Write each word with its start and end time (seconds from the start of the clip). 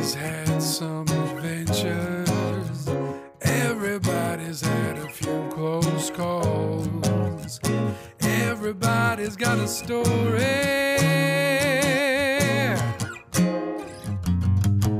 Everybody's 0.00 0.14
had 0.14 0.62
some 0.62 1.02
adventures. 1.02 2.88
Everybody's 3.42 4.62
had 4.62 4.96
a 4.96 5.08
few 5.10 5.46
close 5.52 6.10
calls. 6.10 7.60
Everybody's 8.20 9.36
got 9.36 9.58
a 9.58 9.68
story. 9.68 10.06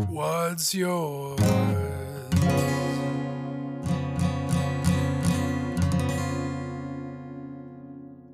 What's 0.06 0.74
yours? 0.74 1.40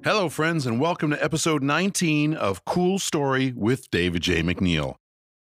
Hello, 0.02 0.28
friends, 0.28 0.66
and 0.66 0.80
welcome 0.80 1.10
to 1.10 1.23
episode 1.23 1.62
19 1.62 2.34
of 2.34 2.64
Cool 2.64 2.98
Story 2.98 3.52
with 3.55 3.88
David 3.92 4.23
J. 4.23 4.42
MacNeil. 4.42 4.96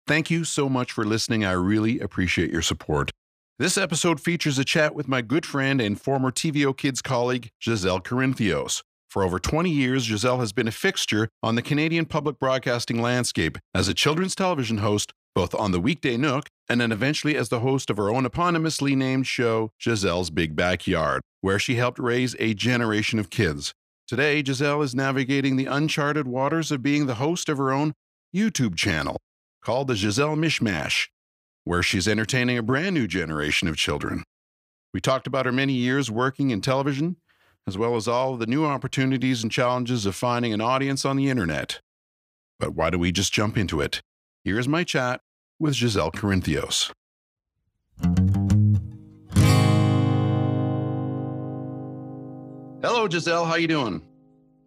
Thank 0.07 0.31
you 0.31 0.45
so 0.45 0.69
much 0.69 0.93
for 0.93 1.03
listening. 1.07 1.47
I 1.47 1.53
really 1.53 1.99
appreciate 1.99 2.53
your 2.53 2.61
support. 2.61 3.11
This 3.59 3.79
episode 3.79 4.21
features 4.21 4.59
a 4.59 4.65
chat 4.65 4.95
with 4.95 5.09
my 5.09 5.23
good 5.23 5.47
friend 5.47 5.81
and 5.81 5.99
former 5.99 6.31
TVO 6.31 6.77
Kids 6.77 7.01
colleague, 7.01 7.49
Gisele 7.59 8.01
Corinthios. 8.01 8.83
For 9.09 9.23
over 9.23 9.39
20 9.39 9.71
years, 9.71 10.07
Gisele 10.07 10.41
has 10.41 10.53
been 10.53 10.69
a 10.69 10.73
fixture 10.73 11.31
on 11.43 11.55
the 11.55 11.63
Canadian 11.63 12.05
public 12.05 12.39
broadcasting 12.39 13.01
landscape 13.01 13.57
as 13.75 13.89
a 13.89 13.95
children's 13.95 14.35
television 14.35 14.79
host, 14.79 15.13
both 15.35 15.55
on 15.55 15.73
the 15.73 15.81
weekday 15.81 16.19
Nook 16.19 16.49
and 16.69 16.83
then 16.83 16.93
eventually 16.93 17.35
as 17.35 17.49
the 17.49 17.61
host 17.61 17.89
of 17.89 17.97
her 17.97 18.11
own 18.11 18.27
eponymously 18.27 18.95
named 18.95 19.27
show, 19.27 19.71
Gisele's 19.81 20.29
Big 20.29 20.55
Backyard, 20.55 21.23
where 21.41 21.59
she 21.59 21.77
helped 21.77 21.99
raise 21.99 22.37
a 22.39 22.53
generation 22.53 23.19
of 23.19 23.31
kids. 23.31 23.73
Today, 24.07 24.43
Gisele 24.43 24.83
is 24.83 24.95
navigating 24.95 25.57
the 25.57 25.67
uncharted 25.67 26.29
waters 26.29 26.71
of 26.71 26.83
being 26.83 27.07
the 27.07 27.15
host 27.15 27.49
of 27.49 27.57
her 27.57 27.73
own 27.73 27.95
YouTube 28.35 28.77
channel 28.77 29.17
called 29.65 29.89
the 29.89 29.95
Gisele 29.95 30.37
Mishmash, 30.37 31.09
where 31.65 31.83
she's 31.83 32.07
entertaining 32.07 32.59
a 32.59 32.63
brand 32.63 32.95
new 32.95 33.07
generation 33.07 33.67
of 33.67 33.77
children. 33.77 34.23
We 34.93 35.01
talked 35.01 35.27
about 35.27 35.47
her 35.47 35.53
many 35.53 35.73
years 35.73 36.11
working 36.11 36.51
in 36.51 36.61
television, 36.61 37.17
as 37.67 37.79
well 37.79 37.97
as 37.97 38.07
all 38.07 38.37
the 38.37 38.47
new 38.47 38.67
opportunities 38.67 39.43
and 39.43 39.51
challenges 39.51 40.05
of 40.05 40.15
finding 40.15 40.53
an 40.53 40.61
audience 40.61 41.07
on 41.07 41.17
the 41.17 41.31
internet. 41.31 41.81
But 42.61 42.75
why 42.75 42.91
don't 42.91 43.01
we 43.01 43.11
just 43.11 43.33
jump 43.33 43.57
into 43.57 43.81
it? 43.81 44.03
Here's 44.45 44.69
my 44.69 44.85
chat 44.85 45.23
with 45.59 45.75
Gisele 45.75 46.13
Corinthios. 46.13 46.93
Hello, 52.83 53.09
Gisele. 53.09 53.47
How 53.47 53.55
you 53.55 53.67
doing? 53.67 54.03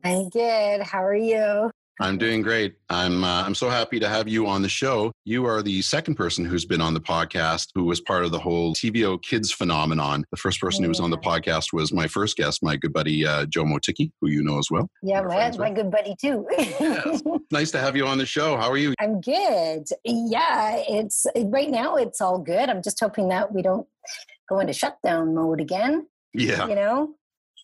I'm 0.04 0.30
good. 0.30 0.82
How 0.82 1.04
are 1.04 1.16
you? 1.16 1.70
I'm 2.00 2.18
doing 2.20 2.44
great. 2.44 2.76
I'm 2.90 3.24
uh, 3.24 3.44
I'm 3.44 3.56
so 3.56 3.70
happy 3.70 4.00
to 4.00 4.08
have 4.08 4.28
you 4.28 4.46
on 4.46 4.62
the 4.62 4.70
show. 4.70 5.12
You 5.26 5.46
are 5.46 5.64
the 5.64 5.82
second 5.82 6.14
person 6.16 6.46
who's 6.46 6.64
been 6.66 6.80
on 6.82 6.94
the 6.94 7.02
podcast 7.02 7.70
who 7.74 7.86
was 7.86 8.02
part 8.02 8.24
of 8.24 8.32
the 8.32 8.38
whole 8.40 8.76
TVO 8.76 9.22
Kids 9.24 9.52
phenomenon. 9.52 10.24
The 10.32 10.38
first 10.38 10.62
person 10.62 10.84
who 10.84 10.90
was 10.90 11.00
on 11.00 11.10
the 11.10 11.18
podcast 11.18 11.74
was 11.74 11.92
my 11.92 12.06
first 12.08 12.38
guest, 12.38 12.62
my 12.62 12.76
good 12.76 12.94
buddy 12.94 13.26
uh, 13.26 13.48
Joe 13.48 13.64
Motiki, 13.64 14.12
who 14.22 14.30
you 14.30 14.44
know 14.44 14.60
as 14.60 14.70
well. 14.70 14.88
Yeah, 15.02 15.22
my, 15.22 15.52
my 15.58 15.72
good 15.72 15.90
buddy 15.90 16.16
too. 16.22 16.46
Yes. 16.58 17.22
Nice 17.50 17.72
to 17.72 17.80
have 17.80 17.96
you 17.96 18.06
on 18.06 18.18
the 18.18 18.26
show. 18.26 18.58
How 18.58 18.70
are 18.70 18.76
you? 18.78 18.94
I'm 19.00 19.22
good. 19.22 19.86
Yeah, 20.04 20.84
it's 20.90 21.26
right 21.46 21.70
now. 21.70 21.96
It's 21.96 22.20
all 22.20 22.40
good. 22.40 22.70
I'm 22.70 22.82
just 22.82 23.00
hoping 23.00 23.30
that 23.30 23.54
we 23.54 23.62
don't 23.62 23.88
go 24.50 24.60
into 24.60 24.74
shutdown 24.74 25.34
mode 25.34 25.62
again. 25.62 26.08
Yeah. 26.34 26.68
You 26.68 26.76
know, 26.76 27.16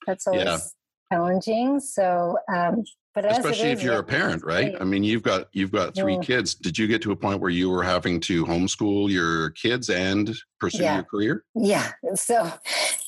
that's 0.07 0.25
always 0.25 0.43
Yeah. 0.45 0.57
challenging. 1.11 1.81
So, 1.81 2.37
um, 2.53 2.85
but 3.15 3.25
Especially 3.25 3.69
if 3.69 3.79
is, 3.79 3.83
you're 3.83 3.99
a 3.99 4.03
parent, 4.03 4.43
right? 4.43 4.75
I 4.79 4.83
mean, 4.83 5.03
you've 5.03 5.21
got 5.23 5.47
you've 5.53 5.71
got 5.71 5.95
three 5.95 6.15
Yeah. 6.15 6.21
kids. 6.21 6.55
Did 6.55 6.77
you 6.77 6.87
get 6.87 7.01
to 7.03 7.11
a 7.11 7.15
point 7.15 7.39
where 7.41 7.51
you 7.51 7.69
were 7.69 7.83
having 7.83 8.19
to 8.21 8.45
homeschool 8.45 9.09
your 9.09 9.51
kids 9.51 9.89
and 9.89 10.35
pursue 10.59 10.83
Yeah. 10.83 10.95
your 10.95 11.03
career? 11.03 11.45
Yeah. 11.55 11.91
So 12.15 12.51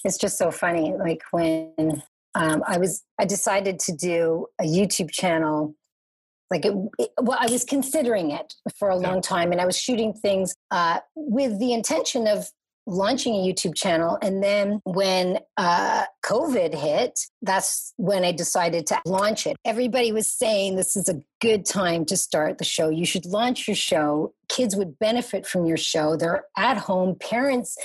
it's 0.04 0.18
just 0.18 0.38
so 0.38 0.52
funny. 0.52 0.94
Like 0.98 1.22
when 1.32 2.04
um, 2.36 2.64
I 2.68 2.78
was, 2.78 3.04
I 3.20 3.26
decided 3.26 3.80
to 3.80 3.94
do 3.96 4.48
a 4.60 4.66
YouTube 4.66 5.10
channel. 5.10 5.76
Like 6.52 6.66
it, 6.66 6.74
it- 7.00 7.12
well, 7.22 7.38
I 7.42 7.50
was 7.50 7.64
considering 7.64 8.30
it 8.32 8.54
for 8.78 8.90
a 8.90 9.00
Yeah. 9.00 9.10
long 9.10 9.22
time, 9.22 9.52
and 9.52 9.60
I 9.60 9.66
was 9.66 9.78
shooting 9.78 10.14
things 10.14 10.54
uh, 10.70 11.00
with 11.16 11.58
the 11.60 11.74
intention 11.74 12.28
of 12.28 12.48
launching 12.88 13.34
a 13.34 13.38
YouTube 13.38 13.76
channel. 13.76 14.18
And 14.22 14.44
then 14.44 14.80
when 14.86 15.40
uh, 15.58 16.06
COVID 16.24 16.74
hit, 16.74 17.20
that's 17.42 17.94
when 17.98 18.24
I 18.24 18.32
decided 18.32 18.88
to 18.88 19.02
launch 19.06 19.48
it. 19.48 19.58
Everybody 19.66 20.12
was 20.12 20.32
saying 20.32 20.76
this 20.76 20.96
is 20.96 21.10
a 21.10 21.22
good 21.42 21.66
time 21.66 22.06
to 22.06 22.18
start 22.18 22.58
the 22.58 22.64
show. 22.64 22.90
You 22.90 23.06
should 23.06 23.26
launch 23.26 23.68
your 23.68 23.76
show. 23.76 24.34
Kids 24.50 24.76
would 24.76 25.00
benefit 25.00 25.46
from 25.46 25.66
your 25.66 25.78
show. 25.78 26.16
They're 26.16 26.46
at 26.58 26.78
home. 26.78 27.16
Parents 27.16 27.78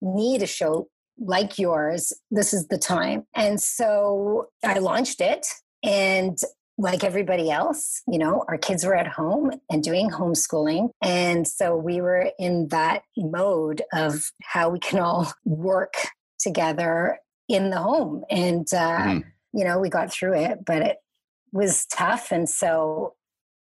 need 0.00 0.42
a 0.42 0.46
show 0.46 0.88
like 1.18 1.58
yours. 1.58 2.12
This 2.30 2.52
is 2.52 2.68
the 2.68 2.78
time. 2.78 3.26
And 3.34 3.60
so 3.60 4.48
I 4.64 4.78
launched 4.78 5.20
it. 5.20 5.46
And 5.82 6.38
like 6.78 7.02
everybody 7.02 7.50
else, 7.50 8.02
you 8.06 8.18
know, 8.18 8.44
our 8.48 8.56
kids 8.56 8.84
were 8.84 8.94
at 8.94 9.08
home 9.08 9.50
and 9.68 9.82
doing 9.82 10.10
homeschooling. 10.10 10.90
And 11.02 11.46
so 11.46 11.76
we 11.76 12.00
were 12.00 12.30
in 12.38 12.68
that 12.68 13.02
mode 13.16 13.82
of 13.92 14.30
how 14.42 14.70
we 14.70 14.78
can 14.78 15.00
all 15.00 15.32
work 15.44 15.94
together 16.38 17.18
in 17.48 17.70
the 17.70 17.78
home. 17.78 18.24
And, 18.30 18.66
uh, 18.72 18.98
Mhm. 18.98 19.24
you 19.52 19.64
know, 19.64 19.80
we 19.80 19.88
got 19.88 20.12
through 20.12 20.34
it, 20.34 20.64
but 20.64 20.82
it 20.82 20.98
was 21.52 21.84
tough. 21.86 22.30
And 22.30 22.48
so 22.48 23.14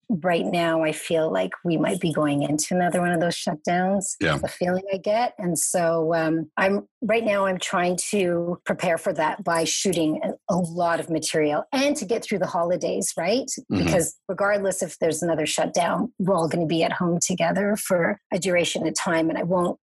right 0.10 0.46
now 0.46 0.84
I 0.84 0.92
feel 0.92 1.32
like 1.32 1.52
we 1.64 1.78
might 1.78 2.00
be 2.00 2.12
going 2.12 2.42
into 2.44 2.74
another 2.76 3.00
one 3.00 3.12
of 3.12 3.20
those 3.20 3.36
shutdowns. 3.36 4.16
Yeah. 4.20 4.38
The 4.38 4.48
feeling 4.48 4.84
I 4.94 4.98
get. 4.98 5.34
And 5.38 5.58
so 5.58 6.14
um, 6.16 6.50
I'm 6.58 6.88
right 7.02 7.24
now 7.24 7.46
I'm 7.46 7.60
trying 7.60 7.98
to 8.10 8.60
prepare 8.66 8.98
for 8.98 9.14
that 9.14 9.44
by 9.44 9.64
shooting 9.64 10.20
a, 10.24 10.54
a 10.54 10.58
lot 10.58 11.00
of 11.00 11.10
material 11.10 11.64
and 11.72 11.96
to 11.98 12.06
get 12.06 12.24
through 12.24 12.40
the 12.40 12.48
holidays, 12.48 13.14
right? 13.18 13.46
Mhm. 13.72 13.86
Because 13.86 14.16
regardless 14.28 14.82
if 14.82 14.98
there's 15.00 15.22
another 15.22 15.46
shutdown, 15.46 16.12
we're 16.20 16.36
all 16.36 16.50
going 16.50 16.68
to 16.68 16.68
be 16.68 16.84
at 16.84 16.92
home 16.94 17.20
together 17.26 17.76
for 17.76 18.20
a 18.34 18.40
duration 18.40 18.88
of 18.88 18.96
time 18.96 19.30
and 19.30 19.38
I 19.38 19.44
won't 19.44 19.80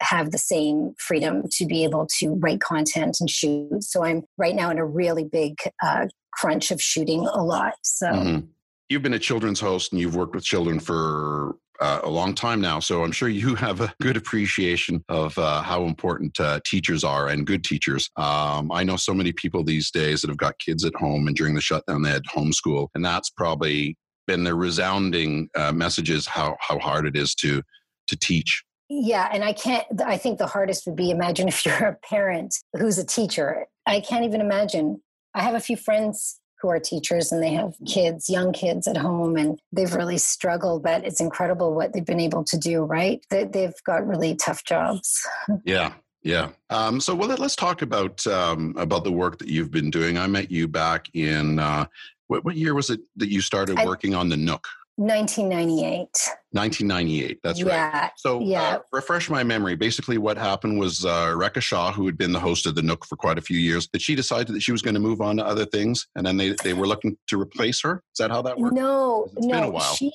have 0.00 0.30
the 0.30 0.38
same 0.38 0.92
freedom 0.98 1.42
to 1.50 1.66
be 1.66 1.82
able 1.84 2.06
to 2.18 2.34
write 2.34 2.60
content 2.60 3.16
and 3.20 3.30
shoot. 3.30 3.82
So 3.82 4.04
I'm 4.04 4.24
right 4.36 4.54
now 4.54 4.70
in 4.70 4.78
a 4.78 4.84
really 4.86 5.24
big 5.24 5.56
uh, 5.82 6.06
crunch 6.32 6.70
of 6.70 6.82
shooting 6.82 7.26
a 7.26 7.42
lot. 7.42 7.74
So 7.82 8.08
Mhm. 8.08 8.48
You've 8.88 9.02
been 9.02 9.14
a 9.14 9.18
children's 9.18 9.58
host 9.58 9.92
and 9.92 10.00
you've 10.00 10.14
worked 10.14 10.34
with 10.34 10.44
children 10.44 10.78
for 10.78 11.56
uh, 11.80 12.00
a 12.04 12.08
long 12.08 12.34
time 12.34 12.60
now. 12.60 12.78
So 12.78 13.02
I'm 13.02 13.12
sure 13.12 13.28
you 13.28 13.54
have 13.56 13.80
a 13.80 13.92
good 14.00 14.16
appreciation 14.16 15.04
of 15.08 15.36
uh, 15.38 15.62
how 15.62 15.84
important 15.84 16.38
uh, 16.38 16.60
teachers 16.64 17.02
are 17.02 17.28
and 17.28 17.46
good 17.46 17.64
teachers. 17.64 18.08
Um, 18.16 18.70
I 18.70 18.84
know 18.84 18.96
so 18.96 19.12
many 19.12 19.32
people 19.32 19.64
these 19.64 19.90
days 19.90 20.22
that 20.22 20.28
have 20.28 20.36
got 20.36 20.58
kids 20.58 20.84
at 20.84 20.94
home 20.94 21.26
and 21.26 21.36
during 21.36 21.54
the 21.54 21.60
shutdown 21.60 22.02
they 22.02 22.10
had 22.10 22.24
homeschool. 22.24 22.88
And 22.94 23.04
that's 23.04 23.30
probably 23.30 23.96
been 24.26 24.44
the 24.44 24.54
resounding 24.54 25.48
uh, 25.56 25.72
messages 25.72 26.26
how, 26.26 26.56
how 26.60 26.78
hard 26.78 27.06
it 27.06 27.16
is 27.16 27.34
to, 27.36 27.62
to 28.06 28.16
teach. 28.16 28.62
Yeah, 28.88 29.28
and 29.32 29.42
I 29.42 29.52
can't. 29.52 29.84
I 30.04 30.16
think 30.16 30.38
the 30.38 30.46
hardest 30.46 30.86
would 30.86 30.94
be 30.94 31.10
imagine 31.10 31.48
if 31.48 31.66
you're 31.66 31.74
a 31.74 31.96
parent 32.08 32.54
who's 32.74 32.98
a 32.98 33.04
teacher. 33.04 33.66
I 33.84 33.98
can't 33.98 34.24
even 34.24 34.40
imagine. 34.40 35.02
I 35.34 35.42
have 35.42 35.54
a 35.54 35.60
few 35.60 35.76
friends 35.76 36.38
who 36.60 36.68
are 36.68 36.78
teachers 36.80 37.32
and 37.32 37.42
they 37.42 37.52
have 37.52 37.74
kids, 37.86 38.28
young 38.30 38.52
kids 38.52 38.86
at 38.86 38.96
home, 38.96 39.36
and 39.36 39.58
they've 39.72 39.94
really 39.94 40.18
struggled. 40.18 40.82
But 40.82 41.04
it's 41.04 41.20
incredible 41.20 41.74
what 41.74 41.92
they've 41.92 42.04
been 42.04 42.20
able 42.20 42.44
to 42.44 42.58
do. 42.58 42.82
Right? 42.82 43.24
They, 43.30 43.44
they've 43.44 43.74
got 43.84 44.06
really 44.06 44.34
tough 44.36 44.64
jobs. 44.64 45.26
Yeah, 45.64 45.94
yeah. 46.22 46.50
Um, 46.70 47.00
so, 47.00 47.14
well, 47.14 47.28
let- 47.28 47.38
let's 47.38 47.56
talk 47.56 47.82
about 47.82 48.26
um, 48.26 48.74
about 48.76 49.04
the 49.04 49.12
work 49.12 49.38
that 49.38 49.48
you've 49.48 49.70
been 49.70 49.90
doing. 49.90 50.18
I 50.18 50.26
met 50.26 50.50
you 50.50 50.68
back 50.68 51.08
in 51.14 51.58
uh, 51.58 51.86
what, 52.28 52.44
what 52.44 52.56
year 52.56 52.74
was 52.74 52.90
it 52.90 53.00
that 53.16 53.30
you 53.30 53.40
started 53.40 53.78
I- 53.78 53.84
working 53.84 54.14
on 54.14 54.28
the 54.28 54.36
Nook? 54.36 54.66
1998. 54.96 56.08
1998. 56.56 57.38
That's 57.42 57.62
right. 57.62 57.70
yeah, 57.72 58.10
So, 58.16 58.40
Yeah. 58.40 58.62
uh, 58.62 58.78
refresh 58.92 59.28
my 59.30 59.44
memory. 59.44 59.76
Basically, 59.76 60.18
what 60.18 60.36
happened 60.38 60.78
was 60.80 61.04
uh, 61.04 61.28
Rekha 61.36 61.60
Shaw, 61.60 61.92
who 61.92 62.06
had 62.06 62.16
been 62.18 62.32
the 62.32 62.40
host 62.40 62.66
of 62.66 62.74
the 62.74 62.82
Nook 62.82 63.04
for 63.04 63.16
quite 63.16 63.38
a 63.38 63.42
few 63.42 63.58
years, 63.58 63.88
that 63.92 64.02
she 64.02 64.14
decided 64.14 64.54
that 64.54 64.62
she 64.62 64.72
was 64.72 64.82
going 64.82 64.94
to 64.94 65.00
move 65.00 65.20
on 65.20 65.36
to 65.36 65.44
other 65.46 65.66
things, 65.66 66.06
and 66.16 66.26
then 66.26 66.36
they, 66.36 66.54
they 66.64 66.72
were 66.74 66.86
looking 66.86 67.16
to 67.28 67.40
replace 67.40 67.80
her. 67.82 68.02
Is 68.14 68.18
that 68.18 68.30
how 68.30 68.42
that 68.42 68.58
worked? 68.58 68.74
No, 68.74 69.28
It's 69.36 69.46
been 69.46 69.56
a 69.56 69.60
no. 69.62 69.70
while. 69.70 69.94
She, 69.94 70.10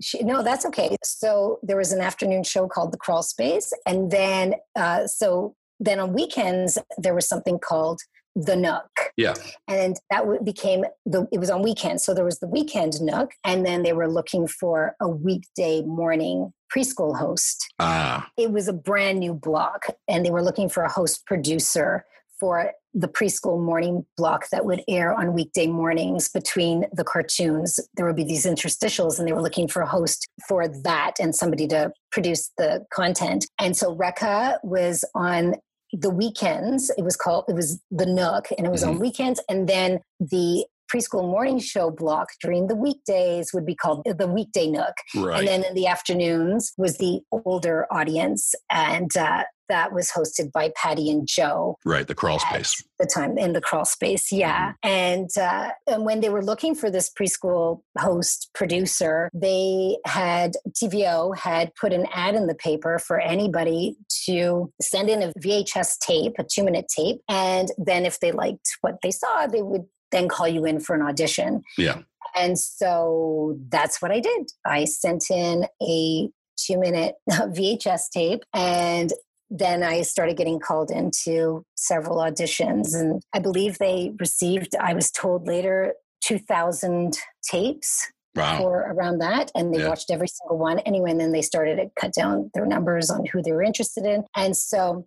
she, 0.00 0.22
no, 0.24 0.42
that's 0.42 0.64
okay. 0.66 0.96
So 1.04 1.60
there 1.62 1.76
was 1.76 1.92
an 1.92 2.00
afternoon 2.00 2.42
show 2.42 2.66
called 2.66 2.92
The 2.92 2.98
Crawl 2.98 3.22
Space, 3.22 3.72
and 3.86 4.10
then 4.10 4.54
uh, 4.74 5.06
so 5.06 5.54
then 5.78 5.98
on 6.00 6.12
weekends 6.12 6.78
there 6.98 7.14
was 7.14 7.28
something 7.28 7.58
called 7.58 8.00
The 8.34 8.56
Nook, 8.56 9.12
Yeah. 9.16 9.34
and 9.68 9.98
that 10.10 10.24
became 10.44 10.84
the. 11.04 11.28
It 11.30 11.38
was 11.38 11.50
on 11.50 11.62
weekends, 11.62 12.02
so 12.04 12.14
there 12.14 12.24
was 12.24 12.38
the 12.38 12.46
weekend 12.46 13.00
Nook, 13.00 13.32
and 13.44 13.64
then 13.66 13.82
they 13.82 13.92
were 13.92 14.08
looking 14.08 14.46
for 14.46 14.96
a 15.00 15.08
weekday 15.08 15.82
morning 15.82 16.52
preschool 16.74 17.16
host. 17.18 17.72
Ah, 17.78 18.30
It 18.38 18.50
was 18.50 18.68
a 18.68 18.72
brand 18.72 19.18
new 19.20 19.34
block, 19.34 19.86
and 20.08 20.24
they 20.24 20.30
were 20.30 20.42
looking 20.42 20.68
for 20.70 20.82
a 20.82 20.90
host 20.90 21.26
producer 21.26 22.06
for 22.40 22.72
the 22.94 23.06
preschool 23.08 23.60
morning 23.62 24.04
block 24.16 24.48
that 24.50 24.64
would 24.64 24.82
air 24.88 25.14
on 25.14 25.32
weekday 25.32 25.66
mornings 25.66 26.28
between 26.28 26.84
the 26.92 27.04
cartoons. 27.04 27.78
There 27.94 28.04
would 28.06 28.16
be 28.16 28.24
these 28.24 28.44
interstitials, 28.46 29.18
and 29.18 29.28
they 29.28 29.32
were 29.32 29.42
looking 29.42 29.68
for 29.68 29.82
a 29.82 29.86
host 29.86 30.26
for 30.48 30.66
that 30.68 31.12
and 31.20 31.34
somebody 31.34 31.66
to 31.68 31.92
produce 32.10 32.50
the 32.58 32.84
content. 32.92 33.46
And 33.58 33.76
so 33.76 33.94
Rekha 33.94 34.56
was 34.64 35.04
on 35.14 35.54
the 35.92 36.10
weekends. 36.10 36.90
It 36.96 37.02
was 37.02 37.16
called, 37.16 37.44
it 37.48 37.54
was 37.54 37.80
the 37.90 38.06
Nook, 38.06 38.48
and 38.56 38.66
it 38.66 38.70
was 38.70 38.82
mm-hmm. 38.82 38.94
on 38.94 38.98
weekends. 38.98 39.40
And 39.48 39.68
then 39.68 40.00
the 40.20 40.64
preschool 40.92 41.22
morning 41.22 41.58
show 41.58 41.90
block 41.90 42.28
during 42.40 42.66
the 42.66 42.76
weekdays 42.76 43.52
would 43.52 43.66
be 43.66 43.74
called 43.74 44.02
the 44.04 44.26
weekday 44.26 44.68
nook 44.68 44.94
right. 45.16 45.38
and 45.38 45.48
then 45.48 45.64
in 45.64 45.74
the 45.74 45.86
afternoons 45.86 46.72
was 46.76 46.98
the 46.98 47.20
older 47.44 47.86
audience 47.90 48.54
and 48.70 49.16
uh, 49.16 49.44
that 49.72 49.92
was 49.94 50.10
hosted 50.10 50.52
by 50.52 50.70
Patty 50.76 51.10
and 51.10 51.26
Joe. 51.26 51.78
Right, 51.86 52.06
the 52.06 52.14
crawl 52.14 52.38
space. 52.38 52.84
The 52.98 53.06
time 53.06 53.38
in 53.38 53.54
the 53.54 53.60
crawl 53.62 53.86
space, 53.86 54.30
yeah. 54.30 54.72
Mm-hmm. 54.84 54.88
And 54.88 55.30
uh, 55.40 55.70
and 55.86 56.04
when 56.04 56.20
they 56.20 56.28
were 56.28 56.44
looking 56.44 56.74
for 56.74 56.90
this 56.90 57.10
preschool 57.10 57.80
host 57.98 58.50
producer, 58.54 59.30
they 59.32 59.96
had 60.04 60.52
TVO 60.74 61.36
had 61.38 61.74
put 61.80 61.94
an 61.94 62.06
ad 62.12 62.34
in 62.34 62.48
the 62.48 62.54
paper 62.54 62.98
for 62.98 63.18
anybody 63.18 63.96
to 64.26 64.70
send 64.80 65.08
in 65.08 65.22
a 65.22 65.32
VHS 65.40 65.98
tape, 66.00 66.34
a 66.38 66.44
two 66.44 66.64
minute 66.64 66.86
tape, 66.94 67.22
and 67.28 67.68
then 67.78 68.04
if 68.04 68.20
they 68.20 68.30
liked 68.30 68.76
what 68.82 68.96
they 69.02 69.10
saw, 69.10 69.46
they 69.46 69.62
would 69.62 69.86
then 70.12 70.28
call 70.28 70.46
you 70.46 70.64
in 70.64 70.80
for 70.80 70.94
an 70.94 71.02
audition. 71.02 71.62
Yeah. 71.76 72.02
And 72.34 72.58
so 72.58 73.58
that's 73.68 74.00
what 74.00 74.10
I 74.10 74.20
did. 74.20 74.52
I 74.64 74.84
sent 74.84 75.30
in 75.30 75.66
a 75.82 76.30
two 76.56 76.78
minute 76.78 77.14
VHS 77.30 78.08
tape 78.12 78.44
and 78.54 79.12
then 79.50 79.82
I 79.82 80.00
started 80.00 80.38
getting 80.38 80.58
called 80.58 80.90
into 80.90 81.64
several 81.76 82.16
auditions. 82.16 82.98
And 82.98 83.22
I 83.34 83.38
believe 83.38 83.76
they 83.76 84.12
received, 84.18 84.74
I 84.80 84.94
was 84.94 85.10
told 85.10 85.46
later, 85.46 85.92
2,000 86.24 87.18
tapes 87.42 88.10
wow. 88.34 88.58
for 88.58 88.78
around 88.78 89.18
that. 89.18 89.50
And 89.54 89.74
they 89.74 89.80
yeah. 89.80 89.88
watched 89.88 90.10
every 90.10 90.28
single 90.28 90.56
one 90.56 90.78
anyway. 90.80 91.10
And 91.10 91.20
then 91.20 91.32
they 91.32 91.42
started 91.42 91.76
to 91.76 91.90
cut 92.00 92.14
down 92.14 92.50
their 92.54 92.64
numbers 92.64 93.10
on 93.10 93.26
who 93.26 93.42
they 93.42 93.52
were 93.52 93.62
interested 93.62 94.06
in. 94.06 94.24
And 94.34 94.56
so 94.56 95.06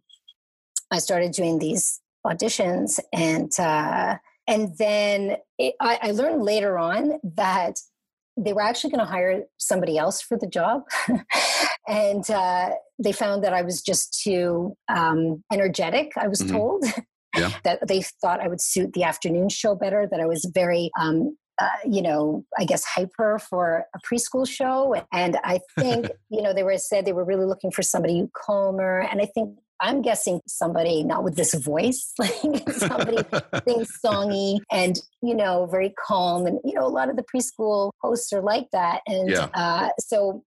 I 0.91 0.99
started 0.99 1.31
doing 1.31 1.57
these 1.57 1.99
auditions 2.23 2.99
and, 3.11 3.51
uh, 3.57 4.17
and 4.47 4.77
then 4.77 5.37
it, 5.57 5.75
I, 5.79 5.99
I 6.01 6.11
learned 6.11 6.43
later 6.43 6.77
on 6.77 7.19
that 7.35 7.79
they 8.37 8.53
were 8.53 8.61
actually 8.61 8.91
going 8.91 9.05
to 9.05 9.11
hire 9.11 9.43
somebody 9.57 9.97
else 9.97 10.21
for 10.21 10.37
the 10.37 10.47
job. 10.47 10.83
and 11.87 12.29
uh, 12.29 12.71
they 12.99 13.11
found 13.11 13.43
that 13.43 13.53
I 13.53 13.61
was 13.61 13.81
just 13.81 14.21
too 14.21 14.75
um, 14.93 15.43
energetic, 15.51 16.11
I 16.17 16.27
was 16.27 16.41
mm-hmm. 16.41 16.55
told. 16.55 16.85
Yeah. 17.37 17.51
that 17.63 17.87
they 17.87 18.01
thought 18.21 18.39
I 18.39 18.47
would 18.47 18.61
suit 18.61 18.93
the 18.93 19.03
afternoon 19.03 19.49
show 19.49 19.75
better, 19.75 20.07
that 20.09 20.21
I 20.21 20.25
was 20.25 20.49
very 20.53 20.89
um, 20.99 21.35
uh, 21.57 21.67
you 21.89 22.01
know, 22.01 22.43
I 22.59 22.65
guess 22.65 22.83
hyper 22.83 23.39
for 23.39 23.85
a 23.95 23.99
preschool 23.99 24.47
show. 24.47 24.95
And 25.13 25.37
I 25.43 25.59
think, 25.79 26.07
you 26.29 26.41
know, 26.41 26.53
they 26.53 26.63
were 26.63 26.77
said 26.77 27.05
they 27.05 27.13
were 27.13 27.23
really 27.23 27.45
looking 27.45 27.71
for 27.71 27.81
somebody 27.81 28.27
calmer. 28.35 28.99
And 28.99 29.21
I 29.21 29.25
think 29.25 29.57
I'm 29.81 30.01
guessing 30.01 30.41
somebody 30.47 31.03
not 31.03 31.23
with 31.23 31.35
this 31.35 31.53
voice, 31.53 32.13
like 32.19 32.69
somebody 32.71 33.17
sings 33.67 33.91
songy 34.03 34.59
and 34.71 34.99
you 35.21 35.35
know 35.35 35.65
very 35.65 35.93
calm, 36.07 36.45
and 36.45 36.59
you 36.63 36.73
know 36.73 36.85
a 36.85 36.89
lot 36.89 37.09
of 37.09 37.15
the 37.15 37.23
preschool 37.23 37.91
hosts 38.01 38.31
are 38.33 38.41
like 38.41 38.69
that, 38.71 39.01
and 39.07 39.29
yeah. 39.29 39.49
uh, 39.53 39.89
so 39.99 40.43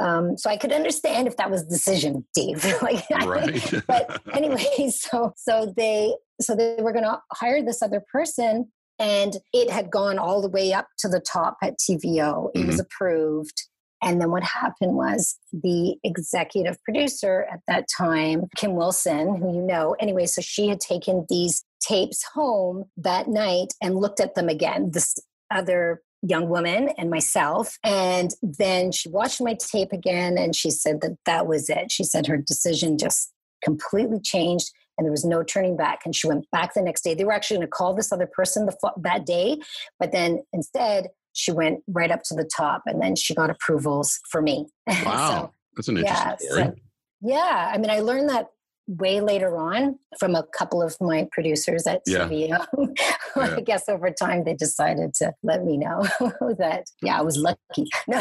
um, 0.00 0.36
so 0.36 0.50
I 0.50 0.56
could 0.56 0.72
understand 0.72 1.28
if 1.28 1.36
that 1.36 1.50
was 1.50 1.64
decision, 1.64 2.24
Dave. 2.34 2.64
like, 2.82 3.08
right. 3.10 3.82
but 3.86 4.20
anyway, 4.32 4.90
so 4.90 5.32
so 5.36 5.72
they 5.76 6.14
so 6.40 6.56
they 6.56 6.76
were 6.80 6.92
going 6.92 7.04
to 7.04 7.20
hire 7.32 7.62
this 7.62 7.82
other 7.82 8.02
person, 8.12 8.70
and 8.98 9.36
it 9.52 9.70
had 9.70 9.90
gone 9.90 10.18
all 10.18 10.42
the 10.42 10.48
way 10.48 10.72
up 10.72 10.88
to 10.98 11.08
the 11.08 11.20
top 11.20 11.56
at 11.62 11.78
TVO. 11.78 12.50
It 12.54 12.58
mm-hmm. 12.58 12.66
was 12.66 12.80
approved, 12.80 13.68
and 14.02 14.20
then 14.20 14.30
what 14.30 14.42
happened 14.42 14.94
was 14.94 15.38
the 15.52 15.96
executive 16.02 16.82
producer 16.82 17.46
at 17.52 17.60
that 17.68 17.86
time, 17.96 18.48
Kim 18.56 18.74
Wilson, 18.74 19.36
who 19.36 19.54
you 19.54 19.62
know, 19.62 19.94
anyway, 20.00 20.26
so 20.26 20.40
she 20.42 20.68
had 20.68 20.80
taken 20.80 21.24
these 21.28 21.64
tapes 21.80 22.24
home 22.34 22.84
that 22.96 23.28
night 23.28 23.74
and 23.80 23.96
looked 23.96 24.20
at 24.20 24.34
them 24.34 24.48
again. 24.48 24.90
This 24.92 25.18
other 25.50 26.02
young 26.22 26.48
woman 26.48 26.90
and 26.96 27.10
myself. 27.10 27.76
And 27.84 28.32
then 28.42 28.92
she 28.92 29.08
watched 29.08 29.40
my 29.40 29.54
tape 29.54 29.92
again 29.92 30.38
and 30.38 30.54
she 30.54 30.70
said 30.70 31.00
that 31.00 31.16
that 31.26 31.46
was 31.46 31.68
it. 31.68 31.90
She 31.90 32.04
said 32.04 32.26
her 32.26 32.36
decision 32.36 32.96
just 32.96 33.32
completely 33.62 34.20
changed 34.20 34.70
and 34.96 35.04
there 35.04 35.10
was 35.12 35.24
no 35.24 35.42
turning 35.42 35.76
back. 35.76 36.00
And 36.04 36.14
she 36.14 36.28
went 36.28 36.48
back 36.50 36.74
the 36.74 36.82
next 36.82 37.02
day. 37.02 37.14
They 37.14 37.24
were 37.24 37.32
actually 37.32 37.58
going 37.58 37.66
to 37.66 37.70
call 37.70 37.94
this 37.94 38.12
other 38.12 38.26
person 38.26 38.66
the, 38.66 38.92
that 38.98 39.26
day, 39.26 39.58
but 39.98 40.12
then 40.12 40.44
instead 40.52 41.08
she 41.32 41.52
went 41.52 41.80
right 41.86 42.10
up 42.10 42.22
to 42.24 42.34
the 42.34 42.44
top 42.44 42.82
and 42.86 43.00
then 43.00 43.16
she 43.16 43.34
got 43.34 43.50
approvals 43.50 44.20
for 44.30 44.42
me. 44.42 44.66
Wow. 45.04 45.28
so, 45.28 45.52
That's 45.76 45.88
an 45.88 45.96
interesting 45.98 46.28
yeah, 46.28 46.36
story. 46.36 46.64
So, 46.64 46.74
yeah. 47.22 47.70
I 47.72 47.78
mean, 47.78 47.90
I 47.90 48.00
learned 48.00 48.28
that 48.28 48.48
way 48.88 49.20
later 49.20 49.56
on 49.56 49.98
from 50.18 50.34
a 50.34 50.44
couple 50.56 50.82
of 50.82 50.96
my 51.00 51.28
producers 51.30 51.86
at 51.86 52.02
yeah. 52.06 52.28
TVO. 52.28 52.98
I 53.36 53.60
guess 53.60 53.88
over 53.88 54.10
time 54.10 54.44
they 54.44 54.54
decided 54.54 55.14
to 55.14 55.32
let 55.42 55.64
me 55.64 55.78
know 55.78 56.02
that 56.58 56.84
yeah, 57.02 57.18
I 57.18 57.22
was 57.22 57.36
lucky. 57.36 57.58
No, 58.08 58.20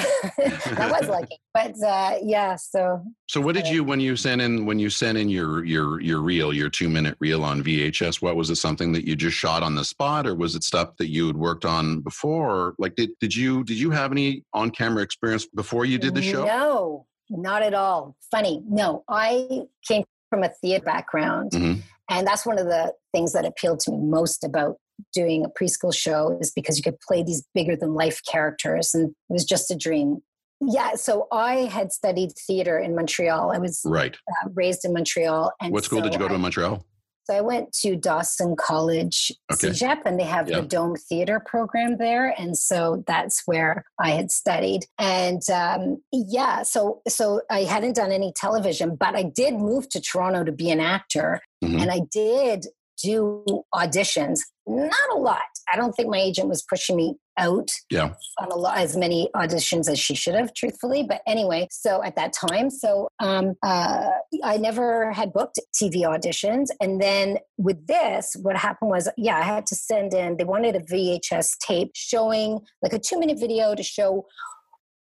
I 0.78 0.92
was 1.00 1.10
lucky, 1.10 1.38
but 1.54 1.74
uh, 1.84 2.18
yeah. 2.22 2.56
So 2.56 3.04
so 3.28 3.42
what 3.42 3.56
did 3.56 3.68
you 3.68 3.84
when 3.84 4.00
you 4.00 4.16
sent 4.16 4.42
in 4.42 4.66
when 4.66 4.80
you 4.80 4.90
sent 4.90 5.18
in 5.18 5.28
your 5.28 5.66
your 5.66 6.00
your 6.00 6.22
reel 6.22 6.54
your 6.54 6.70
two 6.70 6.88
minute 6.88 7.18
reel 7.20 7.44
on 7.44 7.64
VHS? 7.64 8.22
What 8.22 8.36
was 8.36 8.50
it? 8.50 8.56
Something 8.56 8.92
that 8.94 9.06
you 9.06 9.16
just 9.16 9.36
shot 9.36 9.64
on 9.64 9.76
the 9.76 9.84
spot, 9.84 10.28
or 10.28 10.36
was 10.36 10.56
it 10.56 10.64
stuff 10.64 10.96
that 10.98 11.10
you 11.10 11.28
had 11.28 11.36
worked 11.36 11.66
on 11.66 12.02
before? 12.02 12.76
Like 12.78 12.96
did 12.96 13.12
did 13.20 13.36
you 13.36 13.64
did 13.64 13.80
you 13.80 13.92
have 13.92 14.12
any 14.12 14.44
on 14.54 14.70
camera 14.72 15.04
experience 15.04 15.48
before 15.48 15.86
you 15.86 15.98
did 15.98 16.16
the 16.16 16.22
show? 16.22 16.46
No, 16.46 17.06
not 17.30 17.64
at 17.64 17.74
all. 17.74 18.16
Funny. 18.30 18.62
No, 18.68 19.04
I 19.10 19.64
came 19.88 20.04
from 20.32 20.42
a 20.44 20.50
theater 20.50 20.84
background. 20.84 21.52
Mm-hmm. 21.52 21.82
And 22.10 22.26
that's 22.26 22.46
one 22.46 22.58
of 22.58 22.66
the 22.66 22.94
things 23.14 23.34
that 23.34 23.46
appealed 23.46 23.80
to 23.82 23.92
me 23.92 23.98
most 23.98 24.44
about 24.44 24.78
doing 25.14 25.46
a 25.46 25.50
preschool 25.50 25.94
show 25.94 26.38
is 26.42 26.52
because 26.52 26.78
you 26.78 26.84
could 26.84 27.00
play 27.00 27.22
these 27.22 27.44
bigger 27.54 27.76
than 27.76 27.94
life 27.94 28.22
characters 28.28 28.94
and 28.94 29.10
it 29.10 29.34
was 29.34 29.46
just 29.46 29.70
a 29.70 29.76
dream. 29.76 30.22
Yeah, 30.62 30.94
so 30.96 31.28
I 31.32 31.56
had 31.66 31.92
studied 31.92 32.34
theater 32.48 32.78
in 32.78 32.96
Montreal. 32.96 33.52
I 33.52 33.58
was 33.58 33.82
right 33.84 34.16
uh, 34.16 34.50
raised 34.54 34.86
in 34.86 34.94
Montreal. 34.94 35.52
And 35.60 35.74
what 35.74 35.84
school 35.84 36.00
so 36.00 36.04
did 36.04 36.14
you 36.14 36.20
go 36.20 36.28
to 36.28 36.36
in 36.36 36.42
Montreal? 36.42 36.86
So 37.32 37.38
I 37.38 37.42
went 37.42 37.72
to 37.84 37.96
Dawson 37.96 38.58
College 38.58 39.32
okay. 39.54 39.70
CEGEP, 39.70 40.02
and 40.06 40.20
they 40.20 40.26
have 40.26 40.50
yeah. 40.50 40.60
the 40.60 40.68
Dome 40.68 40.98
Theater 40.98 41.40
program 41.40 41.96
there, 41.98 42.36
and 42.38 42.58
so 42.58 43.06
that's 43.08 43.44
where 43.46 43.86
I 43.98 44.10
had 44.10 44.32
studied. 44.32 44.82
And 45.00 45.42
um, 45.50 46.04
yeah, 46.12 46.64
so 46.64 47.02
so 47.08 47.42
I 47.50 47.64
hadn't 47.64 47.96
done 47.96 48.12
any 48.12 48.34
television, 48.36 48.98
but 48.98 49.16
I 49.16 49.24
did 49.24 49.54
move 49.54 49.88
to 49.90 50.02
Toronto 50.02 50.44
to 50.44 50.52
be 50.52 50.72
an 50.72 50.82
actor, 50.82 51.40
mm-hmm. 51.64 51.80
and 51.80 51.90
I 51.90 52.02
did 52.12 52.66
do 53.02 53.46
auditions. 53.74 54.42
Not 54.68 54.92
a 55.14 55.16
lot. 55.16 55.40
I 55.72 55.78
don't 55.78 55.94
think 55.94 56.10
my 56.10 56.20
agent 56.20 56.50
was 56.50 56.62
pushing 56.62 56.98
me 56.98 57.16
out 57.42 57.70
yeah. 57.90 58.14
on 58.40 58.52
a 58.52 58.56
lot 58.56 58.78
as 58.78 58.96
many 58.96 59.30
auditions 59.36 59.90
as 59.90 60.00
she 60.00 60.16
should 60.16 60.36
have, 60.36 60.54
truthfully. 60.54 61.04
But 61.04 61.22
anyway, 61.28 61.68
so 61.72 62.04
at 62.04 62.16
that 62.16 62.34
time, 62.34 62.70
so 62.70 63.10
um, 63.20 63.56
uh, 63.64 64.10
I 64.44 64.58
never 64.58 65.12
had 65.12 65.34
booked 65.34 65.60
TV 65.76 66.04
auditions, 66.04 66.68
and 66.80 67.02
then 67.02 67.38
with 67.58 67.88
this, 67.88 68.36
what 68.42 68.56
happened 68.56 68.92
was, 68.92 69.10
yeah, 69.18 69.38
I 69.38 69.44
had 69.44 69.66
to 69.68 69.76
send 69.76 70.14
in. 70.14 70.38
They 70.38 70.46
wanted 70.46 70.76
a 70.76 70.82
VHS 70.82 71.58
tape 71.60 71.92
showing 71.96 72.60
like 72.82 72.94
a 72.94 73.00
two-minute 73.00 73.40
video 73.40 73.76
to 73.76 73.84
show 73.84 74.26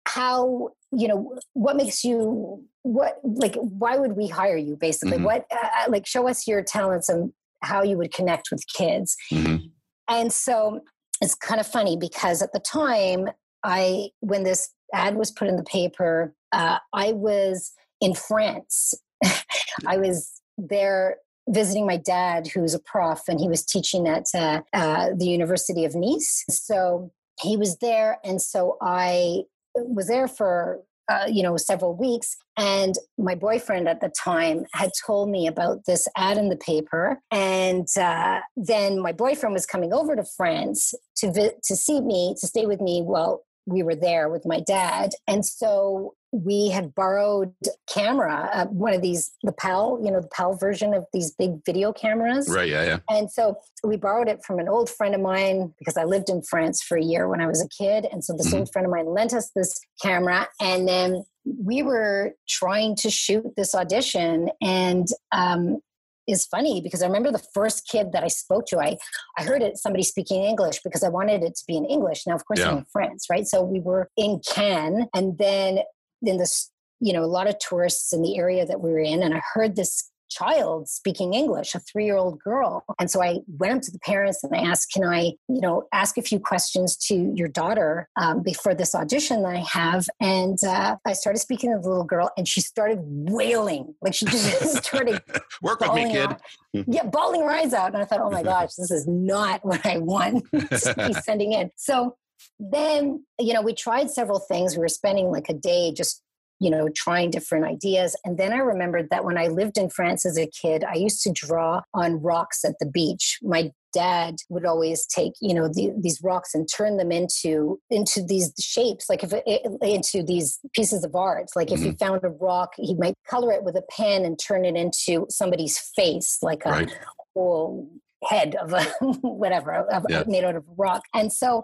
how 0.07 0.69
you 0.93 1.07
know 1.07 1.35
what 1.51 1.75
makes 1.75 2.05
you 2.05 2.63
what 2.83 3.19
like 3.23 3.55
why 3.55 3.97
would 3.97 4.13
we 4.13 4.25
hire 4.25 4.55
you 4.55 4.77
basically 4.77 5.17
mm-hmm. 5.17 5.25
what 5.25 5.45
uh, 5.51 5.57
uh 5.57 5.91
like 5.91 6.07
show 6.07 6.29
us 6.29 6.47
your 6.47 6.63
talents 6.63 7.09
and 7.09 7.33
how 7.63 7.83
you 7.83 7.97
would 7.97 8.13
connect 8.13 8.49
with 8.51 8.63
kids. 8.67 9.15
Mm-hmm. 9.31 9.67
And 10.09 10.31
so 10.31 10.81
it's 11.21 11.35
kind 11.35 11.59
of 11.59 11.67
funny 11.67 11.97
because 11.97 12.41
at 12.41 12.53
the 12.53 12.59
time, 12.59 13.29
I 13.63 14.09
when 14.19 14.43
this 14.43 14.69
ad 14.93 15.15
was 15.15 15.31
put 15.31 15.47
in 15.47 15.55
the 15.57 15.63
paper, 15.63 16.33
uh, 16.51 16.77
I 16.93 17.13
was 17.13 17.73
in 18.01 18.13
France. 18.13 18.93
I 19.87 19.97
was 19.97 20.41
there 20.57 21.17
visiting 21.49 21.85
my 21.85 21.97
dad, 21.97 22.47
who's 22.47 22.73
a 22.73 22.79
prof, 22.79 23.23
and 23.27 23.39
he 23.39 23.47
was 23.47 23.65
teaching 23.65 24.07
at 24.07 24.25
uh, 24.35 24.61
uh, 24.73 25.09
the 25.15 25.27
University 25.27 25.85
of 25.85 25.95
Nice. 25.95 26.43
So 26.49 27.11
he 27.41 27.57
was 27.57 27.77
there, 27.77 28.19
and 28.23 28.41
so 28.41 28.77
I 28.81 29.43
was 29.75 30.07
there 30.07 30.27
for 30.27 30.81
uh, 31.09 31.25
you 31.27 31.43
know 31.43 31.57
several 31.57 31.95
weeks 31.95 32.35
and 32.57 32.95
my 33.17 33.35
boyfriend 33.35 33.87
at 33.87 34.01
the 34.01 34.09
time 34.09 34.65
had 34.73 34.91
told 35.05 35.29
me 35.29 35.47
about 35.47 35.85
this 35.85 36.07
ad 36.17 36.37
in 36.37 36.49
the 36.49 36.57
paper 36.57 37.19
and 37.31 37.87
uh, 37.99 38.39
then 38.55 38.99
my 38.99 39.11
boyfriend 39.11 39.53
was 39.53 39.65
coming 39.65 39.93
over 39.93 40.15
to 40.15 40.23
france 40.23 40.93
to 41.15 41.31
vi- 41.31 41.53
to 41.63 41.75
see 41.75 42.01
me 42.01 42.35
to 42.39 42.47
stay 42.47 42.65
with 42.65 42.81
me 42.81 43.01
while 43.01 43.43
we 43.65 43.83
were 43.83 43.95
there 43.95 44.29
with 44.29 44.45
my 44.45 44.59
dad 44.61 45.11
and 45.27 45.45
so 45.45 46.13
we 46.45 46.69
had 46.69 46.93
borrowed 46.93 47.53
camera, 47.87 48.49
uh, 48.53 48.65
one 48.67 48.93
of 48.93 49.01
these, 49.01 49.31
the 49.43 49.51
PAL, 49.51 49.99
you 50.03 50.11
know, 50.11 50.21
the 50.21 50.27
PAL 50.27 50.55
version 50.57 50.93
of 50.93 51.05
these 51.13 51.31
big 51.31 51.63
video 51.65 51.91
cameras. 51.91 52.47
Right. 52.49 52.69
Yeah. 52.69 52.83
Yeah. 52.83 52.99
And 53.09 53.31
so 53.31 53.57
we 53.83 53.97
borrowed 53.97 54.27
it 54.27 54.43
from 54.45 54.59
an 54.59 54.69
old 54.69 54.89
friend 54.89 55.15
of 55.15 55.21
mine 55.21 55.73
because 55.79 55.97
I 55.97 56.03
lived 56.03 56.29
in 56.29 56.41
France 56.41 56.83
for 56.83 56.97
a 56.97 57.03
year 57.03 57.27
when 57.27 57.41
I 57.41 57.47
was 57.47 57.61
a 57.61 57.67
kid. 57.69 58.07
And 58.11 58.23
so 58.23 58.33
this 58.37 58.53
Mhm. 58.53 58.59
old 58.59 58.71
friend 58.71 58.85
of 58.85 58.91
mine 58.91 59.07
lent 59.07 59.33
us 59.33 59.49
this 59.55 59.79
camera. 60.01 60.47
And 60.61 60.87
then 60.87 61.25
we 61.63 61.81
were 61.81 62.33
trying 62.47 62.95
to 62.97 63.09
shoot 63.09 63.45
this 63.55 63.73
audition. 63.73 64.49
And 64.61 65.07
um, 65.31 65.79
is 66.27 66.45
funny 66.45 66.81
because 66.81 67.01
I 67.01 67.05
remember 67.05 67.31
the 67.31 67.41
first 67.53 67.87
kid 67.87 68.11
that 68.11 68.21
I 68.21 68.27
spoke 68.27 68.65
to, 68.67 68.79
I, 68.79 68.97
I 69.37 69.43
heard 69.43 69.61
it 69.61 69.77
somebody 69.77 70.03
speaking 70.03 70.43
English 70.43 70.81
because 70.83 71.01
I 71.01 71.07
wanted 71.07 71.41
it 71.41 71.55
to 71.55 71.63
be 71.65 71.77
in 71.77 71.85
English. 71.85 72.27
Now, 72.27 72.35
of 72.35 72.45
course, 72.45 72.59
Yeah. 72.59 72.71
I'm 72.71 72.77
in 72.79 72.85
France, 72.91 73.27
right? 73.29 73.47
So 73.47 73.63
we 73.63 73.79
were 73.79 74.09
in 74.17 74.41
Cannes, 74.45 75.07
and 75.15 75.37
then 75.37 75.79
in 76.21 76.37
this, 76.37 76.71
you 76.99 77.13
know, 77.13 77.23
a 77.23 77.25
lot 77.25 77.47
of 77.47 77.57
tourists 77.59 78.13
in 78.13 78.21
the 78.21 78.37
area 78.37 78.65
that 78.65 78.81
we 78.81 78.91
were 78.91 78.99
in, 78.99 79.23
and 79.23 79.33
I 79.33 79.41
heard 79.53 79.75
this 79.75 80.11
child 80.29 80.89
speaking 80.89 81.33
English, 81.33 81.75
a 81.75 81.79
three 81.79 82.05
year 82.05 82.17
old 82.17 82.39
girl. 82.39 82.83
And 82.99 83.09
so 83.09 83.21
I 83.21 83.39
went 83.47 83.75
up 83.75 83.81
to 83.83 83.91
the 83.91 83.99
parents 83.99 84.43
and 84.43 84.53
I 84.55 84.59
asked, 84.59 84.91
Can 84.93 85.03
I, 85.03 85.33
you 85.47 85.61
know, 85.61 85.87
ask 85.93 86.17
a 86.17 86.21
few 86.21 86.39
questions 86.39 86.95
to 87.07 87.31
your 87.35 87.47
daughter 87.47 88.07
um, 88.19 88.43
before 88.43 88.75
this 88.75 88.93
audition 88.95 89.43
that 89.43 89.55
I 89.55 89.63
have? 89.69 90.05
And 90.19 90.57
uh, 90.65 90.97
I 91.05 91.13
started 91.13 91.39
speaking 91.39 91.71
to 91.71 91.79
the 91.81 91.87
little 91.89 92.03
girl 92.03 92.29
and 92.37 92.47
she 92.47 92.61
started 92.61 92.99
wailing. 93.01 93.95
Like 94.01 94.13
she 94.13 94.25
just 94.25 94.77
started 94.85 95.21
Work 95.61 95.81
with 95.81 95.93
me, 95.93 96.11
kid. 96.11 96.27
out. 96.27 96.41
Yeah, 96.73 97.03
bawling 97.03 97.41
her 97.41 97.49
eyes 97.49 97.73
out. 97.73 97.93
And 97.93 97.97
I 97.97 98.05
thought, 98.05 98.21
oh 98.21 98.29
my 98.29 98.43
gosh, 98.51 98.75
this 98.75 98.91
is 98.91 99.07
not 99.07 99.65
what 99.65 99.85
I 99.85 99.97
want 99.97 100.45
to 100.51 100.93
be 101.07 101.13
sending 101.13 101.53
in. 101.53 101.71
So 101.75 102.17
then, 102.59 103.25
you 103.39 103.53
know, 103.53 103.61
we 103.61 103.73
tried 103.73 104.09
several 104.09 104.39
things. 104.39 104.75
We 104.75 104.81
were 104.81 104.87
spending 104.87 105.31
like 105.31 105.49
a 105.49 105.53
day 105.53 105.93
just, 105.95 106.21
you 106.59 106.69
know, 106.69 106.89
trying 106.95 107.29
different 107.29 107.65
ideas. 107.65 108.15
And 108.25 108.37
then 108.37 108.51
I 108.53 108.57
remembered 108.57 109.09
that 109.11 109.25
when 109.25 109.37
I 109.37 109.47
lived 109.47 109.77
in 109.77 109.89
France 109.89 110.25
as 110.25 110.37
a 110.37 110.47
kid, 110.47 110.83
I 110.83 110.95
used 110.95 111.21
to 111.23 111.31
draw 111.31 111.81
on 111.93 112.21
rocks 112.21 112.65
at 112.65 112.75
the 112.79 112.87
beach. 112.87 113.37
My 113.41 113.71
dad 113.97 114.35
would 114.49 114.65
always 114.65 115.07
take 115.07 115.33
you 115.41 115.53
know 115.55 115.67
the, 115.67 115.91
these 115.99 116.21
rocks 116.23 116.53
and 116.53 116.67
turn 116.71 116.97
them 116.97 117.11
into 117.11 117.79
into 117.89 118.23
these 118.23 118.53
shapes 118.59 119.09
like 119.09 119.23
if 119.23 119.33
it, 119.33 119.61
into 119.81 120.21
these 120.23 120.59
pieces 120.73 121.03
of 121.03 121.15
art 121.15 121.47
like 121.55 121.71
if 121.71 121.79
he 121.79 121.87
mm-hmm. 121.87 121.95
found 121.95 122.23
a 122.23 122.29
rock 122.29 122.73
he 122.77 122.93
might 122.93 123.15
color 123.27 123.51
it 123.51 123.63
with 123.63 123.75
a 123.75 123.83
pen 123.89 124.23
and 124.23 124.37
turn 124.37 124.65
it 124.65 124.75
into 124.75 125.25
somebody's 125.29 125.79
face 125.95 126.37
like 126.43 126.63
a 126.65 126.69
Right. 126.69 126.97
whole 127.33 127.89
head 128.23 128.55
of 128.55 128.73
a 128.73 128.83
whatever 129.21 129.73
of, 129.73 130.05
made 130.27 130.43
out 130.43 130.55
of 130.55 130.63
rock 130.77 131.01
and 131.15 131.31
so 131.33 131.63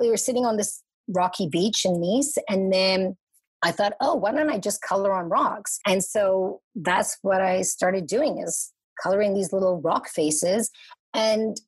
we 0.00 0.10
were 0.10 0.16
sitting 0.16 0.44
on 0.44 0.56
this 0.56 0.82
rocky 1.08 1.48
beach 1.48 1.84
in 1.84 2.00
nice 2.00 2.36
and 2.48 2.72
then 2.72 3.16
i 3.62 3.70
thought 3.70 3.94
oh 4.00 4.14
why 4.14 4.30
don't 4.30 4.50
i 4.50 4.58
just 4.58 4.82
color 4.82 5.12
on 5.12 5.28
rocks 5.28 5.78
and 5.86 6.04
so 6.04 6.60
that's 6.74 7.16
what 7.22 7.40
i 7.40 7.62
started 7.62 8.06
doing 8.06 8.38
is 8.38 8.72
coloring 9.02 9.34
these 9.34 9.52
little 9.52 9.80
rock 9.80 10.08
faces 10.08 10.70
and 11.14 11.58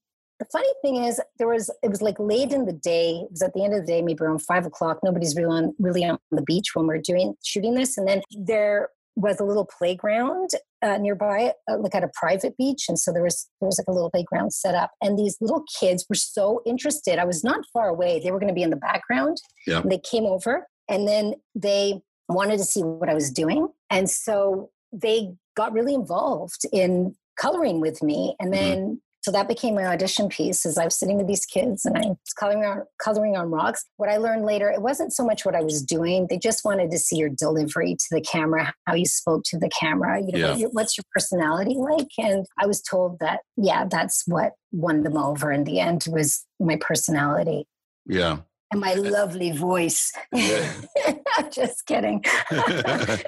the 0.41 0.47
funny 0.47 0.73
thing 0.81 1.05
is, 1.05 1.21
there 1.39 1.47
was 1.47 1.71
it 1.83 1.91
was 1.91 2.01
like 2.01 2.19
late 2.19 2.51
in 2.51 2.65
the 2.65 2.73
day. 2.73 3.11
It 3.11 3.31
was 3.31 3.43
at 3.43 3.53
the 3.53 3.63
end 3.63 3.75
of 3.75 3.83
the 3.83 3.87
day, 3.87 4.01
maybe 4.01 4.25
around 4.25 4.41
five 4.41 4.65
o'clock. 4.65 4.99
Nobody's 5.05 5.37
really 5.37 5.51
on 5.51 5.75
really 5.79 6.05
on 6.05 6.19
the 6.31 6.43
beach 6.43 6.75
when 6.75 6.87
we 6.87 6.95
are 6.95 7.01
doing 7.01 7.35
shooting 7.45 7.75
this, 7.75 7.99
and 7.99 8.09
then 8.09 8.23
there 8.33 8.89
was 9.17 9.41
a 9.41 9.45
little 9.45 9.69
playground 9.79 10.51
uh, 10.83 10.99
nearby, 10.99 11.53
uh, 11.71 11.79
like 11.79 11.95
at 11.95 12.05
a 12.05 12.11
private 12.15 12.57
beach, 12.57 12.87
and 12.89 12.99
so 12.99 13.13
there 13.13 13.23
was 13.23 13.49
there 13.61 13.67
was 13.67 13.79
like 13.79 13.89
a 13.89 13.93
little 13.93 14.11
playground 14.11 14.53
set 14.53 14.75
up, 14.75 14.93
and 15.03 15.19
these 15.19 15.37
little 15.41 15.65
kids 15.79 16.07
were 16.09 16.15
so 16.15 16.63
interested. 16.65 17.19
I 17.19 17.25
was 17.25 17.45
not 17.45 17.65
far 17.73 17.89
away; 17.89 18.21
they 18.21 18.31
were 18.31 18.39
going 18.39 18.49
to 18.49 18.55
be 18.55 18.63
in 18.63 18.71
the 18.71 18.77
background. 18.77 19.37
Yeah. 19.67 19.81
And 19.81 19.91
they 19.91 19.99
came 19.99 20.25
over, 20.25 20.67
and 20.89 21.07
then 21.07 21.35
they 21.55 22.01
wanted 22.29 22.59
to 22.59 22.65
see 22.65 22.83
what 22.83 23.09
I 23.09 23.15
was 23.15 23.31
doing, 23.31 23.69
and 23.91 24.09
so 24.09 24.71
they 24.93 25.31
got 25.57 25.73
really 25.73 25.95
involved 25.95 26.63
in 26.73 27.15
coloring 27.39 27.81
with 27.81 28.03
me, 28.03 28.37
and 28.41 28.53
Mhm. 28.53 28.57
then 28.57 29.03
so 29.23 29.31
that 29.33 29.49
became 29.49 29.75
my 29.75 29.85
audition 29.87 30.29
piece 30.29 30.65
as 30.65 30.79
I 30.79 30.85
was 30.85 30.99
sitting 30.99 31.17
with 31.19 31.27
these 31.27 31.45
kids 31.45 31.85
and 31.85 31.97
I 31.97 32.01
was 32.01 32.19
coloring 32.39 32.65
on, 32.65 32.83
coloring 33.03 33.37
on 33.37 33.51
rocks. 33.51 33.85
What 33.97 34.09
I 34.09 34.17
learned 34.17 34.45
later, 34.47 34.71
it 34.71 34.81
wasn't 34.83 35.13
so 35.13 35.25
much 35.25 35.45
what 35.45 35.55
I 35.55 35.61
was 35.63 35.83
doing. 35.83 36.27
They 36.29 36.39
just 36.39 36.65
wanted 36.65 36.91
to 36.91 36.99
see 36.99 37.17
your 37.17 37.29
delivery 37.29 37.95
to 37.95 38.07
the 38.11 38.21
camera, 38.23 38.73
how 38.87 38.95
you 38.95 39.05
spoke 39.07 39.45
to 39.47 39.59
the 39.59 39.69
camera, 39.79 40.21
you 40.21 40.33
know, 40.33 40.55
Yeah. 40.55 40.67
what 40.67 40.75
what's 40.81 40.97
your 40.97 41.05
personality 41.15 41.77
like? 41.77 42.09
And 42.19 42.47
I 42.59 42.67
was 42.67 42.81
told 42.81 43.19
that, 43.21 43.41
yeah, 43.57 43.85
that's 43.85 44.25
what 44.27 44.53
won 44.73 45.03
them 45.03 45.17
over 45.19 45.53
in 45.53 45.65
the 45.65 45.79
end 45.81 46.07
was 46.09 46.47
my 46.59 46.77
personality 46.77 47.67
Yeah. 48.07 48.39
and 48.73 48.81
my 48.81 48.95
lovely 48.95 49.53
voice. 49.53 50.13
Yeah. 50.33 50.73
just 51.53 51.85
kidding. 51.87 52.25
Do 52.51 53.19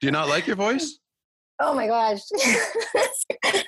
you 0.00 0.10
not 0.10 0.28
like 0.28 0.46
your 0.46 0.56
voice? 0.56 0.98
Oh 1.64 1.74
my 1.74 1.86
gosh. 1.86 2.20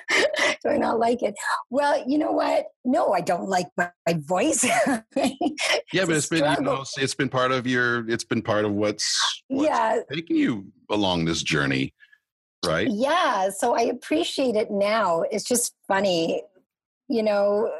Do 0.63 0.69
I 0.69 0.77
not 0.77 0.99
like 0.99 1.23
it? 1.23 1.33
Well, 1.69 2.03
you 2.05 2.17
know 2.17 2.33
what? 2.33 2.65
No, 2.83 3.13
I 3.13 3.21
don't 3.21 3.47
like 3.47 3.67
my, 3.77 3.89
my 4.05 4.19
voice. 4.19 4.65
Yeah, 5.93 6.03
but 6.05 6.17
it's 6.17 6.27
been 6.27 6.43
you 6.57 6.61
know 6.65 6.83
it's 6.97 7.15
been 7.15 7.29
part 7.29 7.51
of 7.51 7.65
your 7.65 8.09
it's 8.09 8.25
been 8.25 8.41
part 8.41 8.65
of 8.65 8.73
what's, 8.73 9.41
what's 9.47 9.69
yeah, 9.69 9.99
taking 10.11 10.35
you 10.35 10.65
along 10.89 11.23
this 11.23 11.41
journey, 11.41 11.93
right? 12.65 12.87
yeah. 12.91 13.49
So 13.49 13.75
I 13.75 13.83
appreciate 13.83 14.55
it 14.55 14.71
now. 14.71 15.23
It's 15.31 15.45
just 15.45 15.73
funny, 15.87 16.43
you 17.07 17.23
know. 17.23 17.71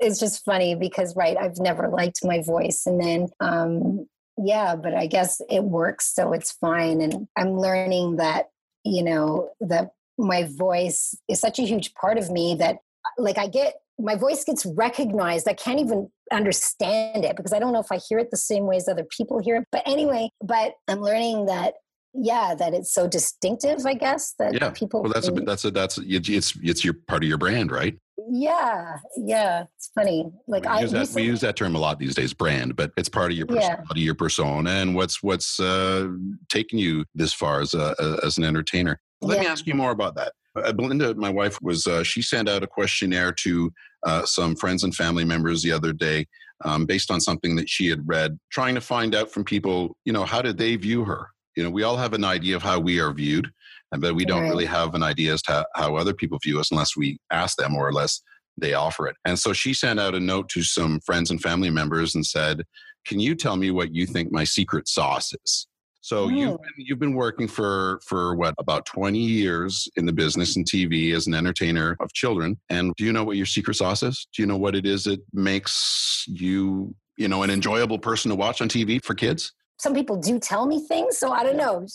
It's 0.00 0.18
just 0.18 0.44
funny 0.44 0.76
because 0.76 1.14
right, 1.14 1.36
I've 1.36 1.58
never 1.58 1.88
liked 1.88 2.20
my 2.24 2.42
voice, 2.42 2.86
and 2.86 3.00
then 3.00 3.28
um, 3.40 4.06
yeah, 4.38 4.74
but 4.74 4.94
I 4.94 5.06
guess 5.06 5.42
it 5.50 5.64
works, 5.64 6.14
so 6.14 6.32
it's 6.32 6.52
fine. 6.52 7.02
And 7.02 7.28
I'm 7.36 7.58
learning 7.58 8.16
that 8.16 8.46
you 8.84 9.02
know 9.02 9.50
that 9.60 9.90
my 10.18 10.48
voice 10.56 11.14
is 11.28 11.40
such 11.40 11.58
a 11.58 11.62
huge 11.62 11.94
part 11.94 12.18
of 12.18 12.30
me 12.30 12.54
that 12.56 12.76
uh, 12.76 13.22
like 13.22 13.38
I 13.38 13.46
get 13.46 13.74
my 13.98 14.14
voice 14.14 14.44
gets 14.44 14.64
recognized. 14.64 15.48
I 15.48 15.54
can't 15.54 15.80
even 15.80 16.10
understand 16.32 17.24
it 17.24 17.36
because 17.36 17.52
I 17.52 17.58
don't 17.58 17.72
know 17.72 17.80
if 17.80 17.90
I 17.90 17.98
hear 17.98 18.18
it 18.18 18.30
the 18.30 18.36
same 18.36 18.66
way 18.66 18.76
as 18.76 18.88
other 18.88 19.04
people 19.04 19.40
hear 19.40 19.56
it. 19.56 19.64
But 19.72 19.82
anyway, 19.86 20.30
but 20.40 20.74
I'm 20.86 21.00
learning 21.00 21.46
that 21.46 21.74
yeah, 22.14 22.54
that 22.54 22.74
it's 22.74 22.92
so 22.92 23.06
distinctive. 23.06 23.84
I 23.86 23.94
guess 23.94 24.34
that 24.38 24.54
Yeah. 24.54 24.70
people. 24.70 25.02
Well, 25.02 25.12
that's 25.12 25.28
a 25.28 25.32
that's 25.32 25.64
a 25.64 25.70
that's 25.70 25.98
it's 25.98 26.28
it's 26.28 26.58
it's 26.62 26.84
your 26.84 26.94
part 26.94 27.22
of 27.22 27.28
your 27.28 27.38
brand, 27.38 27.70
right? 27.70 27.96
Yeah, 28.30 28.96
yeah. 29.16 29.64
It's 29.76 29.90
funny. 29.94 30.30
Like 30.46 30.64
we 30.64 30.68
I 30.68 30.80
use 30.80 30.92
that 30.92 31.10
we 31.14 31.22
use 31.22 31.40
that 31.40 31.56
term 31.56 31.74
a 31.74 31.78
lot 31.78 31.98
these 31.98 32.14
days, 32.14 32.32
brand, 32.34 32.76
but 32.76 32.92
it's 32.96 33.08
part 33.08 33.30
of 33.30 33.36
your 33.36 33.46
Yeah. 33.50 33.76
personality, 33.76 34.00
your 34.00 34.14
persona, 34.14 34.70
and 34.70 34.94
what's 34.94 35.22
what's 35.22 35.58
uh, 35.60 36.08
taking 36.48 36.78
you 36.78 37.04
this 37.14 37.32
far 37.32 37.60
as 37.60 37.74
a, 37.74 38.18
as 38.22 38.38
an 38.38 38.44
entertainer. 38.44 39.00
Let 39.20 39.40
me 39.40 39.46
ask 39.46 39.66
you 39.66 39.74
more 39.74 39.90
about 39.90 40.14
that. 40.16 40.32
Uh, 40.56 40.72
Belinda, 40.72 41.14
my 41.14 41.30
wife, 41.30 41.58
was 41.62 41.86
uh, 41.86 42.02
she 42.02 42.22
sent 42.22 42.48
out 42.48 42.62
a 42.62 42.66
questionnaire 42.66 43.32
to 43.32 43.72
uh, 44.06 44.24
some 44.24 44.56
friends 44.56 44.84
and 44.84 44.94
family 44.94 45.24
members 45.24 45.62
the 45.62 45.72
other 45.72 45.92
day, 45.92 46.26
um, 46.64 46.86
based 46.86 47.10
on 47.10 47.20
something 47.20 47.56
that 47.56 47.68
she 47.68 47.88
had 47.88 48.06
read, 48.06 48.38
trying 48.50 48.74
to 48.74 48.80
find 48.80 49.14
out 49.14 49.30
from 49.30 49.44
people, 49.44 49.96
you 50.04 50.12
know, 50.12 50.24
how 50.24 50.40
did 50.42 50.58
they 50.58 50.76
view 50.76 51.04
her? 51.04 51.28
You 51.56 51.64
know, 51.64 51.70
we 51.70 51.82
all 51.82 51.96
have 51.96 52.12
an 52.12 52.24
idea 52.24 52.54
of 52.56 52.62
how 52.62 52.78
we 52.78 53.00
are 53.00 53.12
viewed, 53.12 53.50
but 53.90 54.14
we 54.14 54.24
don't 54.24 54.42
Right. 54.42 54.50
really 54.50 54.66
have 54.66 54.94
an 54.94 55.02
idea 55.02 55.32
as 55.34 55.42
to 55.42 55.66
how, 55.74 55.96
other 55.96 56.14
people 56.14 56.38
view 56.42 56.60
us 56.60 56.70
unless 56.70 56.96
we 56.96 57.18
ask 57.30 57.56
them 57.56 57.74
or 57.74 57.88
unless 57.88 58.20
they 58.56 58.74
offer 58.74 59.06
it. 59.06 59.16
And 59.24 59.38
so 59.38 59.52
she 59.52 59.72
sent 59.72 60.00
out 60.00 60.14
a 60.14 60.20
note 60.20 60.48
to 60.50 60.62
some 60.62 61.00
friends 61.00 61.30
and 61.30 61.40
family 61.40 61.70
members 61.70 62.14
and 62.14 62.26
said, 62.26 62.64
"Can 63.06 63.20
you 63.20 63.34
tell 63.34 63.56
me 63.56 63.70
what 63.70 63.94
you 63.94 64.06
think 64.06 64.30
my 64.32 64.44
secret 64.44 64.88
sauce 64.88 65.32
is?" 65.44 65.66
So 66.00 66.28
you've 66.28 66.52
Mm. 66.52 66.62
been, 66.62 66.86
you've 66.86 66.98
been 66.98 67.14
working 67.14 67.48
for 67.48 68.00
for 68.04 68.34
what 68.34 68.54
about 68.58 68.86
20 68.86 69.18
years 69.20 69.88
in 69.96 70.06
the 70.06 70.12
business 70.12 70.56
and 70.56 70.64
TV 70.66 71.12
as 71.12 71.26
an 71.26 71.34
entertainer 71.34 71.96
of 72.00 72.12
children 72.14 72.58
and 72.70 72.94
do 72.96 73.04
you 73.04 73.12
know 73.12 73.24
what 73.24 73.36
your 73.36 73.46
secret 73.46 73.74
sauce 73.74 74.02
is? 74.02 74.26
Do 74.34 74.42
you 74.42 74.46
know 74.46 74.56
what 74.56 74.74
it 74.76 74.86
is 74.86 75.04
that 75.04 75.20
makes 75.32 76.24
you, 76.28 76.94
you 77.16 77.28
know, 77.28 77.42
an 77.42 77.50
enjoyable 77.50 77.98
person 77.98 78.30
to 78.30 78.36
watch 78.36 78.60
on 78.62 78.68
TV 78.68 79.02
for 79.04 79.14
kids? 79.14 79.52
Some 79.78 79.94
people 79.94 80.16
do 80.16 80.38
tell 80.38 80.66
me 80.66 80.80
things, 80.86 81.18
so 81.18 81.30
I 81.32 81.42
don't 81.44 81.56
know. 81.56 81.86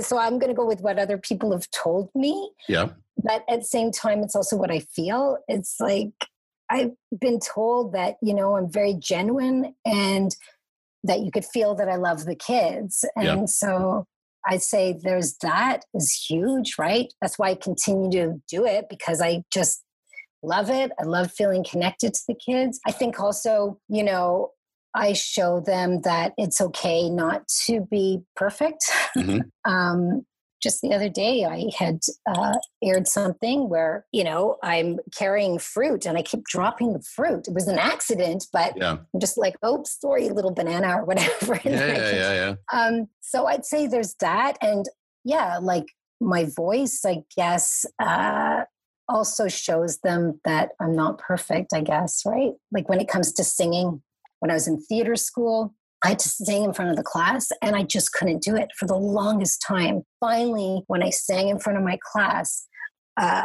So 0.00 0.16
I'm 0.18 0.38
going 0.38 0.48
to 0.50 0.54
go 0.56 0.66
with 0.66 0.80
what 0.80 0.98
other 0.98 1.18
people 1.18 1.52
have 1.52 1.68
told 1.70 2.10
me. 2.14 2.50
Yeah. 2.68 2.90
but 3.22 3.44
at 3.48 3.60
the 3.60 3.66
same 3.66 3.90
time 3.92 4.22
it's 4.22 4.34
also 4.34 4.56
what 4.56 4.70
i 4.70 4.80
feel 4.96 5.36
it's 5.46 5.76
like 5.78 6.10
i've 6.70 6.92
been 7.20 7.38
told 7.38 7.92
that 7.92 8.16
you 8.22 8.32
know 8.34 8.56
i'm 8.56 8.70
very 8.72 8.94
genuine 8.94 9.74
and 9.84 10.34
that 11.04 11.20
you 11.20 11.30
could 11.30 11.44
feel 11.44 11.74
that 11.74 11.88
i 11.90 11.96
love 11.96 12.24
the 12.24 12.34
kids 12.34 13.04
and 13.14 13.24
Yeah. 13.26 13.44
so 13.46 14.06
i'd 14.48 14.62
say 14.62 14.98
there's 15.02 15.36
that 15.42 15.84
is 15.94 16.10
huge 16.28 16.76
right 16.78 17.12
that's 17.20 17.38
why 17.38 17.50
i 17.50 17.54
continue 17.54 18.10
to 18.12 18.40
do 18.48 18.64
it 18.64 18.86
because 18.88 19.20
i 19.20 19.42
just 19.52 19.84
love 20.42 20.70
it 20.70 20.90
i 20.98 21.04
love 21.04 21.30
feeling 21.30 21.64
connected 21.72 22.14
to 22.14 22.22
the 22.28 22.34
kids 22.48 22.80
i 22.86 22.92
think 22.92 23.20
also 23.20 23.78
you 23.90 24.02
know 24.02 24.50
i 24.94 25.12
show 25.12 25.60
them 25.60 26.00
that 26.02 26.32
it's 26.36 26.60
okay 26.60 27.08
not 27.10 27.46
to 27.48 27.80
be 27.90 28.20
perfect 28.36 28.84
Mhm. 29.16 29.42
um 29.64 30.24
just 30.62 30.80
the 30.80 30.94
other 30.94 31.08
day 31.08 31.44
I 31.44 31.72
had 31.76 31.98
uh, 32.24 32.54
aired 32.84 33.08
something 33.08 33.68
where 33.68 34.06
you 34.12 34.22
know 34.22 34.58
I'm 34.62 35.00
carrying 35.12 35.58
fruit 35.58 36.06
and 36.06 36.16
I 36.16 36.22
keep 36.22 36.44
dropping 36.44 36.92
the 36.92 37.02
fruit. 37.02 37.48
It 37.48 37.52
was 37.54 37.66
an 37.66 37.80
accident, 37.80 38.46
but 38.52 38.74
Yeah. 38.76 38.98
I'm 39.12 39.18
just 39.20 39.36
like, 39.36 39.56
oh, 39.64 39.82
sorry, 39.84 40.28
little 40.28 40.52
banana 40.52 40.98
or 41.00 41.04
whatever. 41.10 41.54
Yeah, 41.64 41.70
And 41.72 41.96
yeah, 41.96 42.12
yeah, 42.12 42.32
yeah. 42.32 42.54
Um, 42.72 43.08
so 43.22 43.46
I'd 43.46 43.64
say 43.64 43.88
there's 43.88 44.14
that, 44.20 44.56
and 44.62 44.86
yeah, 45.24 45.58
like 45.60 45.86
my 46.20 46.44
voice, 46.44 47.02
I 47.04 47.24
guess, 47.36 47.84
uh, 48.00 48.62
also 49.08 49.48
shows 49.48 49.98
them 50.04 50.40
that 50.44 50.68
I'm 50.80 50.94
not 50.94 51.18
perfect. 51.18 51.72
I 51.74 51.80
guess, 51.80 52.22
right? 52.24 52.52
Like 52.70 52.88
when 52.88 53.00
it 53.00 53.08
comes 53.08 53.32
to 53.32 53.42
singing, 53.42 54.00
when 54.42 54.50
I 54.50 54.54
was 54.54 54.66
in 54.66 54.80
theater 54.82 55.14
school. 55.14 55.72
I 56.04 56.08
had 56.08 56.18
to 56.18 56.28
sing 56.28 56.64
in 56.64 56.72
front 56.72 56.90
of 56.90 56.96
the 56.96 57.04
class 57.04 57.50
and 57.62 57.76
I 57.76 57.84
just 57.84 58.12
couldn't 58.12 58.42
do 58.42 58.56
it 58.56 58.70
for 58.76 58.86
the 58.86 58.96
longest 58.96 59.62
time. 59.64 60.02
Finally, 60.18 60.82
when 60.88 61.00
I 61.00 61.10
sang 61.10 61.46
in 61.48 61.60
front 61.60 61.78
of 61.78 61.84
my 61.84 61.96
class, 62.12 62.66
uh, 63.16 63.44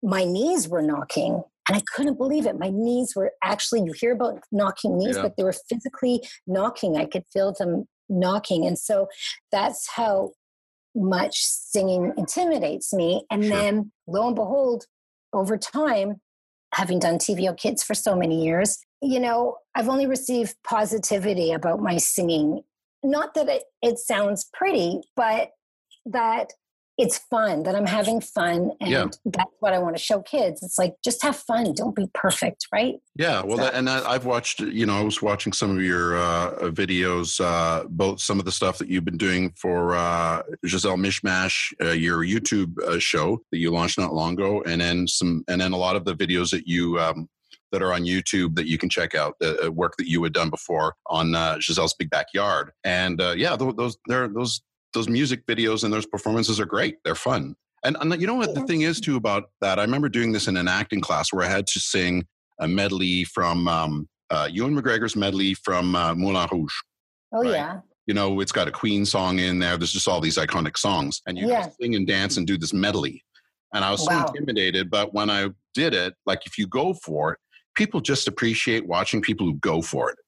my 0.00 0.22
knees 0.22 0.68
were 0.68 0.80
knocking 0.80 1.42
and 1.68 1.76
I 1.76 1.82
couldn't 1.92 2.16
believe 2.16 2.46
it. 2.46 2.56
My 2.56 2.70
knees 2.70 3.14
were 3.16 3.32
actually, 3.42 3.82
you 3.82 3.92
hear 3.92 4.12
about 4.12 4.38
knocking 4.52 4.96
knees, 4.96 5.16
Yeah. 5.16 5.22
but 5.22 5.36
they 5.36 5.42
were 5.42 5.56
physically 5.68 6.22
knocking. 6.46 6.96
I 6.96 7.04
could 7.04 7.24
feel 7.32 7.52
them 7.52 7.88
knocking. 8.08 8.64
And 8.64 8.78
so 8.78 9.08
that's 9.50 9.88
how 9.88 10.30
much 10.94 11.40
singing 11.42 12.12
intimidates 12.16 12.92
me. 12.94 13.26
And 13.28 13.44
Sure. 13.44 13.56
then 13.56 13.92
lo 14.06 14.28
and 14.28 14.36
behold, 14.36 14.84
over 15.32 15.58
time, 15.58 16.20
having 16.74 17.00
done 17.00 17.18
TVO 17.18 17.54
Kids 17.56 17.82
for 17.82 17.94
so 17.94 18.14
many 18.14 18.40
years, 18.44 18.78
you 19.00 19.20
know, 19.20 19.56
I've 19.74 19.88
only 19.88 20.06
received 20.06 20.56
positivity 20.64 21.52
about 21.52 21.80
my 21.80 21.98
singing. 21.98 22.62
Not 23.02 23.34
that 23.34 23.48
it, 23.48 23.62
it 23.82 23.98
sounds 23.98 24.48
pretty, 24.52 25.00
but 25.14 25.50
that 26.06 26.52
it's 27.00 27.18
fun, 27.30 27.62
that 27.62 27.76
I'm 27.76 27.86
having 27.86 28.20
fun. 28.20 28.72
And 28.80 28.90
Yeah. 28.90 29.06
that's 29.24 29.52
what 29.60 29.72
I 29.72 29.78
want 29.78 29.96
to 29.96 30.02
show 30.02 30.20
kids. 30.20 30.64
It's 30.64 30.78
like, 30.78 30.96
just 31.04 31.22
have 31.22 31.36
fun. 31.36 31.72
Don't 31.74 31.94
be 31.94 32.08
perfect, 32.12 32.66
right? 32.72 32.96
Yeah, 33.14 33.40
well, 33.44 33.56
So- 33.56 33.62
that, 33.64 33.74
and 33.74 33.86
that, 33.86 34.04
I've 34.04 34.24
watched. 34.24 34.58
You 34.58 34.84
know, 34.84 34.98
I 34.98 35.02
was 35.02 35.22
watching 35.22 35.52
some 35.52 35.70
of 35.76 35.80
your 35.80 36.18
uh, 36.18 36.54
videos, 36.70 37.40
uh, 37.40 37.84
both 37.88 38.20
some 38.20 38.40
of 38.40 38.46
the 38.46 38.50
stuff 38.50 38.78
that 38.78 38.88
you've 38.88 39.04
been 39.04 39.16
doing 39.16 39.52
for 39.56 39.94
uh, 39.94 40.42
Gisele 40.64 40.96
Mishmash, 40.96 41.72
uh, 41.80 41.90
your 41.92 42.24
YouTube 42.24 42.76
uh, 42.80 42.98
show 42.98 43.40
that 43.52 43.58
you 43.58 43.70
launched 43.70 43.96
not 43.98 44.12
long 44.12 44.32
ago, 44.32 44.64
and 44.66 44.80
then 44.80 45.06
some, 45.06 45.44
and 45.46 45.60
then 45.60 45.70
a 45.70 45.76
lot 45.78 45.94
of 45.94 46.04
the 46.04 46.16
videos 46.16 46.50
that 46.50 46.66
you 46.66 46.98
um, 46.98 47.28
that 47.72 47.82
are 47.82 47.92
on 47.92 48.02
YouTube 48.02 48.54
that 48.56 48.66
you 48.66 48.78
can 48.78 48.88
check 48.88 49.14
out, 49.14 49.34
the 49.40 49.66
uh, 49.66 49.70
work 49.70 49.94
that 49.98 50.08
you 50.08 50.22
had 50.22 50.32
done 50.32 50.50
before 50.50 50.94
on 51.06 51.34
uh, 51.34 51.56
Gisele's 51.56 51.94
Big 51.94 52.10
Backyard, 52.10 52.72
and 52.84 53.20
uh, 53.20 53.34
yeah, 53.36 53.56
tho- 53.56 53.72
those 53.72 53.96
they're 54.06 54.28
those 54.28 54.62
those 54.94 55.08
music 55.08 55.44
videos 55.46 55.84
and 55.84 55.92
those 55.92 56.06
performances 56.06 56.58
are 56.58 56.64
great. 56.66 56.96
They're 57.04 57.14
fun. 57.14 57.54
And, 57.84 57.96
and 58.00 58.20
you 58.20 58.26
know 58.26 58.34
what 58.34 58.54
the 58.54 58.62
thing 58.62 58.80
is 58.82 59.00
too 59.00 59.16
about 59.16 59.50
that? 59.60 59.78
I 59.78 59.82
remember 59.82 60.08
doing 60.08 60.32
this 60.32 60.48
in 60.48 60.56
an 60.56 60.66
acting 60.66 61.00
class 61.00 61.32
where 61.32 61.44
I 61.44 61.48
had 61.48 61.66
to 61.68 61.78
sing 61.78 62.26
a 62.58 62.66
medley 62.66 63.22
from 63.24 63.68
um, 63.68 64.08
uh, 64.30 64.48
Ewan 64.50 64.74
McGregor's 64.74 65.14
medley 65.14 65.52
from 65.54 65.94
uh, 65.94 66.14
Moulin 66.14 66.48
Rouge. 66.50 66.72
Oh, 67.32 67.42
Right. 67.42 67.52
yeah. 67.52 67.80
You 68.06 68.14
know, 68.14 68.40
it's 68.40 68.50
got 68.50 68.66
a 68.66 68.70
Queen 68.72 69.04
song 69.04 69.38
in 69.38 69.58
there. 69.58 69.76
There's 69.76 69.92
just 69.92 70.08
all 70.08 70.20
these 70.22 70.38
iconic 70.38 70.78
songs, 70.78 71.20
and 71.26 71.36
you 71.38 71.48
Yeah. 71.50 71.68
sing 71.80 71.94
and 71.94 72.06
dance 72.06 72.38
and 72.38 72.46
do 72.46 72.56
this 72.56 72.72
medley. 72.72 73.22
And 73.74 73.84
I 73.84 73.90
was 73.90 74.00
so 74.04 74.10
Wow. 74.10 74.24
intimidated, 74.28 74.88
but 74.90 75.12
when 75.12 75.28
I 75.28 75.50
did 75.74 75.92
it, 75.94 76.14
like 76.24 76.46
if 76.46 76.56
you 76.56 76.66
go 76.66 76.94
for 76.94 77.34
it, 77.34 77.38
people 77.78 78.00
just 78.00 78.28
appreciate 78.28 78.86
watching 78.86 79.22
people 79.22 79.46
who 79.46 79.54
go 79.54 79.80
for 79.80 80.10
it. 80.10 80.18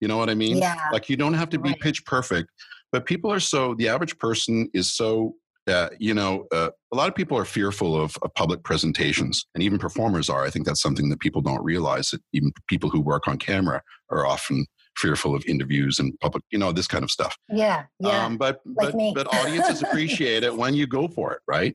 You 0.00 0.06
know 0.06 0.18
what 0.18 0.30
I 0.30 0.34
mean? 0.34 0.58
Yeah. 0.58 0.76
Like 0.92 1.08
you 1.08 1.16
don't 1.16 1.34
have 1.34 1.48
to 1.50 1.58
be 1.58 1.70
Right. 1.70 1.80
pitch 1.80 2.04
perfect, 2.04 2.48
but 2.92 3.04
people 3.06 3.32
are 3.32 3.40
so 3.40 3.74
the 3.74 3.88
average 3.88 4.16
person 4.18 4.68
is 4.74 4.92
so 4.94 5.34
uh, 5.66 5.88
you 5.98 6.14
know 6.14 6.46
uh, 6.52 6.70
a 6.92 6.96
lot 6.96 7.08
of 7.08 7.14
people 7.14 7.36
are 7.36 7.44
fearful 7.44 8.00
of, 8.00 8.16
of 8.22 8.32
public 8.34 8.62
presentations, 8.62 9.44
and 9.54 9.62
even 9.62 9.78
performers 9.78 10.30
are. 10.30 10.44
I 10.44 10.50
think 10.50 10.64
that's 10.66 10.80
something 10.80 11.08
that 11.10 11.18
people 11.20 11.42
don't 11.42 11.62
realize. 11.64 12.10
That 12.10 12.20
even 12.32 12.52
people 12.68 12.88
who 12.90 13.00
work 13.00 13.26
on 13.28 13.36
camera 13.38 13.82
are 14.10 14.24
often 14.26 14.64
fearful 14.96 15.34
of 15.34 15.44
interviews 15.46 15.98
and 16.00 16.12
public, 16.20 16.42
you 16.50 16.58
know, 16.58 16.72
this 16.72 16.86
kind 16.88 17.04
of 17.04 17.10
stuff. 17.10 17.36
Yeah. 17.50 17.84
Yeah. 18.00 18.24
Um, 18.24 18.36
but 18.38 18.60
like 18.64 18.94
but 18.94 19.14
but 19.14 19.34
audiences 19.34 19.82
appreciate 19.86 20.42
it 20.42 20.54
when 20.56 20.74
you 20.74 20.86
go 20.86 21.06
for 21.08 21.32
it, 21.34 21.40
right? 21.46 21.74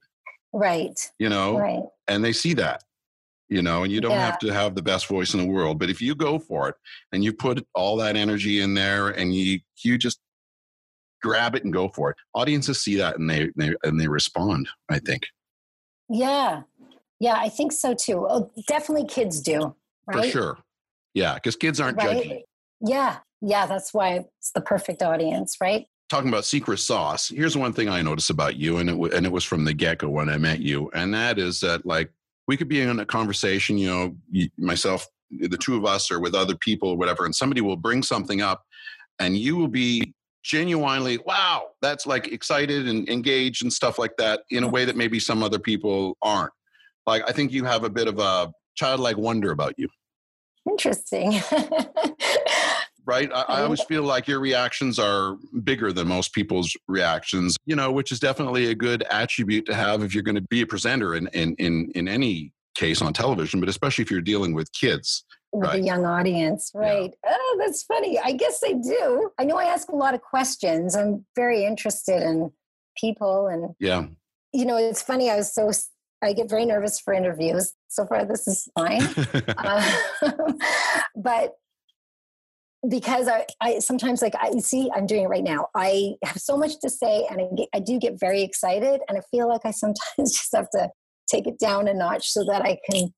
right. 0.54 1.00
You 1.20 1.30
know, 1.30 1.58
Right. 1.58 1.84
and 2.08 2.24
they 2.26 2.34
see 2.34 2.54
that 2.56 2.84
you 3.54 3.62
know 3.62 3.84
and 3.84 3.92
you 3.92 4.02
don't 4.02 4.12
Yeah. 4.12 4.26
have 4.26 4.40
to 4.40 4.54
have 4.54 4.74
the 4.76 4.82
best 4.82 5.08
voice 5.08 5.34
in 5.34 5.40
the 5.40 5.46
world 5.46 5.80
but 5.80 5.90
if 5.90 6.02
you 6.02 6.16
go 6.16 6.40
for 6.40 6.70
it 6.70 6.76
and 7.12 7.24
you 7.24 7.32
put 7.34 7.66
all 7.76 7.96
that 7.98 8.16
energy 8.16 8.62
in 8.62 8.74
there 8.74 9.10
and 9.10 9.34
you 9.36 9.60
you 9.84 9.98
just 9.98 10.20
grab 11.22 11.56
it 11.56 11.64
and 11.64 11.72
go 11.72 11.88
for 11.90 12.10
it 12.12 12.18
audiences 12.34 12.84
see 12.84 12.96
that 12.98 13.18
and 13.20 13.30
they, 13.30 13.50
they 13.56 13.74
and 13.84 14.00
they 14.00 14.08
respond 14.08 14.68
i 14.90 15.00
think 15.00 15.24
Yeah. 16.10 16.64
Yeah, 17.20 17.36
I 17.40 17.48
think 17.48 17.72
so 17.72 17.94
too. 17.96 18.28
Oh, 18.30 18.52
definitely 18.68 19.08
kids 19.08 19.40
do. 19.40 19.76
Right? 20.08 20.26
for 20.26 20.30
sure 20.30 20.58
yeah 21.14 21.36
because 21.36 21.56
kids 21.56 21.80
aren't 21.80 21.98
Right? 21.98 22.18
judging 22.18 22.44
Yeah. 22.82 23.20
Yeah, 23.46 23.66
that's 23.66 23.94
why 23.94 24.26
it's 24.40 24.52
the 24.54 24.62
perfect 24.62 25.02
audience, 25.02 25.58
right? 25.62 25.86
talking 26.10 26.30
about 26.30 26.46
secret 26.46 26.78
sauce 26.78 27.30
here's 27.30 27.58
one 27.58 27.74
thing 27.74 27.88
i 27.90 28.02
noticed 28.02 28.30
about 28.30 28.56
you 28.58 28.78
and 28.78 28.88
it, 28.90 28.98
wa- 28.98 29.10
and 29.16 29.26
it 29.26 29.32
was 29.32 29.44
from 29.44 29.64
the 29.66 29.74
get-go 29.74 30.08
when 30.10 30.30
i 30.30 30.38
met 30.38 30.60
you 30.60 30.92
and 30.94 31.12
that 31.14 31.40
is 31.40 31.60
that 31.62 31.84
like 31.88 32.12
we 32.48 32.58
could 32.58 32.68
be 32.68 32.82
in 32.82 33.00
a 33.00 33.06
conversation 33.06 33.78
you 33.78 33.88
know 33.88 34.16
myself 34.58 35.08
the 35.32 35.58
two 35.58 35.76
of 35.76 35.86
us 35.86 36.12
or 36.12 36.20
with 36.20 36.36
other 36.36 36.56
people 36.56 36.90
or 36.90 36.98
whatever 36.98 37.26
and 37.26 37.36
somebody 37.36 37.62
will 37.62 37.78
bring 37.78 38.04
something 38.04 38.42
up 38.42 38.64
and 39.20 39.38
you 39.38 39.56
will 39.56 39.68
be 39.68 40.14
genuinely 40.44 41.18
wow 41.26 41.70
that's 41.82 42.06
like 42.06 42.28
excited 42.28 42.88
and 42.88 43.08
engaged 43.10 43.64
and 43.64 43.72
stuff 43.72 43.98
like 43.98 44.16
that 44.18 44.42
in 44.50 44.64
a 44.64 44.68
way 44.68 44.86
that 44.86 44.98
maybe 44.98 45.20
some 45.20 45.42
other 45.42 45.60
people 45.60 46.18
aren't 46.22 46.52
like 47.08 47.24
i 47.28 47.32
think 47.32 47.52
you 47.52 47.64
have 47.64 47.84
a 47.84 47.90
bit 47.90 48.08
of 48.08 48.20
a 48.20 48.52
childlike 48.76 49.18
wonder 49.18 49.52
about 49.52 49.74
you 49.78 49.88
Interesting. 50.70 51.34
right 53.06 53.32
I, 53.34 53.42
I 53.42 53.62
always 53.62 53.84
feel 53.84 54.04
like 54.04 54.28
your 54.28 54.40
reactions 54.40 55.00
are 55.00 55.38
bigger 55.64 55.92
than 55.92 56.08
most 56.08 56.34
people's 56.34 56.76
reactions 56.88 57.58
you 57.66 57.76
know 57.76 57.92
which 57.92 58.12
is 58.12 58.20
definitely 58.20 58.68
a 58.72 58.76
good 58.76 59.04
attribute 59.04 59.66
to 59.68 59.74
have 59.74 60.04
if 60.04 60.14
you're 60.14 60.24
going 60.24 60.36
to 60.36 60.42
be 60.42 60.62
a 60.62 60.68
presenter 60.68 61.16
in 61.16 61.28
in 61.34 61.56
in, 61.56 61.92
in 61.96 62.08
any 62.08 62.52
case 62.76 63.02
on 63.02 63.14
television 63.14 63.60
but 63.60 63.70
especially 63.70 64.04
if 64.04 64.12
you're 64.12 64.22
dealing 64.22 64.54
with 64.54 64.72
kids 64.74 65.24
With 65.52 65.70
Right. 65.70 65.82
a 65.82 65.86
young 65.86 66.04
audience, 66.04 66.72
right? 66.74 67.14
Oh, 67.24 67.58
that's 67.60 67.84
funny. 67.84 68.18
I 68.18 68.32
guess 68.32 68.64
I 68.66 68.74
do. 68.74 69.30
I 69.38 69.44
know 69.44 69.58
I 69.58 69.66
ask 69.66 69.88
a 69.90 69.96
lot 69.96 70.16
of 70.16 70.22
questions. 70.22 70.96
I'm 70.96 71.26
very 71.36 71.64
interested 71.64 72.24
in 72.24 72.52
people 73.00 73.48
and 73.48 73.76
yeah 73.80 74.08
you 74.54 74.66
know, 74.66 74.78
it's 74.78 75.02
funny. 75.02 75.30
I 75.30 75.38
was 75.38 75.54
so 75.54 75.72
I 76.22 76.32
get 76.34 76.50
very 76.50 76.66
nervous 76.66 77.00
for 77.00 77.14
interviews. 77.14 77.74
So 77.90 78.06
far, 78.06 78.24
this 78.24 78.48
is 78.48 78.70
fine. 78.76 79.02
uh, 79.58 80.02
but 81.16 81.56
because 82.90 83.28
I, 83.28 83.46
I 83.62 83.80
sometimes 83.80 84.22
like 84.22 84.36
I 84.40 84.52
see 84.60 84.90
I'm 84.94 85.06
doing 85.06 85.24
it 85.24 85.28
right 85.28 85.44
now. 85.44 85.68
I 85.76 86.14
have 86.24 86.38
so 86.38 86.58
much 86.58 86.80
to 86.82 86.90
say, 86.90 87.26
and 87.30 87.42
I, 87.42 87.48
get, 87.56 87.70
I 87.74 87.80
do 87.80 88.00
get 88.00 88.20
very 88.20 88.42
excited, 88.42 89.02
and 89.08 89.18
I 89.18 89.22
feel 89.32 89.48
like 89.48 89.62
I 89.66 89.72
sometimes 89.72 90.02
just 90.18 90.54
have 90.54 90.70
to 90.72 90.90
take 91.28 91.48
it 91.48 91.60
down 91.60 91.88
a 91.88 91.94
notch 91.94 92.30
so 92.30 92.44
that 92.46 92.64
I 92.64 92.78
can 92.90 93.14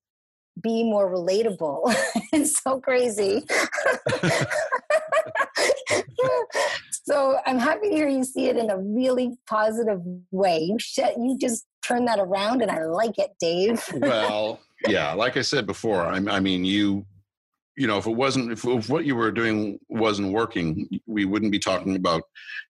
be 0.62 0.84
more 0.84 1.12
relatable. 1.12 1.80
it's 2.32 2.62
so 2.62 2.80
crazy. 2.80 3.42
so 7.04 7.38
I'm 7.44 7.58
happy 7.58 7.88
to 7.88 7.94
hear 7.94 8.08
you 8.08 8.24
see 8.24 8.46
it 8.46 8.56
in 8.56 8.70
a 8.70 8.78
really 8.78 9.36
positive 9.48 10.00
way. 10.30 10.60
You 10.60 10.78
you 11.18 11.36
just 11.38 11.66
turn 11.82 12.04
that 12.04 12.20
around, 12.20 12.62
and 12.62 12.70
I 12.70 12.84
like 12.84 13.18
it, 13.18 13.30
Dave. 13.40 13.82
well 13.94 14.60
yeah 14.88 15.14
like 15.14 15.38
i 15.38 15.42
said 15.42 15.66
before 15.66 16.02
I, 16.02 16.16
I 16.16 16.38
mean 16.38 16.62
you 16.62 17.06
you 17.76 17.86
know 17.86 17.98
if 17.98 18.06
it 18.06 18.14
wasn't 18.14 18.50
if, 18.50 18.64
if 18.64 18.88
what 18.88 19.04
you 19.04 19.14
were 19.14 19.30
doing 19.30 19.78
wasn't 19.88 20.32
working 20.32 20.88
we 21.06 21.24
wouldn't 21.24 21.52
be 21.52 21.58
talking 21.58 21.96
about 21.96 22.22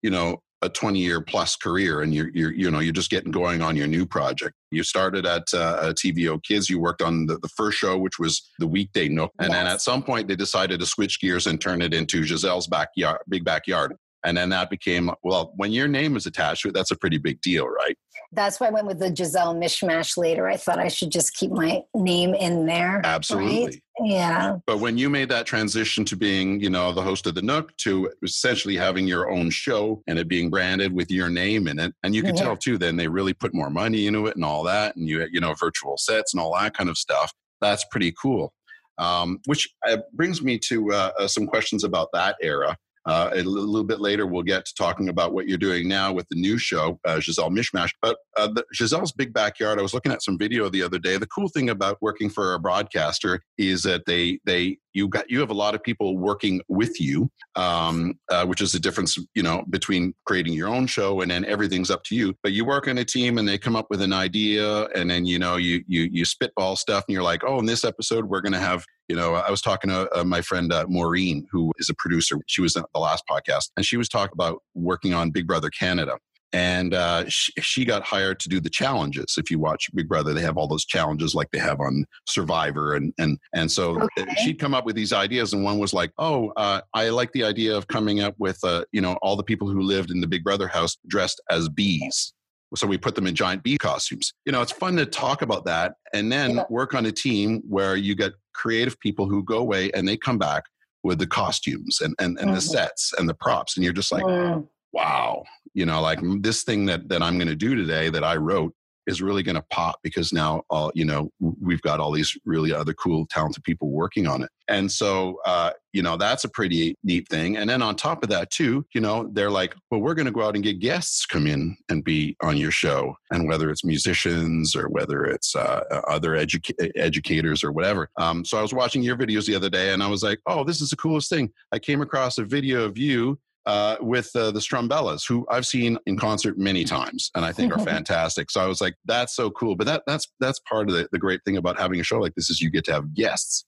you 0.02 0.10
know 0.10 0.42
a 0.62 0.70
20 0.70 1.00
year 1.00 1.22
plus 1.22 1.56
career 1.56 2.02
and 2.02 2.14
you're, 2.14 2.30
you're 2.30 2.54
you 2.54 2.70
know 2.70 2.80
you're 2.80 2.94
just 2.94 3.10
getting 3.10 3.32
going 3.32 3.62
on 3.62 3.76
your 3.76 3.88
new 3.88 4.06
project. 4.06 4.56
You 4.70 4.84
started 4.84 5.26
at 5.26 5.44
uh, 5.54 5.92
tvo 5.94 6.42
kids. 6.44 6.70
You 6.70 6.80
worked 6.80 7.02
on 7.02 7.26
the, 7.26 7.38
the 7.40 7.50
first 7.50 7.80
show 7.80 7.98
which 7.98 8.20
was 8.20 8.52
the 8.60 8.68
weekday 8.68 9.10
nook. 9.10 9.32
And 9.40 9.52
then 9.52 9.66
at 9.66 9.82
some 9.82 10.04
point 10.04 10.28
they 10.28 10.36
decided 10.36 10.80
to 10.80 10.86
switch 10.86 11.20
gears 11.20 11.48
and 11.48 11.60
turn 11.60 11.82
it 11.82 11.94
into 11.94 12.22
gisele's 12.22 12.68
backyard 12.68 13.20
big 13.28 13.44
backyard 13.44 13.96
and 14.24 14.38
then 14.38 14.50
that 14.50 14.70
became 14.70 15.12
well 15.24 15.54
when 15.56 15.72
your 15.72 15.88
name 15.88 16.16
is 16.16 16.26
attached 16.26 16.62
to 16.64 16.70
it 16.70 16.74
that's 16.74 16.92
a 16.92 16.96
pretty 16.96 17.18
big 17.18 17.40
deal 17.42 17.68
right 17.68 17.98
That's 18.34 18.60
why 18.60 18.68
I 18.68 18.70
went 18.72 18.88
with 18.88 19.00
the 19.00 19.10
Gisele 19.12 19.56
mishmash 19.56 20.16
later. 20.18 20.48
I 20.48 20.56
thought 20.58 20.80
I 20.80 20.88
should 20.88 21.12
just 21.12 21.34
keep 21.34 21.52
my 21.52 21.82
name 21.94 22.34
in 22.34 22.66
there. 22.66 23.02
absolutely 23.04 23.66
right? 23.66 23.82
Yeah. 24.04 24.58
But 24.66 24.80
when 24.80 24.98
you 24.98 25.10
made 25.10 25.30
that 25.30 25.46
transition 25.46 26.06
to 26.06 26.16
being, 26.16 26.60
you 26.62 26.70
know, 26.70 26.92
the 26.94 27.02
host 27.04 27.28
of 27.28 27.36
the 27.36 27.42
Nook 27.42 27.76
to 27.78 28.10
essentially 28.24 28.76
having 28.78 29.06
your 29.06 29.30
own 29.30 29.50
show 29.50 30.02
and 30.08 30.18
it 30.18 30.28
being 30.30 30.50
branded 30.50 30.94
with 30.94 31.12
your 31.12 31.30
name 31.30 31.68
in 31.68 31.78
it, 31.78 31.94
and 32.04 32.16
you 32.16 32.24
could 32.24 32.36
Yeah. 32.38 32.44
tell 32.44 32.58
too, 32.58 32.78
then 32.78 32.96
they 32.96 33.08
really 33.10 33.34
put 33.34 33.54
more 33.54 33.70
money 33.70 34.08
into 34.08 34.26
it 34.28 34.36
and 34.38 34.46
all 34.46 34.64
that, 34.64 34.96
and 34.96 35.08
you, 35.10 35.28
you 35.32 35.40
know, 35.42 35.54
virtual 35.54 35.98
sets 35.98 36.34
and 36.34 36.42
all 36.42 36.54
that 36.58 36.76
kind 36.76 36.90
of 36.90 36.98
stuff. 36.98 37.32
That's 37.60 37.86
pretty 37.92 38.14
cool. 38.20 38.54
Um, 38.98 39.40
which 39.46 39.68
uh, 39.88 39.98
brings 40.14 40.42
me 40.42 40.58
to 40.70 40.92
uh, 40.94 41.12
uh, 41.20 41.28
some 41.28 41.46
questions 41.48 41.84
about 41.84 42.08
that 42.14 42.38
era. 42.42 42.78
Uh, 43.06 43.32
a 43.34 43.42
little 43.42 43.84
bit 43.84 44.00
later, 44.00 44.28
we'll 44.28 44.44
get 44.44 44.66
to 44.66 44.74
talking 44.76 45.10
about 45.10 45.34
what 45.34 45.48
you're 45.48 45.58
doing 45.58 45.88
now 45.88 46.14
with 46.14 46.28
the 46.30 46.36
new 46.36 46.58
show, 46.58 47.00
uh, 47.06 47.20
Gisele 47.20 47.50
Mishmash. 47.50 47.90
But 48.02 48.18
uh, 48.38 48.48
the, 48.48 48.64
Gisele's 48.74 49.12
Big 49.12 49.34
Backyard, 49.34 49.80
I 49.80 49.82
was 49.82 49.94
looking 49.94 50.12
at 50.12 50.22
some 50.22 50.38
video 50.38 50.70
the 50.70 50.84
other 50.84 51.00
day. 51.00 51.18
The 51.18 51.28
cool 51.28 51.50
thing 51.50 51.70
about 51.70 51.98
working 52.02 52.30
for 52.30 52.54
a 52.54 52.60
broadcaster 52.60 53.42
is 53.58 53.84
that 53.84 54.06
they 54.06 54.40
they 54.46 54.78
you 54.94 55.08
got 55.08 55.30
you 55.30 55.40
have 55.40 55.50
a 55.50 55.56
lot 55.56 55.74
of 55.74 55.82
people 55.82 56.18
working 56.18 56.62
with 56.68 57.00
you, 57.00 57.30
um, 57.56 58.20
uh, 58.30 58.46
which 58.46 58.62
is 58.62 58.72
the 58.72 58.80
difference, 58.80 59.18
you 59.34 59.44
know, 59.44 59.64
between 59.70 60.14
creating 60.26 60.54
your 60.54 60.68
own 60.68 60.86
show 60.86 61.22
and 61.22 61.32
then 61.32 61.46
everything's 61.46 61.90
up 61.90 62.04
to 62.04 62.16
you. 62.16 62.36
But 62.44 62.52
you 62.52 62.66
work 62.66 62.88
in 62.88 62.98
a 62.98 63.06
team 63.06 63.38
and 63.38 63.48
they 63.48 63.58
come 63.58 63.76
up 63.76 63.88
with 63.90 64.02
an 64.02 64.14
idea, 64.14 64.86
and 64.96 65.10
then 65.10 65.26
you 65.26 65.40
know 65.40 65.56
you 65.56 65.84
you 65.88 66.10
you 66.12 66.26
spitball 66.26 66.76
stuff, 66.76 67.06
and 67.08 67.14
you're 67.14 67.24
like, 67.24 67.44
oh, 67.46 67.60
in 67.60 67.66
this 67.66 67.84
episode 67.84 68.26
we're 68.26 68.42
going 68.42 68.54
to 68.54 68.60
have 68.60 68.86
you 69.12 69.18
know, 69.18 69.34
I 69.34 69.52
was 69.52 69.60
talking 69.60 69.90
to 69.90 70.10
uh, 70.18 70.24
my 70.24 70.40
friend 70.40 70.72
uh, 70.72 70.86
Maureen, 70.88 71.46
who 71.52 71.74
is 71.80 71.90
a 71.90 71.94
producer. 71.96 72.38
She 72.48 72.62
was 72.62 72.78
in 72.78 72.84
the 72.94 73.00
last 73.02 73.26
podcast, 73.30 73.70
and 73.76 73.86
she 73.86 73.98
was 73.98 74.08
talking 74.08 74.32
about 74.32 74.64
working 74.74 75.14
on 75.14 75.32
Big 75.32 75.46
Brother 75.46 75.70
Canada. 75.70 76.18
And 76.54 76.94
uh, 76.94 77.26
she, 77.28 77.52
she, 77.60 77.84
got 77.84 78.04
hired 78.04 78.40
to 78.40 78.48
do 78.48 78.62
the 78.62 78.70
challenges. 78.70 79.36
If 79.38 79.52
you 79.52 79.60
watch 79.60 79.90
Big 79.94 80.08
Brother, 80.08 80.34
they 80.34 80.40
have 80.44 80.56
all 80.56 80.70
those 80.70 80.86
challenges 80.86 81.36
like 81.36 81.50
they 81.52 81.60
have 81.60 81.82
on 81.82 82.06
Survivor, 82.26 82.96
and 82.96 83.14
and 83.18 83.38
and 83.54 83.70
so 83.70 84.00
uh, 84.00 84.08
okay. 84.18 84.34
she'd 84.46 84.60
come 84.60 84.74
up 84.74 84.86
with 84.86 84.96
these 84.96 85.12
ideas. 85.12 85.52
And 85.52 85.62
one 85.62 85.78
was 85.78 85.94
like, 85.94 86.14
"Oh, 86.18 86.54
uh, 86.56 86.80
I 86.94 87.10
like 87.10 87.34
the 87.34 87.44
idea 87.44 87.76
of 87.76 87.88
coming 87.88 88.22
up 88.22 88.36
with, 88.40 88.64
uh, 88.64 88.86
you 88.94 89.02
know, 89.02 89.18
all 89.22 89.36
the 89.36 89.44
people 89.44 89.70
who 89.70 89.82
lived 89.82 90.10
in 90.10 90.22
the 90.22 90.28
Big 90.28 90.46
Brother 90.46 90.70
house 90.70 90.98
dressed 91.06 91.42
as 91.50 91.68
bees." 91.68 92.32
So 92.76 92.88
we 92.88 92.98
put 92.98 93.16
them 93.16 93.28
in 93.28 93.36
giant 93.36 93.64
bee 93.64 93.78
costumes. 93.78 94.34
You 94.46 94.54
know, 94.54 94.62
it's 94.62 94.72
fun 94.72 94.96
to 94.96 95.06
talk 95.06 95.42
about 95.42 95.66
that 95.66 95.96
and 96.14 96.32
then 96.32 96.56
yeah. 96.56 96.64
work 96.70 96.94
on 96.94 97.06
a 97.06 97.12
team 97.12 97.62
where 97.68 97.98
you 97.98 98.16
get 98.16 98.32
creative 98.54 99.00
people 99.00 99.28
who 99.28 99.44
go 99.44 99.58
away 99.58 99.92
and 99.92 100.08
they 100.08 100.18
come 100.18 100.38
back 100.38 100.64
with 101.04 101.20
the 101.20 101.28
costumes 101.28 102.00
and, 102.02 102.14
and, 102.20 102.38
and 102.38 102.48
mm-hmm. 102.48 102.56
the 102.56 102.62
sets 102.62 103.14
and 103.18 103.28
the 103.28 103.34
props. 103.34 103.76
And 103.76 103.84
you're 103.84 103.94
just 103.94 104.12
like, 104.12 104.24
mm. 104.24 104.68
wow, 104.94 105.44
you 105.74 105.86
know, 105.86 106.02
like 106.02 106.20
this 106.42 106.64
thing 106.64 106.86
that, 106.86 107.10
that 107.10 107.22
I'm 107.22 107.38
going 107.38 107.48
to 107.48 107.56
do 107.56 107.76
today 107.76 108.10
that 108.10 108.24
I 108.24 108.36
wrote 108.36 108.74
is 109.08 109.22
really 109.22 109.44
going 109.44 109.56
to 109.56 109.66
pop 109.70 110.00
because 110.04 110.32
now 110.32 110.64
all 110.70 110.92
you 110.96 111.06
know 111.06 111.32
we've 111.40 111.82
got 111.82 112.00
all 112.00 112.12
these 112.12 112.38
really 112.46 112.74
other 112.74 112.94
cool 112.94 113.26
talented 113.28 113.64
people 113.64 113.90
working 113.90 114.28
on 114.28 114.44
it. 114.44 114.50
And 114.68 114.90
so 114.92 115.40
uh, 115.46 115.72
you 115.94 116.02
know 116.02 116.18
that's 116.18 116.44
a 116.44 116.50
pretty 116.50 116.96
neat 117.04 117.28
thing. 117.30 117.58
And 117.58 117.70
then 117.70 117.82
on 117.82 117.96
top 117.96 118.24
of 118.24 118.30
that 118.30 118.52
too 118.52 118.86
you 118.94 119.02
know 119.02 119.30
they're 119.34 119.52
like 119.52 119.76
well 119.90 120.02
we're 120.02 120.14
going 120.14 120.26
to 120.26 120.32
go 120.32 120.44
out 120.44 120.56
and 120.56 120.64
get 120.64 120.80
guests 120.80 121.26
come 121.26 121.48
in 121.48 121.76
and 121.90 122.04
be 122.04 122.36
on 122.42 122.58
your 122.58 122.72
show. 122.72 123.16
And 123.32 123.48
whether 123.48 123.70
it's 123.70 123.84
musicians 123.84 124.76
or 124.76 124.88
whether 124.90 125.26
it's 125.26 125.56
uh, 125.56 125.82
other 126.08 126.32
educa- 126.32 126.92
educators 126.96 127.64
or 127.64 127.72
whatever. 127.72 128.10
Um, 128.18 128.46
so 128.46 128.58
i 128.58 128.62
was 128.62 128.74
watching 128.74 129.02
your 129.04 129.18
videos 129.18 129.46
the 129.46 129.56
other 129.56 129.70
day 129.70 129.94
and 129.94 130.04
i 130.04 130.08
was 130.08 130.24
like 130.24 130.40
oh 130.46 130.64
this 130.64 130.82
is 130.82 130.90
the 130.90 130.96
coolest 130.96 131.30
thing. 131.30 131.52
I 131.72 131.80
came 131.80 132.02
across 132.02 132.38
a 132.38 132.46
video 132.46 132.84
of 132.84 132.98
you 132.98 133.40
uh, 133.66 133.98
with 134.02 134.32
uh, 134.36 134.52
the 134.52 134.60
Strumbellas, 134.60 135.28
who 135.28 135.46
I've 135.50 135.66
seen 135.66 135.98
in 136.06 136.18
concert 136.18 136.58
many 136.58 136.84
times, 136.84 137.32
and 137.36 137.46
I 137.46 137.52
think 137.52 137.76
are 137.76 137.80
fantastic. 137.86 138.52
So 138.52 138.62
I 138.62 138.68
was 138.68 138.82
like, 138.82 138.96
"That's 139.06 139.36
so 139.36 139.52
cool." 139.52 139.76
But 139.76 139.88
that 139.88 140.04
that's 140.08 140.28
that's 140.40 140.60
part 140.60 140.90
of 140.90 140.96
the, 140.96 141.08
the 141.12 141.20
great 141.20 141.42
thing 141.46 141.58
about 141.58 141.80
having 141.80 142.00
a 142.00 142.04
show 142.04 142.20
like 142.20 142.36
this 142.36 142.50
is 142.50 142.62
you 142.62 142.70
get 142.70 142.86
to 142.86 142.94
have 142.94 143.14
guests. 143.14 143.66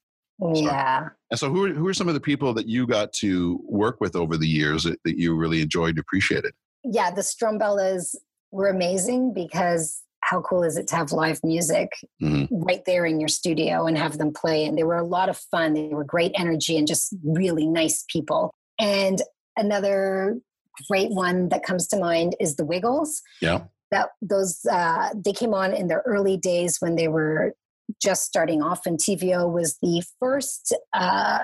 Yeah. 0.53 1.05
So, 1.05 1.11
and 1.31 1.39
so, 1.39 1.49
who 1.49 1.65
are, 1.65 1.69
who 1.69 1.87
are 1.87 1.93
some 1.93 2.07
of 2.07 2.15
the 2.15 2.19
people 2.19 2.53
that 2.55 2.67
you 2.67 2.87
got 2.87 3.13
to 3.13 3.59
work 3.67 4.01
with 4.01 4.15
over 4.15 4.35
the 4.35 4.47
years 4.47 4.83
that, 4.83 4.99
that 5.05 5.17
you 5.17 5.35
really 5.35 5.61
enjoyed 5.61 5.91
and 5.91 5.99
appreciated? 5.99 6.53
Yeah, 6.83 7.11
the 7.11 7.21
Strumbellas 7.21 8.15
were 8.51 8.67
amazing 8.67 9.33
because 9.33 10.01
how 10.21 10.41
cool 10.41 10.63
is 10.63 10.77
it 10.77 10.87
to 10.87 10.95
have 10.95 11.11
live 11.11 11.39
music 11.43 11.91
mm-hmm. 12.21 12.63
right 12.63 12.83
there 12.85 13.05
in 13.05 13.19
your 13.19 13.27
studio 13.27 13.85
and 13.85 13.97
have 13.97 14.17
them 14.17 14.33
play? 14.33 14.65
And 14.65 14.77
they 14.77 14.83
were 14.83 14.97
a 14.97 15.05
lot 15.05 15.29
of 15.29 15.37
fun. 15.37 15.73
They 15.73 15.89
were 15.89 16.03
great 16.03 16.31
energy 16.35 16.77
and 16.77 16.87
just 16.87 17.13
really 17.23 17.67
nice 17.67 18.05
people. 18.09 18.53
And 18.79 19.21
Another 19.57 20.37
great 20.89 21.11
one 21.11 21.49
that 21.49 21.63
comes 21.63 21.87
to 21.87 21.97
mind 21.97 22.35
is 22.39 22.55
the 22.55 22.65
Wiggles. 22.65 23.21
Yeah. 23.41 23.65
That 23.91 24.09
those 24.21 24.65
uh, 24.65 25.09
they 25.13 25.33
came 25.33 25.53
on 25.53 25.73
in 25.73 25.87
their 25.87 26.01
early 26.05 26.35
days 26.35 26.77
when 26.79 26.95
they 26.95 27.07
were 27.07 27.53
just 28.01 28.23
starting 28.23 28.63
off, 28.63 28.85
and 28.85 28.97
TVO 28.97 29.51
was 29.51 29.77
the 29.81 30.01
first 30.19 30.75
uh, 30.93 31.39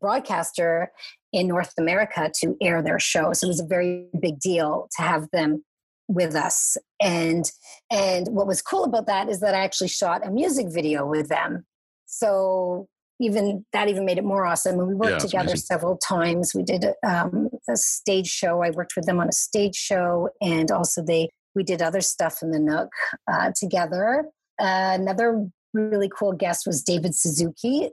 broadcaster 0.00 0.92
in 1.32 1.48
North 1.48 1.72
America 1.78 2.30
to 2.40 2.56
air 2.62 2.80
their 2.80 3.00
show. 3.00 3.32
So 3.32 3.46
it 3.46 3.48
was 3.48 3.60
a 3.60 3.66
very 3.66 4.06
big 4.20 4.38
deal 4.38 4.88
to 4.96 5.02
have 5.02 5.28
them 5.32 5.64
with 6.06 6.34
us. 6.34 6.76
And 7.00 7.50
and 7.90 8.28
what 8.28 8.46
was 8.46 8.62
cool 8.62 8.84
about 8.84 9.06
that 9.06 9.28
is 9.28 9.40
that 9.40 9.54
I 9.54 9.64
actually 9.64 9.88
shot 9.88 10.26
a 10.26 10.30
music 10.30 10.68
video 10.70 11.06
with 11.06 11.28
them. 11.28 11.66
So 12.06 12.88
even 13.20 13.64
that 13.72 13.88
even 13.88 14.04
made 14.04 14.18
it 14.18 14.24
more 14.24 14.44
awesome. 14.44 14.78
And 14.78 14.88
we 14.88 14.94
worked 14.94 15.12
yeah, 15.12 15.18
together 15.18 15.50
amazing. 15.50 15.66
several 15.66 15.96
times. 15.98 16.52
We 16.54 16.62
did 16.62 16.86
um, 17.06 17.48
a 17.68 17.76
stage 17.76 18.26
show. 18.26 18.62
I 18.62 18.70
worked 18.70 18.94
with 18.96 19.06
them 19.06 19.20
on 19.20 19.28
a 19.28 19.32
stage 19.32 19.76
show, 19.76 20.28
and 20.40 20.70
also 20.70 21.02
they 21.02 21.30
we 21.54 21.62
did 21.62 21.82
other 21.82 22.00
stuff 22.00 22.42
in 22.42 22.50
the 22.50 22.58
Nook 22.58 22.90
uh, 23.30 23.52
together. 23.56 24.26
Uh, 24.60 24.96
another 24.98 25.46
really 25.72 26.10
cool 26.16 26.32
guest 26.32 26.66
was 26.66 26.82
David 26.82 27.14
Suzuki. 27.14 27.90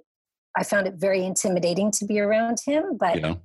I 0.57 0.63
found 0.63 0.87
it 0.87 0.95
very 0.95 1.23
intimidating 1.23 1.91
to 1.91 2.05
be 2.05 2.19
around 2.19 2.57
him, 2.65 2.97
but 2.99 3.19
yeah. 3.19 3.35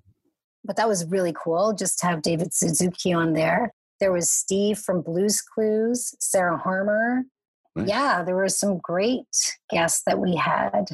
but 0.65 0.77
that 0.77 0.89
was 0.89 1.07
really 1.07 1.35
cool 1.35 1.75
just 1.75 1.99
to 2.01 2.07
have 2.07 2.23
David 2.23 2.55
Suzuki 2.55 3.13
on 3.13 3.35
there. 3.35 3.73
There 4.01 4.13
was 4.13 4.31
Steve 4.31 4.79
from 4.79 5.03
Blues 5.03 5.41
Clues, 5.41 6.15
Sarah 6.21 6.59
Harmer. 6.59 7.25
Nice. 7.77 7.89
Yeah, 7.89 8.23
there 8.23 8.35
were 8.35 8.49
some 8.49 8.79
great 8.79 9.27
guests 9.71 10.03
that 10.07 10.19
we 10.19 10.35
had 10.35 10.87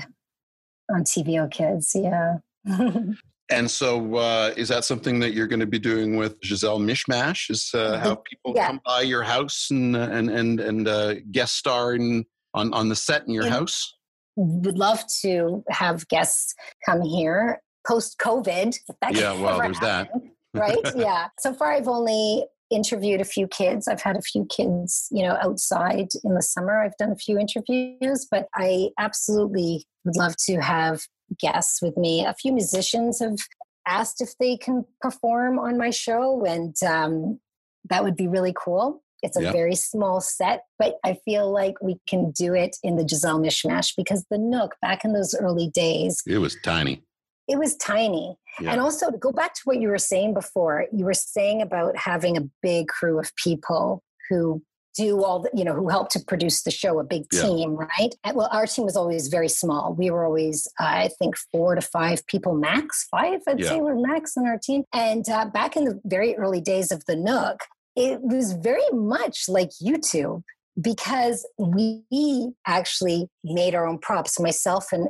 on 0.90 1.04
TVO 1.04 1.50
Kids. 1.50 1.94
Yeah. 1.94 2.38
and 3.50 3.70
so, 3.70 4.16
uh, 4.16 4.52
is 4.56 4.68
that 4.68 4.84
something 4.84 5.18
that 5.20 5.34
you're 5.34 5.46
going 5.46 5.60
to 5.60 5.66
be 5.66 5.78
doing 5.78 6.16
with 6.16 6.40
Gisele 6.40 6.78
Mishmash? 6.78 7.50
Is 7.50 7.70
uh, 7.74 7.98
how 7.98 8.16
people 8.16 8.52
yeah. 8.54 8.68
come 8.68 8.80
by 8.84 9.02
your 9.02 9.22
house 9.22 9.68
and 9.70 9.96
and 9.96 10.30
and 10.30 10.60
and 10.60 10.88
uh, 10.88 11.14
guest 11.30 11.56
star 11.56 11.94
in, 11.94 12.24
on 12.54 12.72
on 12.72 12.88
the 12.88 12.96
set 12.96 13.26
in 13.26 13.32
your 13.32 13.44
and 13.44 13.52
house? 13.52 13.94
Would 14.36 14.78
love 14.78 15.04
to 15.20 15.62
have 15.68 16.08
guests 16.08 16.54
come 16.86 17.02
here 17.02 17.60
post 17.86 18.18
COVID. 18.18 18.78
Yeah, 19.12 19.32
well, 19.40 19.60
there's 19.60 19.78
happened, 19.78 20.30
that. 20.54 20.60
right? 20.60 20.78
Yeah. 20.96 21.28
So 21.38 21.52
far, 21.52 21.72
I've 21.72 21.88
only 21.88 22.46
interviewed 22.72 23.20
a 23.20 23.24
few 23.24 23.46
kids. 23.46 23.86
I've 23.86 24.02
had 24.02 24.16
a 24.16 24.22
few 24.22 24.46
kids, 24.46 25.08
you 25.10 25.22
know, 25.22 25.36
outside 25.40 26.08
in 26.24 26.34
the 26.34 26.42
summer. 26.42 26.82
I've 26.82 26.96
done 26.96 27.12
a 27.12 27.16
few 27.16 27.38
interviews, 27.38 28.26
but 28.30 28.48
I 28.54 28.90
absolutely 28.98 29.86
would 30.04 30.16
love 30.16 30.36
to 30.46 30.60
have 30.60 31.02
guests 31.38 31.80
with 31.80 31.96
me. 31.96 32.24
A 32.24 32.34
few 32.34 32.52
musicians 32.52 33.20
have 33.20 33.38
asked 33.86 34.20
if 34.20 34.36
they 34.38 34.56
can 34.56 34.84
perform 35.00 35.58
on 35.58 35.78
my 35.78 35.90
show, 35.90 36.44
and 36.44 36.74
um, 36.82 37.40
that 37.88 38.04
would 38.04 38.16
be 38.16 38.28
really 38.28 38.54
cool. 38.56 39.02
It's 39.22 39.36
a 39.36 39.42
yeah. 39.42 39.52
very 39.52 39.76
small 39.76 40.20
set, 40.20 40.64
but 40.78 40.96
I 41.04 41.16
feel 41.24 41.50
like 41.52 41.74
we 41.80 41.96
can 42.08 42.32
do 42.32 42.54
it 42.54 42.76
in 42.82 42.96
the 42.96 43.04
Gisele 43.04 43.38
Mishmash 43.38 43.92
because 43.96 44.24
the 44.30 44.38
Nook 44.38 44.74
back 44.82 45.04
in 45.04 45.12
those 45.12 45.34
early 45.34 45.68
days, 45.68 46.22
it 46.26 46.38
was 46.38 46.56
tiny. 46.64 47.02
It 47.48 47.58
was 47.58 47.76
tiny. 47.76 48.36
Yeah. 48.60 48.72
And 48.72 48.80
also 48.80 49.10
to 49.10 49.18
go 49.18 49.32
back 49.32 49.54
to 49.54 49.60
what 49.64 49.80
you 49.80 49.88
were 49.88 49.98
saying 49.98 50.34
before, 50.34 50.86
you 50.92 51.04
were 51.04 51.14
saying 51.14 51.62
about 51.62 51.96
having 51.96 52.36
a 52.36 52.48
big 52.62 52.88
crew 52.88 53.18
of 53.18 53.34
people 53.36 54.02
who 54.28 54.62
do 54.94 55.24
all 55.24 55.40
the, 55.40 55.50
you 55.54 55.64
know, 55.64 55.74
who 55.74 55.88
help 55.88 56.10
to 56.10 56.20
produce 56.20 56.62
the 56.62 56.70
show, 56.70 56.98
a 56.98 57.04
big 57.04 57.28
team, 57.30 57.78
yeah. 57.78 57.86
right? 57.98 58.14
And, 58.24 58.36
well, 58.36 58.48
our 58.52 58.66
team 58.66 58.84
was 58.84 58.96
always 58.96 59.28
very 59.28 59.48
small. 59.48 59.94
We 59.94 60.10
were 60.10 60.24
always, 60.24 60.68
uh, 60.78 60.84
I 60.84 61.10
think, 61.18 61.34
four 61.50 61.74
to 61.74 61.80
five 61.80 62.26
people 62.26 62.54
max, 62.54 63.06
five, 63.10 63.40
I'd 63.48 63.58
yeah. 63.58 63.70
say 63.70 63.80
were 63.80 63.96
max 63.96 64.36
in 64.36 64.46
our 64.46 64.58
team. 64.58 64.84
And 64.92 65.26
uh, 65.28 65.46
back 65.46 65.76
in 65.76 65.84
the 65.84 66.00
very 66.04 66.36
early 66.36 66.60
days 66.60 66.92
of 66.92 67.04
the 67.06 67.16
Nook, 67.16 67.60
it 67.96 68.20
was 68.20 68.52
very 68.52 68.88
much 68.92 69.48
like 69.48 69.70
YouTube 69.82 70.42
because 70.80 71.46
we 71.58 72.52
actually 72.66 73.28
made 73.44 73.74
our 73.74 73.86
own 73.86 73.98
props. 73.98 74.40
Myself 74.40 74.92
and 74.92 75.08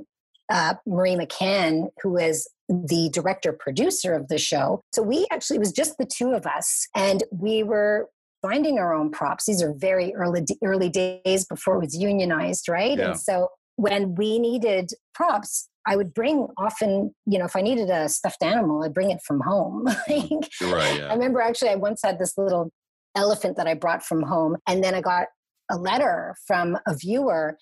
uh, 0.53 0.75
Marie 0.87 1.17
McCann, 1.17 1.89
who 2.03 2.19
is 2.19 2.49
the 2.69 3.11
director 3.13 3.53
producer 3.53 4.15
of 4.15 4.29
the 4.29 4.39
show. 4.39 4.83
So 4.93 5.03
we 5.03 5.27
actually, 5.33 5.57
it 5.57 5.61
was 5.61 5.73
just 5.73 5.97
the 5.99 6.07
two 6.07 6.33
of 6.33 6.47
us, 6.47 6.87
and 6.95 7.25
we 7.33 7.63
were 7.63 8.09
finding 8.43 8.79
our 8.79 8.95
own 8.95 9.11
props. 9.11 9.47
These 9.47 9.63
are 9.63 9.73
very 9.73 10.15
early 10.15 10.45
early 10.63 10.91
days 10.91 11.47
before 11.47 11.77
it 11.77 11.81
was 11.81 11.97
unionized, 11.97 12.69
right? 12.69 12.99
Yeah. 12.99 13.11
And 13.11 13.21
so 13.21 13.49
when 13.77 14.15
we 14.15 14.39
needed 14.39 14.91
props, 15.15 15.69
I 15.87 15.97
would 15.97 16.13
bring 16.13 16.47
often, 16.59 17.15
you 17.27 17.39
know, 17.39 17.47
if 17.47 17.57
I 17.57 17.63
needed 17.63 17.89
a 17.89 18.09
stuffed 18.09 18.43
animal, 18.43 18.83
I'd 18.83 18.95
bring 18.95 19.11
it 19.11 19.21
from 19.27 19.41
home. 19.41 19.85
like, 20.09 20.31
right, 20.61 21.01
yeah. 21.01 21.09
I 21.09 21.15
remember 21.15 21.41
actually, 21.41 21.71
I 21.71 21.77
once 21.77 22.01
had 22.05 22.19
this 22.19 22.37
little 22.37 22.71
elephant 23.17 23.57
that 23.57 23.67
I 23.67 23.75
brought 23.75 24.05
from 24.05 24.23
home, 24.23 24.57
and 24.69 24.85
then 24.85 24.95
I 24.95 25.01
got 25.01 25.29
a 25.71 25.79
letter 25.79 26.37
from 26.47 26.77
a 26.87 26.95
viewer, 26.95 27.57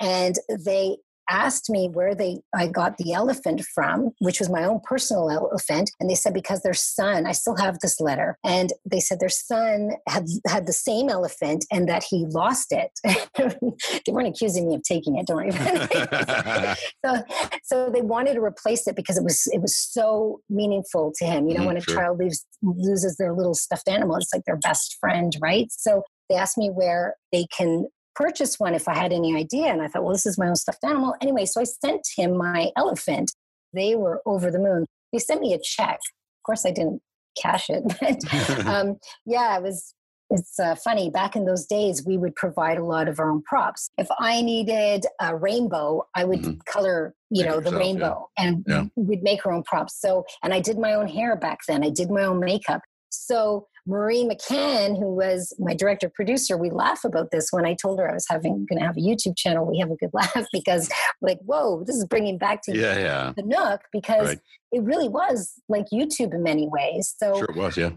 and 0.00 0.36
they 0.64 0.98
asked 1.28 1.70
me 1.70 1.88
where 1.88 2.14
they 2.14 2.40
I 2.54 2.66
got 2.66 2.98
the 2.98 3.12
elephant 3.12 3.62
from, 3.74 4.10
which 4.20 4.38
was 4.38 4.50
my 4.50 4.64
own 4.64 4.80
personal 4.84 5.30
elephant, 5.30 5.90
and 6.00 6.08
they 6.08 6.14
said 6.14 6.34
because 6.34 6.62
their 6.62 6.74
son, 6.74 7.26
I 7.26 7.32
still 7.32 7.56
have 7.56 7.78
this 7.80 8.00
letter, 8.00 8.38
and 8.44 8.72
they 8.84 9.00
said 9.00 9.20
their 9.20 9.28
son 9.28 9.92
had 10.08 10.26
had 10.46 10.66
the 10.66 10.72
same 10.72 11.08
elephant 11.08 11.64
and 11.72 11.88
that 11.88 12.04
he 12.04 12.26
lost 12.26 12.72
it. 12.72 12.90
they 13.36 14.12
weren't 14.12 14.28
accusing 14.28 14.68
me 14.68 14.74
of 14.74 14.82
taking 14.82 15.16
it, 15.16 15.26
don't 15.26 15.36
worry. 15.36 15.50
so, 17.04 17.22
so 17.64 17.90
they 17.90 18.02
wanted 18.02 18.34
to 18.34 18.40
replace 18.40 18.86
it 18.86 18.96
because 18.96 19.16
it 19.16 19.24
was 19.24 19.46
it 19.52 19.60
was 19.60 19.76
so 19.76 20.40
meaningful 20.48 21.12
to 21.18 21.24
him. 21.24 21.48
You 21.48 21.54
know, 21.54 21.62
mm, 21.62 21.66
when 21.66 21.76
a 21.76 21.80
sure. 21.80 21.96
child 21.96 22.18
leaves 22.18 22.44
loses 22.62 23.16
their 23.16 23.32
little 23.32 23.54
stuffed 23.54 23.88
animal, 23.88 24.16
it's 24.16 24.32
like 24.32 24.44
their 24.46 24.56
best 24.56 24.96
friend, 25.00 25.32
right? 25.40 25.68
So 25.70 26.02
they 26.28 26.36
asked 26.36 26.58
me 26.58 26.70
where 26.70 27.14
they 27.32 27.46
can 27.56 27.86
purchase 28.16 28.58
one 28.58 28.74
if 28.74 28.88
I 28.88 28.94
had 28.94 29.12
any 29.12 29.36
idea. 29.36 29.66
And 29.66 29.82
I 29.82 29.88
thought, 29.88 30.02
well, 30.02 30.12
this 30.12 30.26
is 30.26 30.38
my 30.38 30.48
own 30.48 30.56
stuffed 30.56 30.82
animal. 30.84 31.14
Anyway, 31.20 31.44
so 31.44 31.60
I 31.60 31.64
sent 31.64 32.06
him 32.16 32.36
my 32.36 32.70
elephant. 32.76 33.32
They 33.72 33.94
were 33.94 34.22
over 34.26 34.50
the 34.50 34.58
moon. 34.58 34.86
They 35.12 35.18
sent 35.18 35.40
me 35.40 35.52
a 35.52 35.58
check. 35.62 35.96
Of 35.96 36.42
course, 36.44 36.66
I 36.66 36.70
didn't 36.70 37.02
cash 37.40 37.68
it, 37.68 37.84
but 38.00 38.66
um, 38.66 38.96
yeah, 39.24 39.56
it 39.56 39.62
was. 39.62 39.92
It's 40.28 40.58
uh, 40.58 40.74
funny. 40.74 41.08
Back 41.08 41.36
in 41.36 41.44
those 41.44 41.66
days, 41.66 42.04
we 42.04 42.18
would 42.18 42.34
provide 42.34 42.78
a 42.78 42.84
lot 42.84 43.06
of 43.06 43.20
our 43.20 43.30
own 43.30 43.42
props. 43.44 43.88
If 43.96 44.08
I 44.18 44.42
needed 44.42 45.04
a 45.20 45.36
rainbow, 45.36 46.04
I 46.16 46.24
would 46.24 46.40
mm-hmm. 46.40 46.58
color, 46.66 47.14
you 47.30 47.44
Make 47.44 47.48
know, 47.48 47.56
yourself, 47.58 47.72
the 47.72 47.78
rainbow, 47.78 48.28
yeah. 48.36 48.44
and 48.44 48.64
yeah. 48.66 48.84
we'd 48.96 49.22
make 49.22 49.46
our 49.46 49.52
own 49.52 49.62
props. 49.62 50.00
So, 50.00 50.24
and 50.42 50.52
I 50.52 50.58
did 50.58 50.80
my 50.80 50.94
own 50.94 51.06
hair 51.06 51.36
back 51.36 51.60
then. 51.68 51.84
I 51.84 51.90
did 51.90 52.10
my 52.10 52.24
own 52.24 52.40
makeup. 52.40 52.80
So 53.10 53.66
Marie 53.86 54.24
McCann, 54.24 54.98
who 54.98 55.14
was 55.14 55.54
my 55.58 55.74
director 55.74 56.10
producer, 56.12 56.56
we 56.56 56.70
laugh 56.70 57.04
about 57.04 57.30
this 57.30 57.48
when 57.50 57.64
I 57.64 57.74
told 57.74 57.98
her 57.98 58.10
I 58.10 58.14
was 58.14 58.26
having 58.28 58.66
going 58.68 58.80
to 58.80 58.86
have 58.86 58.96
a 58.96 59.00
YouTube 59.00 59.36
channel. 59.36 59.64
We 59.64 59.78
have 59.78 59.90
a 59.90 59.96
good 59.96 60.10
laugh 60.12 60.46
because, 60.52 60.90
like, 61.20 61.38
whoa, 61.44 61.84
this 61.84 61.96
is 61.96 62.04
bringing 62.06 62.38
back 62.38 62.62
to 62.62 62.76
yeah, 62.76 62.98
yeah. 62.98 63.32
the 63.36 63.42
Nook 63.42 63.82
because 63.92 64.28
right. 64.28 64.40
it 64.72 64.82
really 64.82 65.08
was 65.08 65.54
like 65.68 65.86
YouTube 65.92 66.34
in 66.34 66.42
many 66.42 66.68
ways. 66.68 67.14
So 67.16 67.36
sure 67.36 67.50
it 67.50 67.56
was, 67.56 67.76
yeah. 67.76 67.90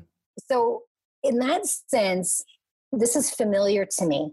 So 0.47 0.83
in 1.23 1.39
that 1.39 1.65
sense, 1.65 2.43
this 2.91 3.15
is 3.15 3.31
familiar 3.31 3.85
to 3.97 4.05
me 4.05 4.31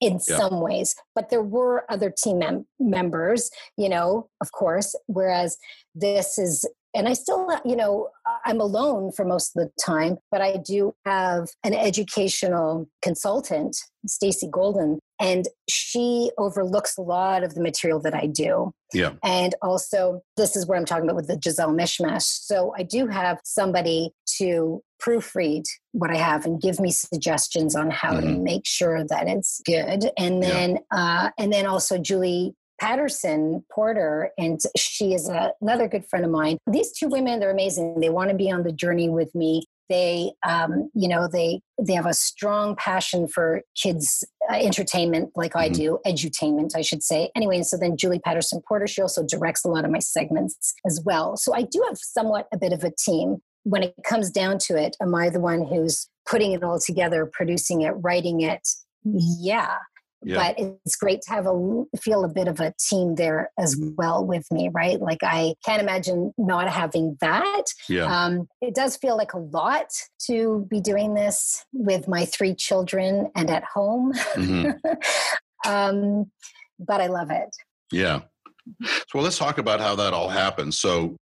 in 0.00 0.20
yeah. 0.28 0.36
some 0.36 0.60
ways 0.60 0.94
but 1.14 1.28
there 1.28 1.42
were 1.42 1.84
other 1.90 2.08
team 2.08 2.38
mem- 2.38 2.66
members 2.78 3.50
you 3.76 3.88
know 3.88 4.28
of 4.40 4.52
course 4.52 4.94
whereas 5.06 5.56
this 5.94 6.38
is 6.38 6.64
and 6.98 7.08
I 7.08 7.12
still, 7.12 7.48
you 7.64 7.76
know, 7.76 8.08
I'm 8.44 8.60
alone 8.60 9.12
for 9.12 9.24
most 9.24 9.56
of 9.56 9.62
the 9.62 9.70
time, 9.80 10.18
but 10.32 10.40
I 10.40 10.56
do 10.56 10.94
have 11.06 11.48
an 11.62 11.72
educational 11.72 12.88
consultant, 13.02 13.76
Stacy 14.06 14.48
Golden, 14.50 14.98
and 15.20 15.46
she 15.68 16.32
overlooks 16.38 16.98
a 16.98 17.02
lot 17.02 17.44
of 17.44 17.54
the 17.54 17.62
material 17.62 18.00
that 18.00 18.14
I 18.14 18.26
do. 18.26 18.72
Yeah. 18.92 19.12
And 19.22 19.54
also, 19.62 20.22
this 20.36 20.56
is 20.56 20.66
where 20.66 20.76
I'm 20.76 20.84
talking 20.84 21.04
about 21.04 21.16
with 21.16 21.28
the 21.28 21.36
Gisele 21.36 21.72
mishmash. 21.72 22.22
So 22.22 22.74
I 22.76 22.82
do 22.82 23.06
have 23.06 23.38
somebody 23.44 24.10
to 24.38 24.82
proofread 25.00 25.64
what 25.92 26.10
I 26.10 26.16
have 26.16 26.44
and 26.44 26.60
give 26.60 26.80
me 26.80 26.90
suggestions 26.90 27.76
on 27.76 27.90
how 27.90 28.14
mm-hmm. 28.14 28.34
to 28.34 28.38
make 28.40 28.66
sure 28.66 29.04
that 29.04 29.28
it's 29.28 29.60
good. 29.64 30.10
And 30.18 30.42
then, 30.42 30.78
yeah. 30.92 31.26
uh, 31.26 31.30
and 31.38 31.52
then 31.52 31.66
also 31.66 31.98
Julie 31.98 32.54
Patterson 32.80 33.64
Porter, 33.72 34.30
and 34.38 34.60
she 34.76 35.12
is 35.14 35.28
a, 35.28 35.52
another 35.60 35.88
good 35.88 36.06
friend 36.06 36.24
of 36.24 36.30
mine. 36.30 36.58
These 36.66 36.92
two 36.92 37.08
women, 37.08 37.40
they're 37.40 37.50
amazing. 37.50 38.00
They 38.00 38.10
want 38.10 38.30
to 38.30 38.36
be 38.36 38.50
on 38.50 38.62
the 38.62 38.72
journey 38.72 39.08
with 39.08 39.34
me. 39.34 39.64
They, 39.88 40.32
um, 40.46 40.90
you 40.94 41.08
know, 41.08 41.28
they 41.32 41.60
they 41.82 41.94
have 41.94 42.06
a 42.06 42.12
strong 42.12 42.76
passion 42.76 43.26
for 43.26 43.62
kids 43.74 44.22
uh, 44.50 44.56
entertainment, 44.56 45.30
like 45.34 45.52
mm-hmm. 45.52 45.60
I 45.60 45.68
do, 45.70 45.98
edutainment, 46.06 46.76
I 46.76 46.82
should 46.82 47.02
say. 47.02 47.30
Anyway, 47.34 47.56
and 47.56 47.66
so 47.66 47.78
then 47.78 47.96
Julie 47.96 48.18
Patterson 48.18 48.60
Porter, 48.68 48.86
she 48.86 49.00
also 49.00 49.24
directs 49.24 49.64
a 49.64 49.68
lot 49.68 49.84
of 49.84 49.90
my 49.90 49.98
segments 49.98 50.74
as 50.86 51.00
well. 51.04 51.36
So 51.36 51.54
I 51.54 51.62
do 51.62 51.82
have 51.88 51.96
somewhat 51.96 52.48
a 52.52 52.58
bit 52.58 52.72
of 52.72 52.84
a 52.84 52.90
team. 52.90 53.38
When 53.64 53.82
it 53.82 53.94
comes 54.04 54.30
down 54.30 54.58
to 54.66 54.76
it, 54.76 54.96
am 55.00 55.14
I 55.14 55.30
the 55.30 55.40
one 55.40 55.66
who's 55.66 56.08
putting 56.28 56.52
it 56.52 56.62
all 56.62 56.78
together, 56.78 57.28
producing 57.32 57.82
it, 57.82 57.92
writing 57.92 58.42
it? 58.42 58.66
Yeah 59.04 59.76
yeah. 60.22 60.36
but 60.36 60.58
it's 60.58 60.96
great 60.96 61.20
to 61.22 61.30
have 61.30 61.46
a 61.46 61.84
feel 62.00 62.24
a 62.24 62.28
bit 62.28 62.48
of 62.48 62.60
a 62.60 62.74
team 62.78 63.14
there 63.14 63.50
as 63.58 63.76
well 63.96 64.24
with 64.24 64.44
me 64.50 64.68
right 64.72 65.00
like 65.00 65.22
i 65.22 65.54
can't 65.64 65.82
imagine 65.82 66.32
not 66.38 66.68
having 66.68 67.16
that 67.20 67.64
yeah. 67.88 68.04
um, 68.04 68.48
it 68.60 68.74
does 68.74 68.96
feel 68.96 69.16
like 69.16 69.32
a 69.32 69.38
lot 69.38 69.86
to 70.18 70.66
be 70.70 70.80
doing 70.80 71.14
this 71.14 71.64
with 71.72 72.08
my 72.08 72.24
three 72.24 72.54
children 72.54 73.30
and 73.36 73.50
at 73.50 73.64
home 73.64 74.12
mm-hmm. 74.34 74.70
um, 75.70 76.30
but 76.78 77.00
i 77.00 77.06
love 77.06 77.30
it 77.30 77.48
yeah 77.92 78.20
so 78.82 79.04
well 79.14 79.24
let's 79.24 79.38
talk 79.38 79.58
about 79.58 79.80
how 79.80 79.94
that 79.94 80.12
all 80.12 80.28
happened 80.28 80.74
so 80.74 81.16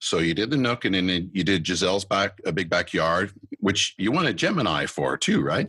so 0.00 0.18
you 0.18 0.32
did 0.32 0.50
the 0.50 0.56
Nook, 0.56 0.86
and 0.86 0.94
then 0.94 1.30
you 1.32 1.44
did 1.44 1.62
Gisele's 1.62 2.06
back, 2.06 2.40
a 2.46 2.52
big 2.52 2.70
backyard, 2.70 3.32
which 3.58 3.94
you 3.98 4.10
won 4.10 4.26
a 4.26 4.32
Gemini 4.32 4.86
for 4.86 5.16
too, 5.16 5.42
right? 5.42 5.68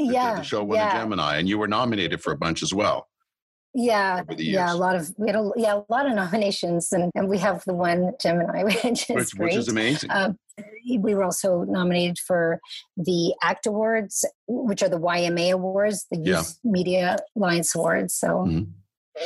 Yeah, 0.00 0.36
the 0.36 0.42
show 0.42 0.64
won 0.64 0.78
yeah. 0.78 0.96
a 0.96 1.00
Gemini, 1.00 1.38
and 1.38 1.48
you 1.48 1.58
were 1.58 1.68
nominated 1.68 2.22
for 2.22 2.32
a 2.32 2.36
bunch 2.36 2.62
as 2.62 2.72
well. 2.72 3.06
Yeah, 3.72 4.22
yeah, 4.36 4.72
a 4.72 4.74
lot 4.74 4.96
of 4.96 5.12
we 5.16 5.28
had 5.28 5.36
a, 5.36 5.50
yeah 5.56 5.74
a 5.74 5.92
lot 5.92 6.06
of 6.06 6.14
nominations, 6.14 6.92
and, 6.92 7.10
and 7.14 7.28
we 7.28 7.38
have 7.38 7.62
the 7.66 7.74
one 7.74 8.12
Gemini, 8.20 8.64
which 8.84 8.84
is 8.84 9.08
which, 9.08 9.36
great. 9.36 9.46
Which 9.50 9.56
is 9.56 9.68
amazing. 9.68 10.10
Um, 10.10 10.36
we 10.98 11.14
were 11.14 11.24
also 11.24 11.62
nominated 11.62 12.18
for 12.18 12.60
the 12.96 13.34
ACT 13.42 13.66
Awards, 13.66 14.24
which 14.48 14.82
are 14.82 14.88
the 14.88 14.98
YMA 14.98 15.52
Awards, 15.52 16.06
the 16.10 16.18
Youth 16.18 16.58
yeah. 16.64 16.70
Media 16.70 17.16
Alliance 17.36 17.74
Awards. 17.74 18.14
So. 18.14 18.28
Mm-hmm 18.28 18.70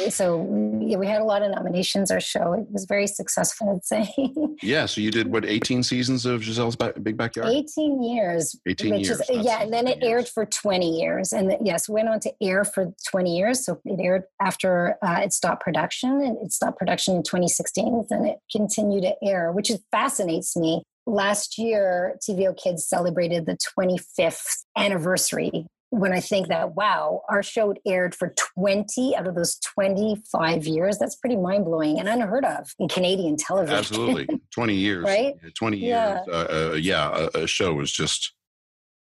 so 0.08 0.80
yeah, 0.80 0.96
we 0.96 1.06
had 1.06 1.20
a 1.20 1.24
lot 1.24 1.42
of 1.42 1.50
nominations. 1.50 2.10
Our 2.10 2.20
show 2.20 2.52
it 2.52 2.66
was 2.70 2.84
very 2.84 3.06
successful, 3.06 3.70
I'd 3.74 3.84
say. 3.84 4.12
yeah. 4.62 4.86
So 4.86 5.00
you 5.00 5.10
did 5.10 5.32
what? 5.32 5.44
Eighteen 5.44 5.82
seasons 5.82 6.26
of 6.26 6.42
Gisele's 6.42 6.76
Big 7.00 7.16
Backyard. 7.16 7.50
Eighteen 7.50 8.02
years. 8.02 8.56
Eighteen 8.66 8.94
years. 8.94 9.20
Is, 9.20 9.30
yeah, 9.30 9.62
and 9.62 9.72
then 9.72 9.86
it 9.86 9.98
years. 10.02 10.10
aired 10.10 10.28
for 10.28 10.46
twenty 10.46 10.98
years, 11.00 11.32
and 11.32 11.56
yes, 11.62 11.88
went 11.88 12.08
on 12.08 12.20
to 12.20 12.32
air 12.42 12.64
for 12.64 12.92
twenty 13.08 13.36
years. 13.36 13.64
So 13.64 13.80
it 13.84 14.00
aired 14.00 14.24
after 14.40 14.96
uh, 15.02 15.20
it 15.22 15.32
stopped 15.32 15.62
production, 15.62 16.20
and 16.20 16.38
it 16.44 16.52
stopped 16.52 16.78
production 16.78 17.16
in 17.16 17.22
2016, 17.22 18.06
and 18.10 18.26
it 18.26 18.38
continued 18.50 19.02
to 19.02 19.14
air, 19.22 19.52
which 19.52 19.70
fascinates 19.90 20.56
me 20.56 20.82
last 21.06 21.58
year 21.58 22.16
tvO 22.26 22.56
Kids 22.56 22.86
celebrated 22.86 23.46
the 23.46 23.58
25th 23.78 24.64
anniversary 24.76 25.66
when 25.98 26.12
I 26.12 26.18
think 26.18 26.48
that, 26.48 26.74
wow, 26.74 27.22
our 27.28 27.42
show 27.42 27.72
aired 27.86 28.14
for 28.14 28.34
20 28.56 29.14
out 29.16 29.28
of 29.28 29.36
those 29.36 29.56
25 29.60 30.66
years, 30.66 30.98
that's 30.98 31.14
pretty 31.14 31.36
mind 31.36 31.64
blowing 31.64 32.00
and 32.00 32.08
unheard 32.08 32.44
of 32.44 32.74
in 32.80 32.88
Canadian 32.88 33.36
television. 33.36 33.76
Absolutely. 33.76 34.40
20 34.54 34.74
years. 34.74 35.04
right? 35.04 35.34
20 35.54 35.76
yeah. 35.76 36.14
years. 36.14 36.28
Uh, 36.28 36.70
uh, 36.72 36.74
yeah, 36.74 37.28
a, 37.34 37.42
a, 37.42 37.46
show 37.46 37.78
is 37.80 37.92
just, 37.92 38.34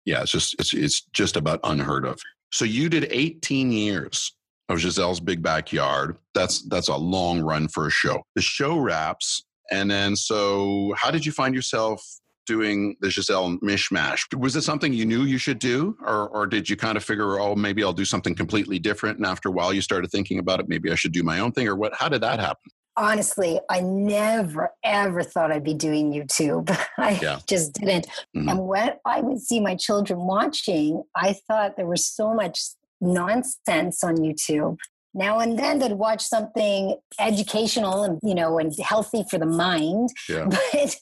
yeah, 0.05 0.21
it's 0.21 0.31
just, 0.31 0.55
it's, 0.59 0.73
it's 0.73 1.01
just 1.13 1.35
about 1.35 1.59
unheard 1.63 2.05
of. 2.05 2.19
So 2.51 2.63
you 2.63 2.89
did 2.89 3.07
18 3.09 3.71
years 3.71 4.35
of 4.69 4.77
Gisele's 4.77 5.19
Big 5.19 5.41
Backyard. 5.41 6.17
That's, 6.35 6.61
that's 6.69 6.89
a 6.89 6.95
long 6.95 7.41
run 7.41 7.67
for 7.69 7.87
a 7.87 7.91
show. 7.91 8.21
The 8.35 8.41
show 8.43 8.77
wraps. 8.77 9.45
And 9.71 9.89
then, 9.89 10.15
so 10.15 10.93
how 10.97 11.09
did 11.09 11.25
you 11.25 11.31
find 11.31 11.55
yourself 11.55 12.05
doing 12.45 12.95
the 12.99 13.09
Gisele 13.09 13.57
mishmash. 13.59 14.33
Was 14.37 14.55
it 14.55 14.61
something 14.63 14.93
you 14.93 15.05
knew 15.05 15.23
you 15.23 15.37
should 15.37 15.59
do, 15.59 15.97
or, 16.01 16.29
or 16.29 16.47
did 16.47 16.69
you 16.69 16.75
kind 16.75 16.97
of 16.97 17.03
figure, 17.03 17.39
oh, 17.39 17.55
maybe 17.55 17.83
I'll 17.83 17.93
do 17.93 18.05
something 18.05 18.35
completely 18.35 18.79
different? 18.79 19.17
And 19.17 19.25
after 19.25 19.49
a 19.49 19.51
while, 19.51 19.73
you 19.73 19.81
started 19.81 20.11
thinking 20.11 20.39
about 20.39 20.59
it, 20.59 20.67
maybe 20.67 20.91
I 20.91 20.95
should 20.95 21.11
do 21.11 21.23
my 21.23 21.39
own 21.39 21.51
thing, 21.51 21.67
or 21.67 21.75
what? 21.75 21.93
How 21.95 22.09
did 22.09 22.21
that 22.21 22.39
happen? 22.39 22.71
Honestly, 22.95 23.59
I 23.71 23.81
never 23.81 24.71
ever 24.83 25.23
thought 25.23 25.51
I'd 25.51 25.63
be 25.63 25.73
doing 25.73 26.13
YouTube. 26.13 26.69
I 26.97 27.19
yeah. 27.21 27.39
just 27.47 27.73
didn't. 27.73 28.07
Mm-hmm. 28.35 28.49
And 28.49 28.67
when 28.67 28.93
I 29.05 29.21
would 29.21 29.41
see 29.41 29.59
my 29.59 29.75
children 29.75 30.19
watching, 30.19 31.03
I 31.15 31.33
thought 31.47 31.75
there 31.75 31.87
was 31.87 32.05
so 32.05 32.35
much 32.35 32.61
nonsense 33.01 34.03
on 34.03 34.17
YouTube 34.17 34.77
now 35.13 35.39
and 35.39 35.57
then 35.57 35.79
they'd 35.79 35.93
watch 35.93 36.21
something 36.21 36.95
educational 37.19 38.03
and 38.03 38.19
you 38.23 38.35
know 38.35 38.57
and 38.57 38.73
healthy 38.79 39.23
for 39.29 39.37
the 39.37 39.45
mind 39.45 40.09
yeah. 40.29 40.45
but 40.49 40.95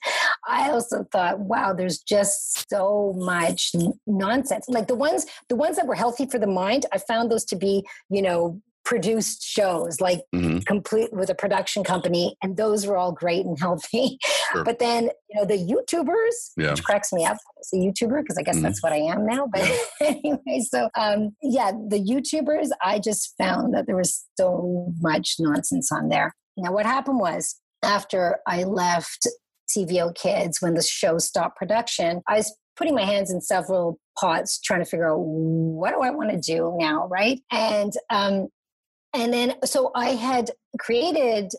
i 0.47 0.69
also 0.69 1.05
thought 1.11 1.39
wow 1.39 1.73
there's 1.73 1.99
just 1.99 2.69
so 2.69 3.13
much 3.17 3.71
nonsense 4.07 4.65
like 4.67 4.87
the 4.87 4.95
ones 4.95 5.25
the 5.49 5.55
ones 5.55 5.75
that 5.75 5.87
were 5.87 5.95
healthy 5.95 6.25
for 6.25 6.39
the 6.39 6.47
mind 6.47 6.85
i 6.91 6.97
found 6.97 7.31
those 7.31 7.45
to 7.45 7.55
be 7.55 7.83
you 8.09 8.21
know 8.21 8.61
produced 8.91 9.41
shows 9.41 10.01
like 10.01 10.19
mm-hmm. 10.35 10.57
complete 10.67 11.13
with 11.13 11.29
a 11.29 11.33
production 11.33 11.81
company 11.81 12.35
and 12.43 12.57
those 12.57 12.85
were 12.85 12.97
all 12.97 13.13
great 13.13 13.45
and 13.45 13.57
healthy 13.65 14.17
sure. 14.51 14.65
but 14.65 14.79
then 14.79 15.09
you 15.29 15.39
know 15.39 15.45
the 15.45 15.55
youtubers 15.55 16.51
yeah. 16.57 16.71
which 16.71 16.83
cracks 16.83 17.13
me 17.13 17.23
up 17.23 17.37
as 17.61 17.69
a 17.73 17.77
youtuber 17.77 18.21
because 18.21 18.37
i 18.37 18.41
guess 18.41 18.55
mm-hmm. 18.55 18.65
that's 18.65 18.83
what 18.83 18.91
i 18.91 18.97
am 18.97 19.25
now 19.25 19.47
but 19.47 19.65
yeah. 19.65 19.77
anyway 20.25 20.59
so 20.59 20.89
um 20.99 21.33
yeah 21.41 21.71
the 21.87 21.97
youtubers 21.97 22.67
i 22.83 22.99
just 22.99 23.33
found 23.37 23.73
that 23.73 23.87
there 23.87 23.95
was 23.95 24.25
so 24.37 24.91
much 24.99 25.35
nonsense 25.39 25.89
on 25.89 26.09
there 26.09 26.35
now 26.57 26.73
what 26.73 26.85
happened 26.85 27.17
was 27.17 27.61
after 27.83 28.39
i 28.45 28.63
left 28.63 29.25
tvO 29.73 30.13
Kids 30.15 30.61
when 30.61 30.73
the 30.73 30.83
show 30.83 31.17
stopped 31.17 31.55
production 31.55 32.21
i 32.27 32.35
was 32.35 32.53
putting 32.75 32.93
my 32.95 33.05
hands 33.05 33.31
in 33.31 33.39
several 33.39 33.99
pots 34.19 34.59
trying 34.59 34.79
to 34.79 34.85
figure 34.85 35.11
out 35.11 35.19
what 35.19 35.91
do 35.91 36.01
I 36.01 36.09
want 36.09 36.31
to 36.31 36.37
do 36.37 36.75
now, 36.79 37.07
right? 37.09 37.39
And 37.51 37.93
um, 38.09 38.47
and 39.13 39.33
then 39.33 39.55
so 39.65 39.91
I 39.95 40.09
had 40.11 40.51
created 40.79 41.51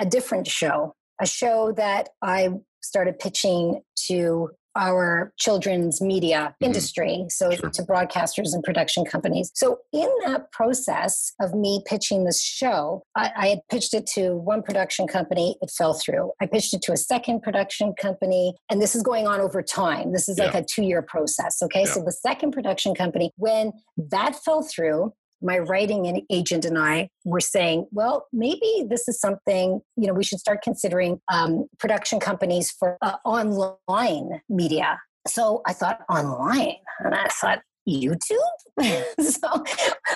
a 0.00 0.06
different 0.06 0.46
show, 0.46 0.94
a 1.20 1.26
show 1.26 1.72
that 1.72 2.10
I 2.22 2.50
started 2.82 3.18
pitching 3.18 3.82
to 4.08 4.50
our 4.76 5.32
children's 5.36 6.00
media 6.00 6.54
Mhm. 6.62 6.66
industry, 6.66 7.26
so 7.28 7.50
Sure. 7.50 7.70
to 7.70 7.82
broadcasters 7.82 8.54
and 8.54 8.62
production 8.62 9.04
companies. 9.04 9.50
So, 9.54 9.80
in 9.92 10.08
that 10.26 10.52
process 10.52 11.32
of 11.40 11.54
me 11.54 11.82
pitching 11.86 12.24
this 12.24 12.40
show, 12.40 13.02
I, 13.16 13.32
I 13.36 13.48
had 13.48 13.60
pitched 13.68 13.94
it 13.94 14.06
to 14.14 14.36
one 14.36 14.62
production 14.62 15.08
company, 15.08 15.58
it 15.60 15.70
fell 15.72 15.94
through. 15.94 16.30
I 16.40 16.46
pitched 16.46 16.72
it 16.72 16.82
to 16.82 16.92
a 16.92 16.96
second 16.96 17.42
production 17.42 17.94
company, 18.00 18.54
and 18.70 18.80
this 18.80 18.94
is 18.94 19.02
going 19.02 19.26
on 19.26 19.40
over 19.40 19.60
time. 19.60 20.12
This 20.12 20.28
is 20.28 20.38
like 20.38 20.54
a 20.54 20.62
two 20.62 20.84
year 20.84 21.02
process. 21.02 21.60
Okay. 21.62 21.84
So, 21.84 22.00
the 22.04 22.12
second 22.12 22.52
production 22.52 22.94
company, 22.94 23.32
when 23.36 23.72
that 23.96 24.36
fell 24.36 24.62
through, 24.62 25.12
my 25.42 25.58
writing 25.58 26.06
and 26.06 26.22
agent 26.30 26.64
and 26.64 26.78
I 26.78 27.08
were 27.24 27.40
saying, 27.40 27.86
well, 27.92 28.26
maybe 28.32 28.84
this 28.88 29.08
is 29.08 29.20
something, 29.20 29.80
you 29.96 30.06
know, 30.06 30.12
we 30.12 30.24
should 30.24 30.38
start 30.40 30.62
considering 30.62 31.20
um, 31.32 31.66
production 31.78 32.20
companies 32.20 32.70
for 32.70 32.96
uh, 33.02 33.16
online 33.24 34.40
media. 34.48 34.98
So 35.26 35.62
I 35.66 35.72
thought 35.72 36.00
online, 36.08 36.76
and 37.00 37.14
I 37.14 37.28
thought 37.28 37.60
YouTube. 37.88 38.38
so, 39.20 39.64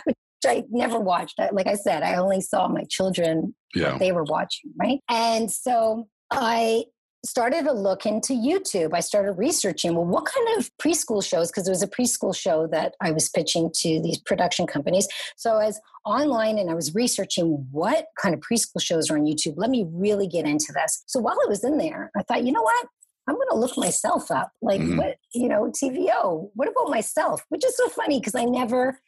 which 0.04 0.16
I 0.46 0.64
never 0.70 0.98
watched. 0.98 1.38
I- 1.38 1.50
Like 1.52 1.66
I 1.66 1.74
said, 1.74 2.02
I 2.02 2.16
only 2.16 2.40
saw 2.40 2.68
my 2.68 2.84
children 2.88 3.54
Yeah. 3.74 3.98
they 3.98 4.12
were 4.12 4.24
watching, 4.24 4.72
right? 4.78 5.00
And 5.08 5.50
so 5.50 6.08
I 6.30 6.84
started 7.24 7.64
to 7.64 7.72
look 7.72 8.06
into 8.06 8.32
YouTube. 8.34 8.90
I 8.92 9.00
started 9.00 9.32
researching, 9.32 9.94
well, 9.94 10.04
what 10.04 10.26
kind 10.26 10.58
of 10.58 10.70
preschool 10.78 11.26
shows? 11.26 11.50
Because 11.50 11.66
it 11.66 11.70
was 11.70 11.82
a 11.82 11.88
preschool 11.88 12.36
show 12.36 12.66
that 12.68 12.94
I 13.00 13.10
was 13.12 13.28
pitching 13.28 13.70
to 13.76 14.00
these 14.02 14.18
production 14.18 14.66
companies. 14.66 15.08
So 15.36 15.52
I 15.52 15.66
was 15.66 15.80
online 16.04 16.58
and 16.58 16.70
I 16.70 16.74
was 16.74 16.94
researching 16.94 17.66
what 17.70 18.06
kind 18.20 18.34
of 18.34 18.40
preschool 18.40 18.80
shows 18.80 19.10
are 19.10 19.16
on 19.16 19.24
YouTube. 19.24 19.54
Let 19.56 19.70
me 19.70 19.86
really 19.90 20.26
get 20.26 20.46
into 20.46 20.72
this. 20.74 21.02
So 21.06 21.20
while 21.20 21.36
I 21.44 21.48
was 21.48 21.64
in 21.64 21.78
there, 21.78 22.10
I 22.16 22.22
thought, 22.22 22.44
you 22.44 22.52
know 22.52 22.62
what? 22.62 22.86
I'm 23.26 23.36
going 23.36 23.48
to 23.50 23.56
look 23.56 23.78
myself 23.78 24.30
up. 24.30 24.50
Like, 24.60 24.82
Mhm. 24.82 24.98
what, 24.98 25.16
you 25.32 25.48
know, 25.48 25.70
TVO, 25.70 26.50
what 26.54 26.68
about 26.68 26.90
myself? 26.90 27.42
Which 27.48 27.64
is 27.64 27.74
so 27.74 27.88
funny 27.88 28.20
because 28.20 28.34
I 28.34 28.44
never 28.44 29.00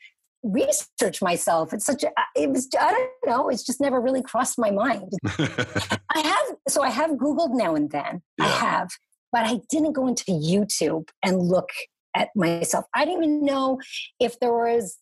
research 0.46 1.20
myself. 1.20 1.72
It's 1.72 1.84
such 1.86 2.04
a, 2.04 2.10
it 2.34 2.50
was, 2.50 2.68
I 2.78 2.92
don't 2.92 3.10
know, 3.26 3.48
it's 3.48 3.64
just 3.64 3.80
never 3.80 4.00
really 4.00 4.22
crossed 4.22 4.58
my 4.58 4.70
mind. 4.70 5.12
I 5.26 6.20
have, 6.20 6.56
so 6.68 6.82
I 6.82 6.90
have 6.90 7.12
Googled 7.12 7.54
now 7.56 7.74
and 7.74 7.90
then. 7.90 8.22
I 8.40 8.46
have, 8.48 8.88
but 9.32 9.44
I 9.44 9.60
didn't 9.70 9.92
go 9.92 10.06
into 10.06 10.24
YouTube 10.26 11.08
and 11.24 11.38
look 11.40 11.70
at 12.14 12.28
myself. 12.34 12.84
I 12.94 13.04
didn't 13.04 13.24
even 13.24 13.44
know 13.44 13.80
if 14.20 14.38
there 14.40 14.52
was, 14.52 14.98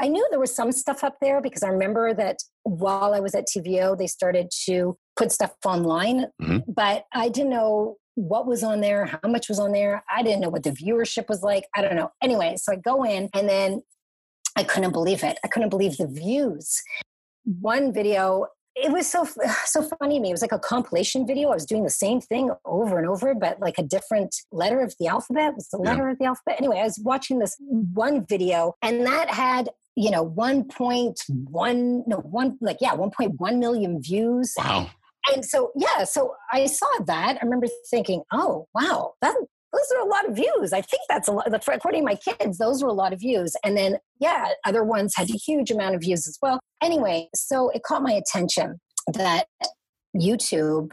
I 0.00 0.08
knew 0.08 0.26
there 0.30 0.40
was 0.40 0.54
some 0.54 0.72
stuff 0.72 1.04
up 1.04 1.16
there 1.20 1.40
because 1.40 1.62
I 1.62 1.68
remember 1.68 2.12
that 2.14 2.38
while 2.64 3.14
I 3.14 3.20
was 3.20 3.34
at 3.34 3.46
TVO, 3.46 3.96
they 3.96 4.08
started 4.08 4.50
to 4.66 4.96
put 5.16 5.30
stuff 5.30 5.52
online, 5.64 6.26
Mhm. 6.42 6.64
but 6.66 7.04
I 7.12 7.28
didn't 7.28 7.50
know 7.50 7.96
what 8.16 8.46
was 8.46 8.62
on 8.62 8.80
there, 8.80 9.06
how 9.06 9.28
much 9.28 9.48
was 9.48 9.58
on 9.58 9.72
there. 9.72 10.04
I 10.10 10.22
didn't 10.22 10.40
know 10.40 10.48
what 10.48 10.62
the 10.62 10.70
viewership 10.70 11.28
was 11.28 11.42
like. 11.42 11.64
I 11.76 11.82
don't 11.82 11.96
know. 11.96 12.10
Anyway, 12.22 12.54
so 12.56 12.72
I 12.72 12.76
go 12.76 13.04
in 13.04 13.28
and 13.34 13.48
then 13.48 13.82
I 14.56 14.64
couldn't 14.64 14.92
believe 14.92 15.22
it. 15.24 15.38
I 15.44 15.48
couldn't 15.48 15.70
believe 15.70 15.96
the 15.96 16.06
views. 16.06 16.82
One 17.44 17.92
video, 17.92 18.46
it 18.76 18.90
was 18.92 19.06
so 19.06 19.26
so 19.64 19.82
funny 19.98 20.16
to 20.16 20.20
me. 20.22 20.28
It 20.30 20.32
was 20.32 20.42
like 20.42 20.52
a 20.52 20.58
compilation 20.58 21.26
video. 21.26 21.50
I 21.50 21.54
was 21.54 21.66
doing 21.66 21.84
the 21.84 21.90
same 21.90 22.20
thing 22.20 22.50
over 22.64 22.98
and 22.98 23.08
over, 23.08 23.34
but 23.34 23.60
like 23.60 23.78
a 23.78 23.82
different 23.82 24.34
letter 24.52 24.80
of 24.80 24.94
the 24.98 25.08
alphabet. 25.08 25.50
It 25.50 25.56
was 25.56 25.68
the 25.68 25.78
Yeah. 25.82 25.90
letter 25.90 26.08
of 26.08 26.18
the 26.18 26.24
alphabet. 26.26 26.56
Anyway, 26.58 26.78
I 26.78 26.84
was 26.84 26.98
watching 27.02 27.38
this 27.38 27.56
one 27.60 28.24
video, 28.26 28.74
and 28.82 29.06
that 29.06 29.30
had 29.30 29.70
you 29.96 30.10
know 30.10 30.28
1.1 30.28 32.02
no 32.06 32.16
one 32.16 32.58
like 32.60 32.78
yeah 32.80 32.94
1.1 32.94 33.58
million 33.58 34.02
views 34.02 34.52
wow. 34.58 34.90
and 35.32 35.44
so 35.44 35.70
yeah 35.76 36.02
so 36.02 36.34
i 36.52 36.66
saw 36.66 36.88
that 37.06 37.38
i 37.40 37.44
remember 37.44 37.68
thinking 37.88 38.22
oh 38.32 38.66
wow 38.74 39.14
that 39.22 39.36
those 39.74 39.96
are 39.96 40.06
a 40.06 40.08
lot 40.08 40.28
of 40.28 40.36
views. 40.36 40.72
I 40.72 40.80
think 40.80 41.02
that's 41.08 41.28
a 41.28 41.32
lot 41.32 41.52
according 41.52 42.02
to 42.02 42.04
my 42.04 42.16
kids 42.16 42.58
those 42.58 42.82
were 42.82 42.88
a 42.88 42.94
lot 42.94 43.12
of 43.12 43.20
views. 43.20 43.56
And 43.64 43.76
then 43.76 43.98
yeah 44.20 44.48
other 44.64 44.84
ones 44.84 45.14
had 45.16 45.30
a 45.30 45.34
huge 45.34 45.70
amount 45.70 45.94
of 45.94 46.00
views 46.00 46.26
as 46.26 46.38
well. 46.40 46.60
Anyway 46.82 47.28
so 47.34 47.70
it 47.70 47.82
caught 47.82 48.02
my 48.02 48.12
attention 48.12 48.80
that 49.12 49.46
youtube 50.16 50.92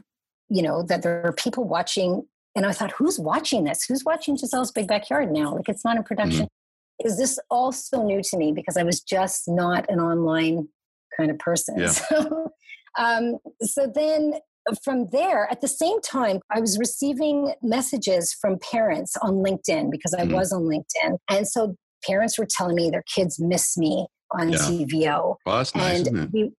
you 0.49 0.61
know 0.61 0.83
that 0.83 1.01
there 1.01 1.25
are 1.25 1.31
people 1.31 1.63
watching 1.63 2.25
and 2.55 2.65
i 2.65 2.73
thought 2.73 2.91
who's 2.91 3.19
watching 3.19 3.63
this? 3.63 3.85
Who's 3.87 4.03
watching 4.03 4.35
Gisele's 4.35 4.71
big 4.71 4.87
backyard 4.87 5.31
now? 5.31 5.55
Like 5.55 5.69
it's 5.69 5.85
not 5.85 5.95
in 5.97 6.03
production. 6.03 6.47
Is 7.05 7.17
this 7.17 7.39
all 7.49 7.71
so 7.71 8.03
new 8.03 8.21
to 8.21 8.37
me? 8.37 8.51
Because 8.51 8.77
i 8.77 8.83
was 8.83 9.01
just 9.01 9.47
not 9.47 9.89
an 9.89 9.99
online 9.99 10.67
kind 11.17 11.31
of 11.31 11.39
person. 11.39 11.79
Yeah. 11.79 11.87
so 11.89 12.51
um, 12.97 13.37
so 13.61 13.91
then 13.93 14.33
from 14.84 15.07
there, 15.12 15.47
at 15.51 15.62
the 15.62 15.67
same 15.67 16.01
time, 16.01 16.39
I 16.49 16.60
was 16.60 16.77
receiving 16.77 17.53
messages 17.62 18.34
from 18.39 18.57
parents 18.71 19.15
on 19.21 19.36
LinkedIn 19.36 19.91
because 19.91 20.13
I 20.13 20.23
Mhm. 20.23 20.34
was 20.34 20.51
on 20.51 20.63
LinkedIn. 20.63 21.17
And 21.29 21.47
so 21.47 21.75
parents 22.05 22.38
were 22.38 22.47
telling 22.49 22.75
me 22.75 22.89
their 22.89 23.03
kids 23.13 23.39
miss 23.39 23.77
me 23.77 24.07
on 24.31 24.51
Yeah. 24.51 24.57
TVO. 24.60 25.38
Well, 25.45 25.57
that's 25.57 25.75
nice, 25.75 26.01
it? 26.01 26.07
and 26.07 26.31
we, 26.31 26.53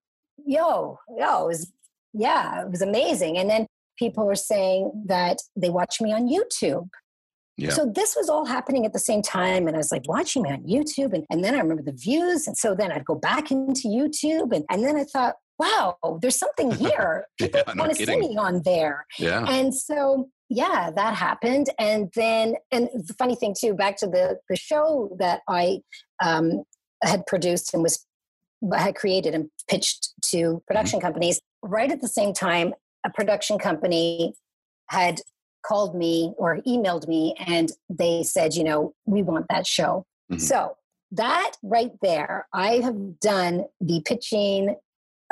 yo, 0.44 0.98
yo, 1.16 1.44
it 1.44 1.46
was, 1.48 1.72
yeah, 2.12 2.62
it 2.62 2.70
was 2.70 2.82
amazing. 2.82 3.38
And 3.38 3.48
then 3.48 3.66
people 3.98 4.26
were 4.26 4.34
saying 4.34 5.04
that 5.06 5.38
they 5.56 5.70
watch 5.70 6.00
me 6.00 6.12
on 6.12 6.28
YouTube. 6.28 6.88
Yeah. 7.56 7.70
So 7.70 7.84
this 7.84 8.16
was 8.16 8.28
all 8.28 8.46
happening 8.46 8.86
at 8.86 8.92
the 8.92 8.98
same 8.98 9.20
time. 9.22 9.66
And 9.66 9.76
I 9.76 9.78
was 9.78 9.92
like 9.92 10.02
watching 10.08 10.42
me 10.42 10.50
on 10.50 10.62
YouTube. 10.64 11.12
And, 11.12 11.24
and 11.30 11.44
then 11.44 11.54
I 11.54 11.58
remember 11.58 11.82
the 11.82 11.92
views. 11.92 12.46
And 12.46 12.56
so 12.56 12.74
then 12.74 12.90
I'd 12.90 13.04
go 13.04 13.14
back 13.14 13.50
into 13.50 13.88
YouTube. 13.88 14.54
And, 14.54 14.64
and 14.70 14.82
then 14.84 14.96
I 14.96 15.04
thought, 15.04 15.34
wow, 15.58 15.96
there's 16.20 16.38
something 16.38 16.70
here. 16.86 17.26
People 17.38 17.62
Yeah, 17.66 17.74
want 17.76 17.94
to 17.94 18.06
see 18.06 18.16
me 18.16 18.36
on 18.36 18.62
there. 18.62 19.06
Yeah. 19.18 19.44
And 19.48 19.74
so, 19.74 20.28
yeah, 20.48 20.90
that 20.94 21.14
happened. 21.14 21.70
And 21.78 22.10
then, 22.14 22.56
and 22.70 22.88
the 22.94 23.14
funny 23.14 23.34
thing 23.34 23.54
too, 23.58 23.74
back 23.74 23.96
to 23.98 24.06
the, 24.06 24.38
the 24.48 24.56
show 24.56 25.14
that 25.18 25.40
I 25.48 25.80
um, 26.22 26.64
had 27.02 27.26
produced 27.26 27.74
and 27.74 27.82
was 27.82 28.06
had 28.76 28.94
created 28.94 29.34
and 29.34 29.50
pitched 29.68 30.10
to 30.30 30.62
production 30.66 31.00
companies, 31.00 31.40
right 31.62 31.90
at 31.90 32.00
the 32.00 32.08
same 32.08 32.32
time, 32.32 32.74
a 33.04 33.10
production 33.10 33.58
company 33.58 34.34
had 34.88 35.20
called 35.66 35.94
me 35.96 36.32
or 36.38 36.58
emailed 36.66 37.08
me 37.08 37.34
and 37.46 37.72
they 37.88 38.22
said, 38.22 38.54
you 38.54 38.64
know, 38.64 38.94
we 39.06 39.22
want 39.22 39.46
that 39.48 39.66
show. 39.66 40.04
Mhm. 40.30 40.40
So 40.40 40.76
that 41.12 41.52
right 41.62 41.92
there, 42.02 42.46
I 42.52 42.76
have 42.78 43.20
done 43.20 43.66
the 43.80 44.00
pitching 44.04 44.76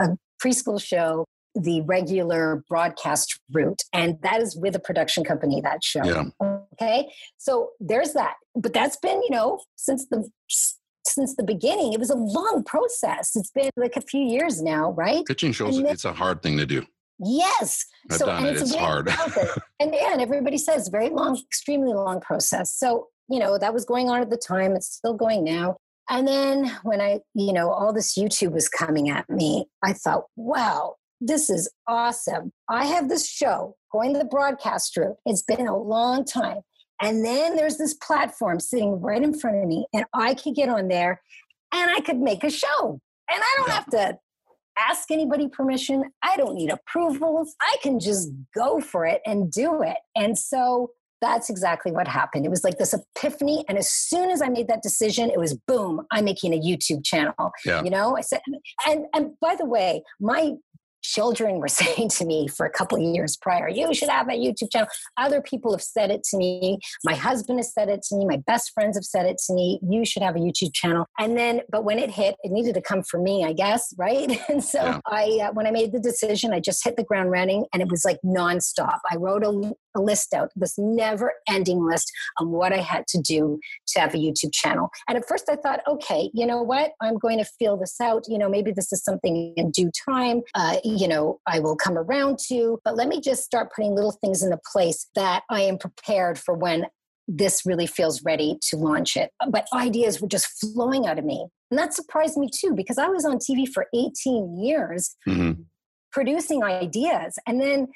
a 0.01 0.17
preschool 0.43 0.83
show 0.83 1.25
the 1.57 1.81
regular 1.83 2.63
broadcast 2.69 3.39
route 3.53 3.83
and 3.93 4.19
that 4.23 4.41
is 4.41 4.57
with 4.57 4.77
a 4.77 4.79
production 4.79 5.25
company 5.25 5.61
that 5.61 5.83
show. 5.83 6.05
Yeah. 6.05 6.25
okay? 6.75 7.11
So 7.39 7.71
there's 7.81 8.13
that. 8.13 8.35
But 8.55 8.73
that's 8.73 8.97
been 8.97 9.21
you 9.23 9.31
know 9.31 9.61
since 9.77 10.07
the 10.07 10.29
since 11.07 11.35
the 11.35 11.43
beginning 11.43 11.93
it 11.93 11.99
was 11.99 12.11
a 12.11 12.17
long 12.17 12.63
process. 12.65 13.35
It's 13.35 13.51
been 13.51 13.71
like 13.77 13.97
a 13.97 14.01
few 14.01 14.21
years 14.23 14.63
now 14.63 14.93
right? 14.93 15.25
Pitching 15.27 15.53
shows, 15.53 15.77
then- 15.77 15.87
it's 15.87 16.05
a 16.05 16.13
hard 16.13 16.41
thing 16.43 16.57
to 16.59 16.67
do. 16.67 16.87
yes. 17.19 17.85
I've 18.11 18.19
so 18.19 18.27
done 18.27 18.45
and 18.45 18.47
it. 18.47 18.53
it's, 18.61 18.71
It's 18.71 18.75
hard. 18.77 19.09
and 19.81 19.93
yeah 19.93 20.13
and 20.13 20.23
everybody 20.23 20.57
says 20.59 20.89
very 20.89 21.09
long 21.11 21.37
extremely 21.37 21.93
long 21.95 22.21
process. 22.21 22.73
So 22.73 23.09
you 23.29 23.41
know 23.41 23.59
that 23.59 23.75
was 23.75 23.85
going 23.85 24.09
on 24.09 24.21
at 24.23 24.31
the 24.31 24.37
time. 24.39 24.77
It's 24.77 24.87
still 24.87 25.15
going 25.15 25.43
now 25.45 25.77
and 26.11 26.29
then 26.29 26.70
when 26.83 27.01
i 27.01 27.18
you 27.35 27.53
know 27.53 27.70
all 27.70 27.92
this 27.92 28.18
youtube 28.18 28.53
was 28.53 28.68
coming 28.68 29.09
at 29.09 29.29
me 29.31 29.64
i 29.83 29.92
thought 29.92 30.25
wow 30.37 30.96
this 31.20 31.49
is 31.49 31.70
awesome 31.87 32.53
i 32.68 32.85
have 32.85 33.09
this 33.09 33.27
show 33.27 33.75
going 33.92 34.12
to 34.12 34.18
the 34.18 34.25
broadcast 34.27 34.96
route 34.96 35.16
it's 35.25 35.42
been 35.42 35.66
a 35.66 35.79
long 35.79 36.25
time 36.25 36.61
and 37.03 37.25
then 37.25 37.57
there's 37.57 37.79
this 37.79 37.94
platform 37.94 38.61
sitting 38.61 39.01
right 39.01 39.23
in 39.23 39.38
front 39.38 39.57
of 39.57 39.66
me 39.66 39.87
and 39.94 40.05
i 40.12 40.35
could 40.35 40.55
get 40.55 40.68
on 40.68 40.88
there 40.88 41.23
and 41.73 41.90
i 41.90 42.01
could 42.01 42.18
make 42.18 42.44
a 42.44 42.51
show 42.51 43.01
and 43.31 43.40
i 43.42 43.55
don't 43.57 43.70
have 43.70 43.87
to 43.87 44.18
ask 44.88 45.11
anybody 45.11 45.49
permission. 45.49 46.05
I 46.23 46.37
don't 46.37 46.55
need 46.55 46.70
approvals. 46.70 47.55
I 47.61 47.77
can 47.83 48.01
just 48.01 48.31
go 48.55 48.81
for 48.81 49.05
it 49.05 49.20
and 49.27 49.51
do 49.51 49.83
it. 49.83 49.96
And 50.16 50.38
so 50.38 50.90
that's 51.21 51.51
exactly 51.51 51.93
what 51.93 52.09
happened. 52.09 52.45
It 52.47 52.51
was 52.51 52.65
like 52.65 52.79
this 52.79 52.95
epiphany. 52.95 53.65
And 53.69 53.79
as 53.79 53.91
soon 53.91 54.31
as 54.31 54.43
I 54.43 54.49
made 54.49 54.69
that 54.69 54.83
decision, 54.83 55.31
it 55.31 55.39
was 55.39 55.55
boom, 55.55 56.07
I'm 56.11 56.25
making 56.25 56.55
a 56.55 56.59
YouTube 56.59 57.05
channel. 57.05 57.53
Yeah. 57.65 57.83
You 57.83 57.91
know, 57.91 58.17
I 58.17 58.23
said, 58.23 58.41
and 58.87 59.07
and 59.15 59.33
by 59.41 59.57
the 59.57 59.67
way, 59.67 60.03
my 60.21 60.55
children 61.03 61.59
were 61.59 61.69
saying 61.81 62.09
to 62.11 62.25
me 62.25 62.49
for 62.49 62.67
a 62.67 62.71
couple 62.71 62.99
of 62.99 63.15
years 63.15 63.37
prior, 63.37 63.69
you 63.69 63.93
should 63.95 64.09
have 64.09 64.29
a 64.29 64.33
YouTube 64.33 64.71
channel. 64.73 64.89
Other 65.17 65.41
people 65.41 65.73
have 65.73 65.83
said 65.83 66.11
it 66.11 66.23
to 66.25 66.37
me. 66.37 66.79
My 67.05 67.15
husband 67.15 67.59
has 67.59 67.73
said 67.73 67.89
it 67.89 68.03
to 68.09 68.17
me. 68.17 68.27
My 68.27 68.39
best 68.47 68.73
friends 68.73 68.97
have 68.97 69.05
said 69.05 69.27
it 69.27 69.39
to 69.47 69.55
me. 69.55 69.81
You 69.83 70.05
should 70.05 70.23
have 70.23 70.37
a 70.37 70.39
YouTube 70.39 70.75
channel. 70.75 71.07
And 71.19 71.37
then, 71.37 71.63
but 71.71 71.85
when 71.85 71.99
it 71.99 72.11
hit, 72.11 72.37
it 72.43 72.53
needed 72.53 72.75
to 72.75 72.83
come 72.83 73.03
from 73.03 73.25
me, 73.25 73.45
I 73.45 73.53
guess, 73.53 73.95
right? 73.99 74.39
And 74.49 74.63
so 74.63 74.81
Yeah. 74.83 75.01
I, 75.07 75.39
uh, 75.43 75.53
when 75.53 75.67
I 75.67 75.71
made 75.71 75.93
the 75.93 76.01
decision, 76.01 76.53
I 76.53 76.61
just 76.61 76.83
hit 76.85 76.97
the 76.97 77.05
ground 77.05 77.31
running, 77.31 77.67
and 77.73 77.83
it 77.83 77.89
was 77.89 78.05
like 78.05 78.19
nonstop. 78.25 78.99
I 79.11 79.17
wrote 79.17 79.45
a 79.45 79.73
a 79.96 80.00
list 80.00 80.35
out, 80.35 80.50
this 80.57 80.74
never 80.79 81.33
ending 81.48 81.85
list 81.85 82.11
on 82.38 82.50
what 82.50 82.72
I 82.72 82.79
had 82.79 83.07
to 83.09 83.20
do 83.20 83.59
to 83.88 84.00
have 84.00 84.14
a 84.14 84.18
YouTube 84.18 84.53
channel. 84.53 84.90
And 85.09 85.16
at 85.16 85.26
first 85.26 85.48
I 85.48 85.57
thought, 85.57 85.81
okay, 85.88 86.31
you 86.35 86.46
know 86.46 86.62
what? 86.62 86.92
I'm 87.00 87.18
going 87.18 87.38
to 87.38 87.45
feel 87.59 87.76
this 87.76 88.01
out. 88.01 88.24
You 88.28 88.38
know, 88.38 88.49
maybe 88.49 88.72
this 88.72 88.93
is 88.93 89.03
something 89.03 89.55
in 89.57 89.70
due 89.70 89.91
time, 90.09 90.43
uh, 90.55 90.76
you 90.84 91.09
know, 91.09 91.41
I 91.47 91.61
will 91.61 91.76
come 91.76 91.97
around 91.97 92.38
to. 92.49 92.78
But 92.84 92.97
let 92.97 93.09
me 93.09 93.20
just 93.20 93.45
start 93.45 93.72
putting 93.74 93.95
little 93.95 94.16
things 94.22 94.43
into 94.43 94.59
place 94.72 95.09
that 95.14 95.43
I 95.51 95.62
am 95.62 95.78
prepared 95.78 96.38
for 96.38 96.55
when 96.55 96.86
this 97.28 97.64
really 97.64 97.86
feels 97.86 98.24
ready 98.24 98.59
to 98.61 98.76
launch 98.76 99.16
it. 99.16 99.30
But 99.49 99.66
ideas 99.72 100.20
were 100.20 100.28
just 100.28 100.47
flowing 100.61 101.07
out 101.07 101.18
of 101.18 101.24
me. 101.24 101.47
And 101.70 101.78
that 101.78 101.95
surprised 101.95 102.36
me 102.36 102.49
too, 102.53 102.74
because 102.74 102.99
I 102.99 103.07
was 103.07 103.24
on 103.24 103.38
TV 103.38 103.68
for 103.68 103.86
18 103.95 104.59
years 104.59 105.16
mm-hmm. 105.28 105.62
producing 106.11 106.64
ideas. 106.64 107.38
And 107.47 107.61
then 107.61 107.88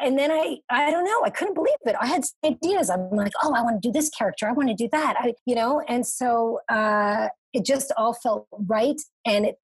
and 0.00 0.18
then 0.18 0.30
I, 0.30 0.58
I 0.70 0.90
don't 0.90 1.04
know, 1.04 1.22
I 1.24 1.30
couldn't 1.30 1.54
believe 1.54 1.74
it. 1.84 1.96
I 2.00 2.06
had 2.06 2.24
ideas. 2.44 2.90
I'm 2.90 3.10
like, 3.10 3.32
oh, 3.42 3.54
I 3.54 3.62
want 3.62 3.82
to 3.82 3.88
do 3.88 3.92
this 3.92 4.08
character. 4.10 4.48
I 4.48 4.52
want 4.52 4.68
to 4.68 4.74
do 4.74 4.88
that. 4.92 5.16
I, 5.18 5.34
you 5.46 5.54
know, 5.54 5.82
and 5.88 6.06
so 6.06 6.60
uh, 6.68 7.28
it 7.52 7.64
just 7.64 7.92
all 7.96 8.14
felt 8.14 8.46
right. 8.52 9.00
And 9.26 9.46
it, 9.46 9.56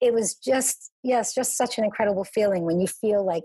it 0.00 0.12
was 0.12 0.34
just, 0.34 0.90
yes, 1.02 1.34
just 1.34 1.56
such 1.56 1.78
an 1.78 1.84
incredible 1.84 2.24
feeling 2.24 2.64
when 2.64 2.80
you 2.80 2.86
feel 2.86 3.24
like, 3.24 3.44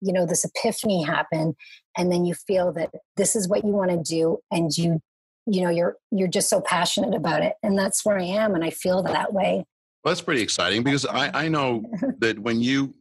you 0.00 0.12
know, 0.12 0.26
this 0.26 0.44
epiphany 0.44 1.02
happened 1.02 1.54
and 1.96 2.12
then 2.12 2.24
you 2.24 2.34
feel 2.34 2.72
that 2.72 2.90
this 3.16 3.34
is 3.34 3.48
what 3.48 3.64
you 3.64 3.70
want 3.70 3.90
to 3.90 3.98
do 3.98 4.38
and 4.50 4.76
you 4.76 5.00
you 5.46 5.60
know 5.60 5.70
you're 5.70 5.96
you're 6.10 6.28
just 6.28 6.48
so 6.48 6.60
passionate 6.60 7.14
about 7.14 7.42
it 7.42 7.54
and 7.62 7.76
that's 7.76 8.04
where 8.04 8.16
i 8.16 8.22
am 8.22 8.54
and 8.54 8.62
i 8.62 8.70
feel 8.70 9.02
that 9.02 9.32
way 9.32 9.64
well, 10.04 10.10
that's 10.10 10.20
pretty 10.20 10.42
exciting 10.42 10.82
because 10.82 11.06
I, 11.06 11.44
I 11.44 11.48
know 11.48 11.84
that 12.18 12.38
when 12.38 12.60
you, 12.60 12.92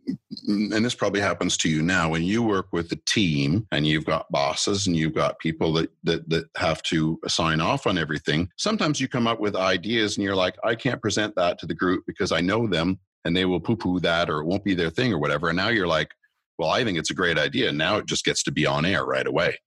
and 0.47 0.85
this 0.85 0.93
probably 0.93 1.19
happens 1.19 1.57
to 1.57 1.69
you 1.69 1.81
now, 1.81 2.09
when 2.09 2.23
you 2.23 2.43
work 2.43 2.67
with 2.71 2.91
a 2.91 2.99
team 3.07 3.67
and 3.71 3.87
you've 3.87 4.05
got 4.05 4.31
bosses 4.31 4.85
and 4.85 4.95
you've 4.95 5.15
got 5.15 5.39
people 5.39 5.73
that, 5.73 5.89
that, 6.03 6.29
that 6.29 6.45
have 6.57 6.83
to 6.83 7.19
sign 7.27 7.59
off 7.59 7.87
on 7.87 7.97
everything, 7.97 8.49
sometimes 8.57 9.01
you 9.01 9.07
come 9.07 9.25
up 9.25 9.39
with 9.39 9.55
ideas 9.55 10.17
and 10.17 10.23
you're 10.23 10.35
like, 10.35 10.55
I 10.63 10.75
can't 10.75 11.01
present 11.01 11.35
that 11.35 11.57
to 11.59 11.65
the 11.65 11.73
group 11.73 12.03
because 12.05 12.31
I 12.31 12.41
know 12.41 12.67
them 12.67 12.99
and 13.25 13.35
they 13.35 13.45
will 13.45 13.59
poo 13.59 13.75
poo 13.75 13.99
that 14.01 14.29
or 14.29 14.41
it 14.41 14.45
won't 14.45 14.63
be 14.63 14.75
their 14.75 14.91
thing 14.91 15.11
or 15.11 15.19
whatever. 15.19 15.49
And 15.49 15.57
now 15.57 15.69
you're 15.69 15.87
like, 15.87 16.11
well, 16.59 16.69
I 16.69 16.83
think 16.83 16.99
it's 16.99 17.09
a 17.09 17.15
great 17.15 17.39
idea. 17.39 17.71
Now 17.71 17.97
it 17.97 18.05
just 18.05 18.25
gets 18.25 18.43
to 18.43 18.51
be 18.51 18.67
on 18.67 18.85
air 18.85 19.05
right 19.05 19.25
away 19.25 19.57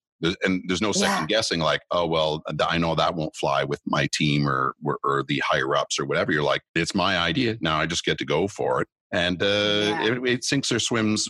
and 0.43 0.63
there's 0.67 0.83
no 0.83 0.93
second 0.93 1.23
yeah. 1.23 1.27
guessing 1.27 1.61
like 1.61 1.81
oh 1.91 2.07
well 2.07 2.43
i 2.69 2.79
know 2.79 2.95
that 2.95 3.15
won't 3.15 3.35
fly 3.37 3.65
with 3.65 3.81
my 3.87 4.09
team 4.13 4.49
or, 4.49 4.75
or, 4.85 4.99
or 5.05 5.25
the 5.29 5.43
higher 5.45 5.77
ups 5.77 5.99
or 5.99 6.05
whatever 6.05 6.33
you're 6.33 6.43
like 6.43 6.63
it's 6.75 6.95
my 6.95 7.19
idea 7.19 7.57
now 7.61 7.79
i 7.79 7.87
just 7.87 8.05
get 8.05 8.19
to 8.19 8.25
go 8.25 8.49
for 8.49 8.83
it 8.83 8.89
and 9.13 9.43
uh, 9.43 9.47
yeah. 9.47 10.05
it, 10.07 10.27
it 10.27 10.45
sinks 10.45 10.73
or 10.73 10.79
swims 10.79 11.29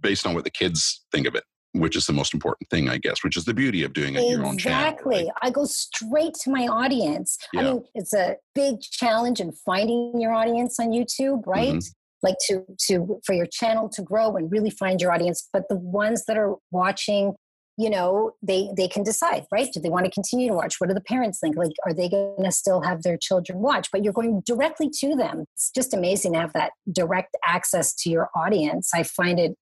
based 0.00 0.26
on 0.26 0.34
what 0.34 0.44
the 0.44 0.50
kids 0.50 1.04
think 1.12 1.26
of 1.26 1.34
it 1.34 1.44
which 1.72 1.96
is 1.96 2.06
the 2.06 2.12
most 2.12 2.34
important 2.34 2.68
thing, 2.68 2.88
I 2.88 2.98
guess, 2.98 3.22
which 3.22 3.36
is 3.36 3.44
the 3.44 3.54
beauty 3.54 3.84
of 3.84 3.92
doing 3.92 4.14
it 4.14 4.18
exactly. 4.18 4.30
your 4.30 4.46
own 4.46 4.58
channel. 4.58 4.88
Exactly. 4.88 5.24
Right? 5.24 5.32
I 5.42 5.50
go 5.50 5.64
straight 5.64 6.34
to 6.42 6.50
my 6.50 6.66
audience. 6.66 7.38
Yeah. 7.52 7.60
I 7.60 7.64
mean, 7.64 7.84
it's 7.94 8.12
a 8.12 8.36
big 8.54 8.80
challenge 8.80 9.40
in 9.40 9.52
finding 9.52 10.20
your 10.20 10.32
audience 10.32 10.80
on 10.80 10.90
YouTube, 10.90 11.46
right? 11.46 11.74
Mm-hmm. 11.74 11.92
Like 12.22 12.36
to 12.48 12.64
to 12.88 13.20
for 13.24 13.34
your 13.34 13.46
channel 13.46 13.88
to 13.90 14.02
grow 14.02 14.36
and 14.36 14.52
really 14.52 14.68
find 14.68 15.00
your 15.00 15.10
audience. 15.10 15.48
But 15.52 15.68
the 15.70 15.76
ones 15.76 16.26
that 16.26 16.36
are 16.36 16.56
watching 16.70 17.34
you 17.80 17.88
know 17.88 18.32
they 18.42 18.68
they 18.76 18.86
can 18.86 19.02
decide 19.02 19.46
right 19.50 19.72
do 19.72 19.80
they 19.80 19.88
want 19.88 20.04
to 20.04 20.10
continue 20.10 20.48
to 20.48 20.54
watch 20.54 20.76
what 20.78 20.88
do 20.88 20.94
the 20.94 21.00
parents 21.00 21.38
think 21.40 21.56
like 21.56 21.72
are 21.86 21.94
they 21.94 22.08
going 22.08 22.44
to 22.44 22.52
still 22.52 22.82
have 22.82 23.02
their 23.02 23.16
children 23.16 23.60
watch 23.60 23.88
but 23.90 24.04
you're 24.04 24.12
going 24.12 24.42
directly 24.44 24.90
to 24.90 25.16
them 25.16 25.44
it's 25.54 25.70
just 25.74 25.94
amazing 25.94 26.34
to 26.34 26.40
have 26.40 26.52
that 26.52 26.72
direct 26.92 27.36
access 27.46 27.94
to 27.94 28.10
your 28.10 28.28
audience 28.36 28.90
i 28.94 29.02
find 29.02 29.38
it 29.40 29.56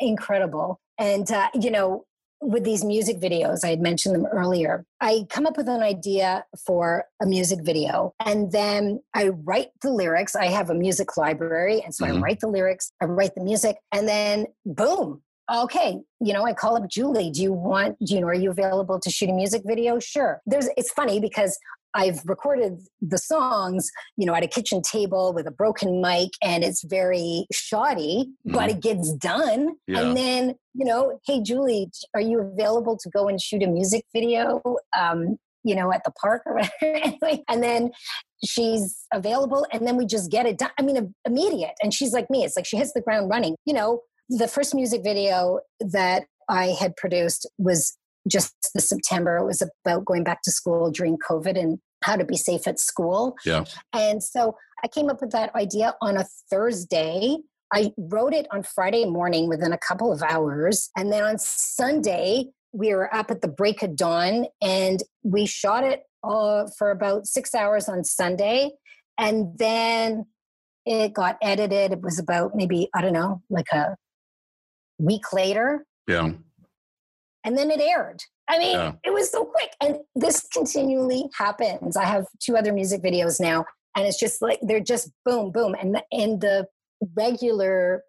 incredible 0.00 0.80
and 0.98 1.30
uh, 1.30 1.48
you 1.54 1.70
know 1.70 2.04
with 2.42 2.64
these 2.64 2.84
music 2.84 3.20
videos, 3.20 3.64
I 3.64 3.68
had 3.68 3.80
mentioned 3.80 4.14
them 4.14 4.26
earlier. 4.26 4.84
I 5.00 5.26
come 5.28 5.46
up 5.46 5.58
with 5.58 5.68
an 5.68 5.82
idea 5.82 6.44
for 6.64 7.04
a 7.22 7.26
music 7.26 7.58
video 7.62 8.14
and 8.24 8.50
then 8.50 9.00
I 9.14 9.28
write 9.28 9.68
the 9.82 9.90
lyrics. 9.90 10.34
I 10.34 10.46
have 10.46 10.70
a 10.70 10.74
music 10.74 11.16
library. 11.16 11.82
And 11.82 11.94
so 11.94 12.06
mm-hmm. 12.06 12.16
I 12.16 12.20
write 12.20 12.40
the 12.40 12.48
lyrics, 12.48 12.92
I 13.00 13.04
write 13.04 13.34
the 13.34 13.44
music, 13.44 13.76
and 13.92 14.08
then 14.08 14.46
boom, 14.64 15.22
okay, 15.52 15.98
you 16.20 16.32
know, 16.32 16.44
I 16.44 16.52
call 16.52 16.76
up 16.76 16.88
Julie. 16.88 17.30
Do 17.30 17.42
you 17.42 17.52
want, 17.52 17.98
do 18.04 18.14
you 18.14 18.20
know, 18.20 18.28
are 18.28 18.34
you 18.34 18.50
available 18.50 19.00
to 19.00 19.10
shoot 19.10 19.28
a 19.28 19.32
music 19.32 19.62
video? 19.64 19.98
Sure. 19.98 20.40
There's, 20.46 20.68
it's 20.76 20.90
funny 20.90 21.20
because 21.20 21.58
I've 21.94 22.20
recorded 22.24 22.80
the 23.00 23.18
songs, 23.18 23.90
you 24.16 24.26
know, 24.26 24.34
at 24.34 24.44
a 24.44 24.48
kitchen 24.48 24.80
table 24.82 25.32
with 25.32 25.46
a 25.46 25.50
broken 25.50 26.00
mic 26.00 26.30
and 26.42 26.62
it's 26.62 26.84
very 26.84 27.46
shoddy, 27.52 28.26
mm-hmm. 28.46 28.54
but 28.54 28.70
it 28.70 28.80
gets 28.80 29.12
done. 29.14 29.74
Yeah. 29.86 30.00
And 30.00 30.16
then, 30.16 30.54
you 30.74 30.84
know, 30.84 31.18
hey, 31.26 31.42
Julie, 31.42 31.90
are 32.14 32.20
you 32.20 32.40
available 32.40 32.96
to 32.98 33.10
go 33.10 33.28
and 33.28 33.40
shoot 33.40 33.62
a 33.62 33.66
music 33.66 34.04
video? 34.12 34.62
Um, 34.96 35.38
you 35.62 35.74
know, 35.74 35.92
at 35.92 36.02
the 36.04 36.12
park 36.12 36.42
or 36.46 36.54
whatever. 36.80 37.42
and 37.48 37.62
then 37.62 37.90
she's 38.44 39.04
available 39.12 39.66
and 39.72 39.86
then 39.86 39.96
we 39.96 40.06
just 40.06 40.30
get 40.30 40.46
it 40.46 40.58
done. 40.58 40.70
I 40.78 40.82
mean, 40.82 41.14
immediate. 41.26 41.74
And 41.82 41.92
she's 41.92 42.12
like 42.12 42.30
me. 42.30 42.44
It's 42.44 42.56
like 42.56 42.66
she 42.66 42.76
hits 42.76 42.92
the 42.92 43.02
ground 43.02 43.28
running. 43.28 43.56
You 43.66 43.74
know, 43.74 44.00
the 44.30 44.48
first 44.48 44.74
music 44.74 45.02
video 45.02 45.60
that 45.80 46.24
I 46.48 46.68
had 46.68 46.96
produced 46.96 47.48
was 47.58 47.96
just 48.28 48.54
the 48.74 48.80
September. 48.80 49.38
It 49.38 49.44
was 49.44 49.62
about 49.62 50.04
going 50.04 50.24
back 50.24 50.42
to 50.42 50.52
school 50.52 50.90
during 50.90 51.18
COVID 51.18 51.58
and 51.58 51.78
how 52.02 52.16
to 52.16 52.24
be 52.24 52.36
safe 52.36 52.66
at 52.66 52.78
school. 52.78 53.36
Yeah. 53.44 53.64
And 53.92 54.22
so 54.22 54.56
I 54.82 54.88
came 54.88 55.10
up 55.10 55.20
with 55.20 55.32
that 55.32 55.54
idea 55.54 55.94
on 56.00 56.16
a 56.16 56.24
Thursday. 56.48 57.38
I 57.72 57.92
wrote 57.98 58.32
it 58.32 58.46
on 58.52 58.62
Friday 58.62 59.04
morning 59.04 59.48
within 59.48 59.72
a 59.72 59.78
couple 59.78 60.12
of 60.12 60.22
hours. 60.22 60.90
And 60.96 61.12
then 61.12 61.24
on 61.24 61.38
Sunday, 61.38 62.46
we 62.72 62.94
were 62.94 63.12
up 63.14 63.30
at 63.30 63.42
the 63.42 63.48
break 63.48 63.82
of 63.82 63.96
dawn 63.96 64.46
and 64.62 65.02
we 65.22 65.44
shot 65.44 65.84
it 65.84 66.04
uh, 66.22 66.66
for 66.78 66.90
about 66.90 67.26
six 67.26 67.54
hours 67.54 67.88
on 67.88 68.04
Sunday. 68.04 68.70
And 69.18 69.58
then 69.58 70.26
it 70.86 71.12
got 71.12 71.36
edited. 71.42 71.92
It 71.92 72.00
was 72.00 72.18
about 72.18 72.54
maybe, 72.54 72.88
I 72.94 73.02
don't 73.02 73.12
know, 73.12 73.42
like 73.50 73.66
a 73.72 73.96
week 75.00 75.32
later. 75.32 75.86
Yeah. 76.06 76.32
And 77.44 77.56
then 77.56 77.70
it 77.70 77.80
aired. 77.80 78.22
I 78.48 78.58
mean, 78.58 78.76
yeah. 78.76 78.92
it 79.04 79.12
was 79.12 79.30
so 79.30 79.44
quick. 79.44 79.70
And 79.80 79.98
this 80.14 80.46
continually 80.52 81.24
happens. 81.38 81.96
I 81.96 82.04
have 82.04 82.26
two 82.40 82.56
other 82.56 82.72
music 82.72 83.02
videos 83.02 83.40
now, 83.40 83.64
and 83.96 84.06
it's 84.06 84.18
just 84.18 84.42
like 84.42 84.58
they're 84.62 84.80
just 84.80 85.10
boom, 85.24 85.52
boom. 85.52 85.74
And 85.80 85.94
the, 85.94 86.04
in 86.10 86.40
the 86.40 86.66
regular 87.16 88.02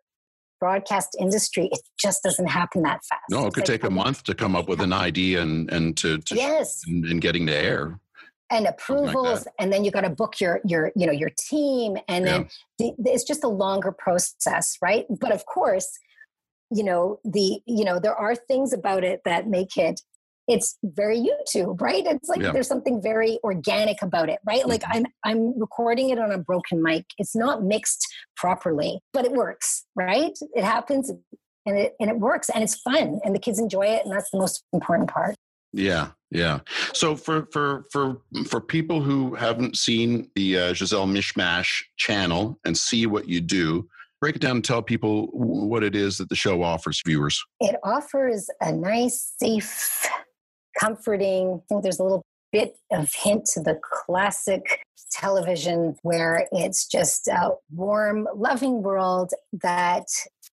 broadcast 0.60 1.16
industry, 1.20 1.70
it 1.72 1.80
just 2.00 2.24
doesn't 2.24 2.48
happen 2.48 2.82
that 2.82 3.06
fast. 3.06 3.22
No, 3.30 3.46
it 3.46 3.54
could 3.54 3.66
take 3.66 3.84
a 3.84 3.90
month 3.90 4.24
to 4.24 4.34
come 4.34 4.56
up 4.56 4.68
with 4.68 4.82
an 4.82 4.94
idea 4.94 5.42
and 5.42 5.72
and 5.72 5.96
to, 5.98 6.18
to 6.18 6.36
yes, 6.36 6.82
and, 6.88 7.06
and 7.06 7.22
getting 7.22 7.46
to 7.48 7.56
air 7.56 8.00
and 8.52 8.68
approvals 8.68 9.46
like 9.46 9.54
and 9.60 9.72
then 9.72 9.84
you 9.84 9.92
got 9.92 10.02
to 10.02 10.10
book 10.10 10.40
your 10.40 10.60
your 10.66 10.92
you 10.96 11.08
know 11.08 11.14
your 11.14 11.32
team 11.38 11.98
and 12.08 12.28
then 12.28 12.48
yeah. 12.78 12.92
the, 12.98 13.12
it's 13.12 13.24
just 13.24 13.44
a 13.44 13.48
longer 13.48 13.92
process 13.92 14.78
right 14.82 15.06
but 15.22 15.32
of 15.32 15.46
course 15.46 15.98
you 16.72 16.84
know 16.84 17.20
the 17.24 17.62
you 17.66 17.84
know 17.84 18.00
there 18.00 18.16
are 18.16 18.36
things 18.36 18.74
about 18.74 19.04
it 19.04 19.22
that 19.26 19.48
make 19.48 19.78
it 19.78 20.02
it's 20.48 20.78
very 20.84 21.18
youtube 21.18 21.80
right? 21.80 22.04
It's 22.06 22.28
like 22.28 22.42
yeah. 22.42 22.52
there's 22.52 22.68
something 22.68 23.02
very 23.02 23.40
organic 23.44 24.02
about 24.02 24.30
it 24.30 24.40
right? 24.46 24.68
Like 24.68 24.82
mm-hmm. 24.82 25.04
i'm 25.26 25.40
i'm 25.40 25.60
recording 25.60 26.10
it 26.10 26.20
on 26.20 26.32
a 26.32 26.38
broken 26.38 26.82
mic. 26.82 27.06
It's 27.18 27.36
not 27.36 27.64
mixed 27.64 28.06
properly 28.36 29.00
but 29.14 29.26
it 29.26 29.32
works 29.32 29.86
right? 29.96 30.38
It 30.54 30.64
happens 30.64 31.12
and 31.66 31.78
it 31.78 31.96
and 32.00 32.10
it 32.10 32.20
works 32.20 32.50
and 32.50 32.64
it's 32.64 32.76
fun 32.76 33.20
and 33.24 33.36
the 33.36 33.40
kids 33.40 33.60
enjoy 33.60 33.86
it 33.86 34.04
and 34.04 34.14
that's 34.14 34.32
the 34.32 34.40
most 34.40 34.64
important 34.74 35.10
part. 35.10 35.36
Yeah 35.74 36.10
yeah. 36.32 36.60
So 36.94 37.16
for 37.16 37.48
for 37.52 37.86
for 37.92 38.22
for 38.48 38.62
people 38.62 39.02
who 39.02 39.36
haven't 39.36 39.78
seen 39.78 40.32
the 40.36 40.58
uh, 40.58 40.74
Gisele 40.74 41.06
mishmash 41.06 41.84
channel 41.98 42.58
and 42.66 42.78
see 42.78 43.06
what 43.06 43.28
you 43.28 43.42
do 43.42 43.88
break 44.22 44.36
it 44.36 44.42
down 44.42 44.58
and 44.58 44.64
tell 44.64 44.82
people 44.82 45.28
what 45.34 45.84
it 45.84 45.96
is 45.96 46.18
that 46.20 46.30
the 46.30 46.36
show 46.36 46.64
offers 46.64 47.02
viewers. 47.06 47.44
It 47.60 47.76
offers 47.84 48.50
a 48.62 48.72
nice, 48.72 49.34
safe, 49.38 50.08
comforting, 50.80 51.56
I 51.56 51.66
think 51.68 51.84
there's 51.84 52.00
a 52.00 52.04
little 52.04 52.24
bit 52.52 52.78
of 52.92 53.12
hint 53.14 53.46
to 53.54 53.62
the 53.62 53.80
classic 53.82 54.86
television 55.12 55.96
where 56.04 56.48
it's 56.52 56.88
just 56.88 57.28
a 57.28 57.52
warm, 57.72 58.28
loving 58.36 58.82
world 58.84 59.32
that 59.62 60.06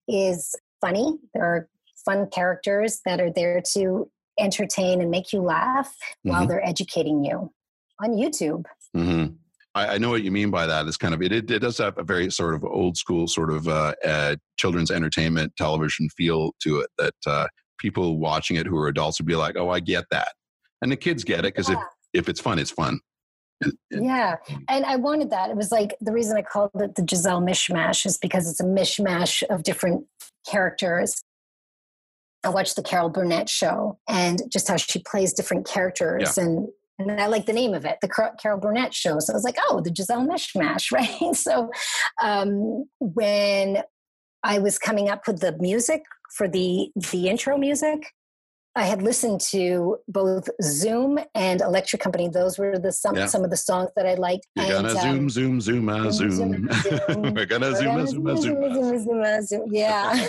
is 0.09 0.55
funny. 0.81 1.19
There 1.35 1.45
are 1.45 1.69
fun 2.05 2.29
characters 2.31 3.01
that 3.05 3.21
are 3.21 3.31
there 3.31 3.61
to 3.75 4.11
entertain 4.41 5.01
and 5.01 5.11
make 5.11 5.33
you 5.33 5.41
laugh 5.41 5.89
mm-hmm. 5.89 6.31
while 6.31 6.47
they're 6.47 6.67
educating 6.67 7.25
you 7.25 7.53
on 8.01 8.11
YouTube. 8.13 8.65
Mm-hmm. 8.97 9.35
I, 9.75 9.95
I, 9.95 9.99
know 9.99 10.11
what 10.11 10.23
you 10.23 10.31
mean 10.31 10.51
by 10.51 10.67
that. 10.67 10.87
It's 10.87 10.97
kind 10.97 11.15
of 11.15 11.23
it, 11.23 11.33
it, 11.33 11.51
it. 11.51 11.59
does 11.61 11.79
have 11.79 11.99
a 11.99 12.03
very 12.03 12.31
sort 12.31 12.55
of 12.55 12.65
old 12.65 12.97
school 12.97 13.27
sort 13.27 13.51
of 13.51 13.69
uh, 13.69 13.95
uh, 14.05 14.37
children's 14.57 14.91
entertainment 14.91 15.53
television 15.57 16.09
feel 16.11 16.53
to 16.63 16.81
it 16.81 16.91
that 16.99 17.15
uh, 17.27 17.47
people 17.79 18.19
watching 18.19 18.57
it 18.57 18.67
who 18.67 18.77
are 18.79 18.89
adults 18.89 19.21
would 19.21 19.27
be 19.27 19.37
like, 19.37 19.57
"Oh, 19.57 19.71
I 19.71 19.81
get 19.81 20.05
that," 20.11 20.33
and 20.83 20.91
the 20.91 20.97
kids 20.97 21.25
get 21.25 21.41
it 21.41 21.55
because 21.55 21.69
yeah. 21.69 21.77
if 22.13 22.25
if 22.25 22.29
it's 22.29 22.41
fun, 22.41 22.59
it's 22.59 22.71
fun. 22.71 22.99
Yeah, 23.91 24.37
and 24.69 24.85
I 24.85 24.97
wanted 24.97 25.31
that. 25.31 25.51
It 25.51 25.57
was 25.57 25.73
like 25.73 25.97
the 26.01 26.13
reason 26.13 26.37
I 26.37 26.43
called 26.43 26.71
it 26.77 26.95
the 26.95 27.03
Gisele 27.03 27.41
mishmash 27.41 28.07
is 28.07 28.17
because 28.17 28.49
it's 28.49 28.61
a 28.61 28.65
mishmash 28.65 29.43
of 29.51 29.65
different 29.65 30.07
characters 30.49 31.23
I 32.45 32.51
watched 32.51 32.77
the 32.77 32.83
Carol 32.83 33.09
Burnett 33.09 33.49
show 33.49 33.99
and 34.09 34.43
just 34.51 34.69
how 34.69 34.77
she 34.77 35.01
plays 35.01 35.33
different 35.33 35.67
characters 35.67 36.37
Yeah. 36.37 36.45
and 36.45 36.69
and 36.99 37.21
I 37.21 37.27
like 37.27 37.47
the 37.47 37.53
name 37.53 37.75
of 37.75 37.85
it, 37.85 37.99
the 38.03 38.09
Carol 38.41 38.59
Burnett 38.61 38.93
show. 38.95 39.19
So 39.21 39.33
I 39.33 39.37
was 39.37 39.45
like, 39.45 39.57
oh, 39.69 39.81
the 39.81 39.91
Gisele 39.91 40.27
Mishmash, 40.27 40.91
right? 40.93 41.35
So 41.35 41.71
um, 42.23 42.85
when 43.01 43.83
I 44.43 44.59
was 44.59 44.79
coming 44.79 45.09
up 45.09 45.27
with 45.27 45.41
the 45.41 45.57
music 45.59 46.03
for 46.37 46.49
the 46.49 46.91
the 47.13 47.29
intro 47.29 47.57
music, 47.57 48.13
I 48.77 48.85
had 48.85 49.03
listened 49.03 49.41
to 49.53 49.97
both 50.07 50.49
Zoom 50.63 51.19
and 51.35 51.61
Electric 51.61 52.01
Company. 52.01 52.29
Those 52.29 52.59
were 52.59 52.79
the 52.79 52.93
some 52.93 53.17
Yeah. 53.17 53.27
some 53.27 53.43
of 53.45 53.51
the 53.51 53.57
songs 53.57 53.91
that 53.97 54.07
I 54.07 54.15
liked. 54.15 54.47
You're 54.55 54.67
And, 54.67 54.87
gonna 54.87 54.89
um, 55.01 55.31
zoom, 55.31 55.31
zoom, 55.31 55.61
zoom, 55.61 55.89
ah, 55.89 56.11
zoom, 56.11 56.31
zoom. 56.31 56.69
zoom. 56.73 57.23
We're 57.35 57.47
gonna 57.47 57.75
zoom, 57.75 57.89
ah, 57.97 58.05
zoom, 58.07 58.27
ah, 58.29 58.37
zoom. 58.37 58.63
ah. 58.65 58.75
zoom, 58.75 58.75
zoom, 58.75 59.25
zoom, 59.25 59.43
zoom. 59.47 59.69
Yeah. 59.73 60.27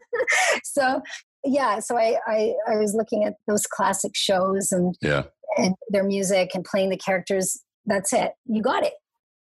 so 0.64 1.02
yeah, 1.44 1.80
so 1.80 1.96
I, 1.98 2.16
I 2.26 2.54
I 2.70 2.76
was 2.76 2.94
looking 2.94 3.24
at 3.24 3.34
those 3.48 3.66
classic 3.66 4.12
shows 4.14 4.70
and 4.72 4.94
Yeah, 5.02 5.24
and 5.56 5.74
their 5.90 6.04
music 6.04 6.50
and 6.54 6.64
playing 6.64 6.90
the 6.90 6.96
characters. 6.96 7.60
That's 7.86 8.12
it. 8.12 8.32
You 8.46 8.62
got 8.62 8.84
it. 8.84 8.94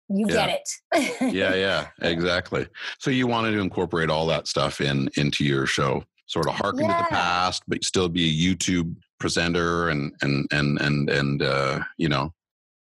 You 0.09 0.25
Yeah. 0.27 0.47
get 0.47 0.61
it. 0.93 1.21
yeah, 1.33 1.53
yeah, 1.55 1.87
exactly. 2.01 2.67
So 2.99 3.11
you 3.11 3.27
wanted 3.27 3.51
to 3.51 3.59
incorporate 3.59 4.09
all 4.09 4.25
that 4.27 4.47
stuff 4.47 4.81
in 4.81 5.09
into 5.17 5.43
your 5.45 5.65
show, 5.65 6.03
sort 6.25 6.47
of 6.47 6.55
harken 6.55 6.87
to 6.87 6.95
the 6.95 7.07
past, 7.09 7.63
but 7.67 7.83
still 7.83 8.09
be 8.09 8.27
a 8.27 8.55
YouTube 8.55 8.95
presenter 9.19 9.89
and 9.89 10.13
and 10.21 10.47
and 10.51 10.79
and 10.81 11.09
and 11.09 11.41
uh, 11.43 11.79
you 11.97 12.09
know, 12.09 12.33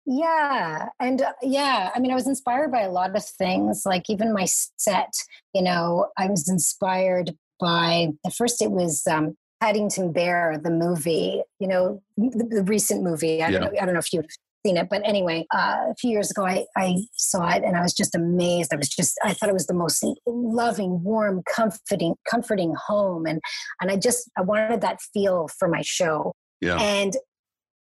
Yeah. 0.05 0.87
And 0.99 1.21
uh, 1.21 1.33
yeah, 1.41 1.91
I 1.93 1.99
mean, 1.99 2.11
I 2.11 2.15
was 2.15 2.27
inspired 2.27 2.71
by 2.71 2.81
a 2.81 2.91
lot 2.91 3.15
of 3.15 3.25
things, 3.25 3.83
like 3.85 4.09
even 4.09 4.33
my 4.33 4.45
set, 4.77 5.13
you 5.53 5.61
know, 5.61 6.07
I 6.17 6.27
was 6.27 6.47
inspired 6.49 7.35
by, 7.59 8.07
at 8.25 8.33
first 8.33 8.61
it 8.61 8.71
was 8.71 9.05
um, 9.05 9.37
Paddington 9.61 10.11
Bear, 10.11 10.59
the 10.61 10.71
movie, 10.71 11.41
you 11.59 11.67
know, 11.67 12.01
the, 12.17 12.47
the 12.49 12.63
recent 12.63 13.03
movie. 13.03 13.41
I, 13.43 13.49
Yeah. 13.49 13.59
don't 13.59 13.73
know, 13.73 13.79
I 13.79 13.85
don't 13.85 13.93
know 13.93 13.99
if 13.99 14.11
you've 14.11 14.25
seen 14.65 14.77
it, 14.77 14.87
but 14.89 15.01
anyway, 15.05 15.45
uh, 15.53 15.87
a 15.91 15.95
few 15.99 16.09
years 16.11 16.31
ago, 16.31 16.45
I, 16.45 16.65
I 16.75 16.97
saw 17.13 17.47
it 17.49 17.63
and 17.63 17.77
I 17.77 17.81
was 17.81 17.93
just 17.93 18.15
amazed. 18.15 18.73
I 18.73 18.77
was 18.77 18.89
just, 18.89 19.17
I 19.23 19.33
thought 19.33 19.49
it 19.49 19.53
was 19.53 19.67
the 19.67 19.73
most 19.73 20.03
loving, 20.25 21.03
warm, 21.03 21.43
comforting, 21.53 22.15
comforting 22.29 22.73
home. 22.87 23.25
And, 23.25 23.39
and 23.79 23.91
I 23.91 23.97
just, 23.97 24.29
I 24.37 24.41
wanted 24.41 24.81
that 24.81 24.99
feel 25.13 25.47
for 25.59 25.67
my 25.67 25.81
show. 25.83 26.33
yeah, 26.59 26.77
And 26.79 27.13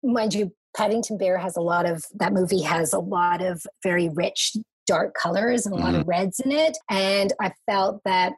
mind 0.03 0.34
you, 0.34 0.51
Paddington 0.75 1.17
Bear 1.17 1.38
has 1.38 1.55
a 1.57 1.61
lot 1.61 1.89
of 1.89 2.03
that 2.19 2.34
movie 2.34 2.61
has 2.61 2.93
a 2.93 2.99
lot 2.99 3.41
of 3.43 3.63
very 3.82 4.09
rich 4.09 4.55
dark 4.86 5.15
colors 5.15 5.65
and 5.65 5.73
a 5.73 5.78
lot 5.78 5.95
of 5.95 6.07
reds 6.07 6.39
in 6.39 6.51
it. 6.51 6.78
And 6.89 7.34
I 7.41 7.51
felt 7.65 8.01
that 8.05 8.34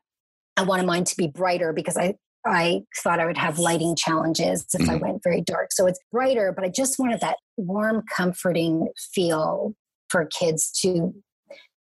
I 0.56 0.64
wanted 0.64 0.86
mine 0.86 1.04
to 1.04 1.18
be 1.18 1.28
brighter 1.28 1.74
because 1.74 1.98
I 1.98 2.16
I 2.46 2.84
thought 2.98 3.20
I 3.20 3.26
would 3.26 3.38
have 3.38 3.60
lighting 3.60 3.96
challenges 3.96 4.66
if 4.74 4.90
I 4.90 4.96
Mhm. 4.96 5.02
went 5.02 5.24
very 5.24 5.42
dark. 5.42 5.72
So 5.72 5.88
it's 5.88 6.00
brighter, 6.12 6.52
but 6.52 6.64
I 6.64 6.70
just 6.70 6.98
wanted 7.00 7.20
that 7.22 7.38
warm, 7.58 8.04
comforting 8.16 8.88
feel 9.14 9.76
for 10.10 10.26
kids 10.26 10.72
to, 10.82 11.14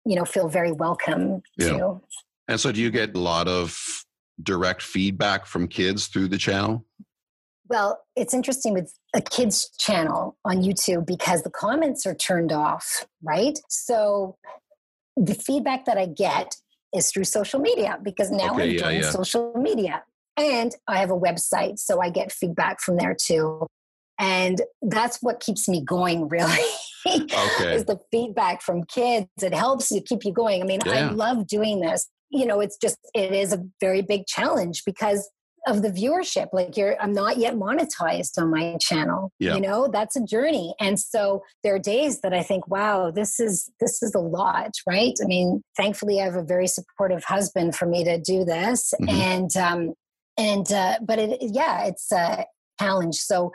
you 0.06 0.16
know, 0.16 0.26
feel 0.26 0.48
very 0.48 0.72
welcome 0.72 1.42
Yeah. 1.58 1.70
to. 1.70 2.02
And 2.48 2.60
so, 2.60 2.72
do 2.72 2.82
you 2.82 2.90
get 2.92 3.14
a 3.16 3.20
lot 3.20 3.48
of 3.48 4.06
direct 4.42 4.82
feedback 4.82 5.46
from 5.46 5.68
kids 5.68 6.08
through 6.08 6.30
the 6.30 6.38
channel? 6.38 6.86
Well, 7.70 8.02
it's 8.16 8.34
interesting 8.34 8.74
with 8.74 8.94
a 9.14 9.22
kids 9.22 9.70
channel 9.78 10.38
on 10.46 10.64
YouTube 10.64 11.06
because 11.06 11.44
the 11.44 11.50
comments 11.50 12.06
are 12.06 12.16
turned 12.16 12.54
off, 12.54 13.06
right? 13.22 13.60
So 13.68 14.38
the 15.18 15.34
feedback 15.34 15.84
that 15.86 15.98
I 15.98 16.06
get 16.06 16.56
is 16.96 17.12
through 17.12 17.26
social 17.26 17.60
media 17.60 18.00
because 18.02 18.32
now 18.32 18.54
Okay, 18.54 18.64
I'm 18.64 18.70
yeah, 18.70 18.84
doing 18.84 19.02
yeah. 19.02 19.12
social 19.12 19.54
media. 19.58 20.04
And 20.38 20.74
I 20.88 21.00
have 21.00 21.10
a 21.12 21.18
website, 21.20 21.80
so 21.80 22.00
I 22.02 22.10
get 22.10 22.32
feedback 22.32 22.80
from 22.80 22.98
there 22.98 23.16
too. 23.20 23.66
And 24.20 24.62
that's 24.82 25.18
what 25.22 25.40
keeps 25.40 25.68
me 25.68 25.84
going, 25.84 26.28
really. 26.30 26.64
Okay. 27.08 27.76
is 27.76 27.86
the 27.86 28.00
feedback 28.12 28.62
from 28.62 28.84
kids. 28.84 29.28
It 29.42 29.54
helps 29.54 29.92
you 29.92 30.02
keep 30.02 30.26
you 30.26 30.34
going. 30.34 30.62
I 30.62 30.66
mean, 30.66 30.80
Yeah. 30.86 31.10
I 31.10 31.12
love 31.12 31.48
doing 31.48 31.80
this. 31.82 32.08
You 32.30 32.46
know, 32.46 32.60
it's 32.60 32.78
just 32.78 32.98
it 33.14 33.32
is 33.34 33.54
a 33.54 33.64
very 33.80 34.02
big 34.02 34.26
challenge 34.28 34.84
because 34.86 35.30
of 35.66 35.82
the 35.82 35.90
viewership. 35.90 36.48
Like 36.52 36.76
you're 36.76 37.02
I'm 37.02 37.14
not 37.14 37.38
yet 37.38 37.56
monetized 37.56 38.38
on 38.38 38.52
my 38.52 38.78
channel. 38.82 39.32
Yeah. 39.40 39.56
You 39.56 39.62
know, 39.62 39.88
that's 39.88 40.16
a 40.18 40.24
journey. 40.26 40.74
And 40.80 41.00
so 41.00 41.44
there 41.64 41.76
are 41.76 41.80
days 41.80 42.20
that 42.22 42.34
I 42.34 42.44
think, 42.44 42.68
wow, 42.68 43.12
this 43.12 43.40
is 43.40 43.70
this 43.80 44.04
is 44.04 44.14
a 44.14 44.20
lot, 44.20 44.72
right? 44.86 45.14
I 45.24 45.26
mean, 45.26 45.62
thankfully 45.78 46.20
I 46.22 46.26
have 46.26 46.36
a 46.36 46.44
very 46.44 46.68
supportive 46.68 47.24
husband 47.24 47.76
for 47.76 47.86
me 47.86 48.04
to 48.04 48.18
do 48.20 48.44
this. 48.44 48.94
Mhm. 49.02 49.10
And 49.10 49.58
um 49.58 49.94
and 50.38 50.72
uh 50.72 50.98
but 51.02 51.20
it 51.20 51.38
yeah, 51.42 51.86
it's 51.86 52.12
a 52.12 52.46
challenge. 52.80 53.16
So 53.16 53.52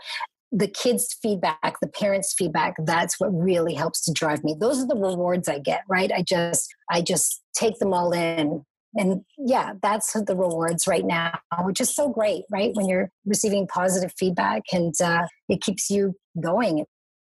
the 0.52 0.68
kids' 0.68 1.16
feedback, 1.22 1.76
the 1.80 1.88
parents' 1.88 2.34
feedback, 2.36 2.74
that's 2.84 3.18
what 3.18 3.28
really 3.28 3.74
helps 3.74 4.04
to 4.04 4.12
drive 4.12 4.44
me. 4.44 4.54
Those 4.58 4.82
are 4.82 4.86
the 4.86 4.96
rewards 4.96 5.48
I 5.48 5.58
get, 5.58 5.82
right? 5.88 6.12
I 6.12 6.22
just 6.22 6.68
I 6.90 7.00
just 7.00 7.42
take 7.54 7.78
them 7.78 7.94
all 7.94 8.12
in. 8.12 8.64
And 8.94 9.22
yeah, 9.38 9.72
that's 9.80 10.12
the 10.12 10.36
rewards 10.36 10.86
right 10.86 11.04
now, 11.04 11.38
which 11.60 11.80
is 11.80 11.94
so 11.94 12.10
great, 12.10 12.44
right? 12.50 12.72
When 12.74 12.86
you're 12.86 13.10
receiving 13.24 13.66
positive 13.66 14.12
feedback 14.18 14.62
and 14.70 14.94
uh, 15.02 15.26
it 15.48 15.62
keeps 15.62 15.88
you 15.88 16.14
going. 16.38 16.84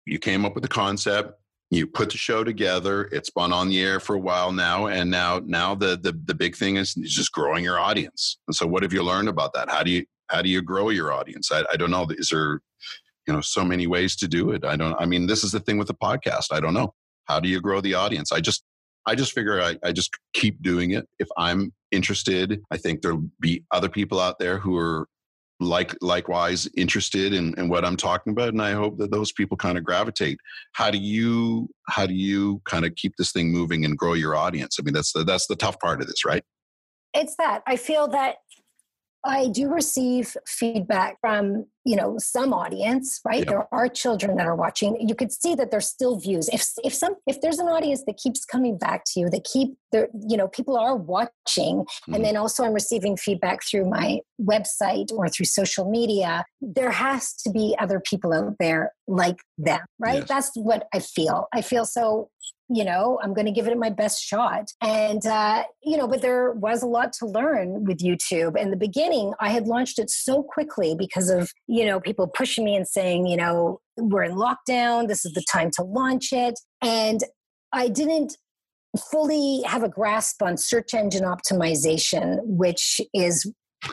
You 0.08 0.18
came 0.18 0.46
up 0.46 0.56
with 0.56 0.64
the 0.64 0.70
concept. 0.70 1.39
You 1.74 1.88
put 1.88 2.11
the 2.11 2.17
show 2.17 2.43
together. 2.43 3.09
It's 3.11 3.32
been 3.32 3.51
on 3.51 3.69
the 3.69 3.82
air 3.82 3.99
for 3.99 4.15
a 4.15 4.19
while 4.19 4.51
now, 4.51 4.88
and 4.88 5.09
now 5.09 5.41
now 5.43 5.74
the 5.74 5.97
the, 5.97 6.11
the 6.26 6.36
big 6.36 6.55
thing 6.55 6.78
is, 6.78 6.95
is 6.97 7.13
just 7.13 7.32
growing 7.32 7.63
your 7.63 7.80
audience. 7.80 8.38
And 8.47 8.55
so, 8.55 8.67
what 8.67 8.84
have 8.84 8.93
you 8.93 9.01
learned 9.01 9.28
about 9.28 9.53
that? 9.53 9.69
How 9.69 9.82
do 9.82 9.89
you 9.89 10.05
how 10.28 10.43
do 10.43 10.49
you 10.49 10.61
grow 10.61 10.89
your 10.89 11.11
audience? 11.11 11.51
I, 11.51 11.63
I 11.71 11.76
don't 11.76 11.89
know. 11.89 12.05
Is 12.11 12.30
there 12.30 12.61
you 13.28 13.34
know 13.34 13.41
so 13.41 13.63
many 13.63 13.88
ways 13.88 14.15
to 14.17 14.28
do 14.28 14.51
it? 14.51 14.63
I 14.63 14.76
don't. 14.76 14.95
I 14.99 15.05
mean, 15.05 15.26
this 15.26 15.43
is 15.43 15.51
the 15.51 15.59
thing 15.59 15.80
with 15.80 15.88
the 15.88 15.95
podcast. 15.95 16.47
I 16.51 16.59
don't 16.59 16.76
know. 16.76 16.93
How 17.26 17.39
do 17.39 17.49
you 17.49 17.59
grow 17.59 17.82
the 17.82 17.95
audience? 17.95 18.32
I 18.32 18.39
just 18.39 18.63
I 19.07 19.15
just 19.15 19.34
figure 19.34 19.59
I, 19.59 19.78
I 19.84 19.91
just 19.93 20.15
keep 20.34 20.61
doing 20.61 20.91
it. 20.91 21.07
If 21.17 21.28
I'm 21.38 21.74
interested, 21.91 22.61
I 22.69 22.78
think 22.78 23.01
there'll 23.01 23.30
be 23.39 23.63
other 23.71 23.89
people 23.89 24.19
out 24.19 24.38
there 24.38 24.59
who 24.59 24.78
are 24.78 25.07
like 25.64 25.95
likewise 26.01 26.68
interested 26.78 27.34
in, 27.34 27.57
in 27.57 27.70
what 27.70 27.86
I'm 27.86 27.97
talking 27.97 28.32
about. 28.32 28.49
And 28.49 28.61
I 28.61 28.72
hope 28.72 28.97
that 28.97 29.11
those 29.11 29.32
people 29.32 29.57
kind 29.57 29.78
of 29.78 29.84
gravitate. 29.84 30.39
How 30.74 30.91
do 30.91 30.97
you 30.97 31.70
how 31.89 32.05
do 32.05 32.14
you 32.14 32.61
kind 32.66 32.86
of 32.86 32.95
keep 32.95 33.14
this 33.18 33.32
thing 33.32 33.51
moving 33.51 33.86
and 33.86 33.97
grow 33.97 34.14
your 34.14 34.36
audience? 34.36 34.78
I 34.80 34.84
mean, 34.84 34.93
that's 34.93 35.14
the 35.14 35.24
that's 35.24 35.47
the 35.47 35.55
tough 35.55 35.80
part 35.80 36.01
of 36.01 36.07
this, 36.07 36.26
right? 36.26 36.43
It's 37.14 37.36
that 37.38 37.61
I 37.68 37.76
feel 37.76 38.07
that 38.09 38.38
I 39.26 39.47
do 39.47 39.70
receive 39.70 40.36
feedback 40.47 41.18
from, 41.22 41.66
you 41.86 41.96
know, 41.96 42.16
some 42.18 42.54
audience, 42.54 43.20
right? 43.26 43.46
There 43.46 43.68
are 43.74 43.88
children 43.90 44.38
that 44.38 44.46
are 44.48 44.56
watching. 44.56 44.96
You 45.00 45.16
could 45.16 45.32
see 45.32 45.54
that 45.56 45.70
there's 45.72 45.88
still 45.88 46.18
views. 46.18 46.48
If 46.50 46.66
if 46.84 46.94
some 46.94 47.16
if 47.28 47.42
there's 47.42 47.60
an 47.60 47.68
audience 47.68 48.04
that 48.08 48.18
keeps 48.18 48.46
coming 48.46 48.78
back 48.78 49.04
to 49.08 49.20
you, 49.20 49.30
that 49.30 49.44
keep 49.44 49.76
there, 49.92 50.08
you 50.28 50.38
know, 50.38 50.48
people 50.48 50.78
are 50.78 50.96
watching, 50.96 51.86
Mhm. 52.08 52.16
and 52.16 52.26
then 52.26 52.38
also 52.38 52.64
I'm 52.64 52.74
receiving 52.74 53.18
feedback 53.18 53.64
through 53.64 53.90
my 53.90 54.20
website 54.42 55.12
or 55.12 55.28
through 55.30 55.46
social 55.46 55.90
media. 55.90 56.46
There 56.62 56.92
has 56.92 57.34
to 57.44 57.50
be 57.52 57.76
other 57.80 58.00
people 58.00 58.34
out 58.34 58.56
there 58.60 58.94
like 59.08 59.38
them, 59.58 59.82
right? 60.00 60.20
Yes. 60.20 60.28
That's 60.28 60.52
what 60.56 60.88
I 60.94 61.00
feel. 61.00 61.48
I 61.54 61.62
feel 61.62 61.86
so 61.86 62.30
you 62.70 62.86
know 62.86 63.20
i'm 63.22 63.34
going 63.34 63.46
to 63.46 63.52
give 63.52 63.68
it 63.68 63.78
my 63.78 63.90
best 63.90 64.24
shot 64.24 64.72
and 64.82 65.26
uh, 65.26 65.64
you 65.84 65.98
know 65.98 66.08
but 66.08 66.22
there 66.22 66.52
was 66.52 66.82
a 66.82 66.88
lot 66.88 67.12
to 67.12 67.26
learn 67.26 67.84
with 67.84 67.98
youtube 68.00 68.58
in 68.58 68.72
the 68.72 68.78
beginning 68.78 69.34
i 69.42 69.50
had 69.50 69.68
launched 69.68 70.00
it 70.00 70.10
so 70.10 70.42
quickly 70.42 70.96
because 70.98 71.30
of 71.30 71.52
you 71.74 71.86
know 71.86 71.99
people 71.99 72.28
pushing 72.28 72.63
me 72.63 72.76
and 72.76 72.88
saying 72.88 73.26
you 73.26 73.36
know 73.36 73.80
we're 73.97 74.24
in 74.24 74.36
lockdown 74.36 75.07
this 75.07 75.26
is 75.26 75.34
the 75.34 75.43
time 75.51 75.71
to 75.71 75.84
launch 75.84 76.32
it 76.32 76.59
and 76.82 77.21
i 77.74 77.88
didn't 77.88 78.38
fully 79.11 79.63
have 79.65 79.82
a 79.82 79.89
grasp 79.89 80.43
on 80.43 80.55
search 80.55 80.93
engine 80.93 81.24
optimization 81.24 82.38
which 82.43 83.01
is 83.13 83.51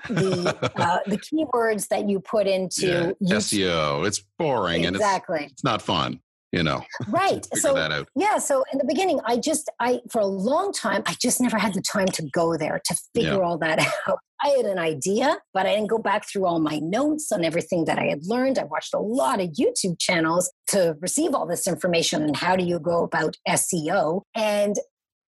the 0.08 0.70
uh, 0.76 0.98
the 1.06 1.18
keywords 1.18 1.88
that 1.88 2.08
you 2.08 2.20
put 2.20 2.46
into 2.46 3.16
yeah. 3.20 3.36
SEO. 3.36 4.06
It's 4.06 4.22
boring 4.38 4.86
and 4.86 4.94
it's 4.94 5.04
exactly 5.04 5.48
it's 5.50 5.64
not 5.64 5.82
fun. 5.82 6.20
You 6.52 6.64
know, 6.64 6.82
right 7.08 7.46
so 7.54 7.74
that 7.74 7.92
out. 7.92 8.08
yeah 8.16 8.38
so 8.38 8.64
in 8.72 8.78
the 8.78 8.84
beginning 8.84 9.20
i 9.24 9.36
just 9.36 9.70
i 9.78 10.00
for 10.10 10.20
a 10.20 10.26
long 10.26 10.72
time 10.72 11.02
i 11.06 11.14
just 11.22 11.40
never 11.40 11.58
had 11.58 11.74
the 11.74 11.80
time 11.80 12.08
to 12.08 12.28
go 12.32 12.56
there 12.56 12.80
to 12.86 12.96
figure 13.14 13.44
all 13.44 13.56
that 13.58 13.78
out. 14.08 14.18
I 14.42 14.48
had 14.48 14.66
an 14.66 14.78
idea 14.78 15.38
but 15.54 15.66
i 15.66 15.74
didn't 15.74 15.86
go 15.86 15.98
back 15.98 16.28
through 16.28 16.46
all 16.46 16.58
my 16.58 16.80
notes 16.80 17.30
on 17.30 17.44
everything 17.44 17.84
that 17.84 18.00
i 18.00 18.06
had 18.06 18.26
learned. 18.26 18.58
I 18.58 18.64
watched 18.64 18.94
a 18.94 18.98
lot 18.98 19.40
of 19.40 19.50
youtube 19.50 20.00
channels 20.00 20.50
to 20.68 20.96
receive 21.00 21.34
all 21.34 21.46
this 21.46 21.68
information 21.68 22.22
and 22.22 22.36
how 22.36 22.56
do 22.56 22.64
you 22.64 22.80
go 22.80 23.04
about 23.04 23.36
seo 23.48 24.22
and 24.34 24.76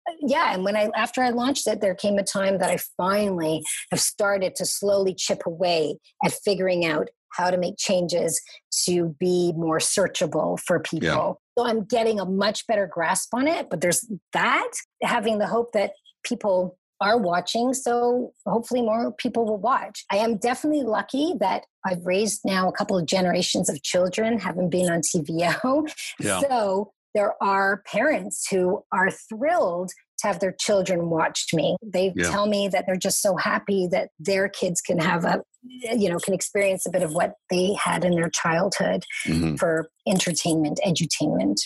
uh, 0.09 0.13
yeah 0.21 0.53
and 0.55 0.63
when 0.63 0.75
i 0.75 0.89
after 0.95 1.21
i 1.21 1.29
launched 1.29 1.67
it 1.67 1.79
there 1.79 1.93
came 1.93 2.17
a 2.17 2.23
time 2.23 2.57
that 2.57 2.71
i 2.71 2.77
finally 2.97 3.61
have 3.91 4.01
started 4.01 4.55
to 4.55 4.65
slowly 4.65 5.13
chip 5.13 5.43
away 5.45 5.99
at 6.25 6.33
figuring 6.43 6.85
out 6.85 7.09
how 7.33 7.51
to 7.51 7.57
make 7.57 7.77
changes 7.77 8.41
to 8.85 9.15
be 9.19 9.53
more 9.55 9.79
searchable 9.79 10.59
for 10.59 10.79
people. 10.79 11.41
So 11.57 11.65
I'm 11.65 11.83
getting 11.83 12.19
a 12.19 12.25
much 12.25 12.65
better 12.67 12.87
grasp 12.87 13.33
on 13.33 13.47
it, 13.47 13.69
but 13.69 13.81
there's 13.81 14.09
that 14.33 14.71
having 15.01 15.37
the 15.39 15.47
hope 15.47 15.73
that 15.73 15.93
people 16.23 16.77
are 17.01 17.17
watching. 17.17 17.73
So 17.73 18.33
hopefully 18.45 18.81
more 18.81 19.11
people 19.11 19.45
will 19.45 19.57
watch. 19.57 20.05
I 20.11 20.17
am 20.17 20.37
definitely 20.37 20.83
lucky 20.83 21.33
that 21.39 21.65
I've 21.85 22.05
raised 22.05 22.41
now 22.45 22.69
a 22.69 22.71
couple 22.71 22.97
of 22.97 23.05
generations 23.05 23.69
of 23.69 23.83
children, 23.83 24.39
haven't 24.39 24.69
been 24.69 24.89
on 24.89 25.01
TVO. 25.01 25.91
Yeah. 26.19 26.39
So 26.39 26.93
there 27.13 27.35
are 27.43 27.83
parents 27.85 28.47
who 28.49 28.83
are 28.91 29.11
thrilled 29.11 29.91
have 30.23 30.39
their 30.39 30.53
children 30.59 31.09
watch 31.09 31.47
me. 31.53 31.75
They 31.81 32.13
yeah. 32.15 32.29
tell 32.29 32.47
me 32.47 32.67
that 32.69 32.85
they're 32.87 32.95
just 32.95 33.21
so 33.21 33.35
happy 33.35 33.87
that 33.91 34.09
their 34.19 34.49
kids 34.49 34.81
can 34.81 34.97
have 34.99 35.25
a, 35.25 35.41
you 35.63 36.09
know, 36.09 36.17
can 36.17 36.33
experience 36.33 36.85
a 36.85 36.89
bit 36.89 37.03
of 37.03 37.13
what 37.13 37.33
they 37.49 37.73
had 37.73 38.03
in 38.03 38.15
their 38.15 38.29
childhood 38.29 39.03
mm-hmm. 39.27 39.55
for 39.55 39.89
entertainment, 40.07 40.79
edutainment. 40.85 41.57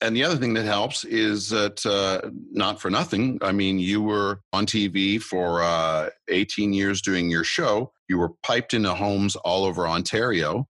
And 0.00 0.16
the 0.16 0.24
other 0.24 0.36
thing 0.36 0.54
that 0.54 0.64
helps 0.64 1.04
is 1.04 1.50
that 1.50 1.84
uh, 1.86 2.28
not 2.50 2.80
for 2.80 2.90
nothing. 2.90 3.38
I 3.42 3.52
mean, 3.52 3.78
you 3.78 4.02
were 4.02 4.40
on 4.52 4.66
TV 4.66 5.20
for 5.20 5.62
uh, 5.62 6.10
18 6.28 6.72
years 6.72 7.02
doing 7.02 7.30
your 7.30 7.44
show. 7.44 7.92
You 8.08 8.18
were 8.18 8.30
piped 8.42 8.74
into 8.74 8.94
homes 8.94 9.36
all 9.36 9.64
over 9.64 9.86
Ontario. 9.86 10.66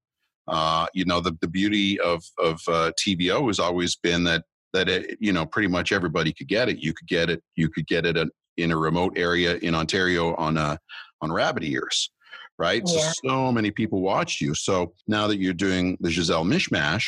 Uh, 0.49 0.87
you 0.95 1.05
know, 1.05 1.21
the, 1.21 1.37
the 1.41 1.49
beauty 1.49 1.99
of, 2.01 2.25
of 2.39 2.61
uh, 2.67 2.91
TVO 3.01 3.47
has 3.47 3.61
always 3.61 3.95
been 3.97 4.25
that 4.25 4.45
that 4.73 4.89
it, 4.89 5.19
you 5.21 5.33
know 5.33 5.47
pretty 5.47 5.69
much 5.69 5.93
everybody 5.93 6.33
could 6.33 6.49
get 6.49 6.69
it. 6.69 6.79
You 6.79 6.93
could 6.93 7.09
get 7.09 7.31
it. 7.31 7.43
You 7.57 7.69
could 7.69 7.87
get 7.87 8.07
it 8.07 8.17
in 8.57 8.73
a 8.73 8.77
remote 8.77 9.15
area 9.17 9.57
in 9.57 9.75
Ontario 9.75 10.35
on 10.37 10.57
a 10.57 10.61
uh, 10.61 10.77
on 11.23 11.33
rabbit 11.33 11.65
ears, 11.65 12.11
right? 12.59 12.83
Yeah. 12.87 13.01
So 13.01 13.13
so 13.29 13.53
many 13.53 13.71
people 13.71 14.01
watched 14.01 14.41
you. 14.41 14.55
So 14.55 14.93
now 15.07 15.27
that 15.27 15.39
you're 15.39 15.53
doing 15.53 15.97
the 16.01 16.11
Gisele 16.11 16.45
Mishmash, 16.45 17.07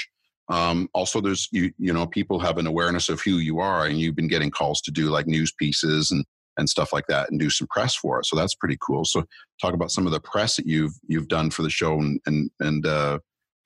um, 0.49 0.89
also 0.95 1.21
there's 1.21 1.49
you 1.53 1.73
you 1.79 1.93
know 1.93 2.07
people 2.07 2.39
have 2.41 2.59
an 2.59 2.67
awareness 2.67 3.09
of 3.09 3.21
who 3.21 3.39
you 3.39 3.61
are, 3.61 3.87
and 3.87 3.99
you've 3.99 4.17
been 4.17 4.29
getting 4.29 4.51
calls 4.51 4.81
to 4.83 4.91
do 4.91 5.11
like 5.11 5.27
news 5.27 5.53
pieces 5.59 6.11
and 6.11 6.25
and 6.59 6.69
stuff 6.69 6.93
like 6.93 7.07
that 7.07 7.31
and 7.31 7.41
do 7.41 7.51
some 7.51 7.67
press 7.69 7.95
for 7.95 8.19
it 8.19 8.27
so 8.27 8.37
that's 8.37 8.55
pretty 8.55 8.77
cool 8.81 9.05
so 9.05 9.25
talk 9.61 9.75
about 9.75 9.91
some 9.91 10.07
of 10.07 10.13
the 10.13 10.21
press 10.21 10.57
that 10.57 10.67
you've 10.67 10.93
you've 11.07 11.29
done 11.29 11.51
for 11.51 11.63
the 11.63 11.71
show 11.71 11.95
and 11.95 12.21
and 12.27 12.51
and 12.61 12.87
uh, 12.87 13.19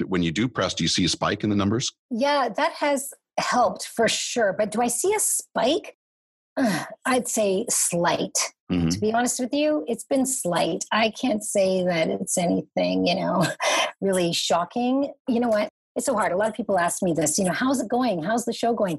when 0.07 0.22
you 0.22 0.30
do 0.30 0.49
press 0.49 0.74
do 0.74 0.84
you 0.84 0.88
see 0.88 1.05
a 1.05 1.09
spike 1.09 1.42
in 1.42 1.51
the 1.51 1.57
numbers 1.57 1.92
yeah 2.11 2.49
that 2.49 2.72
has 2.72 3.12
helped 3.39 3.87
for 3.87 4.09
sure. 4.09 4.55
But 4.57 4.70
do 4.70 4.80
I 4.80 4.89
see 4.89 5.14
a 5.14 5.20
spike? 5.20 5.97
I'd 7.05 7.28
say 7.28 7.66
slight. 7.68 8.37
Mm-hmm. 8.70 8.89
To 8.89 8.99
be 8.99 9.12
honest 9.12 9.39
with 9.39 9.53
you, 9.53 9.84
it's 9.87 10.05
been 10.05 10.26
slight. 10.26 10.84
I 10.91 11.11
can't 11.11 11.45
say 11.45 11.84
that 11.84 12.09
it's 12.09 12.37
anything, 12.37 13.07
you 13.07 13.14
know, 13.14 13.47
really 14.01 14.32
shocking. 14.32 15.12
You 15.28 15.41
know 15.41 15.49
what? 15.49 15.68
It's 15.95 16.07
so 16.07 16.14
hard. 16.14 16.32
A 16.32 16.37
lot 16.37 16.49
of 16.49 16.55
people 16.55 16.78
ask 16.78 17.03
me 17.03 17.12
this, 17.12 17.39
you 17.39 17.45
know, 17.45 17.53
how's 17.53 17.80
it 17.80 17.89
going? 17.89 18.22
How's 18.22 18.45
the 18.45 18.53
show 18.53 18.74
going? 18.74 18.99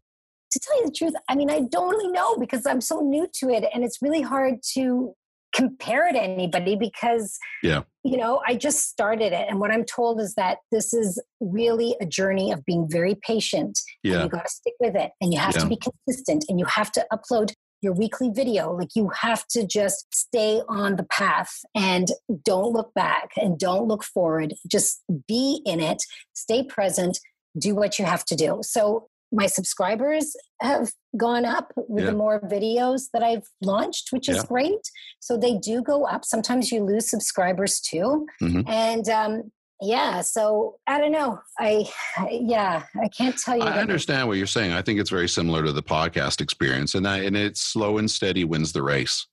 To 0.51 0.59
tell 0.59 0.79
you 0.79 0.85
the 0.85 0.93
truth, 0.93 1.13
I 1.27 1.35
mean, 1.35 1.49
I 1.49 1.61
don't 1.69 1.89
really 1.89 2.11
know 2.11 2.37
because 2.37 2.65
I'm 2.65 2.79
so 2.79 3.01
new 3.01 3.27
to 3.39 3.49
it 3.49 3.65
and 3.73 3.83
it's 3.83 4.01
really 4.01 4.21
hard 4.21 4.55
to 4.75 5.13
compare 5.57 6.07
it 6.07 6.13
to 6.13 6.21
anybody 6.21 6.75
because 6.75 7.37
yeah. 7.63 7.81
you 8.03 8.15
know 8.15 8.41
i 8.47 8.55
just 8.55 8.89
started 8.89 9.33
it. 9.33 9.47
And 9.49 9.59
what 9.59 9.71
i'm 9.71 9.83
told 9.83 10.21
is 10.21 10.35
that 10.35 10.59
this 10.71 10.93
is 10.93 11.21
really 11.39 11.95
a 11.99 12.05
journey 12.05 12.51
of 12.51 12.63
being 12.65 12.87
very 12.89 13.15
patient 13.15 13.77
yeah. 14.03 14.15
and 14.15 14.23
you 14.23 14.29
got 14.29 14.45
to 14.45 14.51
stick 14.51 14.73
with 14.79 14.95
it 14.95 15.11
and 15.19 15.33
you 15.33 15.39
have 15.39 15.55
yeah. 15.55 15.61
to 15.61 15.67
be 15.67 15.77
consistent 15.77 16.45
and 16.47 16.59
you 16.59 16.65
have 16.65 16.91
to 16.93 17.05
upload 17.11 17.53
your 17.81 17.93
weekly 17.93 18.31
video. 18.33 18.75
Like 18.75 18.95
you 18.95 19.11
have 19.21 19.45
to 19.49 19.65
just 19.65 20.07
stay 20.11 20.61
on 20.67 20.95
the 20.95 21.03
path 21.03 21.59
and 21.75 22.07
don't 22.43 22.73
look 22.73 22.91
back 22.95 23.29
and 23.37 23.59
don't 23.59 23.87
look 23.87 24.03
forward. 24.03 24.55
Just 24.67 25.03
be 25.27 25.61
in 25.63 25.79
it 25.79 26.01
stay 26.33 26.63
present 26.63 27.19
do 27.57 27.75
what 27.75 27.97
you 27.99 28.05
have 28.05 28.23
to 28.25 28.35
do. 28.35 28.59
So 28.61 29.07
my 29.31 29.45
subscribers 29.45 30.35
have 30.61 30.89
gone 31.17 31.45
up 31.45 31.73
with 31.75 32.03
yeah. 32.03 32.11
the 32.11 32.17
more 32.17 32.39
videos 32.41 33.07
that 33.13 33.23
I've 33.23 33.45
launched, 33.61 34.09
which 34.11 34.29
is 34.29 34.37
yeah. 34.37 34.43
great. 34.47 34.89
So 35.19 35.37
they 35.37 35.57
do 35.57 35.81
go 35.81 36.05
up. 36.05 36.23
Sometimes 36.23 36.71
you 36.71 36.83
lose 36.83 37.09
subscribers 37.09 37.79
too. 37.79 38.25
Mm-hmm. 38.41 38.61
And 38.67 39.09
um, 39.09 39.51
yeah, 39.81 40.21
so 40.21 40.77
I 40.87 40.99
don't 40.99 41.11
know. 41.11 41.39
I, 41.59 41.85
yeah, 42.31 42.83
I 43.01 43.07
can't 43.09 43.37
tell 43.37 43.57
you. 43.57 43.63
I 43.63 43.79
understand 43.79 44.27
what 44.27 44.37
you're 44.37 44.47
saying. 44.47 44.71
I 44.71 44.81
think 44.81 44.99
it's 44.99 45.09
very 45.09 45.29
similar 45.29 45.63
to 45.63 45.71
the 45.71 45.83
podcast 45.83 46.41
experience, 46.41 46.95
and 46.95 47.07
I, 47.07 47.19
and 47.19 47.37
it's 47.37 47.61
slow 47.61 47.99
and 47.99 48.09
steady 48.09 48.43
wins 48.43 48.71
the 48.71 48.81
race. 48.81 49.27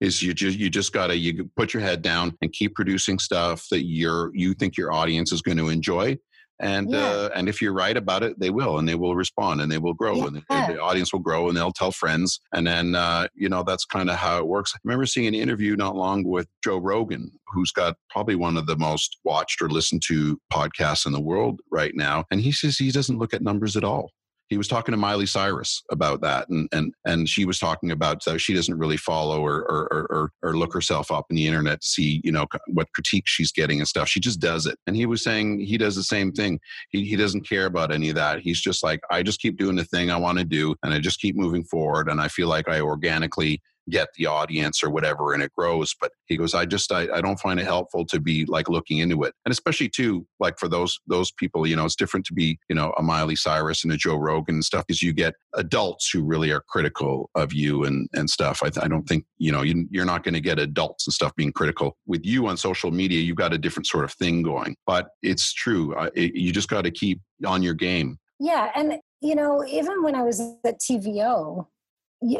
Is 0.00 0.22
you 0.22 0.34
just 0.34 0.58
you 0.58 0.68
just 0.68 0.92
gotta 0.92 1.16
you 1.16 1.50
put 1.56 1.72
your 1.72 1.82
head 1.82 2.02
down 2.02 2.36
and 2.42 2.52
keep 2.52 2.74
producing 2.74 3.18
stuff 3.18 3.66
that 3.70 3.86
you're 3.86 4.30
you 4.34 4.52
think 4.52 4.76
your 4.76 4.92
audience 4.92 5.32
is 5.32 5.40
going 5.40 5.56
to 5.56 5.70
enjoy, 5.70 6.18
and 6.60 6.90
yeah. 6.90 6.98
uh, 6.98 7.28
and 7.34 7.48
if 7.48 7.60
you're 7.60 7.72
right 7.72 7.96
about 7.96 8.22
it 8.22 8.38
they 8.38 8.50
will 8.50 8.78
and 8.78 8.88
they 8.88 8.94
will 8.94 9.14
respond 9.14 9.60
and 9.60 9.70
they 9.70 9.78
will 9.78 9.94
grow 9.94 10.16
yeah. 10.16 10.26
and, 10.26 10.36
the, 10.36 10.44
the, 10.48 10.80
audience 10.80 11.12
will 11.12 11.20
grow 11.20 11.48
and 11.48 11.56
they'll 11.56 11.72
tell 11.72 11.92
friends 11.92 12.40
and 12.52 12.66
then 12.66 12.94
uh, 12.94 13.26
you 13.34 13.48
know 13.48 13.62
that's 13.62 13.84
kind 13.84 14.10
of 14.10 14.16
how 14.16 14.38
it 14.38 14.46
works 14.46 14.72
i 14.74 14.78
remember 14.84 15.06
seeing 15.06 15.26
an 15.26 15.34
interview 15.34 15.76
not 15.76 15.96
long 15.96 16.24
with 16.24 16.46
joe 16.64 16.78
rogan 16.78 17.30
who's 17.48 17.72
got 17.72 17.96
probably 18.10 18.34
one 18.34 18.56
of 18.56 18.66
the 18.66 18.76
most 18.76 19.18
watched 19.24 19.60
or 19.60 19.68
listened 19.68 20.02
to 20.06 20.38
podcasts 20.52 21.06
in 21.06 21.12
the 21.12 21.20
world 21.20 21.60
right 21.70 21.92
now 21.94 22.24
and 22.30 22.40
he 22.40 22.52
says 22.52 22.76
he 22.76 22.90
doesn't 22.90 23.18
look 23.18 23.34
at 23.34 23.42
numbers 23.42 23.76
at 23.76 23.84
all 23.84 24.10
he 24.48 24.56
was 24.56 24.68
talking 24.68 24.92
to 24.92 24.96
Miley 24.96 25.26
Cyrus 25.26 25.82
about 25.90 26.20
that, 26.20 26.48
and 26.48 26.68
and 26.72 26.92
and 27.04 27.28
she 27.28 27.44
was 27.44 27.58
talking 27.58 27.90
about 27.90 28.22
so 28.22 28.36
she 28.36 28.54
doesn't 28.54 28.78
really 28.78 28.96
follow 28.96 29.40
or 29.40 29.62
or, 29.62 30.06
or 30.10 30.30
or 30.42 30.56
look 30.56 30.72
herself 30.72 31.10
up 31.10 31.26
in 31.30 31.36
the 31.36 31.46
internet 31.46 31.80
to 31.80 31.86
see 31.88 32.20
you 32.22 32.30
know 32.30 32.46
what 32.68 32.92
critiques 32.94 33.30
she's 33.30 33.52
getting 33.52 33.78
and 33.78 33.88
stuff. 33.88 34.08
She 34.08 34.20
just 34.20 34.40
does 34.40 34.66
it, 34.66 34.78
and 34.86 34.96
he 34.96 35.06
was 35.06 35.22
saying 35.22 35.60
he 35.60 35.76
does 35.76 35.96
the 35.96 36.02
same 36.02 36.32
thing. 36.32 36.60
He 36.90 37.04
he 37.04 37.16
doesn't 37.16 37.48
care 37.48 37.66
about 37.66 37.92
any 37.92 38.08
of 38.08 38.14
that. 38.14 38.40
He's 38.40 38.60
just 38.60 38.84
like 38.84 39.00
I 39.10 39.22
just 39.22 39.40
keep 39.40 39.56
doing 39.56 39.76
the 39.76 39.84
thing 39.84 40.10
I 40.10 40.16
want 40.16 40.38
to 40.38 40.44
do, 40.44 40.74
and 40.82 40.94
I 40.94 41.00
just 41.00 41.20
keep 41.20 41.36
moving 41.36 41.64
forward, 41.64 42.08
and 42.08 42.20
I 42.20 42.28
feel 42.28 42.48
like 42.48 42.68
I 42.68 42.80
organically 42.80 43.60
get 43.90 44.08
the 44.16 44.26
audience 44.26 44.82
or 44.82 44.90
whatever 44.90 45.32
and 45.32 45.42
it 45.42 45.52
grows 45.52 45.94
but 46.00 46.12
he 46.26 46.36
goes 46.36 46.54
i 46.54 46.64
just 46.64 46.90
I, 46.92 47.08
I 47.12 47.20
don't 47.20 47.38
find 47.38 47.60
it 47.60 47.64
helpful 47.64 48.04
to 48.06 48.20
be 48.20 48.44
like 48.46 48.68
looking 48.68 48.98
into 48.98 49.22
it. 49.24 49.34
And 49.44 49.52
especially 49.52 49.88
too 49.88 50.26
like 50.40 50.58
for 50.58 50.68
those 50.68 50.98
those 51.06 51.30
people 51.32 51.66
you 51.66 51.76
know 51.76 51.84
it's 51.84 51.96
different 51.96 52.26
to 52.26 52.34
be 52.34 52.58
you 52.68 52.74
know 52.74 52.92
a 52.98 53.02
miley 53.02 53.36
cyrus 53.36 53.84
and 53.84 53.92
a 53.92 53.96
joe 53.96 54.16
rogan 54.16 54.56
and 54.56 54.64
stuff 54.64 54.84
because 54.86 55.02
you 55.02 55.12
get 55.12 55.34
adults 55.54 56.10
who 56.10 56.24
really 56.24 56.50
are 56.50 56.62
critical 56.68 57.30
of 57.34 57.52
you 57.52 57.84
and 57.84 58.08
and 58.12 58.28
stuff. 58.28 58.62
I, 58.62 58.70
I 58.80 58.88
don't 58.88 59.08
think 59.08 59.24
you 59.38 59.52
know 59.52 59.62
you, 59.62 59.86
you're 59.90 60.04
not 60.04 60.24
going 60.24 60.34
to 60.34 60.40
get 60.40 60.58
adults 60.58 61.06
and 61.06 61.14
stuff 61.14 61.34
being 61.36 61.52
critical. 61.52 61.96
With 62.06 62.24
you 62.24 62.46
on 62.46 62.56
social 62.56 62.90
media 62.90 63.20
you've 63.20 63.36
got 63.36 63.52
a 63.52 63.58
different 63.58 63.86
sort 63.86 64.04
of 64.04 64.12
thing 64.12 64.42
going 64.42 64.76
but 64.86 65.08
it's 65.22 65.52
true. 65.52 65.94
It, 66.14 66.34
you 66.34 66.52
just 66.52 66.68
got 66.68 66.82
to 66.82 66.90
keep 66.90 67.20
on 67.44 67.62
your 67.62 67.74
game. 67.74 68.18
Yeah 68.38 68.70
and 68.74 68.98
you 69.22 69.34
know 69.34 69.64
even 69.66 70.02
when 70.02 70.14
i 70.14 70.22
was 70.22 70.40
at 70.40 70.78
tvo 70.78 71.66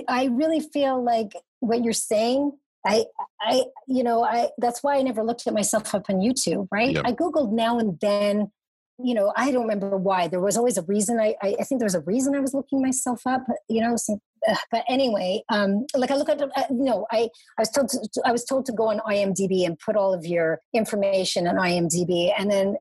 I 0.09 0.27
really 0.33 0.61
feel 0.61 1.03
like 1.03 1.33
what 1.61 1.85
you're 1.85 1.93
saying. 1.93 2.53
I, 2.87 3.05
I, 3.41 3.64
you 3.89 4.05
know, 4.05 4.24
I. 4.24 4.51
That's 4.59 4.83
why 4.83 4.97
I 4.97 5.03
never 5.03 5.22
looked 5.22 5.47
at 5.47 5.55
myself 5.55 5.95
up 5.95 6.09
on 6.09 6.16
YouTube. 6.16 6.68
Right? 6.70 6.95
Yep. 6.95 7.05
I 7.07 7.12
googled 7.12 7.53
now 7.53 7.79
and 7.79 7.99
then. 8.01 8.51
You 8.99 9.12
know, 9.12 9.31
I 9.37 9.53
don't 9.53 9.64
remember 9.68 9.99
why. 9.99 10.27
There 10.27 10.41
was 10.41 10.57
always 10.57 10.79
a 10.79 10.83
reason. 10.83 11.20
I, 11.20 11.35
I, 11.43 11.57
I 11.61 11.64
think 11.64 11.81
there 11.81 11.87
was 11.87 11.95
a 11.95 12.01
reason 12.01 12.35
I 12.35 12.41
was 12.41 12.55
looking 12.55 12.81
myself 12.81 13.27
up. 13.27 13.43
You 13.68 13.83
know, 13.83 13.97
some, 13.97 14.20
uh, 14.49 14.55
but 14.70 14.85
anyway, 14.89 15.43
um, 15.51 15.85
like 15.95 16.11
I 16.11 16.16
look 16.16 16.31
at, 16.31 16.41
uh, 16.41 16.49
no, 16.70 17.07
I, 17.11 17.29
I 17.59 17.61
was 17.61 17.68
told, 17.68 17.91
to, 17.91 18.22
I 18.24 18.33
was 18.33 18.45
told 18.45 18.64
to 18.66 18.72
go 18.72 18.89
on 18.89 19.01
IMDb 19.01 19.66
and 19.66 19.79
put 19.79 19.97
all 19.97 20.14
of 20.14 20.24
your 20.24 20.61
information 20.72 21.47
on 21.47 21.57
IMDb, 21.57 22.33
and 22.39 22.51
then, 22.51 22.77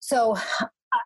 so 0.00 0.36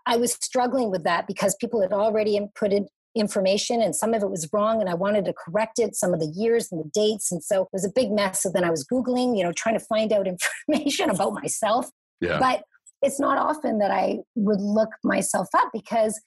I 0.07 0.17
was 0.17 0.35
struggling 0.35 0.93
with 0.93 1.03
that 1.05 1.27
because 1.27 1.57
people 1.57 1.81
had 1.81 1.93
already 1.93 2.39
inputted 2.39 2.87
information 3.15 3.83
and 3.83 3.95
some 3.95 4.15
of 4.15 4.23
it 4.23 4.31
was 4.31 4.49
wrong 4.53 4.81
and 4.81 4.89
I 4.89 4.95
wanted 4.95 5.25
to 5.27 5.35
correct 5.35 5.79
it, 5.79 5.95
some 5.95 6.15
of 6.15 6.21
the 6.21 6.33
years 6.35 6.71
and 6.73 6.83
the 6.83 6.91
dates. 6.95 7.31
And 7.31 7.43
so 7.43 7.63
it 7.63 7.69
was 7.73 7.85
a 7.85 7.93
big 7.95 8.11
mess. 8.11 8.43
So 8.43 8.51
then 8.53 8.65
I 8.65 8.71
was 8.71 8.87
Googling, 8.87 9.37
you 9.37 9.45
know, 9.45 9.53
trying 9.53 9.79
to 9.79 9.85
find 9.85 10.13
out 10.13 10.27
information 10.69 11.11
about 11.11 11.35
myself. 11.35 11.91
Yeah. 12.21 12.39
But 12.39 12.63
it's 13.03 13.21
not 13.21 13.39
often 13.39 13.79
that 13.79 13.91
I 13.91 14.19
would 14.37 14.61
look 14.61 14.91
myself 15.03 15.49
up 15.55 15.71
because 15.73 16.21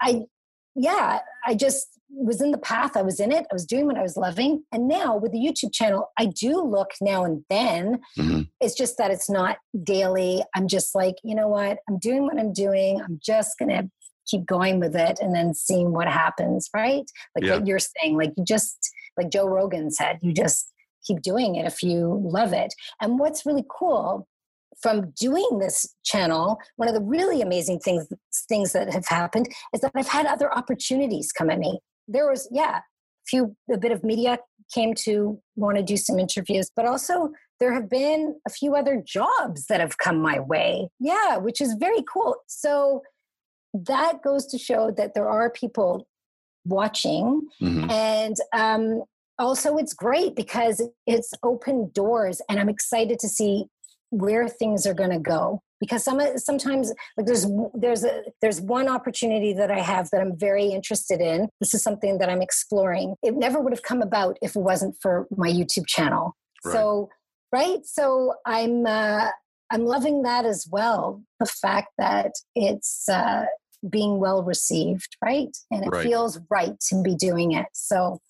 I, 0.00 0.22
yeah, 0.74 1.20
I 1.46 1.54
just 1.54 1.86
was 2.08 2.40
in 2.40 2.50
the 2.50 2.58
path. 2.58 2.96
I 2.96 3.02
was 3.02 3.20
in 3.20 3.32
it. 3.32 3.46
I 3.50 3.54
was 3.54 3.66
doing 3.66 3.86
what 3.86 3.96
I 3.96 4.02
was 4.02 4.16
loving. 4.16 4.64
And 4.72 4.88
now 4.88 5.16
with 5.16 5.32
the 5.32 5.38
YouTube 5.38 5.72
channel, 5.72 6.10
I 6.18 6.26
do 6.26 6.62
look 6.62 6.90
now 7.00 7.24
and 7.24 7.44
then. 7.48 8.00
Mm-hmm. 8.18 8.42
It's 8.60 8.74
just 8.74 8.98
that 8.98 9.10
it's 9.10 9.30
not 9.30 9.58
daily. 9.82 10.42
I'm 10.54 10.68
just 10.68 10.94
like, 10.94 11.16
you 11.22 11.34
know 11.34 11.48
what? 11.48 11.78
I'm 11.88 11.98
doing 11.98 12.22
what 12.22 12.38
I'm 12.38 12.52
doing. 12.52 13.00
I'm 13.00 13.20
just 13.22 13.58
going 13.58 13.70
to 13.70 13.90
keep 14.26 14.46
going 14.46 14.80
with 14.80 14.94
it 14.96 15.18
and 15.20 15.34
then 15.34 15.54
seeing 15.54 15.92
what 15.92 16.08
happens, 16.08 16.68
right? 16.74 17.04
Like 17.34 17.44
yeah. 17.44 17.54
what 17.56 17.66
you're 17.66 17.78
saying, 17.78 18.16
like 18.16 18.32
you 18.36 18.44
just, 18.44 18.90
like 19.16 19.30
Joe 19.30 19.46
Rogan 19.46 19.90
said, 19.90 20.18
you 20.22 20.32
just 20.32 20.70
keep 21.04 21.22
doing 21.22 21.56
it 21.56 21.66
if 21.66 21.82
you 21.82 22.20
love 22.24 22.52
it. 22.52 22.72
And 23.00 23.18
what's 23.18 23.44
really 23.44 23.64
cool 23.68 24.26
from 24.80 25.12
doing 25.18 25.58
this 25.60 25.94
channel, 26.04 26.58
one 26.76 26.88
of 26.88 26.94
the 26.94 27.00
really 27.00 27.42
amazing 27.42 27.78
things 27.80 28.06
things 28.48 28.72
that 28.72 28.92
have 28.92 29.06
happened 29.06 29.48
is 29.74 29.80
that 29.80 29.92
I've 29.94 30.08
had 30.08 30.26
other 30.26 30.52
opportunities 30.52 31.32
come 31.32 31.50
at 31.50 31.58
me. 31.58 31.80
There 32.08 32.28
was, 32.28 32.48
yeah, 32.50 32.78
a 32.78 32.82
few 33.26 33.56
a 33.72 33.78
bit 33.78 33.92
of 33.92 34.02
media 34.02 34.38
came 34.74 34.94
to 34.94 35.40
want 35.56 35.76
to 35.76 35.82
do 35.82 35.96
some 35.96 36.18
interviews, 36.18 36.70
but 36.74 36.86
also 36.86 37.30
there 37.60 37.72
have 37.72 37.88
been 37.88 38.34
a 38.46 38.50
few 38.50 38.74
other 38.74 39.02
jobs 39.04 39.66
that 39.66 39.80
have 39.80 39.98
come 39.98 40.20
my 40.20 40.40
way. 40.40 40.88
Yeah, 40.98 41.36
which 41.36 41.60
is 41.60 41.74
very 41.78 42.02
cool. 42.12 42.36
So 42.46 43.02
that 43.74 44.22
goes 44.22 44.46
to 44.46 44.58
show 44.58 44.90
that 44.90 45.14
there 45.14 45.28
are 45.28 45.50
people 45.50 46.06
watching 46.64 47.42
mm-hmm. 47.60 47.90
and 47.90 48.36
um, 48.52 49.02
also 49.38 49.76
it's 49.76 49.94
great 49.94 50.36
because 50.36 50.82
it's 51.06 51.32
open 51.42 51.90
doors 51.92 52.40
and 52.48 52.60
I'm 52.60 52.68
excited 52.68 53.18
to 53.20 53.28
see 53.28 53.66
where 54.10 54.46
things 54.48 54.86
are 54.86 54.94
going 54.94 55.10
to 55.10 55.18
go 55.18 55.62
because 55.80 56.04
some 56.04 56.20
sometimes 56.36 56.92
like 57.16 57.26
there's 57.26 57.44
there's 57.74 58.04
a 58.04 58.22
there's 58.40 58.60
one 58.60 58.88
opportunity 58.88 59.52
that 59.52 59.70
I 59.70 59.80
have 59.80 60.08
that 60.12 60.20
I'm 60.20 60.38
very 60.38 60.66
interested 60.66 61.20
in. 61.20 61.48
This 61.58 61.74
is 61.74 61.82
something 61.82 62.18
that 62.18 62.28
I'm 62.28 62.40
exploring. 62.40 63.16
It 63.20 63.34
never 63.34 63.60
would 63.60 63.72
have 63.72 63.82
come 63.82 64.00
about 64.00 64.38
if 64.42 64.54
it 64.54 64.60
wasn't 64.60 64.94
for 65.02 65.26
my 65.36 65.48
YouTube 65.48 65.88
channel. 65.88 66.36
Right. 66.64 66.72
So 66.72 67.08
right, 67.50 67.80
so 67.84 68.34
I'm 68.46 68.86
uh, 68.86 69.30
I'm 69.72 69.84
loving 69.84 70.22
that 70.22 70.44
as 70.44 70.68
well. 70.70 71.20
The 71.40 71.46
fact 71.46 71.88
that 71.98 72.32
it's 72.54 73.08
uh, 73.08 73.46
being 73.88 74.18
well 74.18 74.42
received, 74.42 75.16
right, 75.22 75.56
and 75.70 75.84
it 75.84 75.88
right. 75.88 76.02
feels 76.02 76.38
right 76.50 76.78
to 76.88 77.02
be 77.02 77.14
doing 77.14 77.52
it. 77.52 77.66
So 77.72 78.20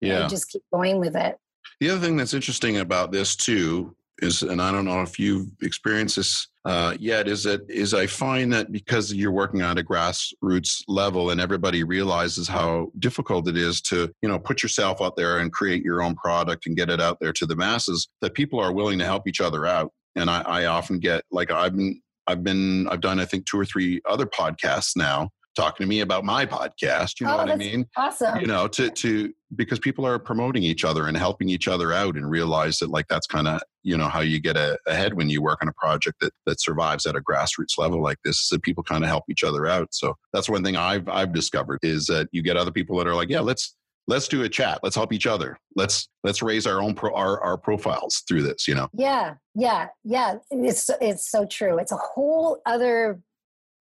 yeah, 0.00 0.26
just 0.28 0.48
keep 0.48 0.62
going 0.72 0.98
with 0.98 1.16
it. 1.16 1.36
The 1.80 1.90
other 1.90 2.00
thing 2.00 2.16
that's 2.16 2.34
interesting 2.34 2.78
about 2.78 3.12
this 3.12 3.36
too 3.36 3.96
is, 4.18 4.42
and 4.42 4.62
I 4.62 4.70
don't 4.70 4.84
know 4.84 5.02
if 5.02 5.18
you've 5.18 5.48
experienced 5.62 6.16
this 6.16 6.48
uh, 6.64 6.96
yet, 6.98 7.26
is 7.28 7.42
that 7.44 7.68
is 7.68 7.92
I 7.92 8.06
find 8.06 8.52
that 8.52 8.70
because 8.70 9.12
you're 9.12 9.32
working 9.32 9.60
at 9.62 9.78
a 9.78 9.82
grassroots 9.82 10.82
level 10.86 11.30
and 11.30 11.40
everybody 11.40 11.82
realizes 11.82 12.46
how 12.46 12.92
difficult 12.98 13.48
it 13.48 13.56
is 13.56 13.80
to 13.82 14.12
you 14.22 14.28
know 14.28 14.38
put 14.38 14.62
yourself 14.62 15.00
out 15.00 15.16
there 15.16 15.38
and 15.38 15.52
create 15.52 15.82
your 15.82 16.02
own 16.02 16.14
product 16.14 16.66
and 16.66 16.76
get 16.76 16.88
it 16.88 17.00
out 17.00 17.18
there 17.20 17.32
to 17.32 17.46
the 17.46 17.56
masses, 17.56 18.08
that 18.20 18.34
people 18.34 18.60
are 18.60 18.72
willing 18.72 18.98
to 18.98 19.04
help 19.04 19.26
each 19.26 19.40
other 19.40 19.66
out. 19.66 19.92
And 20.14 20.30
I, 20.30 20.42
I 20.42 20.64
often 20.66 20.98
get 20.98 21.24
like 21.30 21.50
I've 21.50 21.76
been 21.76 22.00
I've 22.26 22.44
been 22.44 22.88
I've 22.88 23.00
done 23.00 23.20
I 23.20 23.24
think 23.24 23.46
two 23.46 23.58
or 23.58 23.64
three 23.64 24.00
other 24.08 24.26
podcasts 24.26 24.96
now 24.96 25.30
talking 25.54 25.84
to 25.84 25.88
me 25.88 26.00
about 26.00 26.24
my 26.24 26.46
podcast. 26.46 27.20
You 27.20 27.26
know 27.26 27.34
oh, 27.34 27.38
what 27.38 27.50
I 27.50 27.56
mean? 27.56 27.86
Awesome. 27.96 28.40
You 28.40 28.46
know, 28.46 28.68
to 28.68 28.90
to 28.90 29.32
because 29.54 29.78
people 29.78 30.06
are 30.06 30.18
promoting 30.18 30.62
each 30.62 30.84
other 30.84 31.06
and 31.06 31.16
helping 31.16 31.48
each 31.48 31.68
other 31.68 31.92
out 31.92 32.16
and 32.16 32.28
realize 32.30 32.78
that 32.78 32.90
like 32.90 33.06
that's 33.08 33.26
kind 33.26 33.46
of 33.48 33.60
you 33.82 33.96
know 33.96 34.08
how 34.08 34.20
you 34.20 34.40
get 34.40 34.56
a, 34.56 34.78
ahead 34.86 35.14
when 35.14 35.28
you 35.28 35.42
work 35.42 35.58
on 35.62 35.68
a 35.68 35.72
project 35.72 36.20
that 36.20 36.32
that 36.46 36.60
survives 36.60 37.06
at 37.06 37.16
a 37.16 37.20
grassroots 37.20 37.78
level 37.78 38.02
like 38.02 38.18
this. 38.24 38.48
So 38.48 38.58
people 38.58 38.82
kind 38.82 39.04
of 39.04 39.08
help 39.08 39.24
each 39.30 39.44
other 39.44 39.66
out. 39.66 39.88
So 39.92 40.14
that's 40.32 40.48
one 40.48 40.64
thing 40.64 40.76
I've 40.76 41.08
I've 41.08 41.32
discovered 41.32 41.80
is 41.82 42.06
that 42.06 42.28
you 42.32 42.42
get 42.42 42.56
other 42.56 42.72
people 42.72 42.96
that 42.98 43.06
are 43.06 43.14
like, 43.14 43.28
yeah, 43.28 43.40
let's 43.40 43.74
let's 44.08 44.28
do 44.28 44.42
a 44.42 44.48
chat 44.48 44.80
let's 44.82 44.96
help 44.96 45.12
each 45.12 45.26
other 45.26 45.56
let's 45.76 46.08
let's 46.24 46.42
raise 46.42 46.66
our 46.66 46.80
own 46.80 46.94
pro, 46.94 47.14
our, 47.14 47.40
our 47.40 47.56
profiles 47.56 48.22
through 48.26 48.42
this 48.42 48.66
you 48.66 48.74
know 48.74 48.88
yeah 48.92 49.34
yeah 49.54 49.88
yeah 50.04 50.34
it's 50.50 50.90
it's 51.00 51.30
so 51.30 51.46
true 51.46 51.78
it's 51.78 51.92
a 51.92 51.96
whole 51.96 52.60
other 52.66 53.20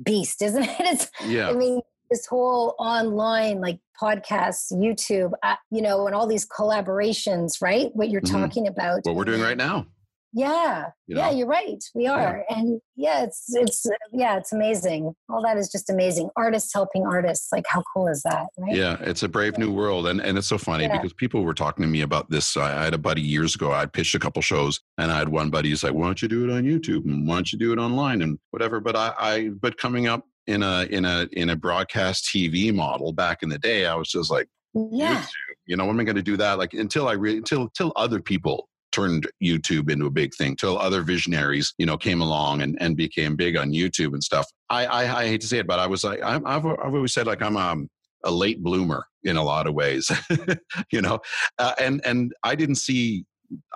beast, 0.04 0.42
isn't 0.42 0.64
it? 0.68 0.76
It's, 0.80 1.12
yeah. 1.26 1.50
I 1.50 1.54
mean, 1.54 1.82
this 2.10 2.26
whole 2.26 2.76
online 2.78 3.62
like 3.62 3.80
podcasts, 4.00 4.72
YouTube, 4.72 5.32
uh, 5.44 5.56
you 5.70 5.82
know, 5.82 6.08
and 6.08 6.16
all 6.16 6.28
these 6.28 6.48
collaborations, 6.48 7.62
right? 7.62 7.90
What 7.94 8.10
you're 8.10 8.22
mm-hmm. 8.22 8.42
talking 8.42 8.68
about. 8.68 9.02
What 9.04 9.16
we're 9.16 9.26
doing 9.26 9.42
right 9.42 9.58
now. 9.58 9.86
Yeah. 10.34 10.88
You 11.08 11.16
know? 11.16 11.22
Yeah, 11.22 11.32
you're 11.32 11.48
right. 11.48 11.84
We 11.94 12.08
are. 12.08 12.46
Yeah. 12.50 12.58
And 12.58 12.82
yeah, 12.96 13.24
it's 13.24 13.46
it's 13.50 13.86
uh, 13.86 13.92
yeah, 14.14 14.38
it's 14.38 14.54
amazing. 14.54 15.14
All 15.30 15.44
that 15.44 15.58
is 15.58 15.70
just 15.70 15.90
amazing. 15.90 16.30
Artists 16.38 16.74
helping 16.74 17.06
artists. 17.06 17.52
Like 17.52 17.66
how 17.68 17.84
cool 17.94 18.08
is 18.08 18.22
that, 18.24 18.48
right? 18.58 18.76
Yeah, 18.76 18.98
it's 19.02 19.24
a 19.24 19.28
brave 19.28 19.58
new 19.58 19.72
world 19.72 20.08
and 20.08 20.22
and 20.22 20.38
it's 20.38 20.48
so 20.48 20.58
funny 20.58 20.86
yeah. 20.86 20.98
because 20.98 21.14
people 21.14 21.44
were 21.44 21.54
talking 21.54 21.84
to 21.84 21.90
me 21.90 22.02
about 22.02 22.30
this. 22.30 22.56
Uh, 22.56 22.62
I, 22.62 22.84
had 22.84 22.94
a 22.94 22.98
buddy 22.98 23.22
years 23.22 23.56
ago. 23.56 23.72
I 23.74 23.86
pitched 23.86 24.16
a 24.16 24.20
couple 24.20 24.42
shows 24.42 24.80
and 24.98 25.12
I 25.12 25.18
had 25.18 25.30
one 25.30 25.50
buddy 25.50 25.70
who's 25.70 25.84
like, 25.84 25.94
"Why 25.94 26.06
don't 26.06 26.22
you 26.22 26.28
do 26.28 26.50
it 26.50 26.54
on 26.54 26.64
YouTube 26.64 27.06
and 27.06 27.28
why 27.28 27.36
don't 27.36 27.52
you 27.52 27.60
do 27.60 27.74
it 27.74 27.80
online 27.80 28.22
and 28.22 28.40
whatever?" 28.52 28.80
But 28.80 28.96
I 28.96 29.14
I 29.20 29.50
but 29.50 29.78
coming 29.78 30.08
up 30.08 30.26
in 30.48 30.64
a 30.64 30.84
in 30.84 31.04
a 31.06 31.28
in 31.34 31.50
a 31.50 31.56
broadcast 31.56 32.30
TV 32.34 32.74
model 32.74 33.12
back 33.12 33.44
in 33.44 33.50
the 33.50 33.60
day, 33.60 33.86
I 33.86 33.96
was 33.96 34.10
just 34.10 34.32
like, 34.32 34.48
yeah. 34.74 35.22
YouTube. 35.22 35.28
You 35.68 35.78
know, 35.78 35.86
when 35.86 35.96
am 35.96 36.00
I 36.02 36.04
going 36.04 36.16
to 36.16 36.22
do 36.22 36.38
that? 36.38 36.58
Like 36.58 36.74
until 36.74 37.08
I 37.08 37.14
really 37.14 37.38
until 37.38 37.64
until 37.64 37.94
other 37.96 38.22
people 38.22 38.68
turned 38.92 39.28
YouTube 39.44 39.89
into 39.89 40.06
a 40.06 40.12
big 40.12 40.34
thing 40.36 40.56
till 40.56 40.78
other 40.78 41.02
visionaries, 41.04 41.74
you 41.78 41.86
know, 41.86 41.98
came 41.98 42.22
along 42.22 42.62
and, 42.62 42.78
and 42.82 42.98
became 42.98 43.36
big 43.36 43.58
on 43.58 43.72
YouTube 43.72 44.14
and 44.14 44.24
stuff. 44.24 44.48
I, 44.70 44.86
I, 44.86 45.22
I 45.22 45.28
hate 45.28 45.42
to 45.42 45.48
say 45.48 45.60
it, 45.60 45.68
but 45.68 45.80
I 45.80 45.88
was 45.88 46.04
like, 46.04 46.22
i 46.22 46.32
have 46.32 46.46
I've 46.46 46.66
always 46.66 47.14
said 47.14 47.28
like 47.28 47.42
I'm 47.42 47.58
um, 47.58 47.89
a 48.24 48.32
late 48.32 48.62
bloomer 48.62 49.06
in 49.24 49.38
a 49.38 49.44
lot 49.44 49.68
of 49.68 49.74
ways, 49.74 50.12
you 50.92 51.02
know, 51.02 51.20
uh, 51.60 51.74
and, 51.80 52.02
and 52.06 52.34
I 52.44 52.56
didn't 52.56 52.76
see 52.76 53.26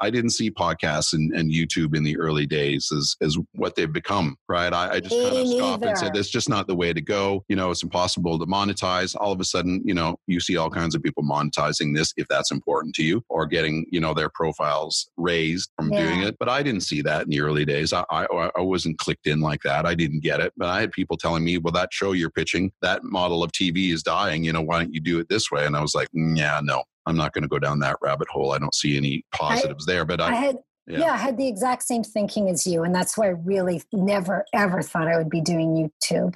I 0.01 0.09
didn't 0.09 0.31
see 0.31 0.51
podcasts 0.51 1.13
and, 1.13 1.33
and 1.33 1.51
YouTube 1.51 1.95
in 1.95 2.03
the 2.03 2.17
early 2.17 2.45
days 2.45 2.91
as, 2.95 3.15
as 3.21 3.37
what 3.53 3.75
they've 3.75 3.91
become, 3.91 4.37
right? 4.47 4.73
I, 4.73 4.95
I 4.95 4.99
just 4.99 5.15
kind 5.15 5.35
of 5.35 5.47
stopped 5.47 5.85
and 5.85 5.97
said, 5.97 6.13
that's 6.13 6.29
just 6.29 6.49
not 6.49 6.67
the 6.67 6.75
way 6.75 6.93
to 6.93 7.01
go. 7.01 7.43
You 7.47 7.55
know, 7.55 7.71
it's 7.71 7.83
impossible 7.83 8.39
to 8.39 8.45
monetize. 8.45 9.15
All 9.19 9.31
of 9.31 9.39
a 9.39 9.43
sudden, 9.43 9.81
you 9.85 9.93
know, 9.93 10.17
you 10.27 10.39
see 10.39 10.57
all 10.57 10.69
kinds 10.69 10.95
of 10.95 11.03
people 11.03 11.23
monetizing 11.23 11.95
this 11.95 12.13
if 12.17 12.27
that's 12.27 12.51
important 12.51 12.95
to 12.95 13.03
you 13.03 13.23
or 13.29 13.45
getting, 13.45 13.85
you 13.91 13.99
know, 13.99 14.13
their 14.13 14.29
profiles 14.29 15.09
raised 15.17 15.71
from 15.75 15.91
yeah. 15.91 16.03
doing 16.03 16.21
it. 16.23 16.37
But 16.39 16.49
I 16.49 16.63
didn't 16.63 16.81
see 16.81 17.01
that 17.01 17.23
in 17.23 17.29
the 17.29 17.41
early 17.41 17.65
days. 17.65 17.93
I, 17.93 18.03
I, 18.09 18.51
I 18.55 18.61
wasn't 18.61 18.97
clicked 18.97 19.27
in 19.27 19.41
like 19.41 19.61
that. 19.63 19.85
I 19.85 19.95
didn't 19.95 20.21
get 20.21 20.39
it. 20.39 20.53
But 20.57 20.69
I 20.69 20.81
had 20.81 20.91
people 20.91 21.17
telling 21.17 21.43
me, 21.43 21.57
well, 21.57 21.71
that 21.73 21.89
show 21.91 22.11
you're 22.11 22.29
pitching, 22.29 22.71
that 22.81 23.03
model 23.03 23.43
of 23.43 23.51
TV 23.51 23.91
is 23.91 24.03
dying. 24.03 24.43
You 24.43 24.53
know, 24.53 24.61
why 24.61 24.79
don't 24.79 24.93
you 24.93 25.01
do 25.01 25.19
it 25.19 25.29
this 25.29 25.51
way? 25.51 25.65
And 25.65 25.75
I 25.75 25.81
was 25.81 25.95
like, 25.95 26.09
yeah, 26.13 26.59
no, 26.63 26.83
I'm 27.05 27.15
not 27.15 27.33
going 27.33 27.43
to 27.43 27.47
go 27.47 27.59
down 27.59 27.79
that 27.79 27.97
rabbit 28.01 28.27
hole. 28.29 28.51
I 28.51 28.57
don't 28.57 28.73
see 28.73 28.97
any 28.97 29.23
positives 29.31 29.87
I, 29.87 29.93
there. 29.93 30.05
But 30.05 30.21
I, 30.21 30.29
I 30.29 30.35
had 30.35 30.57
yeah. 30.87 30.99
yeah. 30.99 31.13
I 31.13 31.17
had 31.17 31.37
the 31.37 31.47
exact 31.47 31.83
same 31.83 32.03
thinking 32.03 32.49
as 32.49 32.65
you, 32.65 32.83
and 32.83 32.93
that's 32.93 33.17
why 33.17 33.27
I 33.27 33.29
really 33.29 33.81
never 33.91 34.45
ever 34.53 34.81
thought 34.81 35.07
I 35.07 35.17
would 35.17 35.29
be 35.29 35.41
doing 35.41 35.89
YouTube. 36.11 36.33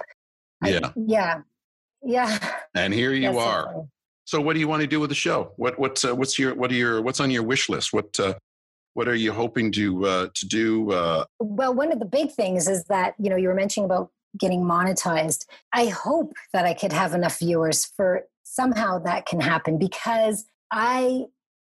Yeah, 0.64 0.80
I, 0.84 0.92
yeah, 0.96 1.40
yeah. 2.02 2.38
And 2.74 2.92
here 2.92 3.12
you 3.12 3.38
are. 3.38 3.86
So, 4.24 4.40
what 4.40 4.54
do 4.54 4.60
you 4.60 4.68
want 4.68 4.80
to 4.82 4.86
do 4.86 5.00
with 5.00 5.10
the 5.10 5.16
show? 5.16 5.52
What 5.56 5.78
what's 5.78 6.04
uh, 6.04 6.14
what's 6.14 6.38
your 6.38 6.54
what 6.54 6.70
are 6.70 6.76
your 6.76 7.02
what's 7.02 7.20
on 7.20 7.30
your 7.30 7.42
wish 7.42 7.68
list? 7.68 7.92
What 7.92 8.18
uh, 8.20 8.34
what 8.94 9.08
are 9.08 9.14
you 9.14 9.32
hoping 9.32 9.72
to 9.72 10.06
uh, 10.06 10.28
to 10.34 10.46
do? 10.46 10.92
Uh? 10.92 11.24
Well, 11.40 11.74
one 11.74 11.92
of 11.92 11.98
the 11.98 12.04
big 12.04 12.30
things 12.30 12.68
is 12.68 12.84
that 12.84 13.14
you 13.18 13.30
know 13.30 13.36
you 13.36 13.48
were 13.48 13.54
mentioning 13.54 13.86
about 13.86 14.10
getting 14.38 14.62
monetized. 14.62 15.46
I 15.72 15.86
hope 15.86 16.32
that 16.52 16.64
I 16.64 16.74
could 16.74 16.92
have 16.92 17.14
enough 17.14 17.38
viewers 17.38 17.84
for 17.96 18.22
somehow 18.44 18.98
that 19.00 19.26
can 19.26 19.40
happen 19.40 19.78
because 19.78 20.44
I 20.70 21.24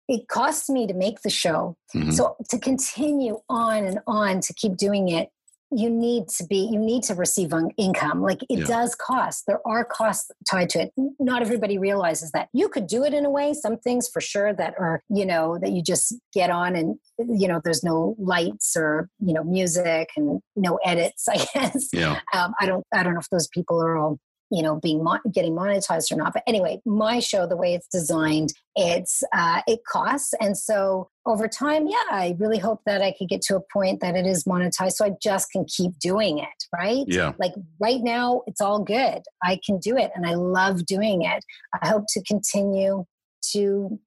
it 0.08 0.28
costs 0.28 0.68
me 0.68 0.86
to 0.86 0.94
make 0.94 1.22
the 1.22 1.30
show. 1.30 1.76
Mm-hmm. 1.94 2.10
So 2.10 2.36
to 2.50 2.58
continue 2.58 3.38
on 3.48 3.84
and 3.84 4.00
on 4.06 4.40
to 4.40 4.52
keep 4.54 4.76
doing 4.76 5.08
it, 5.08 5.30
you 5.74 5.88
need 5.88 6.28
to 6.28 6.44
be 6.44 6.68
you 6.70 6.78
need 6.78 7.02
to 7.02 7.14
receive 7.14 7.52
income 7.76 8.20
like 8.20 8.42
it 8.44 8.60
yeah. 8.60 8.64
does 8.66 8.94
cost 8.94 9.44
there 9.46 9.60
are 9.66 9.84
costs 9.84 10.30
tied 10.48 10.68
to 10.68 10.82
it 10.82 10.92
not 11.18 11.40
everybody 11.40 11.78
realizes 11.78 12.30
that 12.32 12.48
you 12.52 12.68
could 12.68 12.86
do 12.86 13.04
it 13.04 13.14
in 13.14 13.24
a 13.24 13.30
way 13.30 13.54
some 13.54 13.78
things 13.78 14.08
for 14.08 14.20
sure 14.20 14.52
that 14.52 14.74
are 14.78 15.02
you 15.08 15.24
know 15.24 15.58
that 15.58 15.72
you 15.72 15.82
just 15.82 16.14
get 16.34 16.50
on 16.50 16.76
and 16.76 16.96
you 17.18 17.48
know 17.48 17.60
there's 17.64 17.82
no 17.82 18.14
lights 18.18 18.76
or 18.76 19.08
you 19.18 19.32
know 19.32 19.42
music 19.42 20.10
and 20.16 20.40
no 20.56 20.78
edits 20.84 21.26
i 21.28 21.44
guess 21.54 21.88
yeah 21.92 22.20
um, 22.34 22.52
i 22.60 22.66
don't 22.66 22.84
i 22.92 23.02
don't 23.02 23.14
know 23.14 23.20
if 23.20 23.30
those 23.30 23.48
people 23.48 23.82
are 23.82 23.96
all 23.96 24.18
you 24.52 24.62
know 24.62 24.78
being 24.80 25.02
mo- 25.02 25.18
getting 25.32 25.54
monetized 25.54 26.12
or 26.12 26.16
not. 26.16 26.32
But 26.32 26.44
anyway 26.46 26.80
my 26.86 27.18
show 27.18 27.46
the 27.46 27.56
way 27.56 27.74
it's 27.74 27.88
designed 27.88 28.52
it's 28.76 29.22
uh, 29.34 29.62
it 29.66 29.80
costs. 29.86 30.32
And 30.40 30.56
so 30.56 31.10
over 31.26 31.46
time 31.46 31.86
yeah 31.86 31.96
i 32.10 32.34
really 32.38 32.58
hope 32.58 32.80
that 32.84 33.00
i 33.00 33.14
could 33.16 33.28
get 33.28 33.40
to 33.42 33.54
a 33.54 33.60
point 33.72 34.00
that 34.00 34.16
it 34.16 34.26
is 34.26 34.42
monetized 34.42 34.94
so 34.94 35.04
i 35.04 35.10
just 35.22 35.52
can 35.52 35.64
keep 35.66 35.96
doing 36.00 36.38
it 36.38 36.48
right? 36.72 37.04
Yeah. 37.06 37.32
Like 37.38 37.52
right 37.80 38.00
now 38.02 38.42
it's 38.46 38.60
all 38.60 38.82
good. 38.82 39.22
I 39.42 39.58
can 39.64 39.78
do 39.78 39.96
it 39.96 40.10
and 40.14 40.26
i 40.26 40.34
love 40.34 40.86
doing 40.86 41.22
it. 41.22 41.44
I 41.80 41.88
hope 41.88 42.04
to 42.10 42.22
continue 42.24 43.04
to 43.52 43.98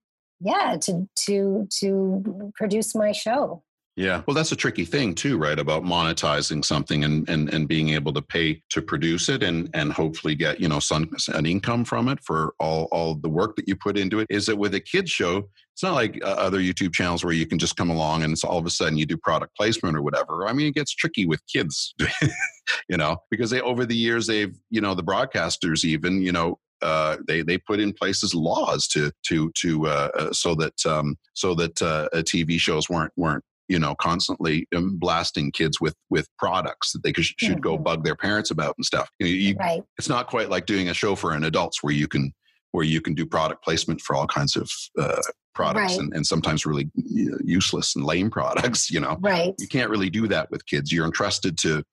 yeah 0.42 0.78
to 0.82 1.08
to 1.16 1.68
to 1.80 2.52
produce 2.56 2.96
my 2.96 3.12
show 3.12 3.64
yeah. 3.96 4.24
Well, 4.28 4.36
that's 4.36 4.52
a 4.52 4.58
tricky 4.58 4.84
thing 4.84 5.16
too, 5.16 5.38
right? 5.38 5.58
About 5.58 5.84
monetizing 5.84 6.66
something 6.66 7.06
and, 7.06 7.28
and, 7.30 7.54
and 7.54 7.66
being 7.66 7.90
able 7.90 8.12
to 8.14 8.22
pay 8.22 8.62
to 8.72 8.82
produce 8.82 9.30
it 9.30 9.42
and, 9.42 9.70
and 9.74 9.94
hopefully 9.94 10.36
get, 10.36 10.60
you 10.60 10.68
know, 10.68 10.80
some 10.80 11.10
an 11.34 11.46
income 11.46 11.86
from 11.86 12.10
it 12.10 12.22
for 12.22 12.54
all, 12.60 12.90
all 12.92 13.16
the 13.16 13.30
work 13.30 13.56
that 13.56 13.70
you 13.70 13.76
put 13.78 13.98
into 13.98 14.20
it. 14.20 14.28
Is 14.30 14.48
that 14.48 14.58
with 14.58 14.76
a 14.76 14.82
kids 14.82 15.12
show, 15.12 15.48
it's 15.74 15.82
not 15.82 15.94
like 15.94 16.20
uh, 16.22 16.28
other 16.28 16.60
YouTube 16.60 16.94
channels 16.94 17.24
where 17.24 17.34
you 17.34 17.46
can 17.46 17.58
just 17.58 17.78
come 17.78 17.90
along 17.90 18.24
and 18.24 18.34
it's 18.34 18.44
all 18.44 18.58
of 18.58 18.66
a 18.66 18.70
sudden 18.70 18.98
you 18.98 19.06
do 19.06 19.18
product 19.18 19.56
placement 19.56 19.96
or 19.96 20.02
whatever. 20.02 20.46
I 20.46 20.52
mean, 20.52 20.68
it 20.68 20.76
gets 20.76 20.94
tricky 20.94 21.26
with 21.26 21.42
kids, 21.48 21.96
you 22.90 22.98
know, 22.98 23.18
because 23.32 23.50
they, 23.50 23.62
over 23.62 23.86
the 23.86 23.96
years, 23.96 24.28
they've, 24.28 24.54
you 24.70 24.82
know, 24.82 24.94
the 24.94 25.04
broadcasters 25.04 25.86
even, 25.86 26.22
you 26.22 26.34
know, 26.34 26.60
uh, 26.82 27.16
they 27.26 27.42
they 27.42 27.58
put 27.58 27.80
in 27.80 27.94
places 27.94 28.36
laws 28.36 28.86
to 28.90 29.10
to 29.26 29.50
to 29.56 29.88
uh, 29.88 30.10
uh 30.20 30.34
so 30.34 30.54
that 30.54 30.86
um, 30.86 31.16
so 31.34 31.56
that 31.56 31.82
uh, 31.82 32.10
TV 32.14 32.60
shows 32.60 32.90
weren't 32.90 33.14
weren't 33.16 33.44
you 33.68 33.80
know 33.80 33.96
constantly 33.96 34.68
um, 34.76 34.98
blasting 34.98 35.52
kids 35.52 35.80
with 35.82 35.96
with 36.10 36.28
products 36.38 36.92
that 36.92 37.04
they 37.04 37.12
could, 37.12 37.26
should 37.26 37.38
mm-hmm. 37.38 37.60
go 37.60 37.78
bug 37.78 38.04
their 38.04 38.16
parents 38.16 38.52
about 38.52 38.76
and 38.78 38.86
stuff 38.86 39.10
you, 39.20 39.28
you, 39.28 39.56
right. 39.56 39.84
it's 39.98 40.10
not 40.10 40.28
quite 40.28 40.50
like 40.50 40.66
doing 40.66 40.90
a 40.90 40.94
show 40.94 41.16
for 41.16 41.32
an 41.34 41.44
adults 41.44 41.84
where 41.84 41.94
you 41.94 42.08
can 42.08 42.32
where 42.72 42.84
you 42.84 43.02
can 43.02 43.14
do 43.14 43.26
product 43.26 43.64
placement 43.64 44.02
for 44.02 44.16
all 44.16 44.28
kinds 44.28 44.56
of 44.56 44.70
uh, 45.00 45.22
products 45.54 45.94
right. 45.94 46.00
and, 46.00 46.14
and 46.14 46.28
sometimes 46.28 46.66
really 46.66 46.90
useless 46.96 47.96
and 47.96 48.06
lame 48.06 48.30
products 48.32 48.90
you 48.90 49.00
know 49.00 49.18
right 49.22 49.54
you 49.60 49.68
can't 49.68 49.90
really 49.90 50.10
do 50.10 50.28
that 50.28 50.50
with 50.52 50.66
kids 50.66 50.92
you're 50.92 51.06
entrusted 51.06 51.58
to 51.58 51.84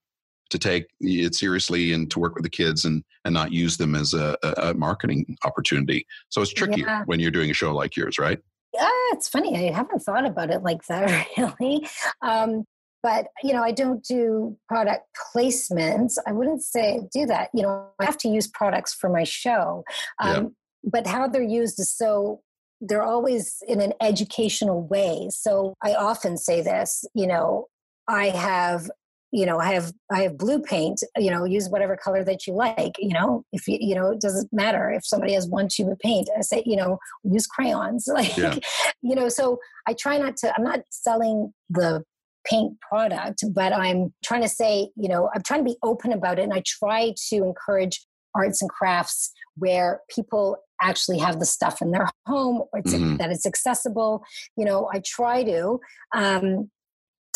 to 0.50 0.58
take 0.58 0.84
it 1.00 1.34
seriously 1.34 1.94
and 1.94 2.10
to 2.10 2.18
work 2.18 2.34
with 2.34 2.44
the 2.44 2.50
kids 2.50 2.84
and 2.84 3.02
and 3.24 3.32
not 3.32 3.52
use 3.52 3.78
them 3.78 3.94
as 3.94 4.12
a, 4.12 4.36
a 4.58 4.74
marketing 4.74 5.24
opportunity 5.44 6.04
so 6.28 6.42
it's 6.42 6.52
tricky 6.52 6.82
yeah. 6.82 7.02
when 7.06 7.18
you're 7.20 7.30
doing 7.30 7.50
a 7.50 7.54
show 7.54 7.74
like 7.74 7.96
yours 7.96 8.18
right 8.18 8.38
Uh, 8.78 8.88
it's 9.12 9.28
funny. 9.28 9.68
I 9.68 9.72
haven't 9.72 10.00
thought 10.00 10.24
about 10.24 10.50
it 10.50 10.62
like 10.62 10.84
that 10.86 11.26
really. 11.36 11.86
Um, 12.22 12.64
but 13.02 13.26
you 13.42 13.52
know, 13.52 13.62
I 13.62 13.72
don't 13.72 14.02
do 14.04 14.56
product 14.68 15.06
placements. 15.34 16.14
I 16.26 16.32
wouldn't 16.32 16.62
say 16.62 17.00
do 17.12 17.26
that. 17.26 17.50
You 17.52 17.62
know, 17.62 17.88
I 17.98 18.04
have 18.04 18.18
to 18.18 18.28
use 18.28 18.46
products 18.46 18.94
for 18.94 19.10
my 19.10 19.24
show, 19.24 19.84
um, 20.20 20.44
yeah. 20.44 20.50
but 20.84 21.06
how 21.06 21.28
they're 21.28 21.42
used 21.42 21.78
is 21.80 21.90
so. 21.90 22.40
They're 22.84 23.04
always 23.04 23.62
in 23.68 23.80
an 23.80 23.92
educational 24.00 24.84
way. 24.88 25.28
So 25.30 25.74
I 25.84 25.94
often 25.94 26.36
say 26.36 26.62
this. 26.62 27.04
You 27.14 27.28
know, 27.28 27.66
I 28.08 28.30
have 28.30 28.90
you 29.32 29.46
know 29.46 29.58
i 29.58 29.72
have 29.72 29.92
i 30.12 30.22
have 30.22 30.38
blue 30.38 30.60
paint 30.60 31.00
you 31.16 31.30
know 31.30 31.44
use 31.44 31.68
whatever 31.68 31.96
color 31.96 32.22
that 32.22 32.46
you 32.46 32.52
like 32.52 32.94
you 32.98 33.12
know 33.12 33.44
if 33.52 33.66
you 33.66 33.78
you 33.80 33.94
know 33.94 34.10
it 34.10 34.20
doesn't 34.20 34.52
matter 34.52 34.90
if 34.90 35.04
somebody 35.04 35.32
has 35.32 35.48
one 35.48 35.68
tube 35.68 35.88
of 35.88 35.98
paint 35.98 36.28
i 36.36 36.40
say 36.40 36.62
you 36.64 36.76
know 36.76 36.98
use 37.24 37.46
crayons 37.46 38.06
like 38.12 38.36
yeah. 38.36 38.54
you 39.00 39.14
know 39.14 39.28
so 39.28 39.58
i 39.88 39.92
try 39.94 40.18
not 40.18 40.36
to 40.36 40.52
i'm 40.56 40.64
not 40.64 40.80
selling 40.90 41.52
the 41.70 42.04
paint 42.44 42.78
product 42.80 43.42
but 43.52 43.72
i'm 43.72 44.12
trying 44.22 44.42
to 44.42 44.48
say 44.48 44.88
you 44.96 45.08
know 45.08 45.30
i'm 45.34 45.42
trying 45.42 45.60
to 45.60 45.70
be 45.70 45.76
open 45.82 46.12
about 46.12 46.38
it 46.38 46.42
and 46.42 46.52
i 46.52 46.62
try 46.66 47.12
to 47.28 47.36
encourage 47.36 48.04
arts 48.34 48.62
and 48.62 48.70
crafts 48.70 49.30
where 49.56 50.00
people 50.08 50.56
actually 50.80 51.18
have 51.18 51.38
the 51.38 51.46
stuff 51.46 51.80
in 51.80 51.92
their 51.92 52.08
home 52.26 52.62
or 52.72 52.80
it's, 52.80 52.92
mm-hmm. 52.92 53.16
that 53.16 53.30
it's 53.30 53.46
accessible 53.46 54.24
you 54.56 54.64
know 54.64 54.90
i 54.92 55.00
try 55.06 55.44
to 55.44 55.78
um, 56.14 56.68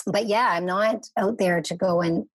but 0.06 0.26
yeah, 0.26 0.48
I'm 0.50 0.66
not 0.66 1.08
out 1.16 1.38
there 1.38 1.60
to 1.60 1.74
go 1.74 2.00
and 2.00 2.26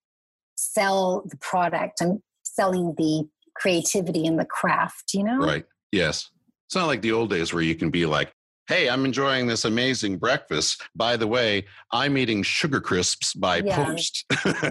sell 0.56 1.24
the 1.26 1.38
product. 1.38 2.02
I'm 2.02 2.22
selling 2.44 2.94
the 2.98 3.28
creativity 3.56 4.26
and 4.26 4.38
the 4.38 4.46
craft, 4.46 5.14
you 5.14 5.24
know? 5.24 5.40
Right. 5.40 5.66
Yes. 5.92 6.30
It's 6.68 6.76
not 6.76 6.88
like 6.88 7.02
the 7.02 7.12
old 7.12 7.30
days 7.30 7.54
where 7.54 7.64
you 7.64 7.76
can 7.76 7.90
be 7.90 8.06
like, 8.06 8.32
hey, 8.68 8.90
I'm 8.90 9.04
enjoying 9.04 9.48
this 9.48 9.66
amazing 9.66 10.18
breakfast. 10.18 10.82
By 10.96 11.18
the 11.18 11.28
way, 11.28 11.66
I'm 11.92 12.18
eating 12.18 12.44
sugar 12.44 12.80
crisps 12.80 13.34
by 13.34 13.58
yeah. 13.58 13.84
post. 13.84 14.26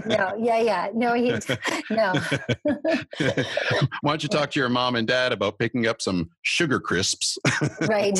no, 0.06 0.34
yeah, 0.38 0.58
yeah. 0.58 0.88
No, 0.94 1.12
he, 1.12 1.30
no. 1.90 2.12
Why 4.00 4.12
don't 4.12 4.22
you 4.22 4.28
talk 4.30 4.50
to 4.52 4.60
your 4.60 4.70
mom 4.70 4.96
and 4.96 5.06
dad 5.06 5.32
about 5.32 5.58
picking 5.58 5.86
up 5.86 6.00
some 6.00 6.30
sugar 6.42 6.80
crisps? 6.80 7.36
right. 7.82 8.18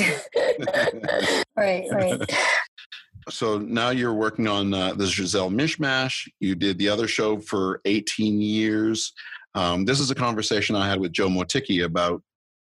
right, 1.57 1.87
right 1.91 2.21
so 3.29 3.59
now 3.59 3.91
you're 3.91 4.15
working 4.15 4.47
on 4.49 4.73
uh, 4.73 4.95
the 4.95 5.07
Gisele 5.07 5.51
Mishmash. 5.51 6.29
You 6.41 6.55
did 6.55 6.79
the 6.79 6.89
other 6.89 7.07
show 7.07 7.39
for 7.39 7.81
18 7.85 8.41
years. 8.41 9.13
Um, 9.55 9.85
this 9.85 10.01
is 10.01 10.11
a 10.11 10.15
conversation 10.15 10.77
I 10.77 10.89
had 10.89 11.01
with 11.01 11.13
Joe 11.13 11.29
Motiki 11.29 11.85
about 11.85 12.23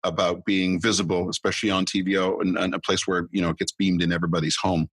about 0.02 0.46
being 0.46 0.80
visible, 0.80 1.28
especially 1.28 1.70
on 1.70 1.84
TVO 1.84 2.40
and, 2.40 2.56
and, 2.56 2.74
a 2.74 2.78
place 2.78 3.06
where 3.06 3.28
you 3.32 3.42
know 3.42 3.50
it 3.50 3.58
gets 3.58 3.72
beamed 3.72 4.02
in 4.02 4.12
everybody's 4.12 4.56
home. 4.56 4.88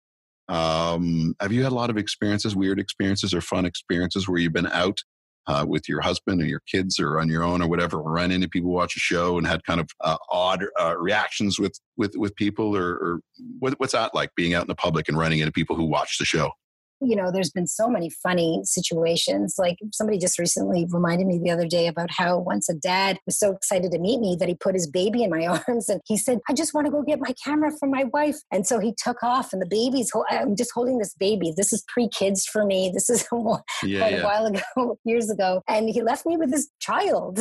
Um, 0.49 1.35
have 1.41 1.53
you 1.53 1.63
had 1.63 1.73
a 1.73 1.75
lot 1.75 1.91
of 1.91 1.97
experiences, 1.97 2.55
weird 2.55 2.79
experiences, 2.79 3.35
or 3.35 3.41
fun 3.41 3.65
experiences 3.65 4.29
where 4.29 4.39
you've 4.39 4.53
been 4.53 4.69
out 4.69 4.99
uh, 5.47 5.65
with 5.67 5.89
your 5.89 6.01
husband 6.01 6.41
or 6.41 6.47
your 6.47 6.63
kids 6.67 7.01
or 7.01 7.21
on 7.21 7.29
your 7.29 7.43
own 7.43 7.63
or 7.63 7.69
whatever, 7.69 8.03
run 8.03 8.31
into 8.31 8.49
people, 8.49 8.71
watch 8.71 8.97
a 8.97 9.01
show, 9.01 9.39
and 9.39 9.47
had 9.47 9.65
kind 9.65 9.81
of 9.81 9.89
uh, 10.01 10.17
odd 10.31 10.65
uh, 10.81 10.97
reactions 10.97 11.59
with 11.59 11.79
with 11.97 12.15
with 12.17 12.35
people, 12.37 12.77
or, 12.77 12.93
or 12.93 13.21
what, 13.59 13.75
what's 13.79 13.93
that 13.93 14.15
like 14.15 14.35
being 14.37 14.55
out 14.55 14.63
in 14.63 14.69
the 14.69 14.75
public 14.75 15.09
and 15.09 15.19
running 15.19 15.41
into 15.41 15.53
people 15.53 15.77
who 15.77 15.85
watch 15.85 16.19
the 16.19 16.25
show? 16.25 16.51
You 17.05 17.17
know, 17.17 17.31
there's 17.31 17.51
been 17.51 17.67
so 17.67 17.89
many 17.89 18.11
funny 18.11 18.61
situations. 18.65 19.57
Like 19.59 19.79
somebody 19.93 20.19
just 20.19 20.39
recently 20.39 20.87
reminded 20.91 21.27
me 21.27 21.39
the 21.39 21.51
other 21.51 21.67
day 21.67 21.87
about 21.87 22.11
how 22.11 22.39
once 22.39 22.69
a 22.69 22.75
dad 22.75 23.19
was 23.27 23.39
so 23.39 23.53
excited 23.53 23.93
to 23.93 23.99
meet 23.99 24.21
me 24.21 24.37
that 24.39 24.49
he 24.49 24.55
put 24.55 24.75
his 24.75 24.89
baby 24.89 25.23
in 25.23 25.31
my 25.31 25.47
arms 25.69 25.89
and 25.89 26.01
he 26.07 26.17
said, 26.17 26.41
I 26.49 26.53
just 26.53 26.75
want 26.75 26.87
to 26.87 26.91
go 26.91 27.03
get 27.03 27.21
my 27.21 27.35
camera 27.45 27.71
for 27.79 27.89
my 27.89 28.05
wife. 28.05 28.37
And 28.53 28.67
so 28.67 28.79
he 28.79 28.95
took 28.97 29.23
off 29.23 29.53
and 29.53 29.61
the 29.61 29.67
baby's, 29.67 30.11
I'm 30.31 30.57
just 30.57 30.73
holding 30.75 30.99
this 30.99 31.15
baby. 31.15 31.53
This 31.57 31.73
is 31.73 31.85
pre 31.89 32.09
kids 32.09 32.47
for 32.47 32.65
me. 32.65 32.91
This 32.93 33.11
is 33.11 33.27
yeah, 33.83 33.99
quite 33.99 34.13
yeah. 34.13 34.21
a 34.21 34.25
while 34.25 34.47
ago, 34.47 34.99
years 35.05 35.31
ago. 35.31 35.63
And 35.69 35.89
he 35.89 36.03
left 36.03 36.27
me 36.27 36.37
with 36.37 36.53
his 36.53 36.71
child. 36.81 37.39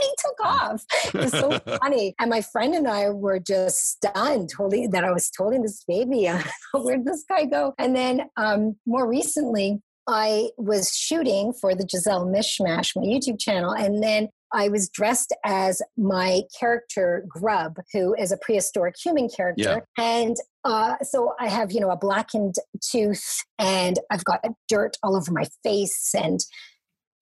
And 0.00 0.08
he 0.08 0.14
took 0.18 0.46
off. 0.46 0.84
It 1.06 1.14
was 1.14 1.32
so 1.32 1.58
funny. 1.82 2.14
And 2.18 2.30
my 2.30 2.40
friend 2.40 2.74
and 2.74 2.88
I 2.88 3.10
were 3.10 3.38
just 3.38 3.78
stunned 3.90 4.50
holding 4.56 4.90
that 4.90 5.04
I 5.04 5.10
was 5.10 5.30
holding 5.36 5.62
this 5.62 5.84
baby. 5.86 6.30
Where'd 6.74 7.04
this 7.04 7.24
guy 7.28 7.44
go? 7.44 7.74
And 7.78 7.94
then 7.94 8.28
um, 8.36 8.76
more 8.86 9.08
recently, 9.08 9.80
I 10.06 10.50
was 10.56 10.92
shooting 10.96 11.52
for 11.52 11.74
the 11.74 11.84
Gisele 11.84 12.26
Mishmash, 12.26 12.96
my 12.96 13.02
YouTube 13.02 13.38
channel, 13.38 13.72
and 13.72 14.02
then 14.02 14.28
I 14.52 14.68
was 14.68 14.88
dressed 14.88 15.32
as 15.44 15.80
my 15.96 16.42
character 16.58 17.24
Grub, 17.28 17.76
who 17.92 18.14
is 18.14 18.32
a 18.32 18.36
prehistoric 18.36 18.96
human 19.02 19.28
character. 19.28 19.84
Yeah. 19.96 20.04
And 20.04 20.36
uh, 20.64 20.96
so 21.02 21.34
I 21.38 21.48
have, 21.48 21.72
you 21.72 21.80
know, 21.80 21.90
a 21.90 21.96
blackened 21.96 22.56
tooth 22.80 23.44
and 23.58 23.98
I've 24.10 24.24
got 24.24 24.44
dirt 24.68 24.96
all 25.02 25.16
over 25.16 25.32
my 25.32 25.46
face. 25.62 26.12
And 26.14 26.40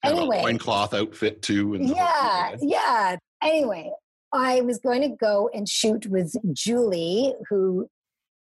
anyway, 0.05 0.42
loincloth 0.42 0.94
outfit 0.94 1.42
too. 1.42 1.76
yeah, 1.80 2.57
yeah. 2.61 3.16
Anyway, 3.42 3.90
I 4.32 4.61
was 4.61 4.78
going 4.78 5.03
to 5.03 5.09
go 5.09 5.51
and 5.53 5.68
shoot 5.68 6.07
with 6.07 6.34
Julie, 6.53 7.34
who 7.49 7.88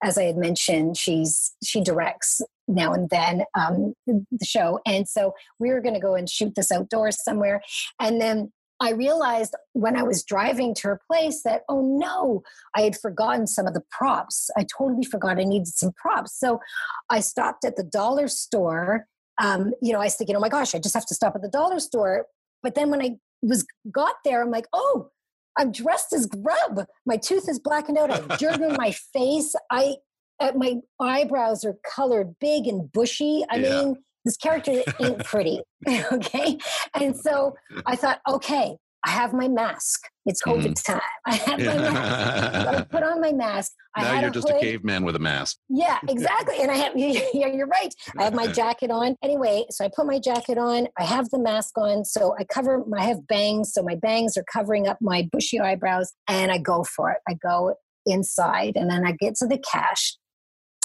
as 0.02 0.16
I 0.16 0.24
had 0.24 0.36
mentioned, 0.36 0.96
she's 0.96 1.54
she 1.64 1.82
directs 1.82 2.40
now 2.68 2.92
and 2.92 3.10
then 3.10 3.44
um, 3.54 3.94
the 4.06 4.24
show, 4.44 4.80
and 4.86 5.08
so 5.08 5.34
we 5.58 5.70
were 5.70 5.80
going 5.80 5.94
to 5.94 6.00
go 6.00 6.14
and 6.14 6.28
shoot 6.28 6.54
this 6.54 6.70
outdoors 6.70 7.22
somewhere, 7.22 7.62
and 8.00 8.20
then 8.20 8.52
I 8.80 8.92
realized 8.92 9.54
when 9.72 9.96
I 9.96 10.04
was 10.04 10.22
driving 10.22 10.74
to 10.76 10.88
her 10.88 11.00
place 11.10 11.42
that 11.42 11.62
oh 11.68 11.98
no, 11.98 12.42
I 12.76 12.82
had 12.82 12.96
forgotten 12.96 13.46
some 13.46 13.66
of 13.66 13.74
the 13.74 13.82
props. 13.90 14.50
I 14.56 14.66
totally 14.76 15.04
forgot 15.04 15.40
I 15.40 15.44
needed 15.44 15.68
some 15.68 15.92
props, 15.96 16.38
so 16.38 16.60
I 17.10 17.20
stopped 17.20 17.64
at 17.64 17.76
the 17.76 17.84
dollar 17.84 18.28
store. 18.28 19.06
Um, 19.40 19.72
you 19.80 19.92
know, 19.92 20.00
I 20.00 20.04
was 20.04 20.16
thinking, 20.16 20.36
oh 20.36 20.40
my 20.40 20.48
gosh, 20.48 20.74
I 20.74 20.78
just 20.78 20.94
have 20.94 21.06
to 21.06 21.14
stop 21.14 21.34
at 21.34 21.42
the 21.42 21.48
dollar 21.48 21.80
store. 21.80 22.26
But 22.62 22.74
then 22.74 22.90
when 22.90 23.00
I 23.00 23.16
was 23.42 23.64
got 23.90 24.16
there, 24.24 24.42
I'm 24.42 24.50
like, 24.50 24.66
oh, 24.72 25.10
I'm 25.56 25.72
dressed 25.72 26.12
as 26.12 26.26
Grub. 26.26 26.86
My 27.06 27.16
tooth 27.16 27.48
is 27.48 27.58
blackened 27.58 27.98
out. 27.98 28.10
I 28.10 28.16
have 28.16 28.38
dirt 28.38 28.62
on 28.62 28.76
my 28.76 28.92
face. 29.12 29.54
I 29.70 29.96
uh, 30.40 30.52
my 30.54 30.76
eyebrows 31.00 31.64
are 31.64 31.76
colored 31.84 32.36
big 32.40 32.68
and 32.68 32.90
bushy. 32.92 33.44
I 33.50 33.56
yeah. 33.56 33.70
mean, 33.70 33.96
this 34.24 34.36
character 34.36 34.82
ain't 35.00 35.18
pretty. 35.24 35.60
okay, 36.12 36.58
and 36.94 37.16
so 37.16 37.54
I 37.86 37.96
thought, 37.96 38.20
okay, 38.28 38.76
I 39.04 39.10
have 39.10 39.32
my 39.32 39.48
mask. 39.48 40.02
It's 40.26 40.42
COVID 40.42 40.74
mm. 40.74 40.84
time. 40.84 41.00
I 41.26 41.34
have 41.34 41.58
my 41.58 41.78
mask. 41.78 42.68
I 42.68 42.82
put 42.90 43.02
on 43.02 43.20
my 43.20 43.32
mask. 43.32 43.72
I 43.94 44.02
now 44.02 44.20
you're 44.20 44.30
a 44.30 44.32
just 44.32 44.48
hood. 44.48 44.58
a 44.58 44.60
caveman 44.60 45.04
with 45.04 45.16
a 45.16 45.20
mask. 45.20 45.56
Yeah, 45.68 45.98
exactly. 46.08 46.56
and 46.60 46.70
I 46.70 46.74
have, 46.74 46.96
yeah, 46.96 47.46
you're 47.46 47.66
right. 47.66 47.94
I 48.18 48.24
have 48.24 48.34
my 48.34 48.46
jacket 48.48 48.90
on. 48.90 49.16
Anyway, 49.22 49.64
so 49.70 49.84
I 49.84 49.90
put 49.94 50.06
my 50.06 50.18
jacket 50.18 50.58
on. 50.58 50.88
I 50.98 51.04
have 51.04 51.28
the 51.30 51.38
mask 51.38 51.78
on. 51.78 52.04
So 52.04 52.34
I 52.38 52.44
cover, 52.44 52.84
I 52.96 53.04
have 53.04 53.26
bangs. 53.26 53.72
So 53.72 53.82
my 53.82 53.94
bangs 53.94 54.36
are 54.36 54.44
covering 54.52 54.88
up 54.88 54.98
my 55.00 55.28
bushy 55.32 55.60
eyebrows 55.60 56.12
and 56.28 56.50
I 56.50 56.58
go 56.58 56.84
for 56.84 57.10
it. 57.10 57.18
I 57.28 57.34
go 57.34 57.74
inside 58.06 58.72
and 58.76 58.90
then 58.90 59.06
I 59.06 59.12
get 59.12 59.36
to 59.36 59.46
the 59.46 59.58
cash 59.58 60.16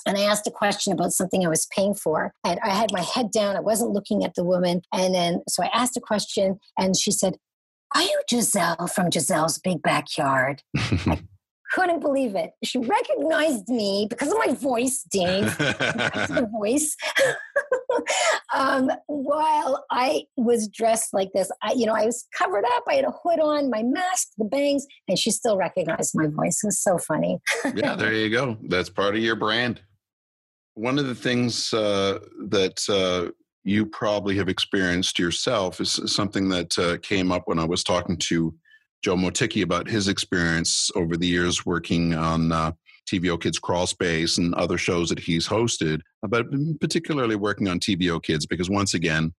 and 0.05 0.18
I 0.18 0.22
asked 0.22 0.47
a 0.47 0.51
question 0.51 0.93
about 0.93 1.14
something 1.14 1.45
I 1.45 1.49
was 1.49 1.68
paying 1.76 1.93
for. 1.93 2.34
And 2.43 2.59
I 2.64 2.70
had 2.70 2.91
my 2.91 3.01
head 3.01 3.32
down. 3.32 3.55
I 3.55 3.61
wasn't 3.61 3.91
looking 3.91 4.24
at 4.24 4.36
the 4.36 4.43
woman. 4.43 4.82
And 4.93 5.16
then, 5.16 5.41
so 5.47 5.64
I 5.64 5.70
asked 5.74 5.97
a 5.97 6.01
question, 6.01 6.59
and 6.78 6.97
she 6.97 7.11
said, 7.11 7.38
are 7.95 8.01
you 8.01 8.21
Gisele 8.29 8.87
from 8.87 9.09
Gisele's 9.09 9.59
Big 9.59 9.81
Backyard? 9.81 10.63
I 10.75 11.19
couldn't 11.73 11.99
believe 11.99 12.35
it. 12.35 12.51
She 12.63 12.79
recognized 12.79 13.67
me 13.69 14.07
because 14.09 14.31
of 14.31 14.37
my 14.45 14.53
voice, 14.53 15.05
Dave. 15.11 15.57
the 15.57 16.49
voice. 16.59 16.95
um, 18.53 18.91
while 19.07 19.85
I 19.91 20.23
was 20.37 20.67
dressed 20.67 21.13
like 21.13 21.29
this, 21.33 21.51
I, 21.61 21.73
you 21.73 21.85
know, 21.85 21.93
I 21.93 22.05
was 22.05 22.25
covered 22.35 22.65
up. 22.75 22.83
I 22.87 22.95
had 22.95 23.05
a 23.05 23.11
hood 23.11 23.39
on, 23.39 23.69
my 23.69 23.83
mask, 23.83 24.29
the 24.37 24.45
bangs, 24.45 24.85
and 25.07 25.17
she 25.17 25.31
still 25.31 25.57
recognized 25.57 26.13
my 26.15 26.27
voice. 26.27 26.59
It 26.63 26.67
was 26.67 26.79
so 26.79 26.97
funny. 26.97 27.39
yeah, 27.75 27.95
there 27.95 28.13
you 28.13 28.29
go. 28.29 28.57
That's 28.63 28.89
part 28.89 29.15
of 29.15 29.21
your 29.21 29.35
brand. 29.35 29.81
One 30.75 30.97
of 30.97 31.05
the 31.05 31.15
things 31.15 31.71
uh, 31.73 32.19
that 32.47 32.81
uh, 32.89 33.31
you 33.64 33.86
probably 33.86 34.36
have 34.38 34.49
experienced 34.49 35.18
yourself 35.18 35.80
is 35.80 35.99
something 36.05 36.49
that 36.49 36.78
uh, 36.78 36.97
came 36.97 37.32
up 37.32 37.43
when 37.45 37.59
I 37.59 37.66
was 37.66 37.84
talking 37.84 38.18
to 38.18 38.53
Joe 39.03 39.16
Motiki 39.16 39.64
about 39.64 39.88
his 39.88 40.07
experience 40.07 40.91
over 40.95 41.18
the 41.18 41.28
years 41.28 41.66
working 41.66 42.14
on 42.14 42.51
uh, 42.51 42.72
TVO 43.09 43.39
Kids 43.41 43.59
Crawl 43.59 43.88
Space 43.88 44.38
and 44.38 44.53
other 44.55 44.78
shows 44.78 45.09
that 45.09 45.20
he's 45.20 45.47
hosted, 45.47 46.01
but 46.22 46.45
particularly 46.80 47.36
working 47.36 47.68
on 47.68 47.80
TVO 47.80 48.22
Kids 48.22 48.45
because 48.45 48.70
once 48.70 48.93
again, 48.93 49.34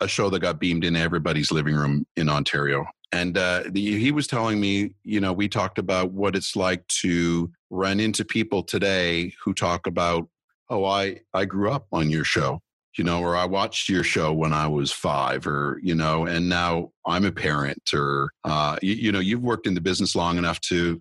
a 0.00 0.08
show 0.08 0.28
that 0.30 0.40
got 0.40 0.58
beamed 0.58 0.84
in 0.84 0.96
everybody's 0.96 1.52
living 1.52 1.74
room 1.74 2.04
in 2.16 2.28
Ontario. 2.28 2.84
And 3.12 3.38
uh, 3.38 3.64
the, 3.68 3.98
he 3.98 4.10
was 4.10 4.26
telling 4.26 4.60
me, 4.60 4.94
you 5.04 5.20
know, 5.20 5.32
we 5.32 5.48
talked 5.48 5.78
about 5.78 6.10
what 6.10 6.34
it's 6.34 6.56
like 6.56 6.86
to 7.00 7.50
run 7.70 8.00
into 8.00 8.24
people 8.24 8.64
today 8.64 9.32
who 9.42 9.54
talk 9.54 9.86
about, 9.86 10.28
oh, 10.68 10.84
I, 10.84 11.20
I 11.32 11.44
grew 11.44 11.70
up 11.70 11.86
on 11.92 12.10
your 12.10 12.24
show 12.24 12.60
you 12.96 13.04
know, 13.04 13.20
or 13.20 13.36
I 13.36 13.44
watched 13.44 13.88
your 13.88 14.04
show 14.04 14.32
when 14.32 14.52
I 14.52 14.66
was 14.66 14.92
five, 14.92 15.46
or, 15.46 15.80
you 15.82 15.94
know, 15.94 16.26
and 16.26 16.48
now 16.48 16.90
I'm 17.06 17.24
a 17.24 17.32
parent, 17.32 17.82
or, 17.92 18.30
uh, 18.44 18.76
you, 18.82 18.94
you 18.94 19.12
know, 19.12 19.20
you've 19.20 19.42
worked 19.42 19.66
in 19.66 19.74
the 19.74 19.80
business 19.80 20.14
long 20.14 20.38
enough 20.38 20.60
to 20.62 21.00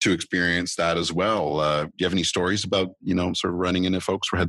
to 0.00 0.12
experience 0.12 0.76
that 0.76 0.96
as 0.96 1.12
well. 1.12 1.60
Uh, 1.60 1.84
do 1.84 1.92
you 1.98 2.06
have 2.06 2.12
any 2.12 2.22
stories 2.22 2.64
about 2.64 2.94
you 3.02 3.14
know 3.14 3.32
sort 3.32 3.52
of 3.52 3.58
running 3.58 3.84
into 3.84 4.00
folks 4.00 4.28
who 4.30 4.36
had 4.36 4.48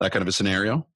that 0.00 0.12
kind 0.12 0.22
of 0.22 0.28
a 0.28 0.32
scenario? 0.32 0.86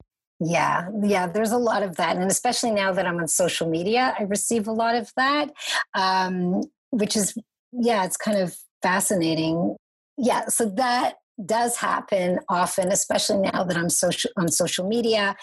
Yeah, 0.41 0.89
yeah, 1.03 1.26
there's 1.26 1.51
a 1.51 1.59
lot 1.59 1.82
of 1.82 1.97
that. 1.97 2.16
And 2.16 2.30
especially 2.30 2.70
now 2.70 2.93
that 2.93 3.07
I'm 3.07 3.18
on 3.18 3.26
social 3.26 3.68
media, 3.68 4.14
I 4.18 4.22
receive 4.22 4.68
a 4.68 4.72
lot 4.72 4.95
of 4.95 5.11
that, 5.16 5.51
um, 5.95 6.62
which 6.91 7.16
is, 7.16 7.36
yeah, 7.72 8.05
it's 8.05 8.16
kind 8.16 8.39
of 8.39 8.57
fascinating. 8.80 9.76
Yeah, 10.16 10.47
so 10.47 10.66
that 10.76 11.16
does 11.45 11.76
happen 11.76 12.41
often, 12.49 12.91
especially 12.91 13.39
now 13.39 13.64
that 13.64 13.76
I'm 13.76 13.91
social 13.91 14.30
on 14.36 14.49
social 14.49 14.86
media. 14.86 15.36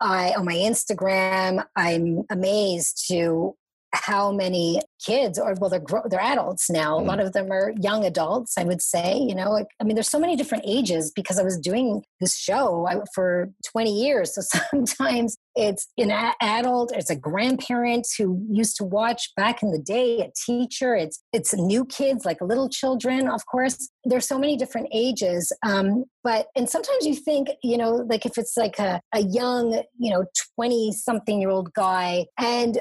I 0.00 0.32
on 0.32 0.44
my 0.44 0.54
Instagram, 0.54 1.64
I'm 1.76 2.24
amazed 2.30 3.08
to 3.08 3.56
how 3.92 4.30
many 4.32 4.80
kids 5.04 5.38
or 5.38 5.54
well 5.60 5.70
they're 5.70 5.82
they're 6.08 6.20
adults 6.20 6.70
now. 6.70 6.98
Mm. 6.98 7.02
a 7.02 7.04
lot 7.04 7.20
of 7.20 7.32
them 7.32 7.50
are 7.50 7.72
young 7.80 8.04
adults 8.04 8.56
i 8.58 8.64
would 8.64 8.82
say 8.82 9.16
you 9.16 9.34
know 9.34 9.64
i 9.80 9.84
mean 9.84 9.94
there's 9.94 10.08
so 10.08 10.18
many 10.18 10.36
different 10.36 10.64
ages 10.66 11.10
because 11.14 11.38
i 11.38 11.42
was 11.42 11.58
doing 11.58 12.02
this 12.20 12.36
show 12.36 12.86
for 13.14 13.50
20 13.72 13.92
years. 13.92 14.34
So 14.34 14.42
sometimes 14.70 15.36
it's 15.56 15.88
an 15.98 16.12
adult 16.40 16.92
it's 16.94 17.10
a 17.10 17.16
grandparent 17.16 18.06
who 18.16 18.46
used 18.50 18.76
to 18.76 18.84
watch 18.84 19.30
back 19.36 19.62
in 19.62 19.72
the 19.72 19.80
day 19.80 20.20
a 20.20 20.30
teacher 20.46 20.94
it's 20.94 21.20
it's 21.32 21.52
new 21.54 21.84
kids 21.84 22.24
like 22.24 22.40
little 22.40 22.68
children 22.68 23.28
of 23.28 23.44
course. 23.46 23.88
There's 24.04 24.26
so 24.26 24.38
many 24.38 24.56
different 24.56 24.88
ages 24.92 25.52
um, 25.66 26.04
but 26.22 26.46
and 26.54 26.68
sometimes 26.68 27.06
you 27.06 27.14
think 27.14 27.48
you 27.62 27.76
know 27.76 28.06
like 28.08 28.26
if 28.26 28.38
it's 28.38 28.56
like 28.56 28.78
a, 28.78 29.00
a 29.12 29.22
young 29.22 29.82
you 29.98 30.10
know 30.12 30.24
20 30.56 30.92
something 30.92 31.40
year 31.40 31.50
old 31.50 31.72
guy 31.74 32.26
and 32.38 32.78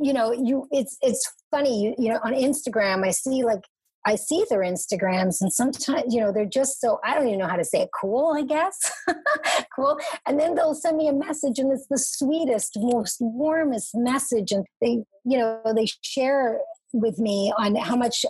you 0.00 0.12
know, 0.12 0.32
you 0.32 0.66
it's 0.70 0.96
it's 1.02 1.30
funny, 1.50 1.82
you, 1.82 1.94
you 1.98 2.12
know, 2.12 2.20
on 2.24 2.32
Instagram 2.32 3.06
I 3.06 3.10
see 3.10 3.44
like 3.44 3.62
I 4.06 4.16
see 4.16 4.44
their 4.48 4.60
Instagrams 4.60 5.40
and 5.40 5.52
sometimes, 5.52 6.14
you 6.14 6.20
know, 6.20 6.32
they're 6.32 6.46
just 6.46 6.80
so, 6.80 6.98
I 7.04 7.14
don't 7.14 7.26
even 7.26 7.38
know 7.38 7.46
how 7.46 7.56
to 7.56 7.64
say 7.64 7.82
it, 7.82 7.90
cool, 8.00 8.34
I 8.34 8.42
guess. 8.42 8.78
cool. 9.76 9.98
And 10.26 10.40
then 10.40 10.54
they'll 10.54 10.74
send 10.74 10.96
me 10.96 11.08
a 11.08 11.12
message 11.12 11.58
and 11.58 11.70
it's 11.70 11.86
the 11.90 11.98
sweetest, 11.98 12.78
most 12.78 13.18
warmest 13.20 13.90
message. 13.94 14.52
And 14.52 14.64
they, 14.80 15.04
you 15.24 15.38
know, 15.38 15.60
they 15.76 15.86
share 16.02 16.60
with 16.92 17.18
me 17.18 17.52
on 17.58 17.76
how 17.76 17.96
much 17.96 18.24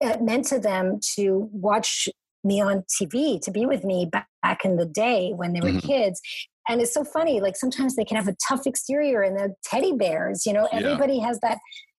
it 0.00 0.22
meant 0.22 0.46
to 0.46 0.58
them 0.58 0.98
to 1.14 1.48
watch 1.52 2.08
me 2.42 2.60
on 2.60 2.84
TV, 3.00 3.40
to 3.42 3.50
be 3.50 3.64
with 3.64 3.84
me 3.84 4.10
back 4.10 4.64
in 4.64 4.76
the 4.76 4.86
day 4.86 5.32
when 5.34 5.52
they 5.52 5.60
were 5.60 5.68
mm-hmm. 5.68 5.86
kids 5.86 6.20
and 6.68 6.80
it's 6.80 6.92
so 6.92 7.04
funny 7.04 7.40
like 7.40 7.56
sometimes 7.56 7.96
they 7.96 8.04
can 8.04 8.16
have 8.16 8.28
a 8.28 8.36
tough 8.46 8.66
exterior 8.66 9.22
and 9.22 9.38
they're 9.38 9.54
teddy 9.64 9.92
bears 9.92 10.44
you 10.46 10.52
know 10.52 10.68
everybody 10.72 11.16
yeah. 11.16 11.26
has 11.26 11.40
that 11.40 11.58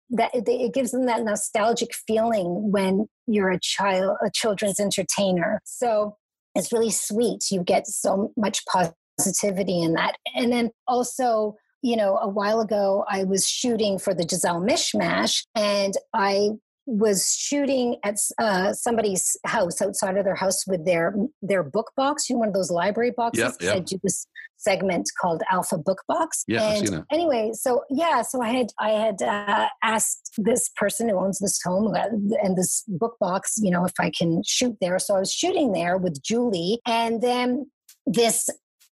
that 0.09 0.31
it 0.33 0.73
gives 0.73 0.91
them 0.91 1.05
that 1.05 1.23
nostalgic 1.23 1.89
feeling 2.07 2.71
when 2.71 3.07
you're 3.27 3.51
a 3.51 3.59
child 3.59 4.17
a 4.25 4.29
children's 4.33 4.79
entertainer 4.79 5.61
so 5.65 6.15
it's 6.55 6.71
really 6.71 6.91
sweet 6.91 7.43
you 7.51 7.63
get 7.63 7.87
so 7.87 8.31
much 8.37 8.61
positivity 8.65 9.81
in 9.81 9.93
that 9.93 10.15
and 10.35 10.51
then 10.51 10.69
also 10.87 11.55
you 11.81 11.95
know 11.95 12.17
a 12.17 12.27
while 12.27 12.61
ago 12.61 13.03
i 13.09 13.23
was 13.23 13.47
shooting 13.47 13.99
for 13.99 14.13
the 14.13 14.25
gisele 14.25 14.61
mishmash 14.61 15.43
and 15.55 15.95
i 16.13 16.49
was 16.87 17.35
shooting 17.37 17.97
at 18.03 18.15
uh, 18.39 18.71
somebody's 18.71 19.37
house 19.45 19.81
outside 19.81 20.17
of 20.17 20.23
their 20.23 20.35
house 20.35 20.65
with 20.65 20.85
their 20.85 21.13
their 21.41 21.61
book 21.61 21.91
box, 21.97 22.29
you 22.29 22.35
know, 22.35 22.39
one 22.39 22.47
of 22.47 22.53
those 22.53 22.71
library 22.71 23.11
boxes. 23.15 23.57
Yeah, 23.59 23.67
yeah. 23.67 23.75
I 23.75 23.79
do 23.79 23.99
this 24.01 24.25
segment 24.67 25.09
called 25.19 25.41
Alpha 25.51 25.77
Book 25.77 26.01
Box. 26.07 26.43
Yeah, 26.47 26.63
and 26.63 26.71
I've 26.71 26.87
seen 26.87 26.97
it. 26.99 27.05
anyway, 27.11 27.51
so 27.53 27.83
yeah, 27.89 28.21
so 28.21 28.41
I 28.41 28.49
had 28.49 28.67
I 28.79 28.89
had 28.89 29.21
uh, 29.21 29.67
asked 29.83 30.33
this 30.37 30.69
person 30.75 31.09
who 31.09 31.17
owns 31.17 31.39
this 31.39 31.59
home 31.63 31.93
uh, 31.93 32.07
and 32.43 32.57
this 32.57 32.83
book 32.87 33.15
box, 33.19 33.55
you 33.57 33.71
know, 33.71 33.85
if 33.85 33.93
I 33.99 34.11
can 34.17 34.41
shoot 34.45 34.75
there. 34.81 34.99
So 34.99 35.15
I 35.15 35.19
was 35.19 35.31
shooting 35.31 35.71
there 35.71 35.97
with 35.97 36.21
Julie, 36.23 36.79
and 36.85 37.21
then 37.21 37.69
this 38.05 38.49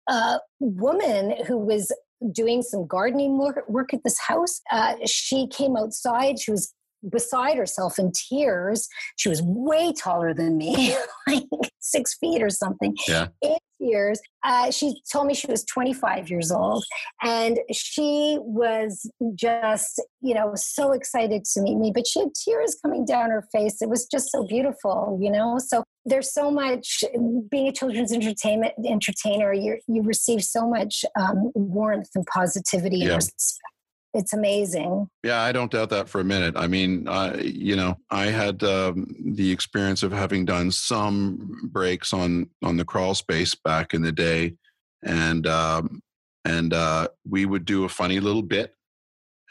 uh, 0.08 0.40
woman 0.60 1.36
who 1.48 1.58
was 1.58 1.92
doing 2.32 2.62
some 2.62 2.88
gardening 2.88 3.38
work, 3.38 3.68
work 3.68 3.94
at 3.94 4.04
this 4.04 4.20
house. 4.20 4.62
Uh, 4.72 4.96
she 5.06 5.48
came 5.48 5.76
outside. 5.76 6.40
She 6.40 6.52
was 6.52 6.74
beside 7.10 7.58
herself 7.58 7.98
in 8.00 8.12
tears. 8.12 8.88
She 9.16 9.30
was 9.30 9.42
way 9.42 9.94
taller 9.94 10.34
than 10.34 10.58
me, 10.58 10.96
like 11.28 11.44
six 11.80 12.16
feet 12.18 12.42
or 12.42 12.50
something. 12.50 12.96
Yeah. 13.08 13.28
In 13.42 13.58
tears. 13.82 14.20
Uh, 14.44 14.72
she 14.72 14.96
told 15.12 15.28
me 15.28 15.34
she 15.34 15.48
was 15.48 15.64
25 15.66 16.30
years 16.30 16.52
old 16.52 16.84
and 17.22 17.60
she 17.72 18.38
was 18.42 19.10
just, 19.36 20.02
you 20.22 20.34
know, 20.34 20.52
so 20.56 20.92
excited 20.92 21.44
to 21.46 21.62
meet 21.62 21.76
me, 21.76 21.92
but 21.94 22.08
she 22.08 22.20
had 22.20 22.30
tears 22.34 22.76
coming 22.82 23.06
down 23.06 23.30
her 23.32 23.44
face. 23.52 23.82
It 23.82 23.90
was 23.90 24.06
just 24.06 24.32
so 24.32 24.46
beautiful, 24.46 25.18
you 25.22 25.32
know? 25.32 25.58
So 25.60 25.84
there's 26.06 26.32
so 26.32 26.52
much 26.52 27.04
being 27.50 27.68
a 27.68 27.72
children's 27.72 28.14
entertainment 28.14 28.74
entertainer, 28.88 29.54
you 29.54 29.80
you 29.88 30.04
receive 30.04 30.44
so 30.44 30.70
much 30.70 31.04
um, 31.20 31.52
warmth 31.56 32.10
and 32.14 32.26
positivity 32.28 32.98
yeah. 32.98 33.06
and 33.08 33.16
respect 33.16 33.75
it's 34.16 34.34
amazing. 34.34 35.10
Yeah, 35.24 35.42
I 35.42 35.52
don't 35.52 35.70
doubt 35.70 35.90
that 35.90 36.08
for 36.08 36.22
a 36.22 36.24
minute. 36.24 36.56
I 36.56 36.68
mean, 36.68 37.06
uh, 37.06 37.38
you 37.42 37.76
know, 37.76 37.98
I 38.10 38.28
had 38.28 38.64
um, 38.64 39.14
the 39.20 39.52
experience 39.52 40.04
of 40.04 40.14
having 40.14 40.46
done 40.46 40.72
some 40.72 41.70
breaks 41.72 42.14
on 42.14 42.50
on 42.64 42.78
the 42.78 42.86
crawl 42.86 43.14
space 43.14 43.54
back 43.56 43.94
in 43.94 44.02
the 44.02 44.14
day, 44.14 44.56
and 45.04 45.46
um, 45.46 46.02
and 46.46 46.74
uh, 46.74 47.10
we 47.30 47.46
would 47.46 47.66
do 47.66 47.84
a 47.84 47.90
funny 47.90 48.22
little 48.22 48.42
bit, 48.42 48.74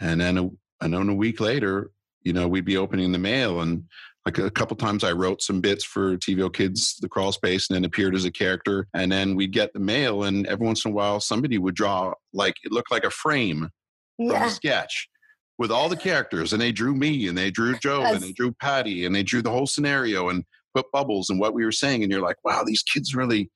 and 0.01 0.21
then 0.21 0.39
a, 0.39 0.51
and 0.81 0.95
then 0.95 1.11
a 1.11 1.15
week 1.15 1.41
later, 1.41 1.91
you 2.23 2.33
know, 2.33 2.49
we'd 2.49 2.65
be 2.65 2.79
opening 2.79 3.13
the 3.13 3.19
mail 3.19 3.61
and. 3.61 3.85
Like 4.27 4.39
a 4.39 4.51
couple 4.51 4.75
times, 4.79 5.05
I 5.05 5.13
wrote 5.13 5.43
some 5.43 5.61
bits 5.61 5.85
for 5.85 6.17
TVO 6.17 6.51
Kids, 6.51 6.97
the 6.97 7.11
crawl 7.11 7.31
space, 7.31 7.69
and 7.69 7.77
then 7.77 7.85
appeared 7.85 8.15
as 8.15 8.25
a 8.25 8.31
character. 8.31 8.87
And 8.95 9.13
then 9.13 9.35
we'd 9.35 9.53
get 9.53 9.75
the 9.75 9.81
mail, 9.81 10.25
and 10.25 10.47
every 10.47 10.65
once 10.65 10.83
in 10.87 10.93
a 10.93 10.95
while, 10.95 11.21
somebody 11.21 11.59
would 11.59 11.75
draw 11.75 12.15
like 12.33 12.55
it 12.65 12.73
looked 12.73 12.91
like 12.91 13.05
a 13.05 13.11
frame 13.11 13.69
yeah. 14.19 14.39
from 14.39 14.43
a 14.49 14.51
sketch 14.51 15.09
with 15.59 15.71
all 15.71 15.89
the 15.89 15.97
characters 15.97 16.53
and 16.53 16.61
they 16.61 16.73
drew 16.73 16.95
me 16.95 17.29
and 17.29 17.39
they 17.39 17.51
drew 17.51 17.79
joe 17.79 18.03
and 18.03 18.21
they 18.21 18.33
drew 18.33 18.53
patty 18.53 19.07
and 19.07 19.15
they 19.15 19.23
drew 19.23 19.43
the 19.43 19.51
whole 19.51 19.67
scenario 19.67 20.29
and 20.29 20.45
put 20.75 20.91
bubbles 20.93 21.31
and 21.31 21.39
what 21.39 21.55
we 21.55 21.65
were 21.65 21.73
saying 21.73 22.03
and 22.03 22.11
you're 22.11 22.23
like 22.23 22.37
wow 22.45 22.63
these 22.65 22.83
kids 22.83 23.15
really 23.15 23.51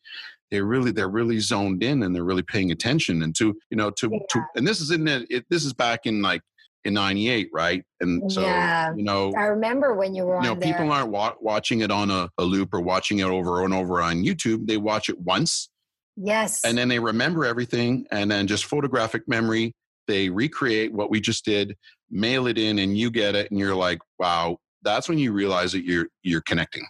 they're 0.51 0.65
really 0.65 0.91
they're 0.91 1.09
really 1.09 1.39
zoned 1.39 1.83
in 1.83 2.03
and 2.03 2.15
they're 2.15 2.25
really 2.25 2.43
paying 2.43 2.71
attention 2.71 3.23
and 3.23 3.35
to 3.37 3.57
you 3.71 3.77
know 3.77 3.91
to, 3.91 4.09
yeah. 4.11 4.19
to 4.31 4.43
and 4.57 4.67
this 4.67 4.81
is 4.81 4.91
in 4.91 5.05
the, 5.05 5.27
it, 5.31 5.45
this 5.51 5.65
is 5.65 5.73
back 5.73 6.01
in 6.05 6.23
like 6.23 6.43
in 6.85 6.95
98 6.95 7.49
right 7.53 7.83
and 8.01 8.31
so 8.31 8.43
yeah. 8.43 8.95
you 8.95 9.03
know 9.03 9.33
i 9.37 9.43
remember 9.43 9.95
when 9.95 10.15
you 10.15 10.25
were 10.25 10.37
you 10.37 10.43
know 10.43 10.57
people 10.57 10.91
aren't 10.93 11.11
wa- 11.11 11.35
watching 11.41 11.81
it 11.81 11.91
on 11.91 12.11
a, 12.11 12.31
a 12.39 12.45
loop 12.45 12.73
or 12.73 12.81
watching 12.81 13.19
it 13.19 13.25
over 13.25 13.65
and 13.65 13.75
over 13.75 14.01
on 14.01 14.23
youtube 14.23 14.67
they 14.67 14.77
watch 14.77 15.09
it 15.09 15.19
once 15.21 15.71
yes 16.17 16.65
and 16.65 16.79
then 16.79 16.89
they 16.89 16.99
remember 16.99 17.45
everything 17.45 18.07
and 18.13 18.31
then 18.31 18.47
just 18.47 18.65
photographic 18.65 19.23
memory 19.27 19.75
they 20.09 20.29
recreate 20.29 20.93
what 20.93 21.11
we 21.11 21.21
just 21.21 21.45
did, 21.45 21.77
mail 22.11 22.49
it 22.49 22.59
in, 22.59 22.81
and 22.81 22.99
you 22.99 23.11
get 23.11 23.37
it, 23.37 23.51
and 23.51 23.61
you're 23.61 23.77
like, 23.77 24.01
wow, 24.19 24.59
that's 24.83 25.09
when 25.09 25.19
you 25.19 25.33
realize 25.33 25.71
that 25.73 25.85
you're 25.85 26.09
you're 26.23 26.43
connecting. 26.43 26.85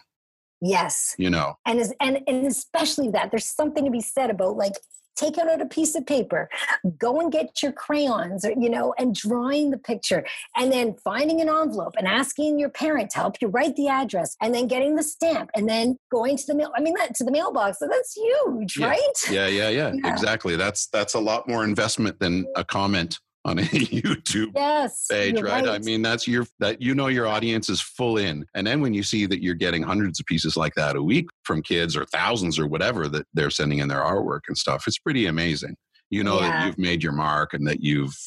Yes. 0.61 1.15
You 1.17 1.29
know. 1.29 1.53
And 1.65 1.79
is 1.79 1.93
and 2.01 2.19
and 2.27 2.47
especially 2.47 3.09
that 3.09 3.31
there's 3.31 3.45
something 3.45 3.85
to 3.85 3.91
be 3.91 4.01
said 4.01 4.29
about 4.29 4.57
like 4.57 4.73
taking 5.19 5.49
out 5.49 5.61
a 5.61 5.65
piece 5.65 5.95
of 5.95 6.05
paper, 6.05 6.49
go 6.97 7.19
and 7.19 7.31
get 7.31 7.61
your 7.61 7.71
crayons, 7.71 8.45
or, 8.45 8.51
you 8.51 8.69
know, 8.69 8.93
and 8.97 9.13
drawing 9.13 9.71
the 9.71 9.77
picture, 9.77 10.25
and 10.55 10.71
then 10.71 10.95
finding 11.03 11.41
an 11.41 11.49
envelope 11.49 11.93
and 11.97 12.07
asking 12.07 12.59
your 12.59 12.69
parent 12.69 13.09
to 13.11 13.17
help 13.19 13.35
you 13.41 13.47
write 13.47 13.75
the 13.75 13.87
address, 13.87 14.35
and 14.41 14.53
then 14.53 14.67
getting 14.67 14.95
the 14.95 15.03
stamp, 15.03 15.49
and 15.55 15.67
then 15.67 15.97
going 16.11 16.37
to 16.37 16.45
the 16.47 16.55
mail. 16.55 16.71
I 16.75 16.81
mean, 16.81 16.93
that 16.95 17.15
to 17.15 17.23
the 17.23 17.31
mailbox. 17.31 17.79
So 17.79 17.87
that's 17.87 18.13
huge, 18.13 18.77
yeah. 18.77 18.87
right? 18.87 18.99
Yeah, 19.29 19.47
yeah, 19.47 19.69
yeah, 19.69 19.93
yeah, 20.03 20.11
Exactly. 20.11 20.55
That's 20.55 20.87
that's 20.87 21.13
a 21.13 21.19
lot 21.19 21.47
more 21.47 21.63
investment 21.63 22.19
than 22.19 22.45
a 22.55 22.63
comment 22.63 23.19
on 23.45 23.59
a 23.59 23.61
YouTube 23.63 24.51
yes, 24.55 25.05
page, 25.09 25.35
right? 25.35 25.65
right? 25.65 25.67
I 25.67 25.79
mean, 25.79 26.01
that's 26.01 26.27
your 26.27 26.45
that 26.59 26.81
you 26.81 26.93
know 26.93 27.07
your 27.07 27.27
audience 27.27 27.69
is 27.69 27.81
full 27.81 28.17
in, 28.17 28.45
and 28.53 28.65
then 28.65 28.81
when 28.81 28.93
you 28.93 29.03
see 29.03 29.25
that 29.25 29.41
you're 29.41 29.55
getting 29.55 29.83
hundreds 29.83 30.19
of 30.19 30.25
pieces 30.25 30.57
like 30.57 30.73
that 30.75 30.95
a 30.95 31.03
week 31.03 31.27
from 31.43 31.61
kids 31.61 31.95
or 31.95 32.05
thousands 32.05 32.59
or 32.59 32.67
whatever 32.67 33.07
that 33.07 33.25
they're 33.33 33.49
sending 33.49 33.79
in 33.79 33.87
their 33.87 34.01
artwork 34.01 34.41
and 34.47 34.57
stuff, 34.57 34.83
it's 34.87 34.99
pretty 34.99 35.27
amazing. 35.27 35.75
You 36.09 36.23
know 36.23 36.39
yeah. 36.39 36.47
that 36.49 36.67
you've 36.67 36.77
made 36.77 37.03
your 37.03 37.13
mark 37.13 37.53
and 37.53 37.67
that 37.67 37.81
you've 37.81 38.17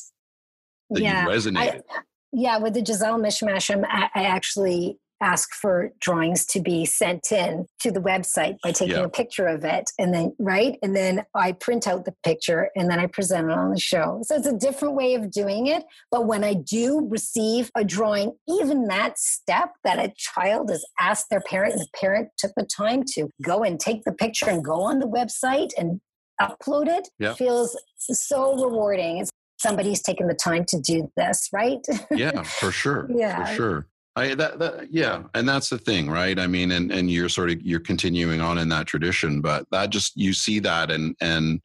that 0.91 1.03
yeah. 1.03 1.25
you've 1.25 1.33
resonated. 1.33 1.83
I, 1.91 2.01
yeah, 2.33 2.59
with 2.59 2.75
the 2.75 2.83
Gisele 2.83 3.19
Mishmash, 3.19 3.71
I 4.15 4.25
actually 4.25 4.99
ask 5.23 5.55
for 5.55 5.93
drawings 6.01 6.45
to 6.47 6.61
be 6.61 6.85
sent 6.85 7.33
in 7.33 7.67
to 7.81 7.91
the 7.91 8.01
website 8.01 8.57
by 8.63 8.73
taking 8.73 8.97
yeah. 8.97 9.05
a 9.05 9.09
picture 9.09 9.47
of 9.47 9.65
it 9.65 9.91
and 9.99 10.13
then 10.13 10.35
right? 10.39 10.79
And 10.83 10.95
then 10.95 11.25
i 11.35 11.53
print 11.53 11.87
out 11.87 12.05
the 12.05 12.15
picture 12.25 12.71
and 12.77 12.91
then 12.91 12.99
i 12.99 13.07
present 13.07 13.51
it 13.51 13.57
on 13.57 13.71
the 13.71 13.81
show. 13.81 14.21
So 14.25 14.35
it's 14.37 14.47
a 14.47 14.57
different 14.57 14.95
way 14.95 15.15
of 15.15 15.31
doing 15.31 15.69
it. 15.69 15.85
But 16.11 16.27
when 16.27 16.45
i 16.45 16.55
do 16.55 17.07
receive 17.09 17.71
a 17.77 17.85
drawing 17.85 18.33
even 18.49 18.89
that 18.89 19.19
step 19.19 19.71
that 19.85 19.99
a 19.99 20.13
child 20.17 20.71
has 20.71 20.85
asked 20.99 21.27
their 21.31 21.41
parent 21.41 21.75
and 21.75 21.83
the 21.83 21.89
parent 21.99 22.29
took 22.37 22.53
the 22.57 22.67
time 22.67 23.05
to 23.15 23.29
go 23.43 23.63
and 23.63 23.79
take 23.79 24.05
the 24.05 24.13
picture 24.13 24.51
and 24.51 24.65
go 24.65 24.83
on 24.83 24.99
the 24.99 25.07
website 25.07 25.71
and 25.79 26.01
upload 26.41 26.89
it 26.89 27.09
yeah. 27.19 27.35
feels 27.35 27.79
so 27.97 28.55
rewarding. 28.55 29.19
It's 29.19 29.31
somebody's 29.59 30.03
taken 30.03 30.27
the 30.27 30.35
time 30.35 30.65
to 30.67 30.81
do 30.81 31.11
this 31.17 31.49
right? 31.53 31.81
Yeah 32.11 32.43
for 32.43 32.73
sure 32.83 33.09
yeah. 33.09 33.45
for 33.45 33.55
sure 33.55 33.87
I 34.15 34.35
that, 34.35 34.59
that 34.59 34.93
yeah, 34.93 35.23
and 35.35 35.49
that's 35.49 35.71
the 35.71 35.79
thing, 35.79 36.11
right? 36.11 36.39
I 36.39 36.47
mean, 36.47 36.73
and 36.73 36.93
and 36.93 37.11
you're 37.11 37.31
sort 37.31 37.51
of 37.51 37.63
you're 37.63 37.81
continuing 37.81 38.41
on 38.41 38.59
in 38.59 38.69
that 38.69 38.87
tradition, 38.87 39.41
but 39.41 39.67
that 39.73 39.91
just 39.91 40.13
you 40.17 40.35
see 40.35 40.59
that 40.61 40.91
and 40.91 41.17
and 41.21 41.61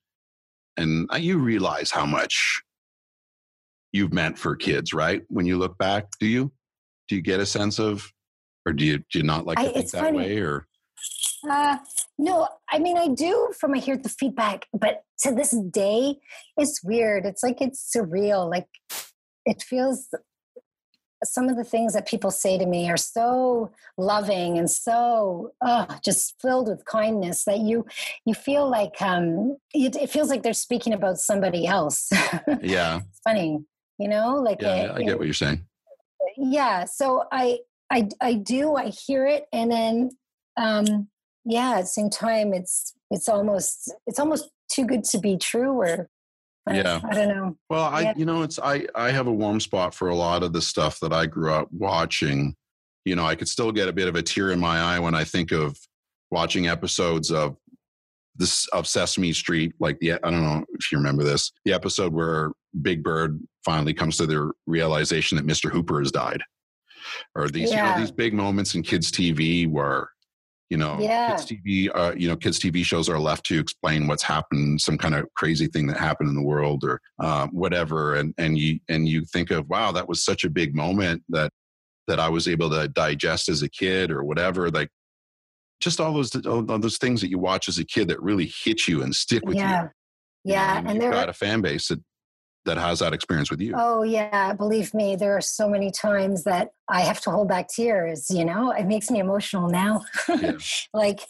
and 0.77 1.09
you 1.19 1.39
realize 1.39 1.91
how 1.91 2.05
much 2.05 2.61
you've 3.91 4.13
meant 4.13 4.37
for 4.37 4.55
kids, 4.55 4.93
right? 4.93 5.23
When 5.27 5.45
you 5.45 5.57
look 5.57 5.77
back, 5.77 6.05
do 6.19 6.27
you 6.27 6.51
do 7.09 7.15
you 7.15 7.21
get 7.21 7.39
a 7.41 7.45
sense 7.45 7.79
of, 7.79 8.09
or 8.65 8.71
do 8.71 8.85
you 8.85 8.99
do 9.11 9.19
you 9.19 9.23
not 9.23 9.45
like 9.45 9.57
to 9.57 9.63
I- 9.63 9.65
think 9.65 9.77
it's 9.77 9.91
that 9.91 10.03
funny. 10.03 10.17
way, 10.19 10.37
or 10.39 10.67
Uh, 11.49 11.77
no, 12.17 12.47
I 12.71 12.79
mean 12.79 12.97
I 12.97 13.09
do 13.09 13.49
from 13.59 13.73
I 13.73 13.79
hear 13.79 13.97
the 13.97 14.09
feedback, 14.09 14.67
but 14.71 15.03
to 15.19 15.33
this 15.33 15.51
day, 15.71 16.19
it's 16.55 16.81
weird. 16.81 17.25
It's 17.25 17.43
like 17.43 17.59
it's 17.59 17.91
surreal. 17.93 18.49
Like 18.49 18.67
it 19.45 19.61
feels. 19.61 20.07
Some 21.23 21.49
of 21.49 21.57
the 21.57 21.63
things 21.63 21.93
that 21.93 22.07
people 22.07 22.29
say 22.31 22.57
to 22.57 22.65
me 22.65 22.89
are 22.89 22.97
so 22.97 23.71
loving 23.97 24.57
and 24.57 24.69
so 24.69 25.51
uh, 25.61 25.85
just 26.03 26.35
filled 26.41 26.67
with 26.67 26.85
kindness 26.85 27.43
that 27.45 27.59
you 27.59 27.85
you 28.25 28.33
feel 28.33 28.69
like 28.69 29.01
um, 29.01 29.57
it, 29.73 29.95
it 29.95 30.09
feels 30.09 30.29
like 30.29 30.43
they're 30.43 30.53
speaking 30.53 30.93
about 30.93 31.17
somebody 31.17 31.65
else. 31.65 32.09
yeah, 32.61 32.97
it's 33.09 33.19
funny, 33.23 33.59
you 33.97 34.07
know, 34.07 34.35
like 34.35 34.61
yeah, 34.61 34.75
it- 34.75 34.91
I 34.91 35.01
get 35.03 35.17
what 35.17 35.25
you're 35.25 35.33
saying. 35.33 35.65
yeah 36.37 36.85
so 36.85 37.23
i 37.31 37.59
i 37.89 38.07
i 38.21 38.33
do 38.33 38.75
i 38.75 38.87
hear 38.89 39.25
it 39.25 39.45
and 39.51 39.71
then 39.71 40.09
um 40.57 41.07
yeah 41.45 41.75
at 41.77 41.81
the 41.81 41.87
same 41.87 42.09
time 42.09 42.53
it's 42.53 42.93
it's 43.09 43.27
almost 43.29 43.91
it's 44.05 44.19
almost 44.19 44.49
too 44.71 44.85
good 44.85 45.03
to 45.03 45.17
be 45.17 45.37
true 45.37 45.71
or 45.71 46.09
I- 46.67 46.75
Yeah. 46.75 46.99
i 47.09 47.13
don't 47.15 47.27
know 47.29 47.57
Well, 47.69 47.83
I 47.85 48.01
Yeah. 48.01 48.13
you 48.17 48.25
know 48.25 48.43
it's 48.43 48.59
I 48.59 48.85
I 48.95 49.11
have 49.11 49.27
a 49.27 49.33
warm 49.33 49.59
spot 49.59 49.93
for 49.95 50.09
a 50.09 50.15
lot 50.15 50.43
of 50.43 50.53
the 50.53 50.61
stuff 50.61 50.99
that 51.01 51.13
I 51.13 51.25
grew 51.25 51.51
up 51.51 51.67
watching. 51.71 52.55
You 53.05 53.15
know, 53.15 53.25
I 53.25 53.35
could 53.35 53.47
still 53.47 53.71
get 53.71 53.87
a 53.87 53.93
bit 53.93 54.07
of 54.09 54.15
a 54.15 54.21
tear 54.21 54.51
in 54.51 54.59
my 54.59 54.79
eye 54.79 54.99
when 54.99 55.15
I 55.15 55.23
think 55.23 55.51
of 55.51 55.77
watching 56.29 56.67
episodes 56.67 57.31
of 57.31 57.55
this 58.35 58.67
of 58.73 58.85
Sesame 58.87 59.31
Street. 59.33 59.73
Like 59.79 59.97
the 59.99 60.13
I 60.13 60.17
don't 60.29 60.43
know 60.43 60.65
if 60.73 60.91
you 60.91 60.97
remember 60.97 61.23
this, 61.23 61.51
the 61.65 61.73
episode 61.73 62.13
where 62.13 62.51
Big 62.81 63.03
Bird 63.03 63.39
finally 63.63 63.93
comes 63.93 64.17
to 64.17 64.25
the 64.27 64.51
realization 64.67 65.37
that 65.37 65.47
Mr. 65.47 65.71
Hooper 65.71 65.99
has 65.99 66.11
died, 66.11 66.41
or 67.35 67.47
these 67.47 67.71
you 67.71 67.77
know 67.77 67.97
these 67.97 68.11
big 68.11 68.33
moments 68.33 68.75
in 68.75 68.83
kids 68.83 69.11
TV 69.11 69.67
where. 69.69 70.09
You 70.69 70.77
know, 70.77 70.97
Yeah. 70.99 71.29
kids 71.29 71.45
TV. 71.45 71.89
Uh, 71.93 72.13
you 72.17 72.27
know, 72.27 72.35
kids 72.35 72.59
TV 72.59 72.83
shows 72.83 73.07
are 73.07 73.19
left 73.19 73.45
to 73.45 73.59
explain 73.59 74.07
what's 74.07 74.23
happened, 74.23 74.81
some 74.81 74.97
kind 74.97 75.15
of 75.15 75.25
crazy 75.35 75.67
thing 75.67 75.87
that 75.87 75.97
happened 75.97 76.29
in 76.29 76.35
the 76.35 76.41
world, 76.43 76.83
or 76.83 76.99
um, 77.19 77.49
whatever 77.51 78.15
and 78.15 78.33
and 78.37 78.57
you 78.57 78.79
and 78.89 79.07
you 79.07 79.23
think 79.25 79.51
of 79.51 79.67
wow 79.69 79.91
that 79.91 80.07
was 80.09 80.23
such 80.23 80.43
a 80.43 80.49
big 80.49 80.75
moment 80.75 81.23
that 81.29 81.51
that 82.07 82.19
i 82.19 82.29
was 82.29 82.47
able 82.47 82.69
to 82.69 82.87
digest 82.89 83.49
as 83.49 83.61
a 83.61 83.69
kid 83.69 84.11
or 84.11 84.23
whatever 84.23 84.69
like 84.69 84.89
just 85.79 85.99
all 85.99 86.13
those 86.13 86.33
all 86.45 86.61
those 86.63 86.97
things 86.97 87.21
that 87.21 87.29
you 87.29 87.37
watch 87.37 87.67
as 87.67 87.77
a 87.79 87.85
kid 87.85 88.07
that 88.07 88.21
really 88.21 88.51
hit 88.63 88.87
you 88.87 89.03
and 89.03 89.13
stick 89.15 89.43
with 89.45 89.55
yeah 89.57 89.83
you 90.43 90.53
yeah 90.53 90.79
know, 90.81 90.89
and 90.91 91.01
you've 91.01 91.11
got 91.11 91.29
a 91.29 91.33
fan 91.33 91.61
base 91.61 91.89
that 91.89 91.99
that 92.67 92.77
has 92.77 92.99
that 92.99 93.13
experience 93.13 93.49
with 93.49 93.59
you 93.59 93.73
oh 93.75 94.03
yeah 94.03 94.53
believe 94.53 94.93
me 94.93 95.15
there 95.15 95.35
are 95.35 95.41
so 95.41 95.67
many 95.67 95.89
times 95.89 96.43
that 96.43 96.69
i 96.87 97.01
have 97.01 97.19
to 97.19 97.31
hold 97.31 97.47
back 97.47 97.67
tears 97.67 98.29
you 98.29 98.45
know 98.45 98.71
it 98.71 98.85
makes 98.85 99.09
me 99.09 99.19
emotional 99.19 99.67
now 99.69 100.03
Yeah. 100.29 100.57
like 100.93 101.21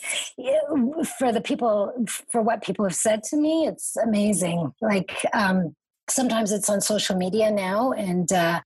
for 1.18 1.32
the 1.32 1.42
people 1.44 1.94
for 2.32 2.42
what 2.42 2.62
people 2.62 2.84
have 2.86 2.96
said 2.96 3.24
to 3.30 3.38
me 3.38 3.66
it's 3.68 3.96
amazing 3.98 4.74
like 4.82 5.12
um 5.34 5.76
sometimes 6.10 6.52
it's 6.52 6.70
on 6.70 6.82
social 6.82 7.16
media 7.16 7.50
now 7.52 7.92
and 7.92 8.32
uh 8.32 8.60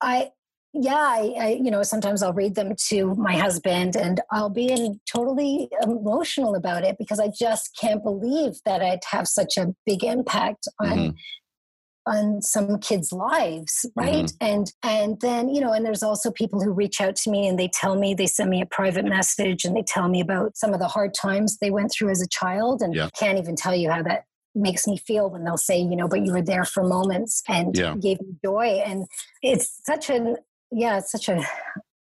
i 0.00 0.30
yeah 0.72 0.94
I, 0.94 1.34
I 1.40 1.48
you 1.64 1.70
know 1.70 1.82
sometimes 1.82 2.22
i'll 2.22 2.34
read 2.34 2.54
them 2.54 2.74
to 2.88 3.14
my 3.14 3.34
husband 3.36 3.96
and 3.96 4.20
i'll 4.30 4.50
be 4.50 4.66
in 4.68 5.00
totally 5.10 5.68
emotional 5.82 6.54
about 6.54 6.84
it 6.84 6.96
because 6.98 7.18
i 7.20 7.28
just 7.28 7.76
can't 7.80 8.02
believe 8.04 8.54
that 8.66 8.82
i'd 8.82 9.00
have 9.10 9.26
such 9.26 9.56
a 9.56 9.74
big 9.86 10.04
impact 10.04 10.68
on 10.80 10.88
Mhm. 10.98 11.14
On 12.06 12.40
some 12.40 12.78
kids 12.78 13.12
lives 13.12 13.84
right 13.96 14.26
mm-hmm. 14.26 14.36
and 14.46 14.72
and 14.82 15.20
then 15.20 15.48
you 15.48 15.60
know 15.60 15.72
and 15.72 15.84
there's 15.84 16.02
also 16.02 16.30
people 16.30 16.60
who 16.62 16.70
reach 16.70 17.00
out 17.00 17.16
to 17.16 17.30
me 17.30 17.48
and 17.48 17.58
they 17.58 17.68
tell 17.68 17.96
me 17.96 18.14
they 18.14 18.26
send 18.26 18.48
me 18.48 18.60
a 18.62 18.66
private 18.66 19.04
message 19.04 19.64
and 19.64 19.76
they 19.76 19.82
tell 19.82 20.08
me 20.08 20.20
about 20.20 20.56
some 20.56 20.72
of 20.72 20.80
the 20.80 20.88
hard 20.88 21.12
times 21.14 21.58
they 21.58 21.70
went 21.70 21.90
through 21.90 22.10
as 22.10 22.22
a 22.22 22.28
child 22.28 22.80
and 22.82 22.94
Yeah. 22.94 23.08
can't 23.18 23.38
even 23.38 23.56
tell 23.56 23.74
you 23.74 23.90
how 23.90 24.02
that 24.02 24.24
makes 24.54 24.86
me 24.86 24.96
feel 24.96 25.28
when 25.30 25.44
they'll 25.44 25.56
say 25.56 25.78
you 25.78 25.96
know 25.96 26.08
but 26.08 26.24
you 26.24 26.32
were 26.32 26.42
there 26.42 26.64
for 26.64 26.82
moments 26.82 27.42
and 27.48 27.76
Yeah. 27.76 27.94
gave 27.96 28.20
me 28.20 28.34
joy 28.44 28.82
and 28.86 29.06
it's 29.42 29.80
such 29.84 30.08
an 30.08 30.36
yeah 30.70 30.98
it's 30.98 31.12
such 31.12 31.28
a 31.28 31.44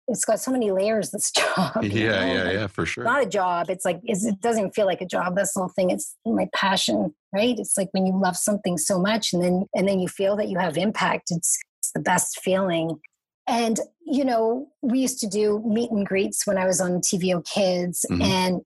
it's 0.08 0.24
got 0.24 0.38
so 0.40 0.50
many 0.50 0.70
layers 0.70 1.10
this 1.10 1.30
job 1.56 1.82
yeah 1.82 2.26
know? 2.26 2.34
yeah 2.34 2.50
yeah 2.50 2.66
for 2.66 2.84
sure 2.84 3.04
not 3.04 3.22
a 3.22 3.26
job. 3.26 3.70
It's 3.70 3.84
like 3.84 4.00
it's, 4.04 4.24
it 4.24 4.40
doesn't 4.40 4.74
feel 4.74 4.86
like 4.86 5.00
a 5.00 5.06
job. 5.06 5.36
That's 5.36 5.54
the 5.54 5.60
whole 5.60 5.68
thing. 5.70 5.90
It's 5.90 6.14
my 6.26 6.48
passion, 6.54 7.14
right? 7.34 7.58
It's 7.58 7.76
like 7.76 7.88
when 7.92 8.06
you 8.06 8.18
love 8.20 8.36
something 8.36 8.76
so 8.78 8.98
much, 8.98 9.32
and 9.32 9.42
then 9.42 9.64
and 9.74 9.88
then 9.88 10.00
you 10.00 10.08
feel 10.08 10.36
that 10.36 10.48
you 10.48 10.58
have 10.58 10.76
impact. 10.76 11.30
It's 11.30 11.58
it's 11.80 11.92
the 11.92 12.00
best 12.00 12.40
feeling. 12.40 13.00
And 13.46 13.78
you 14.06 14.24
know, 14.24 14.68
we 14.82 15.00
used 15.00 15.20
to 15.20 15.26
do 15.26 15.62
meet 15.66 15.90
and 15.90 16.06
greets 16.06 16.46
when 16.46 16.58
I 16.58 16.66
was 16.66 16.80
on 16.80 17.00
TVO 17.00 17.44
Kids, 17.44 18.04
Mhm. 18.10 18.22
and 18.22 18.60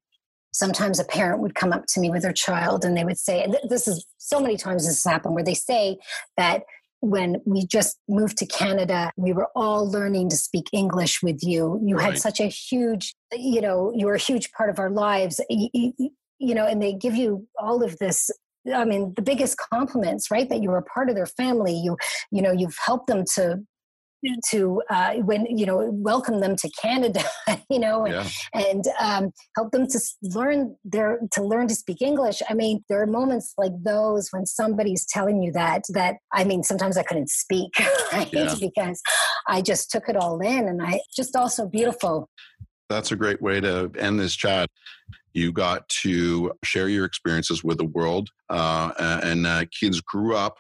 sometimes 0.53 0.99
a 0.99 1.05
parent 1.05 1.41
would 1.41 1.55
come 1.55 1.73
up 1.73 1.87
to 1.87 2.01
me 2.01 2.11
with 2.11 2.23
their 2.23 2.33
child, 2.33 2.85
and 2.85 2.97
they 2.97 3.05
would 3.05 3.19
say, 3.19 3.43
and 3.43 3.53
th- 3.53 3.65
"This 3.69 3.87
is 3.87 4.05
so 4.19 4.41
many 4.41 4.57
times 4.57 4.87
this 4.87 5.03
has 5.03 5.13
happened," 5.13 5.35
where 5.35 5.45
they 5.45 5.55
say 5.55 5.99
that 6.37 6.63
when 7.01 7.41
we 7.47 7.67
just 7.67 7.99
moved 8.09 8.37
to 8.39 8.47
Canada, 8.47 9.13
we 9.17 9.33
were 9.33 9.49
all 9.55 9.91
learning 9.91 10.29
to 10.31 10.37
speak 10.37 10.69
English 10.73 11.23
with 11.23 11.43
you. 11.43 11.81
You 11.85 11.97
Right. 11.97 12.13
had 12.13 12.19
such 12.19 12.41
a 12.41 12.47
huge, 12.49 13.15
you 13.33 13.61
know, 13.61 13.93
you 13.95 14.07
were 14.07 14.15
a 14.15 14.19
huge 14.19 14.51
part 14.53 14.71
of 14.71 14.79
our 14.79 14.91
lives, 14.91 15.41
you, 15.49 15.69
you, 15.73 16.11
you 16.39 16.55
know, 16.55 16.67
and 16.67 16.83
they 16.83 16.93
give 16.93 17.15
you 17.15 17.47
all 17.59 17.83
of 17.83 17.99
this. 17.99 18.31
I 18.75 18.85
mean, 18.85 19.13
the 19.17 19.23
biggest 19.23 19.57
compliments, 19.73 20.31
right? 20.31 20.49
That 20.49 20.63
you 20.63 20.71
were 20.71 20.79
a 20.79 20.83
part 20.83 21.09
of 21.09 21.15
their 21.15 21.27
family. 21.27 21.75
You, 21.75 21.97
you 22.31 22.43
know, 22.43 22.53
you've 22.53 22.77
helped 22.85 23.07
them 23.07 23.25
to, 23.35 23.61
to 24.51 24.83
uh, 24.91 25.15
when 25.17 25.47
you 25.47 25.67
know, 25.67 25.91
welcome 25.93 26.41
them 26.41 26.57
to 26.57 26.71
Canada. 26.81 27.23
You 27.71 27.79
know, 27.79 28.07
and, 28.07 28.15
yeah 28.15 28.29
and 28.55 28.85
um, 29.01 29.31
help 29.57 29.73
them 29.73 29.87
to 29.87 30.01
learn 30.23 30.77
their 30.85 31.21
to 31.33 31.43
learn 31.43 31.69
to 31.69 31.75
speak 31.75 32.03
English. 32.03 32.43
I 32.49 32.55
mean, 32.55 32.85
there 32.89 33.01
are 33.03 33.07
moments 33.07 33.55
like 33.57 33.73
those 33.83 34.29
when 34.31 34.47
somebody's 34.47 35.07
telling 35.07 35.43
you 35.43 35.53
that 35.53 35.85
that 35.91 36.17
I 36.33 36.45
mean, 36.45 36.63
sometimes 36.63 36.97
I 36.97 37.03
couldn't 37.03 37.31
speak 37.31 37.71
right? 38.13 38.29
Yeah. 38.33 38.55
because 38.61 39.01
I 39.47 39.63
just 39.63 39.91
took 39.91 40.09
it 40.09 40.17
all 40.17 40.41
in, 40.41 40.69
and 40.69 40.83
I 40.83 41.01
just 41.15 41.37
also 41.37 41.67
beautiful. 41.67 42.29
that's 42.89 43.13
a 43.13 43.17
great 43.17 43.41
way 43.43 43.61
to 43.61 43.91
end 43.99 44.19
this 44.19 44.35
chat. 44.35 44.69
You 45.35 45.53
got 45.53 45.89
to 46.03 46.53
share 46.65 46.89
your 46.89 47.05
experiences 47.05 47.63
with 47.63 47.79
the 47.79 47.87
world, 47.87 48.29
uh, 48.49 48.93
and 49.23 49.47
uh, 49.47 49.65
kids 49.79 50.01
grew 50.01 50.37
up 50.37 50.57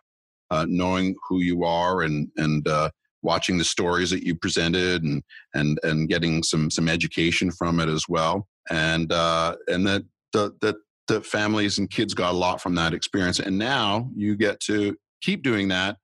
uh, 0.50 0.66
knowing 0.68 1.14
who 1.28 1.40
you 1.40 1.64
are 1.64 2.02
and 2.02 2.28
and 2.36 2.66
uh, 2.68 2.90
watching 3.22 3.58
the 3.58 3.64
stories 3.64 4.10
that 4.10 4.24
you 4.24 4.34
presented 4.34 5.02
and 5.02 5.22
and 5.54 5.78
and 5.82 6.08
getting 6.08 6.42
some 6.42 6.70
some 6.70 6.88
education 6.88 7.50
from 7.50 7.80
it 7.80 7.88
as 7.88 8.04
well. 8.08 8.46
And 8.70 9.12
uh, 9.12 9.56
and 9.66 9.86
that 9.86 10.04
the 10.32 10.52
that 10.60 10.76
the 11.08 11.22
families 11.22 11.78
and 11.78 11.90
kids 11.90 12.14
got 12.14 12.34
a 12.34 12.36
lot 12.36 12.60
from 12.60 12.74
that 12.76 12.94
experience. 12.94 13.40
And 13.40 13.58
now 13.58 14.10
you 14.14 14.36
get 14.36 14.60
to 14.60 14.96
keep 15.22 15.42
doing 15.42 15.68
that 15.68 15.96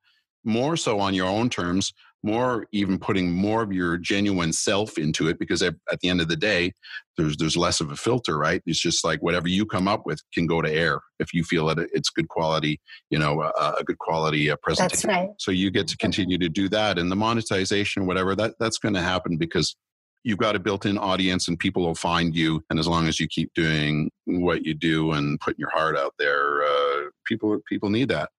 more 0.45 0.77
so 0.77 0.99
on 0.99 1.15
your 1.15 1.29
own 1.29 1.49
terms 1.51 1.93
more 2.25 2.66
even 2.72 2.99
putting 2.99 3.31
more 3.31 3.62
of 3.62 3.72
your 3.72 3.99
genuine 3.99 4.53
self 4.53 4.97
into 4.97 5.29
it 5.29 5.39
because 5.39 5.62
at 5.62 5.75
the 6.01 6.09
end 6.09 6.20
of 6.20 6.29
the 6.29 6.37
day 6.37 6.72
there's 7.16 7.37
there's 7.37 7.57
less 7.57 7.81
of 7.81 7.93
a 7.93 7.97
filter 7.97 8.39
right 8.39 8.62
it's 8.64 8.81
just 8.81 9.05
like 9.05 9.22
whatever 9.22 9.47
you 9.47 9.66
come 9.66 9.87
up 9.87 10.07
with 10.07 10.18
can 10.33 10.47
go 10.47 10.62
to 10.62 10.72
air 10.72 11.01
if 11.18 11.35
you 11.35 11.45
feel 11.45 11.66
that 11.66 11.79
it's 11.93 12.09
good 12.09 12.29
quality 12.29 12.81
you 13.11 13.18
know 13.18 13.43
a, 13.43 13.75
a 13.79 13.85
good 13.85 13.99
quality 13.99 14.51
uh, 14.51 14.57
presentation 14.62 15.09
That's 15.11 15.20
right. 15.20 15.31
so 15.39 15.51
you 15.51 15.70
get 15.70 15.87
to 15.89 15.97
continue 15.99 16.39
to 16.39 16.49
do 16.49 16.68
that 16.70 16.99
and 16.99 17.12
the 17.12 17.16
monetization 17.16 18.07
whatever 18.07 18.35
that 18.37 18.55
that's 18.59 18.79
going 18.79 18.95
to 18.95 19.03
happen 19.03 19.37
because 19.37 19.77
you've 20.25 20.39
got 20.39 20.57
a 20.57 20.59
built-in 20.59 20.97
audience 20.97 21.49
and 21.49 21.59
people 21.59 21.83
will 21.83 21.95
find 21.95 22.35
you 22.35 22.64
and 22.70 22.79
as 22.79 22.89
long 22.89 23.07
as 23.07 23.20
you 23.20 23.29
keep 23.29 23.53
doing 23.55 24.11
what 24.25 24.64
you 24.64 24.72
do 24.72 25.12
and 25.12 25.39
putting 25.41 25.61
your 25.61 25.70
heart 25.70 25.97
out 25.97 26.14
there 26.18 26.62
uh, 26.64 27.03
people 27.27 27.59
people 27.68 27.91
need 27.91 28.09
that 28.09 28.31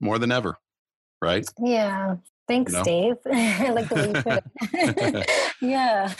more 0.00 0.18
than 0.18 0.30
ever 0.30 0.58
right 1.22 1.46
Yeah. 1.58 2.16
Thanks? 2.52 2.72
Dave. 2.82 3.16
I 3.32 3.70
like 3.70 3.88
the 3.88 3.94
way 3.94 4.08
you 4.08 4.22
put 4.22 4.44
it. 5.24 5.30
yeah. 5.62 6.12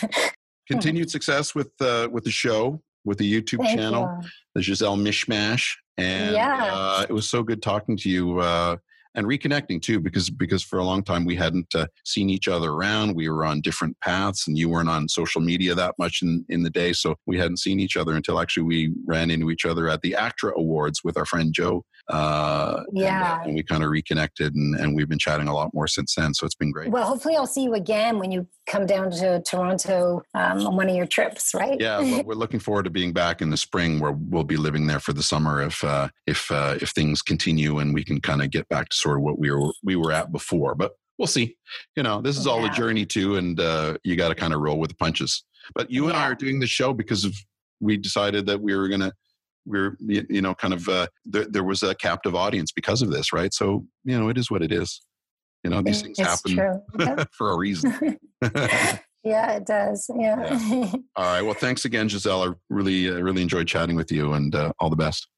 continued 0.67 1.11
success 1.11 1.55
with 1.55 1.71
uh, 1.81 2.09
with 2.11 2.25
the 2.25 2.31
show 2.31 2.81
with 3.05 3.19
the 3.19 3.31
youtube 3.31 3.59
Thank 3.59 3.79
channel 3.79 4.19
you. 4.23 4.29
the 4.55 4.61
gisele 4.63 4.97
mishmash 4.97 5.75
and 5.99 6.35
Yeah. 6.35 6.71
uh, 6.73 7.07
it 7.09 7.13
was 7.13 7.29
so 7.29 7.43
good 7.43 7.61
talking 7.61 7.97
to 7.99 8.09
you 8.09 8.39
uh, 8.39 8.77
and 9.15 9.27
reconnecting 9.27 9.83
too 9.83 10.01
because 10.01 10.31
because 10.31 10.63
for 10.63 10.79
a 10.79 10.85
long 10.85 11.03
time 11.03 11.25
we 11.25 11.37
hadn't 11.37 11.75
uh, 11.75 11.87
seen 12.07 12.31
each 12.31 12.49
other 12.49 12.71
around 12.71 13.15
we 13.15 13.29
were 13.29 13.45
on 13.45 13.61
different 13.61 13.99
paths 14.01 14.47
and 14.49 14.57
you 14.57 14.69
weren't 14.69 14.89
on 14.89 15.09
social 15.09 15.41
media 15.41 15.75
that 15.75 15.95
much 15.99 16.23
in, 16.23 16.45
in 16.49 16.63
the 16.63 16.71
day 16.71 16.93
so 16.93 17.15
we 17.27 17.37
hadn't 17.39 17.59
seen 17.59 17.79
each 17.81 17.97
other 17.97 18.15
until 18.15 18.41
actually 18.41 18.63
we 18.63 18.95
ran 19.07 19.31
into 19.31 19.51
each 19.51 19.67
other 19.67 19.89
at 19.89 20.01
the 20.03 20.15
actra 20.15 20.53
awards 20.57 21.01
with 21.05 21.17
our 21.19 21.27
friend 21.27 21.53
joe 21.53 21.85
Uh, 22.13 22.83
Yeah. 22.93 23.39
And, 23.39 23.47
and 23.47 23.55
we 23.55 23.63
kind 23.63 23.83
of 23.83 23.91
reconnected 23.91 24.55
and, 24.55 24.75
and 24.77 24.95
we've 24.95 25.09
been 25.09 25.19
chatting 25.19 25.49
a 25.49 25.55
lot 25.55 25.73
more 25.73 25.87
since 25.87 26.15
then. 26.15 26.35
So 26.35 26.45
it's 26.45 26.55
been 26.55 26.71
great. 26.71 26.91
Well, 26.91 27.07
hopefully, 27.07 27.37
I'll 27.37 27.47
see 27.47 27.63
you 27.65 27.75
again 27.75 28.19
when 28.19 28.31
you 28.31 28.47
come 28.67 28.87
down 28.87 29.11
to 29.13 29.43
Toronto 29.43 30.23
um, 30.35 30.67
on 30.67 30.77
one 30.77 30.89
of 30.89 30.95
your 30.95 31.07
trips, 31.07 31.55
right? 31.55 31.81
Yeah, 31.81 32.01
well, 32.01 32.23
we're 32.27 32.35
looking 32.35 32.61
forward 32.61 32.85
to 32.85 32.91
being 32.91 33.13
back 33.13 33.41
in 33.41 33.51
the 33.51 33.57
spring, 33.57 33.99
where 33.99 34.13
we'll 34.13 34.45
be 34.45 34.57
living 34.57 34.87
there 34.87 35.01
for 35.01 35.13
the 35.13 35.23
summer 35.23 35.63
if 35.63 35.83
uh, 35.83 36.09
if 36.27 36.51
uh, 36.51 36.77
if 36.81 36.91
things 36.91 37.23
continue 37.23 37.79
and 37.79 37.95
we 37.95 38.05
can 38.05 38.21
kind 38.21 38.43
of 38.43 38.51
get 38.51 38.69
back 38.69 38.89
to 38.91 38.97
sort 38.97 39.17
of 39.17 39.23
what 39.23 39.39
we 39.39 39.51
were 39.51 39.73
we 39.83 39.97
were 39.97 40.13
at 40.13 40.31
before. 40.33 40.75
But 40.75 40.93
we'll 41.19 41.27
see. 41.27 41.57
You 41.97 42.03
know, 42.03 42.21
this 42.21 42.37
is 42.39 42.47
all 42.47 42.65
a 42.65 42.71
journey 42.71 43.07
too, 43.07 43.37
and 43.37 43.59
uh, 43.59 43.97
you 44.05 44.17
got 44.17 44.29
to 44.29 44.35
kind 44.35 44.53
of 44.53 44.61
roll 44.61 44.79
with 44.79 44.91
the 44.91 44.97
punches. 44.97 45.45
But 45.75 45.91
you 45.91 46.09
and 46.09 46.17
I 46.17 46.25
are 46.25 46.35
doing 46.35 46.61
the 46.61 46.67
show 46.67 46.93
because 46.93 47.25
of 47.25 47.35
we 47.81 47.97
decided 47.97 48.47
that 48.47 48.61
we 48.61 48.75
were 48.77 48.89
gonna 48.89 49.13
we're 49.65 49.97
you 50.01 50.43
know 50.43 50.55
kind 50.55 50.75
of 50.75 50.89
uh, 50.89 51.07
there, 51.25 51.47
there 51.47 51.65
was 51.65 51.83
a 51.83 51.95
captive 51.95 52.35
audience 52.35 52.73
because 52.73 53.03
of 53.03 53.11
this, 53.11 53.33
right? 53.33 53.53
So 53.53 53.87
you 54.05 54.19
know, 54.19 54.29
it 54.29 54.39
is 54.39 54.51
what 54.51 54.63
it 54.63 54.73
is. 54.73 55.01
You 55.65 55.71
know, 55.71 55.83
these 55.83 56.03
things 56.03 56.19
it's 56.19 56.29
happen. 56.29 57.27
For 57.33 57.53
a 57.53 57.57
reason. 57.57 58.19
yeah, 59.23 59.53
it 59.53 59.67
does. 59.67 60.11
Yeah. 60.15 60.91
All 61.15 61.25
right. 61.25 61.43
Well, 61.43 61.55
thanks 61.55 61.85
again, 61.85 62.09
Gisele. 62.09 62.43
I 62.43 62.53
really, 62.69 63.09
uh, 63.09 63.21
really 63.21 63.43
enjoyed 63.43 63.69
chatting 63.69 63.95
with 63.95 64.11
you, 64.11 64.33
and 64.33 64.55
uh, 64.55 64.73
all 64.81 64.91
the 64.91 64.97
best. 64.97 65.29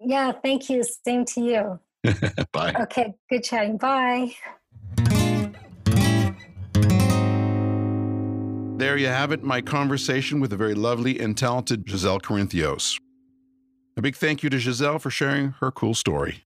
yeah. 0.00 0.32
Thank 0.32 0.68
you. 0.68 0.82
Same 0.82 1.24
to 1.26 1.40
you. 1.40 1.80
Bye. 2.52 2.74
Okay. 2.80 3.14
Good 3.30 3.44
chatting. 3.44 3.76
Bye. 3.76 4.34
There 8.78 8.96
you 8.96 9.08
have 9.08 9.32
it, 9.32 9.42
my 9.42 9.60
conversation 9.60 10.38
with 10.38 10.50
the 10.50 10.56
very 10.56 10.74
lovely 10.74 11.18
and 11.18 11.36
talented 11.36 11.84
Gisele 11.84 12.20
Corinthios. 12.20 12.96
A 13.98 14.00
big 14.00 14.14
thank 14.14 14.44
you 14.44 14.50
to 14.50 14.58
Gisele 14.58 15.00
for 15.00 15.10
sharing 15.10 15.54
her 15.58 15.72
cool 15.72 15.92
story. 15.92 16.44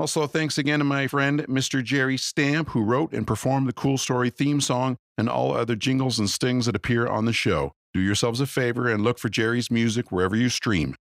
Also, 0.00 0.26
thanks 0.26 0.58
again 0.58 0.80
to 0.80 0.84
my 0.84 1.06
friend 1.06 1.46
Mr. 1.46 1.84
Jerry 1.84 2.16
Stamp, 2.16 2.70
who 2.70 2.82
wrote 2.82 3.12
and 3.12 3.24
performed 3.24 3.68
the 3.68 3.72
Cool 3.72 3.96
Story 3.96 4.28
theme 4.28 4.60
song 4.60 4.96
and 5.16 5.28
all 5.28 5.56
other 5.56 5.76
jingles 5.76 6.18
and 6.18 6.28
stings 6.28 6.66
that 6.66 6.74
appear 6.74 7.06
on 7.06 7.26
the 7.26 7.32
show. 7.32 7.70
Do 7.94 8.00
yourselves 8.00 8.40
a 8.40 8.46
favor 8.46 8.88
and 8.88 9.04
look 9.04 9.20
for 9.20 9.28
Jerry's 9.28 9.70
music 9.70 10.10
wherever 10.10 10.34
you 10.34 10.48
stream. 10.48 10.96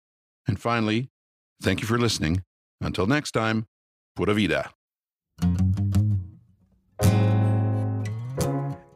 And 0.48 0.58
finally, 0.58 1.10
thank 1.60 1.82
you 1.82 1.86
for 1.86 1.98
listening. 1.98 2.44
Until 2.80 3.06
next 3.06 3.32
time, 3.32 3.66
pura 4.16 4.32
vida. 4.32 4.70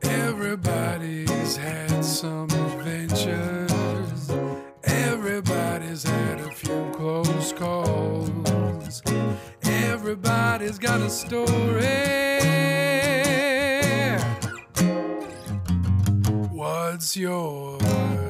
Everybody's 0.03 1.57
had 1.57 2.03
some 2.03 2.48
few 6.59 6.91
close 6.93 7.53
calls. 7.53 9.01
Everybody's 9.63 10.77
got 10.77 11.01
a 11.01 11.09
story. 11.09 11.47
What's 16.51 17.17
yours? 17.17 18.28